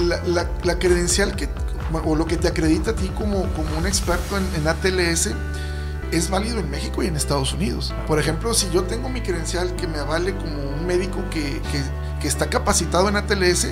la, 0.05 0.22
la- 0.26 0.49
la 0.63 0.80
credencial 0.80 1.36
que, 1.36 1.47
o 2.05 2.15
lo 2.15 2.26
que 2.26 2.36
te 2.38 2.49
acredita 2.49 2.91
a 2.91 2.95
ti 2.95 3.07
como, 3.17 3.43
como 3.53 3.78
un 3.78 3.88
experto 3.88 4.38
en, 4.38 4.45
en 4.55 4.67
ATLS 4.67 5.30
es 6.12 6.30
válido 6.30 6.59
en 6.59 6.70
México 6.70 7.03
y 7.03 7.07
en 7.07 7.16
Estados 7.16 7.53
Unidos. 7.53 7.93
Por 8.07 8.20
ejemplo, 8.20 8.53
si 8.53 8.70
yo 8.72 8.84
tengo 8.84 9.09
mi 9.09 9.22
credencial 9.22 9.76
que 9.76 9.88
me 9.88 9.97
avale 9.99 10.36
como 10.36 10.70
un 10.70 10.86
médico 10.86 11.18
que, 11.32 11.41
que- 11.72 12.01
que 12.22 12.28
está 12.28 12.49
capacitado 12.49 13.09
en 13.09 13.16
ATLS, 13.16 13.68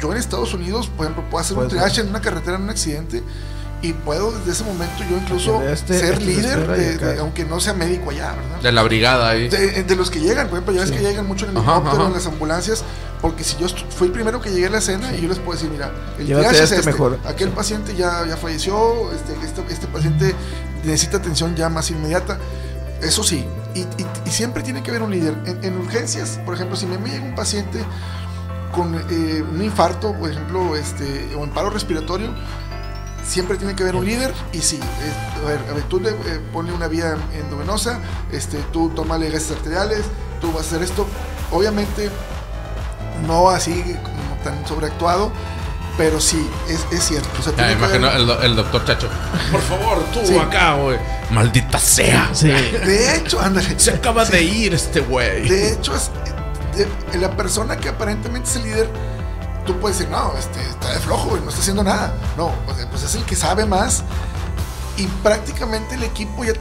yo 0.00 0.12
en 0.12 0.18
Estados 0.18 0.52
Unidos, 0.54 0.88
por 0.88 1.06
ejemplo, 1.06 1.24
puedo 1.30 1.40
hacer 1.42 1.56
un 1.56 1.68
triage 1.68 2.00
en 2.02 2.08
una 2.08 2.20
carretera 2.20 2.56
en 2.56 2.64
un 2.64 2.70
accidente 2.70 3.22
y 3.80 3.92
puedo 3.92 4.32
desde 4.32 4.50
ese 4.52 4.64
momento 4.64 5.04
yo 5.08 5.16
incluso 5.18 5.62
este- 5.62 5.98
ser 6.00 6.14
este 6.14 6.24
se 6.24 6.30
líder, 6.42 6.66
de- 6.68 7.18
aunque 7.20 7.44
no 7.44 7.60
sea 7.60 7.74
médico 7.74 8.10
allá, 8.10 8.32
¿verdad? 8.32 8.60
De 8.62 8.72
la 8.72 8.82
brigada 8.82 9.30
ahí. 9.30 9.48
De, 9.48 9.84
de 9.84 9.96
los 9.96 10.10
que 10.10 10.18
llegan, 10.20 10.48
por 10.48 10.58
ejemplo, 10.58 10.74
ya 10.74 10.80
ves 10.82 10.90
que 10.90 10.98
llegan 10.98 11.26
mucho 11.26 11.44
en 11.46 11.52
el 11.52 11.58
helicóptero, 11.58 12.06
en 12.08 12.12
las 12.12 12.26
ambulancias, 12.26 12.82
porque 13.22 13.44
si 13.44 13.56
yo 13.56 13.68
fui 13.68 14.08
el 14.08 14.12
primero 14.12 14.40
que 14.40 14.50
llegué 14.50 14.66
a 14.66 14.70
la 14.70 14.78
escena 14.78 15.14
y 15.16 15.20
yo 15.22 15.28
les 15.28 15.38
puedo 15.38 15.52
decir, 15.56 15.70
mira, 15.70 15.92
el 16.18 16.26
Llévate 16.26 16.48
triage 16.48 16.64
es 16.64 16.70
este 16.72 16.76
este, 16.80 16.92
mejor. 16.92 17.18
aquel 17.24 17.50
paciente 17.50 17.94
ya, 17.96 18.26
ya 18.26 18.36
falleció, 18.36 19.12
este, 19.12 19.32
este, 19.44 19.62
este 19.72 19.86
paciente 19.86 20.34
necesita 20.84 21.18
atención 21.18 21.54
ya 21.56 21.68
más 21.68 21.90
inmediata, 21.90 22.38
eso 23.02 23.22
sí, 23.22 23.44
y, 23.74 23.86
siempre 24.30 24.62
tiene 24.62 24.82
que 24.82 24.90
haber 24.90 25.02
un 25.02 25.10
líder. 25.10 25.34
En, 25.46 25.64
en 25.64 25.78
urgencias, 25.78 26.40
por 26.44 26.54
ejemplo, 26.54 26.76
si 26.76 26.86
me, 26.86 26.98
llega 26.98 27.24
un 27.24 27.34
paciente 27.34 27.82
con 28.74 28.94
eh, 28.94 29.42
un 29.42 29.62
infarto, 29.62 30.14
por 30.14 30.30
ejemplo, 30.30 30.76
este, 30.76 31.34
o 31.34 31.44
en 31.44 31.50
paro 31.50 31.70
respiratorio, 31.70 32.34
siempre 33.26 33.56
tiene 33.56 33.74
que 33.74 33.82
haber 33.82 33.96
un 33.96 34.04
líder 34.04 34.32
y 34.52 34.58
sí, 34.60 34.76
eh, 34.76 35.42
a 35.44 35.48
ver, 35.48 35.60
a 35.70 35.74
ver, 35.74 35.82
tú 35.84 36.00
le 36.00 36.10
eh, 36.10 36.40
una 36.54 36.88
vía 36.88 37.16
endovenosa, 37.34 38.00
este, 38.32 38.58
tú 38.72 38.90
tómale 38.90 39.30
gases 39.30 39.52
arteriales, 39.52 40.04
tú 40.40 40.48
vas 40.52 40.64
a 40.64 40.66
hacer 40.66 40.82
esto, 40.82 41.06
obviamente 41.50 42.10
no 43.26 43.50
así 43.50 43.82
como 43.82 44.42
tan 44.44 44.66
sobreactuado, 44.66 45.30
pero 45.98 46.18
sí, 46.20 46.48
es, 46.68 46.86
es 46.90 47.04
cierto. 47.04 47.28
O 47.38 47.42
sea, 47.42 47.52
Ya 47.56 47.62
me 47.64 47.68
tiene 47.74 47.80
que 47.80 47.96
imagino 47.98 48.06
haber- 48.08 48.44
el, 48.44 48.50
el 48.50 48.56
doctor 48.56 48.84
Chacho. 48.86 49.08
Por 49.52 49.60
favor, 49.60 50.02
tú 50.14 50.20
Sí. 50.24 50.38
acá, 50.38 50.74
güey. 50.76 50.96
Maldita 51.30 51.78
sea. 51.78 52.30
Sí. 52.32 52.48
De 52.86 53.16
hecho, 53.16 53.38
ándale. 53.40 53.78
Se 53.78 53.90
acaba 53.90 54.24
de 54.24 54.42
ir 54.42 54.72
este 54.74 55.00
güey. 55.00 55.46
De 55.48 55.72
hecho, 55.72 55.94
es, 55.94 56.10
de- 57.12 57.18
la 57.18 57.30
persona 57.36 57.76
que 57.76 57.88
aparentemente 57.90 58.48
es 58.48 58.56
el 58.56 58.62
líder, 58.62 58.88
tú 59.66 59.78
puedes 59.80 59.98
decir, 59.98 60.10
no, 60.10 60.32
este, 60.38 60.60
está 60.62 60.92
de 60.92 61.00
flojo, 61.00 61.30
güey, 61.30 61.42
no 61.42 61.48
está 61.50 61.60
haciendo 61.60 61.82
nada. 61.84 62.14
No, 62.36 62.46
o 62.66 62.74
sea, 62.74 62.88
pues 62.88 63.02
es 63.02 63.14
el 63.16 63.24
que 63.24 63.34
sabe 63.36 63.66
más 63.66 64.04
y 64.96 65.06
prácticamente 65.22 65.96
el 65.96 66.04
equipo 66.04 66.44
ya, 66.44 66.52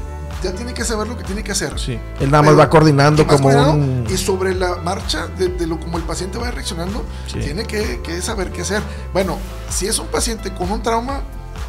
ya 0.44 0.52
tiene 0.54 0.74
que 0.74 0.84
saber 0.84 1.08
lo 1.08 1.18
que 1.18 1.24
tiene 1.24 1.44
que 1.44 1.52
hacer. 1.52 1.80
Sí. 1.80 2.00
Él 2.20 2.30
nada 2.32 2.44
más 2.44 2.50
Pero- 2.52 2.58
va 2.58 2.70
coordinando 2.70 3.26
como 3.28 3.50
un. 3.50 4.06
Y 4.10 4.18
sobre 4.18 4.54
la 4.56 4.76
marcha 4.78 5.28
de, 5.28 5.50
de 5.50 5.68
lo 5.68 5.80
como 5.80 5.98
el 5.98 6.04
paciente 6.04 6.38
va 6.38 6.52
reaccionando, 6.52 7.04
Sí. 7.28 7.40
tiene 7.40 7.66
que, 7.66 8.02
que 8.02 8.22
saber 8.22 8.52
qué 8.52 8.62
hacer. 8.62 8.82
Bueno, 9.14 9.38
si 9.70 9.88
es 9.88 9.98
un 10.00 10.08
paciente 10.08 10.54
con 10.54 10.72
un 10.72 10.82
trauma, 10.84 11.22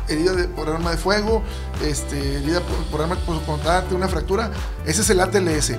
herida 0.09 0.33
de, 0.33 0.45
por 0.49 0.69
arma 0.69 0.91
de 0.91 0.97
fuego, 0.97 1.43
este, 1.85 2.37
herida 2.37 2.61
por, 2.61 2.77
por 2.91 3.01
arma 3.03 3.17
por 3.27 3.43
contacto, 3.43 3.95
una 3.97 4.09
fractura, 4.09 4.51
ese 4.87 5.01
es 5.03 5.11
el 5.11 5.21
ATLS. 5.21 5.73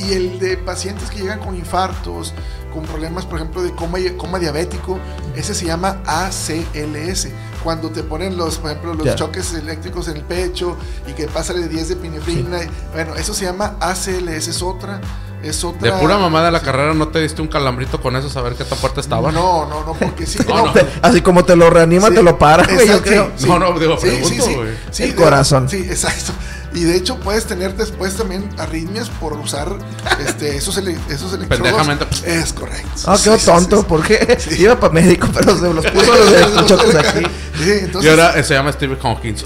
Y 0.00 0.12
el 0.12 0.38
de 0.38 0.56
pacientes 0.56 1.10
que 1.10 1.18
llegan 1.18 1.40
con 1.40 1.56
infartos, 1.56 2.32
con 2.78 2.86
problemas, 2.86 3.26
por 3.26 3.40
ejemplo, 3.40 3.60
de 3.62 3.72
coma, 3.74 3.98
coma 4.16 4.38
diabético, 4.38 4.98
ese 5.34 5.52
se 5.54 5.66
llama 5.66 6.00
ACLS. 6.06 7.28
Cuando 7.64 7.90
te 7.90 8.04
ponen 8.04 8.36
los, 8.36 8.58
por 8.58 8.70
ejemplo, 8.70 8.94
los 8.94 9.04
Ya. 9.04 9.14
choques 9.16 9.52
eléctricos 9.54 10.06
en 10.08 10.18
el 10.18 10.22
pecho 10.22 10.76
y 11.08 11.12
que 11.12 11.26
pasa 11.26 11.52
de 11.52 11.66
10 11.68 11.88
de 11.88 11.96
pinefrina, 11.96 12.62
y- 12.62 12.70
bueno, 12.92 13.16
eso 13.16 13.34
se 13.34 13.46
llama 13.46 13.74
ACLS, 13.80 14.46
es 14.48 14.62
otra, 14.62 15.00
es 15.42 15.64
otra. 15.64 15.92
De 15.92 16.00
pura 16.00 16.18
mamá 16.18 16.44
de 16.44 16.52
la 16.52 16.60
carrera, 16.60 16.94
¿no 16.94 17.08
te 17.08 17.20
diste 17.20 17.42
un 17.42 17.48
calambrito 17.48 18.00
con 18.00 18.14
eso? 18.14 18.30
Saber 18.30 18.54
qué 18.54 18.62
tan 18.64 18.78
fuerte 18.78 19.00
estaba. 19.00 19.32
No, 19.32 19.66
no, 19.66 19.84
no, 19.84 19.92
porque 19.94 20.24
sí. 20.24 20.38
No, 20.48 20.66
no. 20.66 20.72
Así 21.02 21.20
como 21.20 21.44
te 21.44 21.56
lo 21.56 21.68
reanima, 21.68 22.08
Sí, 22.08 22.14
te 22.14 22.22
lo 22.22 22.38
para, 22.38 22.62
güey, 22.64 22.76
yo 22.76 22.82
exacto, 22.84 23.02
creo. 23.10 23.32
sí, 23.36 23.48
No, 23.48 23.58
no, 23.58 23.76
digo, 23.78 23.96
sí, 23.96 24.06
pregunto, 24.06 24.28
sí, 24.28 24.40
sí, 24.40 24.54
güey. 24.54 24.68
sí, 24.92 25.02
El 25.02 25.10
de- 25.10 25.14
corazón. 25.16 25.68
Sí, 25.68 25.78
exacto. 25.78 26.32
Y 26.74 26.84
de 26.84 26.96
hecho 26.96 27.18
puedes 27.20 27.46
tener 27.46 27.74
después 27.76 28.14
también 28.16 28.48
arritmias 28.58 29.08
por 29.08 29.32
usar 29.34 29.68
este, 30.26 30.56
esos, 30.56 30.76
ele- 30.76 30.98
esos 31.08 31.32
electrodos. 31.32 31.64
Pendejamente. 31.86 32.06
Es 32.40 32.52
correcto. 32.52 32.88
Ah, 33.06 33.16
quedó 33.22 33.34
Sí, 33.34 33.40
sí, 33.40 33.46
tonto, 33.46 33.78
sí. 33.78 33.84
porque 33.88 34.36
Sí. 34.38 34.56
iba 34.62 34.78
para 34.78 34.92
médico, 34.92 35.28
pero 35.32 35.56
se 35.58 35.72
los 35.72 35.86
puso 35.86 36.12
los 36.14 36.92
de 36.92 36.98
aquí. 37.00 37.24
Sí, 37.58 37.68
Y 37.68 37.84
entonces, 37.84 38.10
ahora 38.10 38.38
eh, 38.38 38.44
se 38.44 38.54
llama 38.54 38.72
Steve 38.72 38.98
Hawkins. 39.02 39.44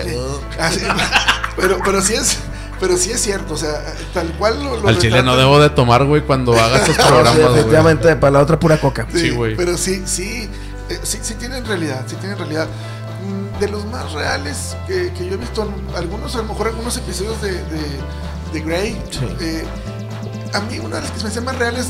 así- 0.59 0.81
pero, 1.57 1.79
pero 1.85 2.03
sí 2.03 2.15
es, 2.15 2.37
pero 2.81 2.97
sí 2.97 3.13
es 3.13 3.21
cierto, 3.21 3.55
o 3.55 3.57
sea, 3.57 3.83
tal 4.13 4.27
cual 4.39 4.63
lo, 4.65 4.81
lo 4.81 4.89
Al 4.89 4.99
chile 4.99 5.23
no 5.23 5.37
debo 5.37 5.61
de 5.61 5.71
tomar, 5.71 6.05
güey, 6.05 6.23
cuando 6.23 6.53
haga 6.59 6.79
estos 6.79 6.97
Sí, 6.97 7.03
programas, 7.07 7.37
güey. 7.39 7.55
efectivamente, 7.61 8.17
para 8.17 8.33
la 8.33 8.41
otra 8.41 8.59
pura 8.59 8.81
coca. 8.81 9.07
Sí, 9.15 9.31
güey. 9.31 9.55
Pero 9.57 9.79
sí, 9.79 10.03
sí, 10.07 10.49
eh, 10.89 10.99
sí, 11.05 11.19
sí 11.23 11.35
tienen 11.35 11.65
realidad, 11.65 12.03
sí 12.09 12.17
tienen 12.17 12.37
realidad. 12.37 12.67
De 13.61 13.69
los 13.69 13.85
más 13.87 14.13
reales 14.13 14.77
que, 14.87 15.13
que 15.13 15.27
yo 15.27 15.35
he 15.35 15.37
visto, 15.37 15.69
algunos, 15.97 16.35
a 16.35 16.39
lo 16.39 16.45
mejor 16.45 16.69
algunos 16.69 16.97
episodios 16.97 17.41
de, 17.43 17.53
de, 17.53 17.81
de 18.53 18.61
Grey, 18.61 19.01
Sí. 19.11 19.21
eh, 19.41 19.65
a 20.53 20.61
mí 20.61 20.79
una 20.81 20.97
de 20.97 21.03
las 21.03 21.11
que 21.13 21.19
se 21.19 21.25
me 21.25 21.31
hacen 21.31 21.45
más 21.45 21.57
reales, 21.59 21.87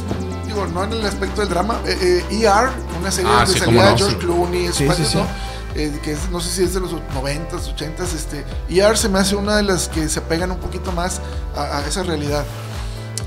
digo, 0.46 0.66
no 0.66 0.84
en 0.84 0.92
el 0.92 1.06
aspecto 1.06 1.40
del 1.40 1.48
drama, 1.48 1.80
eh, 1.86 2.24
eh, 2.30 2.42
ER, 2.42 2.68
una 3.00 3.10
serie 3.10 3.30
Ah, 3.32 3.44
donde 3.46 3.58
sí, 3.60 3.70
no, 3.70 3.80
George 3.96 4.04
sí. 4.10 4.14
Clooney, 4.16 4.68
cuates, 4.86 5.08
sí. 5.08 5.16
¿no? 5.18 5.26
Eh, 5.74 5.98
que 6.02 6.12
es- 6.12 6.28
no 6.30 6.38
sé 6.40 6.50
si 6.50 6.62
es 6.64 6.74
de 6.74 6.80
los 6.80 6.92
90s, 7.14 7.66
80s, 7.74 8.12
este, 8.14 8.44
ER 8.68 8.96
se 8.98 9.08
me 9.08 9.18
hace 9.20 9.34
una 9.36 9.56
de 9.56 9.62
las 9.62 9.88
que 9.88 10.08
se 10.10 10.20
pegan 10.20 10.50
un 10.50 10.58
poquito 10.58 10.92
más 10.92 11.20
a, 11.56 11.78
a 11.78 11.86
esa 11.86 12.02
realidad. 12.02 12.44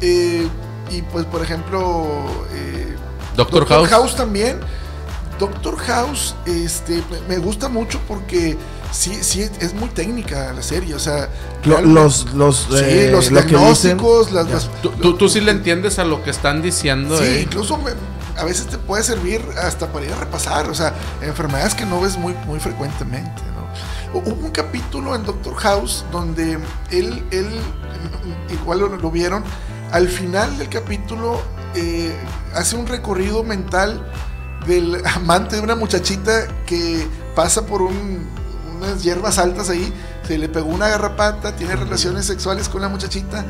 Eh, 0.01 0.47
y 0.91 1.01
pues, 1.01 1.25
por 1.25 1.41
ejemplo, 1.41 2.23
eh, 2.53 2.95
Doctor, 3.35 3.65
House. 3.67 4.15
también. 4.15 4.59
Doctor 5.39 5.77
House, 5.77 6.35
este, 6.45 7.03
me- 7.27 7.37
gusta 7.37 7.67
mucho 7.69 7.99
porque 8.07 8.57
sí, 8.91 9.17
sí, 9.21 9.41
es 9.59 9.73
muy 9.73 9.89
técnica 9.89 10.53
la 10.53 10.61
serie, 10.61 10.95
o 10.95 10.99
sea, 10.99 11.29
Lo- 11.65 11.81
los 11.81 12.33
los, 12.33 12.67
sí, 12.69 12.75
eh, 12.79 13.09
los 13.11 13.31
lo 13.31 13.41
diagnósticos, 13.41 14.31
las, 14.31 14.47
Ya. 14.47 14.53
las- 14.53 14.69
¿Tú, 14.81 14.91
tú, 14.91 15.15
tú 15.17 15.27
sí 15.29 15.41
le 15.41 15.51
entiendes 15.51 15.99
a 15.99 16.05
lo 16.05 16.23
que 16.23 16.29
están 16.29 16.61
diciendo, 16.61 17.17
sí, 17.17 17.23
eh? 17.25 17.41
incluso 17.43 17.77
me- 17.77 17.91
a 18.39 18.43
veces 18.45 18.67
te 18.67 18.77
puede 18.77 19.03
servir 19.03 19.41
hasta 19.61 19.87
para 19.91 20.05
ir 20.05 20.13
a 20.13 20.17
repasar, 20.17 20.69
o 20.69 20.73
sea, 20.75 20.93
enfermedades 21.21 21.73
que 21.75 21.85
no 21.85 21.99
ves 22.01 22.17
muy, 22.17 22.33
muy 22.45 22.59
frecuentemente, 22.59 23.41
¿no? 24.13 24.19
Hubo 24.19 24.29
un 24.45 24.51
capítulo 24.51 25.15
en 25.15 25.23
Doctor 25.25 25.55
House 25.55 26.05
donde 26.11 26.53
él, 26.91 27.23
él 27.31 27.47
igual 28.61 28.79
lo, 28.79 28.87
lo 28.95 29.11
vieron, 29.11 29.43
al 29.91 30.07
final 30.07 30.57
del 30.57 30.69
capítulo 30.69 31.41
eh, 31.75 32.13
hace 32.53 32.75
un 32.77 32.87
recorrido 32.87 33.43
mental 33.43 34.05
del 34.67 35.01
amante 35.05 35.55
de 35.57 35.61
una 35.61 35.75
muchachita 35.75 36.47
que 36.65 37.07
pasa 37.35 37.65
por 37.65 37.81
un- 37.81 38.27
unas 38.77 39.03
hierbas 39.03 39.37
altas 39.37 39.69
ahí, 39.69 39.93
se 40.27 40.37
le 40.37 40.49
pegó 40.49 40.67
una 40.67 40.87
garrapata, 40.89 41.55
tiene 41.55 41.75
relaciones 41.75 42.25
sexuales 42.25 42.67
con 42.69 42.81
la 42.81 42.89
muchachita 42.89 43.45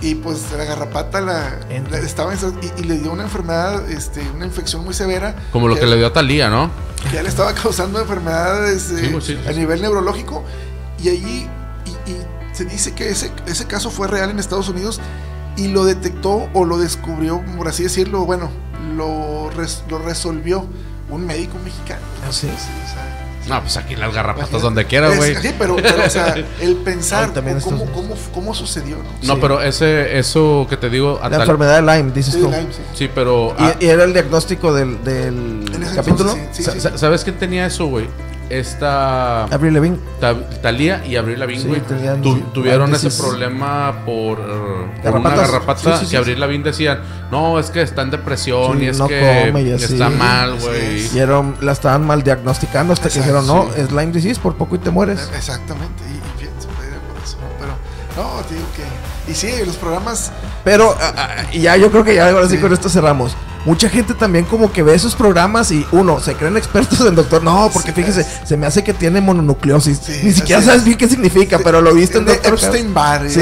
y 0.00 0.16
pues 0.16 0.40
la 0.56 0.64
garrapata 0.64 1.20
la, 1.20 1.60
estaba 2.02 2.32
en 2.32 2.38
y, 2.60 2.80
y 2.80 2.84
le 2.84 2.98
dio 2.98 3.12
una 3.12 3.22
enfermedad, 3.22 3.88
este, 3.90 4.20
una 4.34 4.44
infección 4.46 4.84
muy 4.84 4.92
severa. 4.94 5.34
Como 5.52 5.68
lo 5.68 5.76
que 5.78 5.86
le 5.86 5.96
dio 5.96 6.06
a 6.08 6.12
Talía, 6.12 6.50
¿no? 6.50 6.70
que 7.08 7.16
ya 7.16 7.22
le 7.22 7.28
estaba 7.28 7.52
causando 7.54 8.00
enfermedades 8.00 8.90
eh, 8.90 8.98
Sí, 9.00 9.08
pues, 9.12 9.24
sí, 9.24 9.38
sí, 9.40 9.48
a 9.48 9.52
nivel 9.52 9.80
neurológico 9.82 10.42
y 11.02 11.10
allí 11.10 11.48
y, 12.06 12.10
y 12.10 12.16
se 12.52 12.64
dice 12.64 12.92
que 12.94 13.10
ese, 13.10 13.30
ese 13.46 13.66
caso 13.66 13.90
fue 13.90 14.08
real 14.08 14.30
en 14.30 14.38
Estados 14.38 14.68
Unidos 14.70 15.00
y 15.56 15.68
lo 15.68 15.84
detectó 15.84 16.48
o 16.54 16.64
lo 16.64 16.78
descubrió, 16.78 17.42
por 17.56 17.68
así 17.68 17.82
decirlo, 17.84 18.24
bueno, 18.24 18.50
lo, 18.94 19.50
res- 19.50 19.82
lo 19.88 19.98
resolvió 19.98 20.66
un 21.10 21.26
médico 21.26 21.56
mexicano. 21.64 22.00
¿Ah, 22.26 22.32
sí? 22.32 22.46
o 22.48 22.58
sea, 22.58 23.20
No, 23.48 23.60
pues 23.60 23.76
aquí 23.76 23.94
las 23.94 24.14
garrapatas 24.14 24.62
donde 24.62 24.86
quiera, 24.86 25.10
es- 25.10 25.16
güey. 25.18 25.36
Sí, 25.36 25.50
pero, 25.58 25.76
pero, 25.76 26.04
o 26.06 26.08
sea, 26.10 26.34
el 26.60 26.76
pensar 26.76 27.32
también 27.34 27.60
cómo, 27.60 27.76
estos- 27.76 27.90
cómo, 27.94 28.14
cómo 28.32 28.54
sucedió. 28.54 28.96
¿no? 28.96 29.02
No, 29.22 29.34
Sí. 29.34 29.38
pero 29.40 29.60
ese, 29.60 30.18
eso 30.18 30.66
que 30.70 30.78
te 30.78 30.88
digo, 30.88 31.20
La 31.22 31.28
tal- 31.28 31.40
enfermedad 31.42 31.82
de 31.82 31.82
Lyme, 31.98 32.12
dices 32.12 32.32
Sí, 32.34 32.40
tú. 32.40 32.46
Lyme, 32.50 32.68
sí. 32.72 32.80
Sí, 32.94 33.10
pero. 33.14 33.54
ah, 33.58 33.74
Y, 33.78 33.84
y 33.84 33.88
era 33.88 34.04
el 34.04 34.14
diagnóstico 34.14 34.72
del, 34.72 35.04
del 35.04 35.64
capítulo. 35.94 36.32
entonces, 36.32 36.48
sí, 36.52 36.62
sí, 36.62 36.64
sa- 36.64 36.72
sí. 36.72 36.80
sa- 36.80 36.96
¿Sabes 36.98 37.22
quién 37.22 37.36
tenía 37.36 37.66
eso, 37.66 37.84
güey? 37.86 38.06
Esta. 38.50 39.44
Avril 39.44 39.74
Lavigne. 39.74 39.98
Ta- 40.20 40.48
Talía 40.62 41.04
y 41.06 41.16
Abril 41.16 41.40
Lavigne, 41.40 41.62
Sí, 41.62 41.68
güey, 41.68 41.80
tenían- 41.80 42.20
tu- 42.22 42.36
sí, 42.36 42.44
tuvieron 42.52 42.84
antes 42.86 43.04
ese 43.04 43.10
sí. 43.16 43.22
problema 43.22 44.04
por, 44.04 44.38
por 45.02 45.16
una 45.16 45.30
garrapata 45.30 45.80
Sí, 45.80 45.90
sí, 46.00 46.04
sí, 46.06 46.10
que 46.12 46.16
Abril 46.18 46.34
sí. 46.34 46.40
Lavigne 46.40 46.64
decían, 46.64 47.00
no, 47.30 47.58
es 47.58 47.70
que 47.70 47.82
está 47.82 48.02
en 48.02 48.10
depresión 48.10 48.78
Sí, 48.78 48.84
y 48.84 48.88
es 48.88 48.98
no 48.98 49.08
que 49.08 49.46
come 49.50 49.62
y 49.62 49.72
así. 49.72 49.84
está 49.94 50.10
mal, 50.10 50.56
güey. 50.60 51.04
es. 51.06 51.14
Y 51.14 51.18
era- 51.18 51.42
la 51.60 51.72
estaban 51.72 52.06
mal 52.06 52.22
diagnosticando 52.22 52.92
hasta 52.92 53.08
que 53.08 53.18
dijeron, 53.18 53.46
no, 53.46 53.64
sí. 53.74 53.80
es 53.80 53.90
Lyme 53.90 54.12
disease, 54.12 54.40
por 54.40 54.56
poco 54.56 54.76
y 54.76 54.78
te 54.78 54.90
mueres. 54.90 55.30
Exactamente, 55.36 56.02
y, 56.08 56.12
y 56.16 56.38
fíjense, 56.40 56.68
puede 56.68 56.90
por 56.90 57.22
eso, 57.24 57.36
pero 57.58 57.72
no, 58.16 58.40
te 58.42 58.54
digo 58.54 58.66
que. 58.76 58.84
Y 59.30 59.34
sí, 59.34 59.50
los 59.64 59.76
programas 59.76 60.30
Pero, 60.64 60.94
ah, 61.00 61.44
y 61.52 61.60
ya 61.60 61.76
yo 61.78 61.90
creo 61.90 62.04
que 62.04 62.14
ya 62.14 62.28
ahora 62.28 62.46
sí 62.46 62.56
Sí. 62.56 62.60
con 62.62 62.72
esto 62.74 62.88
cerramos. 62.90 63.34
Mucha 63.64 63.88
gente 63.88 64.14
también 64.14 64.44
como 64.44 64.70
que 64.72 64.82
ve 64.82 64.94
esos 64.94 65.14
programas 65.14 65.70
y 65.70 65.86
uno, 65.92 66.20
se 66.20 66.34
creen 66.34 66.56
expertos 66.56 67.00
en 67.00 67.14
doctor. 67.14 67.42
No, 67.42 67.70
porque 67.72 67.88
Sí, 67.92 67.94
fíjese, 67.94 68.20
es- 68.22 68.28
se 68.48 68.56
me 68.56 68.66
hace 68.66 68.84
que 68.84 68.92
tiene 68.92 69.20
mononucleosis. 69.20 69.98
Sí, 70.04 70.20
Ni 70.22 70.32
siquiera 70.32 70.60
sabes 70.62 70.80
es. 70.80 70.84
bien 70.84 70.98
qué 70.98 71.08
significa, 71.08 71.58
pero 71.58 71.80
lo 71.80 71.94
viste 71.94 72.18
en 72.18 72.26
doctor. 72.26 72.52
Epstein 72.54 72.92
Barr. 72.92 73.28
Sí. 73.30 73.40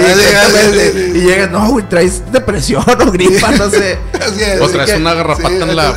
Y 1.14 1.20
llegas, 1.20 1.50
no, 1.50 1.68
güey, 1.70 1.88
traes 1.88 2.22
depresión 2.30 2.84
o 2.88 3.10
gripa, 3.10 3.50
no 3.52 3.68
sé. 3.70 3.98
Así 4.20 4.42
es, 4.42 4.60
O 4.60 4.68
traes 4.68 4.90
que- 4.90 4.96
una 4.96 5.14
garrapata 5.14 5.48
sí, 5.48 5.54
en 5.56 5.76
la- 5.76 5.94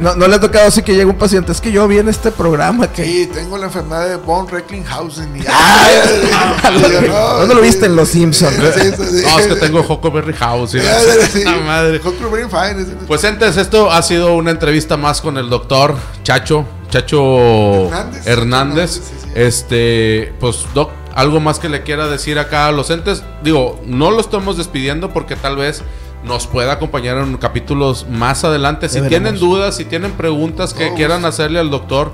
No, 0.00 0.14
no 0.16 0.28
le 0.28 0.36
ha 0.36 0.40
tocado 0.40 0.68
así 0.68 0.82
que 0.82 0.94
llega 0.94 1.10
un 1.10 1.18
paciente. 1.18 1.52
Es 1.52 1.60
que 1.60 1.70
yo 1.72 1.86
vi 1.88 1.98
en 1.98 2.08
este 2.08 2.30
programa 2.32 2.90
que. 2.90 3.04
sí, 3.04 3.30
tengo 3.32 3.58
la 3.58 3.66
enfermedad 3.66 4.08
de 4.08 4.16
von 4.16 4.48
Recklinghausen. 4.48 5.36
Y, 5.36 5.40
¿Dónde 7.38 7.54
lo 7.54 7.60
viste 7.60 7.86
en 7.86 7.96
Los 7.96 8.08
Simpsons? 8.10 8.54
Sí, 8.74 8.80
sí, 8.96 9.18
sí. 9.18 9.24
No, 9.26 9.38
es 9.38 9.46
que 9.46 9.54
tengo 9.56 9.80
Huckleberry 9.80 10.32
House. 10.34 10.74
y 10.74 10.78
la- 10.78 11.00
Sí. 11.32 11.42
Ah, 11.46 11.56
madre. 11.64 12.00
Huckleberry 12.04 12.48
Fine, 12.48 12.82
es- 12.82 12.88
Pues 13.06 13.24
ente, 13.24 13.41
esto 13.42 13.90
ha 13.90 14.02
sido 14.02 14.34
una 14.34 14.52
entrevista 14.52 14.96
más 14.96 15.20
con 15.20 15.36
el 15.36 15.50
doctor 15.50 15.96
Chacho, 16.22 16.64
Chacho 16.90 17.86
Hernández. 17.86 18.26
Hernández. 18.26 18.26
Hernández, 18.26 18.90
sí, 18.92 19.14
sí. 19.22 19.28
Este, 19.34 20.32
pues, 20.38 20.64
doc, 20.74 20.90
algo 21.14 21.40
más 21.40 21.58
que 21.58 21.68
le 21.68 21.82
quiera 21.82 22.06
decir 22.06 22.38
acá 22.38 22.68
a 22.68 22.72
los 22.72 22.90
entes. 22.90 23.24
Digo, 23.42 23.80
no 23.84 24.10
lo 24.12 24.20
estamos 24.20 24.56
despidiendo 24.56 25.12
porque 25.12 25.34
tal 25.34 25.56
vez 25.56 25.82
nos 26.24 26.46
pueda 26.46 26.72
acompañar 26.72 27.18
en 27.18 27.36
capítulos 27.36 28.06
más 28.08 28.44
adelante. 28.44 28.88
Si 28.88 29.00
tienen 29.08 29.38
dudas, 29.38 29.76
si 29.76 29.84
tienen 29.84 30.12
preguntas 30.12 30.72
que 30.72 30.90
Oh, 30.90 30.94
quieran 30.94 31.24
hacerle 31.24 31.58
al 31.58 31.70
doctor, 31.70 32.12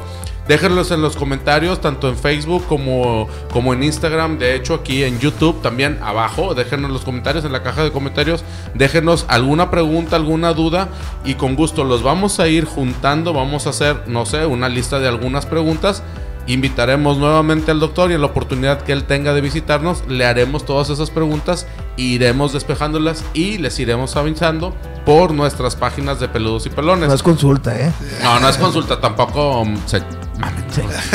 déjenlos 0.48 0.90
en 0.90 1.02
los 1.02 1.14
comentarios, 1.14 1.80
tanto 1.80 2.08
en 2.08 2.16
Facebook 2.16 2.64
como, 2.66 3.28
como 3.52 3.74
en 3.74 3.84
Instagram. 3.84 4.38
De 4.38 4.56
hecho, 4.56 4.74
aquí 4.74 5.04
en 5.04 5.20
YouTube 5.20 5.62
también 5.62 5.98
abajo, 6.02 6.54
déjenos 6.54 6.88
en 6.88 6.94
los 6.94 7.04
comentarios, 7.04 7.44
en 7.44 7.52
la 7.52 7.62
caja 7.62 7.84
de 7.84 7.92
comentarios, 7.92 8.44
déjenos 8.74 9.26
alguna 9.28 9.70
pregunta, 9.70 10.16
alguna 10.16 10.54
duda 10.54 10.88
y 11.24 11.34
con 11.34 11.54
gusto 11.54 11.84
los 11.84 12.02
vamos 12.02 12.40
a 12.40 12.48
ir 12.48 12.64
juntando. 12.64 13.32
Vamos 13.32 13.66
a 13.66 13.70
hacer, 13.70 14.08
no 14.08 14.26
sé, 14.26 14.46
una 14.46 14.68
lista 14.68 14.98
de 14.98 15.06
algunas 15.06 15.46
preguntas. 15.46 16.02
Invitaremos 16.48 17.18
nuevamente 17.18 17.70
al 17.70 17.78
doctor 17.78 18.10
y 18.10 18.14
en 18.14 18.22
la 18.22 18.28
oportunidad 18.28 18.80
que 18.80 18.92
él 18.92 19.04
tenga 19.04 19.34
de 19.34 19.42
visitarnos, 19.42 20.02
le 20.08 20.24
haremos 20.24 20.64
todas 20.64 20.88
esas 20.88 21.10
preguntas, 21.10 21.66
iremos 21.98 22.54
despejándolas 22.54 23.22
y 23.34 23.58
les 23.58 23.78
iremos 23.78 24.16
avanzando 24.16 24.74
por 25.04 25.34
nuestras 25.34 25.76
páginas 25.76 26.20
de 26.20 26.28
peludos 26.28 26.64
y 26.64 26.70
pelones. 26.70 27.10
No 27.10 27.14
es 27.14 27.22
consulta, 27.22 27.78
¿eh? 27.78 27.92
No, 28.22 28.40
no 28.40 28.48
es 28.48 28.56
consulta, 28.56 28.98
tampoco 28.98 29.60
um, 29.60 29.76
se 29.84 30.00
mamen. 30.40 30.64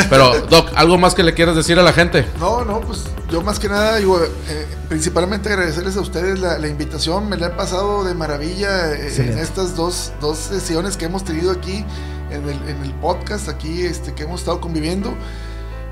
Pero, 0.08 0.40
Doc, 0.42 0.70
¿algo 0.76 1.00
más 1.00 1.16
que 1.16 1.24
le 1.24 1.34
quieras 1.34 1.56
decir 1.56 1.80
a 1.80 1.82
la 1.84 1.94
gente? 1.94 2.28
No, 2.40 2.64
no, 2.64 2.80
pues 2.82 3.06
yo 3.32 3.42
más 3.42 3.58
que 3.58 3.70
nada, 3.70 3.96
digo, 3.98 4.22
eh, 4.22 4.68
principalmente 4.88 5.50
agradecerles 5.50 5.98
a 5.98 6.02
ustedes 6.02 6.42
la, 6.42 6.60
la 6.60 6.68
invitación, 6.68 7.28
me 7.28 7.38
la 7.38 7.48
he 7.48 7.50
pasado 7.50 8.04
de 8.04 8.14
maravilla 8.14 8.92
eh, 8.92 9.12
en 9.18 9.40
estas 9.40 9.76
dos, 9.76 10.14
dos 10.22 10.38
sesiones 10.38 10.96
que 10.96 11.06
hemos 11.06 11.24
tenido 11.24 11.50
aquí 11.52 11.84
en 12.32 12.48
el, 12.50 12.70
en 12.70 12.82
el 12.84 12.94
podcast, 12.96 13.50
aquí 13.50 13.82
este, 13.84 14.14
que 14.14 14.24
hemos 14.24 14.42
estado 14.42 14.60
conviviendo. 14.62 15.14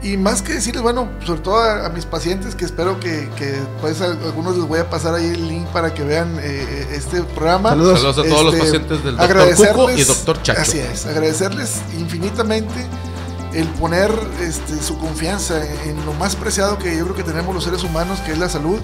Y 0.04 0.18
más 0.18 0.42
que 0.42 0.54
decirles, 0.54 0.82
bueno, 0.82 1.10
sobre 1.24 1.42
todo 1.42 1.58
a, 1.60 1.86
a 1.86 1.90
mis 1.90 2.06
pacientes, 2.08 2.56
que 2.56 2.66
espero 2.66 3.00
que, 3.00 3.30
que 3.38 3.60
pues 3.82 4.02
a 4.02 4.06
algunos 4.06 4.58
les 4.58 4.68
voy 4.68 4.80
a 4.80 4.90
pasar 4.90 5.14
ahí 5.14 5.28
el 5.28 5.48
link 5.48 5.68
para 5.68 5.94
que 5.94 6.02
vean 6.04 6.40
eh, 6.42 6.88
este 6.94 7.22
programa. 7.22 7.70
Saludos. 7.70 8.00
Saludos 8.02 8.18
a 8.26 8.30
todos 8.30 8.46
los 8.46 8.54
Este, 8.56 8.66
pacientes 8.66 9.04
del 9.04 9.18
doctor 9.18 9.38
agradecerles- 9.38 9.72
Cuco 9.74 9.92
y 9.92 10.04
doctor 10.04 10.42
Chacho. 10.42 10.62
Así 10.62 10.80
es, 10.80 11.06
agradecerles 11.06 11.82
infinitamente 12.00 12.74
el 13.54 13.68
poner 13.68 14.12
este, 14.42 14.82
su 14.82 14.98
confianza 14.98 15.62
en 15.86 16.04
lo 16.04 16.14
más 16.14 16.36
preciado 16.36 16.80
que 16.80 16.98
yo 16.98 17.04
creo 17.04 17.16
que 17.18 17.24
tenemos 17.24 17.54
los 17.54 17.64
seres 17.64 17.84
humanos, 17.84 18.20
que 18.26 18.32
es 18.32 18.40
la 18.40 18.50
salud, 18.50 18.80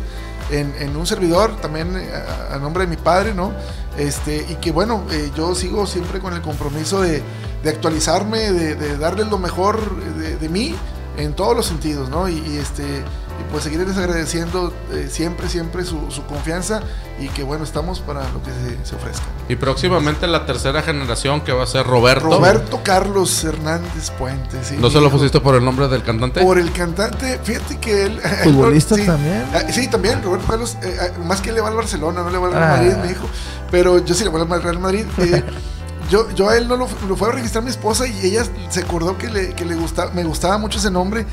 en, 0.49 0.95
un 0.95 1.05
servidor, 1.05 1.55
también 1.57 1.95
eh, 1.97 2.09
a, 2.51 2.57
nombre 2.57 2.85
de 2.85 2.89
mi 2.89 2.97
padre, 2.97 3.33
¿no? 3.33 3.51
Este, 3.97 4.45
y 4.49 4.55
que 4.55 4.71
bueno, 4.71 5.03
eh, 5.11 5.31
yo 5.35 5.55
sigo 5.55 5.85
siempre 5.87 6.19
con 6.19 6.33
el 6.33 6.41
compromiso 6.41 7.01
de, 7.01 7.21
de 7.63 7.69
actualizarme, 7.69 8.51
de, 8.51 8.75
de 8.75 8.97
darles 8.97 9.27
lo 9.27 9.37
mejor 9.37 9.95
de, 10.15 10.37
de 10.37 10.49
mí 10.49 10.75
en 11.17 11.33
todos 11.33 11.55
los 11.55 11.65
sentidos, 11.65 12.09
¿no? 12.09 12.29
Y, 12.29 12.57
este, 12.57 13.03
y 13.39 13.51
pues 13.51 13.63
seguirles 13.63 13.97
agradeciendo 13.97 14.73
eh, 14.91 15.07
siempre, 15.11 15.47
siempre 15.49 15.83
su, 15.85 16.09
su 16.09 16.23
confianza 16.25 16.81
y 17.19 17.27
que 17.29 17.43
bueno, 17.43 17.63
estamos 17.63 17.99
para 17.99 18.21
lo 18.31 18.41
que 18.43 18.51
se, 18.51 18.85
se 18.85 18.95
ofrezca. 18.95 19.23
Y 19.49 19.55
próximamente 19.55 20.25
la 20.27 20.45
tercera 20.45 20.81
generación 20.81 21.41
que 21.41 21.51
va 21.51 21.63
a 21.63 21.67
ser 21.67 21.85
Roberto. 21.85 22.25
Roberto 22.25 22.79
Carlos 22.83 23.43
Hernández 23.43 24.09
Puentes. 24.11 24.67
sí, 24.67 24.75
¿No 24.79 24.89
se 24.89 24.99
lo 25.01 25.09
pusiste 25.11 25.39
por 25.39 25.55
el 25.55 25.63
nombre 25.63 25.87
del 25.87 26.03
cantante? 26.03 26.41
Por 26.41 26.57
el 26.59 26.71
cantante, 26.71 27.39
fíjate 27.43 27.77
que 27.79 28.05
él. 28.05 28.19
Futbolista 28.43 28.95
sí. 28.95 29.05
también. 29.05 29.43
Ah, 29.53 29.61
Sí, 29.71 29.87
también, 29.87 30.21
Roberto 30.23 30.47
Carlos. 30.47 30.77
eh, 30.83 30.97
ah, 31.01 31.19
más 31.23 31.41
que 31.41 31.51
le 31.51 31.61
va 31.61 31.69
al 31.69 31.75
Barcelona, 31.75 32.23
no 32.23 32.29
le 32.29 32.37
va 32.37 32.47
al 32.47 32.53
Real 32.53 32.63
Ah. 32.63 32.75
Madrid, 32.77 32.93
me 33.01 33.07
dijo. 33.09 33.27
Pero 33.71 34.03
yo 34.03 34.13
sí 34.15 34.23
le 34.23 34.29
voy 34.29 34.41
al 34.41 34.63
Real 34.63 34.79
Madrid. 34.79 35.05
eh, 35.19 35.43
yo, 36.09 36.29
yo 36.31 36.49
a 36.49 36.57
él 36.57 36.67
no 36.67 36.75
lo, 36.77 36.87
lo 37.07 37.15
fue 37.15 37.29
a 37.29 37.31
registrar 37.33 37.63
mi 37.63 37.69
esposa 37.69 38.07
y 38.07 38.17
ella 38.25 38.43
se 38.69 38.79
acordó 38.81 39.17
que 39.17 39.27
le, 39.29 39.53
que 39.53 39.65
le 39.65 39.75
gustaba, 39.75 40.11
me 40.11 40.23
gustaba 40.23 40.57
mucho 40.57 40.79
ese 40.79 40.89
nombre. 40.91 41.25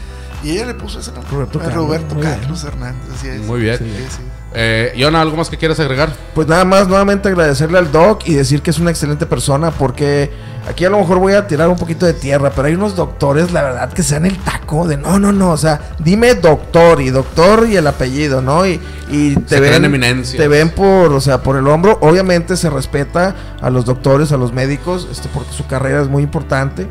Y 0.44 0.50
ella 0.50 0.66
le 0.66 0.74
puso 0.74 1.00
ese 1.00 1.10
nombre. 1.12 1.30
Roberto 1.30 1.58
Carlos, 1.58 1.74
Roberto 1.74 2.68
Hernández, 2.68 3.14
así 3.14 3.28
es. 3.28 3.40
Muy 3.40 3.60
bien. 3.60 3.78
Sí, 3.78 3.90
sí. 4.10 4.22
Eh, 4.56 4.92
Yona, 4.96 5.20
¿algo 5.20 5.36
más 5.36 5.50
que 5.50 5.56
quieras 5.56 5.80
agregar? 5.80 6.14
Pues 6.34 6.46
nada 6.46 6.64
más, 6.64 6.86
nuevamente 6.86 7.28
agradecerle 7.28 7.78
al 7.78 7.90
Doc 7.90 8.22
y 8.26 8.34
decir 8.34 8.62
que 8.62 8.70
es 8.70 8.78
una 8.78 8.90
excelente 8.90 9.26
persona 9.26 9.72
porque 9.72 10.30
aquí 10.68 10.84
a 10.84 10.90
lo 10.90 10.98
mejor 10.98 11.18
voy 11.18 11.32
a 11.32 11.48
tirar 11.48 11.68
un 11.68 11.76
poquito 11.76 12.06
de 12.06 12.12
tierra, 12.12 12.52
pero 12.54 12.68
hay 12.68 12.74
unos 12.74 12.94
doctores, 12.94 13.50
la 13.50 13.62
verdad, 13.62 13.92
que 13.92 14.04
se 14.04 14.14
dan 14.14 14.26
el 14.26 14.38
taco 14.38 14.86
de 14.86 14.96
no, 14.96 15.18
no, 15.18 15.32
no, 15.32 15.50
o 15.50 15.56
sea, 15.56 15.80
dime 15.98 16.34
doctor 16.34 17.00
y 17.00 17.10
doctor 17.10 17.66
y 17.68 17.76
el 17.76 17.86
apellido, 17.88 18.42
¿no? 18.42 18.64
Y, 18.64 18.80
y 19.08 19.34
te 19.34 19.56
Se 19.56 19.60
ven, 19.60 20.22
te 20.22 20.48
ven 20.48 20.70
por, 20.70 21.12
o 21.12 21.20
sea, 21.20 21.42
por 21.42 21.56
el 21.56 21.66
hombro. 21.66 21.98
Obviamente 22.00 22.56
se 22.56 22.70
respeta 22.70 23.34
a 23.60 23.70
los 23.70 23.84
doctores, 23.84 24.30
a 24.30 24.36
los 24.36 24.52
médicos, 24.52 25.08
este, 25.10 25.28
porque 25.34 25.52
su 25.52 25.66
carrera 25.66 26.00
es 26.00 26.08
muy 26.08 26.22
importante. 26.22 26.86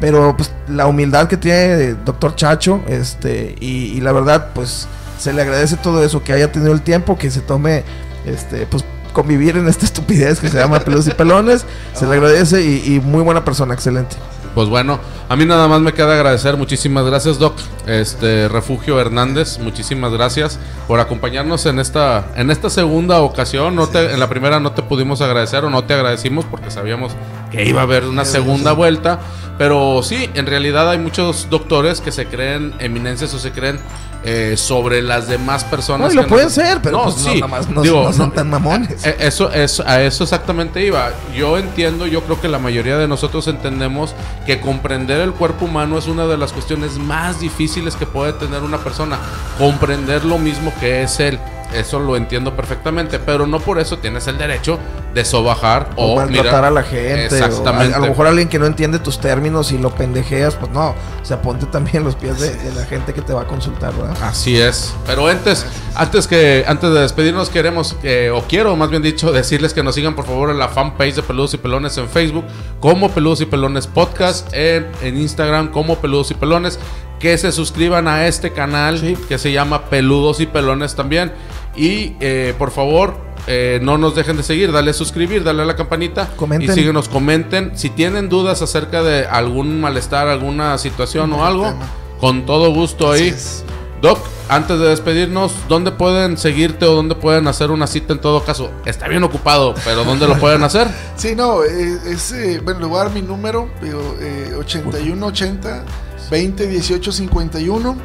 Pero 0.00 0.36
pues 0.36 0.52
la 0.68 0.86
humildad 0.86 1.26
que 1.26 1.36
tiene 1.36 1.94
doctor 1.94 2.34
Chacho, 2.34 2.82
este, 2.86 3.54
y, 3.60 3.96
y 3.96 4.00
la 4.00 4.12
verdad, 4.12 4.48
pues 4.54 4.86
se 5.18 5.32
le 5.32 5.42
agradece 5.42 5.76
todo 5.76 6.04
eso, 6.04 6.22
que 6.22 6.32
haya 6.32 6.52
tenido 6.52 6.72
el 6.72 6.82
tiempo, 6.82 7.16
que 7.16 7.30
se 7.30 7.40
tome, 7.40 7.84
este, 8.26 8.66
pues 8.66 8.84
convivir 9.12 9.56
en 9.56 9.66
esta 9.66 9.86
estupidez 9.86 10.40
que 10.40 10.48
se 10.48 10.58
llama 10.58 10.80
pelos 10.80 11.06
y 11.08 11.10
pelones. 11.12 11.64
Se 11.94 12.06
le 12.06 12.14
agradece 12.14 12.62
y, 12.62 12.94
y 12.94 13.00
muy 13.00 13.22
buena 13.22 13.44
persona, 13.44 13.72
excelente. 13.72 14.16
Pues 14.54 14.70
bueno, 14.70 14.98
a 15.28 15.36
mí 15.36 15.44
nada 15.44 15.68
más 15.68 15.82
me 15.82 15.92
queda 15.92 16.14
agradecer. 16.14 16.56
Muchísimas 16.56 17.04
gracias, 17.04 17.38
Doc. 17.38 17.58
Este 17.86 18.48
Refugio 18.48 18.98
Hernández, 18.98 19.58
muchísimas 19.58 20.12
gracias 20.12 20.58
por 20.88 20.98
acompañarnos 20.98 21.66
en 21.66 21.78
esta 21.78 22.24
en 22.36 22.50
esta 22.50 22.70
segunda 22.70 23.20
ocasión. 23.20 23.76
No 23.76 23.86
te, 23.86 24.14
en 24.14 24.18
la 24.18 24.30
primera 24.30 24.58
no 24.58 24.72
te 24.72 24.82
pudimos 24.82 25.20
agradecer 25.20 25.62
o 25.66 25.68
no 25.68 25.84
te 25.84 25.92
agradecimos 25.92 26.46
porque 26.46 26.70
sabíamos 26.70 27.12
que 27.50 27.66
iba 27.68 27.80
a 27.80 27.84
haber 27.84 28.04
una 28.04 28.24
segunda 28.24 28.72
vuelta. 28.72 29.20
Pero 29.58 30.02
sí, 30.02 30.28
en 30.34 30.46
realidad 30.46 30.90
hay 30.90 30.98
muchos 30.98 31.48
doctores 31.48 32.00
que 32.00 32.12
se 32.12 32.26
creen 32.26 32.74
eminencias 32.78 33.32
o 33.32 33.38
se 33.38 33.52
creen 33.52 33.78
eh, 34.24 34.54
sobre 34.56 35.02
las 35.02 35.28
demás 35.28 35.64
personas. 35.64 36.08
No, 36.08 36.12
y 36.12 36.16
lo 36.16 36.22
que 36.24 36.28
pueden 36.28 36.50
ser, 36.50 36.80
pero 36.82 37.04
pues 37.04 37.16
no, 37.18 37.22
sí. 37.32 37.34
nada 37.40 37.46
más 37.46 37.68
no- 37.70 37.80
Digo, 37.80 38.02
no 38.02 38.12
son 38.12 38.28
no, 38.30 38.34
tan 38.34 38.50
mamones. 38.50 39.06
eh, 39.06 39.16
Eso, 39.20 39.50
eso, 39.52 39.82
a 39.86 40.02
eso 40.02 40.24
exactamente 40.24 40.84
iba. 40.84 41.10
Yo 41.34 41.56
entiendo, 41.58 42.06
yo 42.06 42.22
creo 42.24 42.40
que 42.40 42.48
la 42.48 42.58
mayoría 42.58 42.98
de 42.98 43.08
nosotros 43.08 43.46
entendemos 43.48 44.14
que 44.44 44.60
comprender 44.60 45.20
el 45.20 45.32
cuerpo 45.32 45.64
humano 45.66 45.96
es 45.96 46.06
una 46.06 46.26
de 46.26 46.36
las 46.36 46.52
cuestiones 46.52 46.98
más 46.98 47.40
difíciles 47.40 47.94
que 47.96 48.04
puede 48.04 48.32
tener 48.34 48.62
una 48.62 48.78
persona. 48.78 49.18
Comprender 49.58 50.24
lo 50.24 50.38
mismo 50.38 50.72
que 50.80 51.02
es 51.02 51.18
él. 51.20 51.38
Eso 51.72 51.98
lo 51.98 52.16
entiendo 52.16 52.54
perfectamente, 52.54 53.18
pero 53.18 53.46
no 53.46 53.58
por 53.60 53.78
eso 53.78 53.98
tienes 53.98 54.26
el 54.28 54.38
derecho 54.38 54.78
de 55.14 55.24
sobajar 55.24 55.90
O, 55.96 56.12
o, 56.12 56.16
maltratar 56.16 56.44
mira, 56.56 56.68
a 56.68 56.70
la 56.70 56.82
gente. 56.82 57.24
Exactamente. 57.24 57.94
a, 57.94 57.96
a 57.96 58.00
lo 58.00 58.08
mejor 58.08 58.26
alguien 58.26 58.48
que 58.48 58.58
no 58.58 58.66
entiende 58.66 58.98
tus 58.98 59.18
términos 59.18 59.72
y 59.72 59.78
lo 59.78 59.94
pendejeas, 59.94 60.54
pues 60.56 60.70
no. 60.72 60.90
O 60.90 61.24
sea, 61.24 61.40
ponte 61.40 61.64
también 61.66 62.04
los 62.04 62.16
pies 62.16 62.38
de, 62.38 62.54
de 62.54 62.74
la 62.74 62.84
gente 62.84 63.14
que 63.14 63.22
te 63.22 63.32
va 63.32 63.42
a 63.42 63.46
consultar, 63.46 63.94
¿verdad? 63.94 64.14
Así 64.22 64.60
es. 64.60 64.94
Pero 65.06 65.26
antes, 65.26 65.64
antes 65.94 66.26
que 66.26 66.64
antes 66.68 66.90
de 66.92 67.00
despedirnos 67.00 67.48
queremos 67.48 67.94
que 67.94 68.30
o 68.30 68.42
quiero 68.42 68.76
más 68.76 68.90
bien 68.90 69.02
dicho 69.02 69.32
decirles 69.32 69.72
que 69.72 69.82
nos 69.82 69.94
sigan 69.94 70.14
por 70.14 70.26
favor 70.26 70.50
en 70.50 70.58
la 70.58 70.68
fanpage 70.68 71.14
de 71.14 71.22
Peludos 71.22 71.54
y 71.54 71.56
Pelones 71.56 71.96
en 71.96 72.08
Facebook 72.10 72.44
como 72.80 73.10
Peludos 73.10 73.40
y 73.40 73.46
Pelones 73.46 73.86
Podcast 73.86 74.48
en, 74.52 74.86
en 75.02 75.18
Instagram 75.18 75.68
como 75.72 75.96
Peludos 75.96 76.30
y 76.30 76.34
Pelones 76.34 76.78
que 77.18 77.38
se 77.38 77.50
suscriban 77.50 78.06
a 78.08 78.26
este 78.26 78.52
canal 78.52 78.98
Sí. 78.98 79.16
que 79.28 79.38
se 79.38 79.50
llama 79.50 79.84
Peludos 79.86 80.40
y 80.40 80.46
Pelones 80.46 80.94
también 80.94 81.32
y 81.76 82.16
eh, 82.20 82.54
por 82.58 82.70
favor 82.70 83.14
eh, 83.46 83.78
no 83.82 83.96
nos 83.98 84.14
dejen 84.14 84.36
de 84.36 84.42
seguir, 84.42 84.72
dale 84.72 84.90
a 84.90 84.94
suscribir, 84.94 85.44
dale 85.44 85.62
a 85.62 85.64
la 85.64 85.76
campanita 85.76 86.28
Comenten. 86.36 86.70
y 86.70 86.74
síguenos, 86.74 87.08
comenten. 87.08 87.76
Si 87.76 87.90
tienen 87.90 88.28
dudas 88.28 88.60
acerca 88.62 89.02
de 89.02 89.26
algún 89.26 89.80
malestar, 89.80 90.28
alguna 90.28 90.78
situación 90.78 91.32
o 91.32 91.44
algo, 91.46 91.64
tema. 91.68 91.86
con 92.20 92.44
todo 92.46 92.72
gusto 92.72 93.12
Así 93.12 93.22
ahí. 93.24 93.28
es. 93.28 93.64
Doc, 94.02 94.18
antes 94.48 94.78
de 94.78 94.88
despedirnos, 94.88 95.52
¿dónde 95.68 95.90
pueden 95.90 96.36
seguirte 96.36 96.84
o 96.84 96.94
dónde 96.94 97.14
pueden 97.14 97.48
hacer 97.48 97.70
una 97.70 97.86
cita 97.86 98.12
en 98.12 98.20
todo 98.20 98.44
caso? 98.44 98.70
Está 98.84 99.08
bien 99.08 99.22
ocupado, 99.24 99.74
pero 99.84 100.04
¿dónde 100.04 100.26
lo 100.28 100.38
pueden 100.38 100.62
hacer? 100.64 100.88
Sí, 101.16 101.34
no, 101.34 101.64
eh, 101.64 101.98
es, 102.06 102.30
eh, 102.32 102.60
bueno, 102.62 102.80
le 102.80 102.86
voy 102.86 103.00
a 103.00 103.04
dar 103.04 103.12
mi 103.12 103.22
número, 103.22 103.70
eh, 103.82 104.52
8180 104.58 105.84
20 106.30 106.66
18 106.66 107.12
51. 107.12 107.96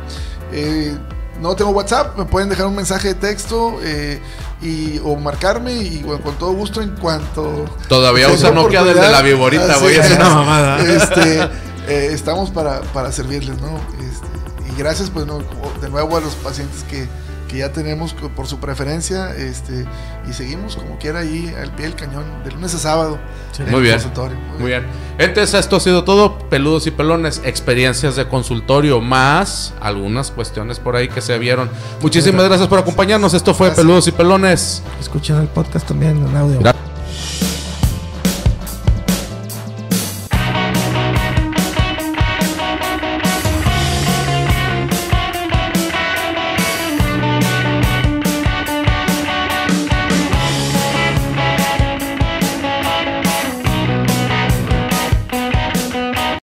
No 1.41 1.55
tengo 1.55 1.71
WhatsApp, 1.71 2.15
me 2.19 2.25
pueden 2.25 2.49
dejar 2.49 2.67
un 2.67 2.75
mensaje 2.75 3.09
de 3.09 3.15
texto 3.15 3.79
eh, 3.81 4.21
y, 4.61 4.99
o 5.03 5.15
marcarme 5.15 5.73
y 5.73 6.03
bueno, 6.03 6.21
con 6.21 6.35
todo 6.35 6.51
gusto 6.51 6.83
en 6.83 6.91
cuanto... 6.91 7.65
Todavía 7.89 8.29
usa 8.29 8.51
Nokia 8.51 8.83
desde 8.83 9.09
la 9.09 9.23
viborita, 9.23 9.77
güey, 9.77 9.95
es. 9.95 10.11
una 10.11 10.29
mamada. 10.35 10.79
Este, 10.79 11.41
eh, 11.87 12.09
estamos 12.11 12.51
para, 12.51 12.81
para 12.93 13.11
servirles, 13.11 13.59
¿no? 13.59 13.79
Este, 13.99 14.71
y 14.71 14.77
gracias, 14.77 15.09
pues, 15.09 15.25
no, 15.25 15.39
de 15.81 15.89
nuevo 15.89 16.15
a 16.15 16.21
los 16.21 16.35
pacientes 16.35 16.83
que, 16.83 17.09
que 17.51 17.57
ya 17.57 17.73
tenemos 17.73 18.13
por 18.13 18.47
su 18.47 18.59
preferencia, 18.59 19.35
este, 19.35 19.85
y 20.29 20.31
seguimos 20.31 20.77
como 20.77 20.97
quiera 20.97 21.19
ahí 21.19 21.53
al 21.61 21.75
pie 21.75 21.85
del 21.85 21.95
cañón, 21.95 22.23
de 22.45 22.51
lunes 22.51 22.73
a 22.73 22.77
sábado. 22.77 23.19
Muy 23.69 23.81
bien. 23.81 23.95
consultorio. 23.95 24.37
Muy 24.57 24.67
bien. 24.67 24.85
Entonces, 25.17 25.59
esto 25.59 25.75
ha 25.75 25.79
sido 25.81 26.05
todo. 26.05 26.39
Peludos 26.47 26.87
y 26.87 26.91
pelones, 26.91 27.41
experiencias 27.43 28.15
de 28.15 28.25
consultorio, 28.25 29.01
más 29.01 29.73
algunas 29.81 30.31
cuestiones 30.31 30.79
por 30.79 30.95
ahí 30.95 31.09
que 31.09 31.19
se 31.19 31.37
vieron. 31.37 31.69
Muchísimas 32.01 32.45
gracias 32.45 32.69
por 32.69 32.79
acompañarnos. 32.79 33.33
Esto 33.33 33.53
fue 33.53 33.67
Gracias. 33.67 33.85
Peludos 33.85 34.07
y 34.07 34.11
Pelones. 34.13 34.81
Escuchen 35.01 35.35
el 35.35 35.47
podcast 35.47 35.85
también 35.85 36.25
en 36.25 36.37
audio. 36.37 36.59
Gracias. 36.59 36.90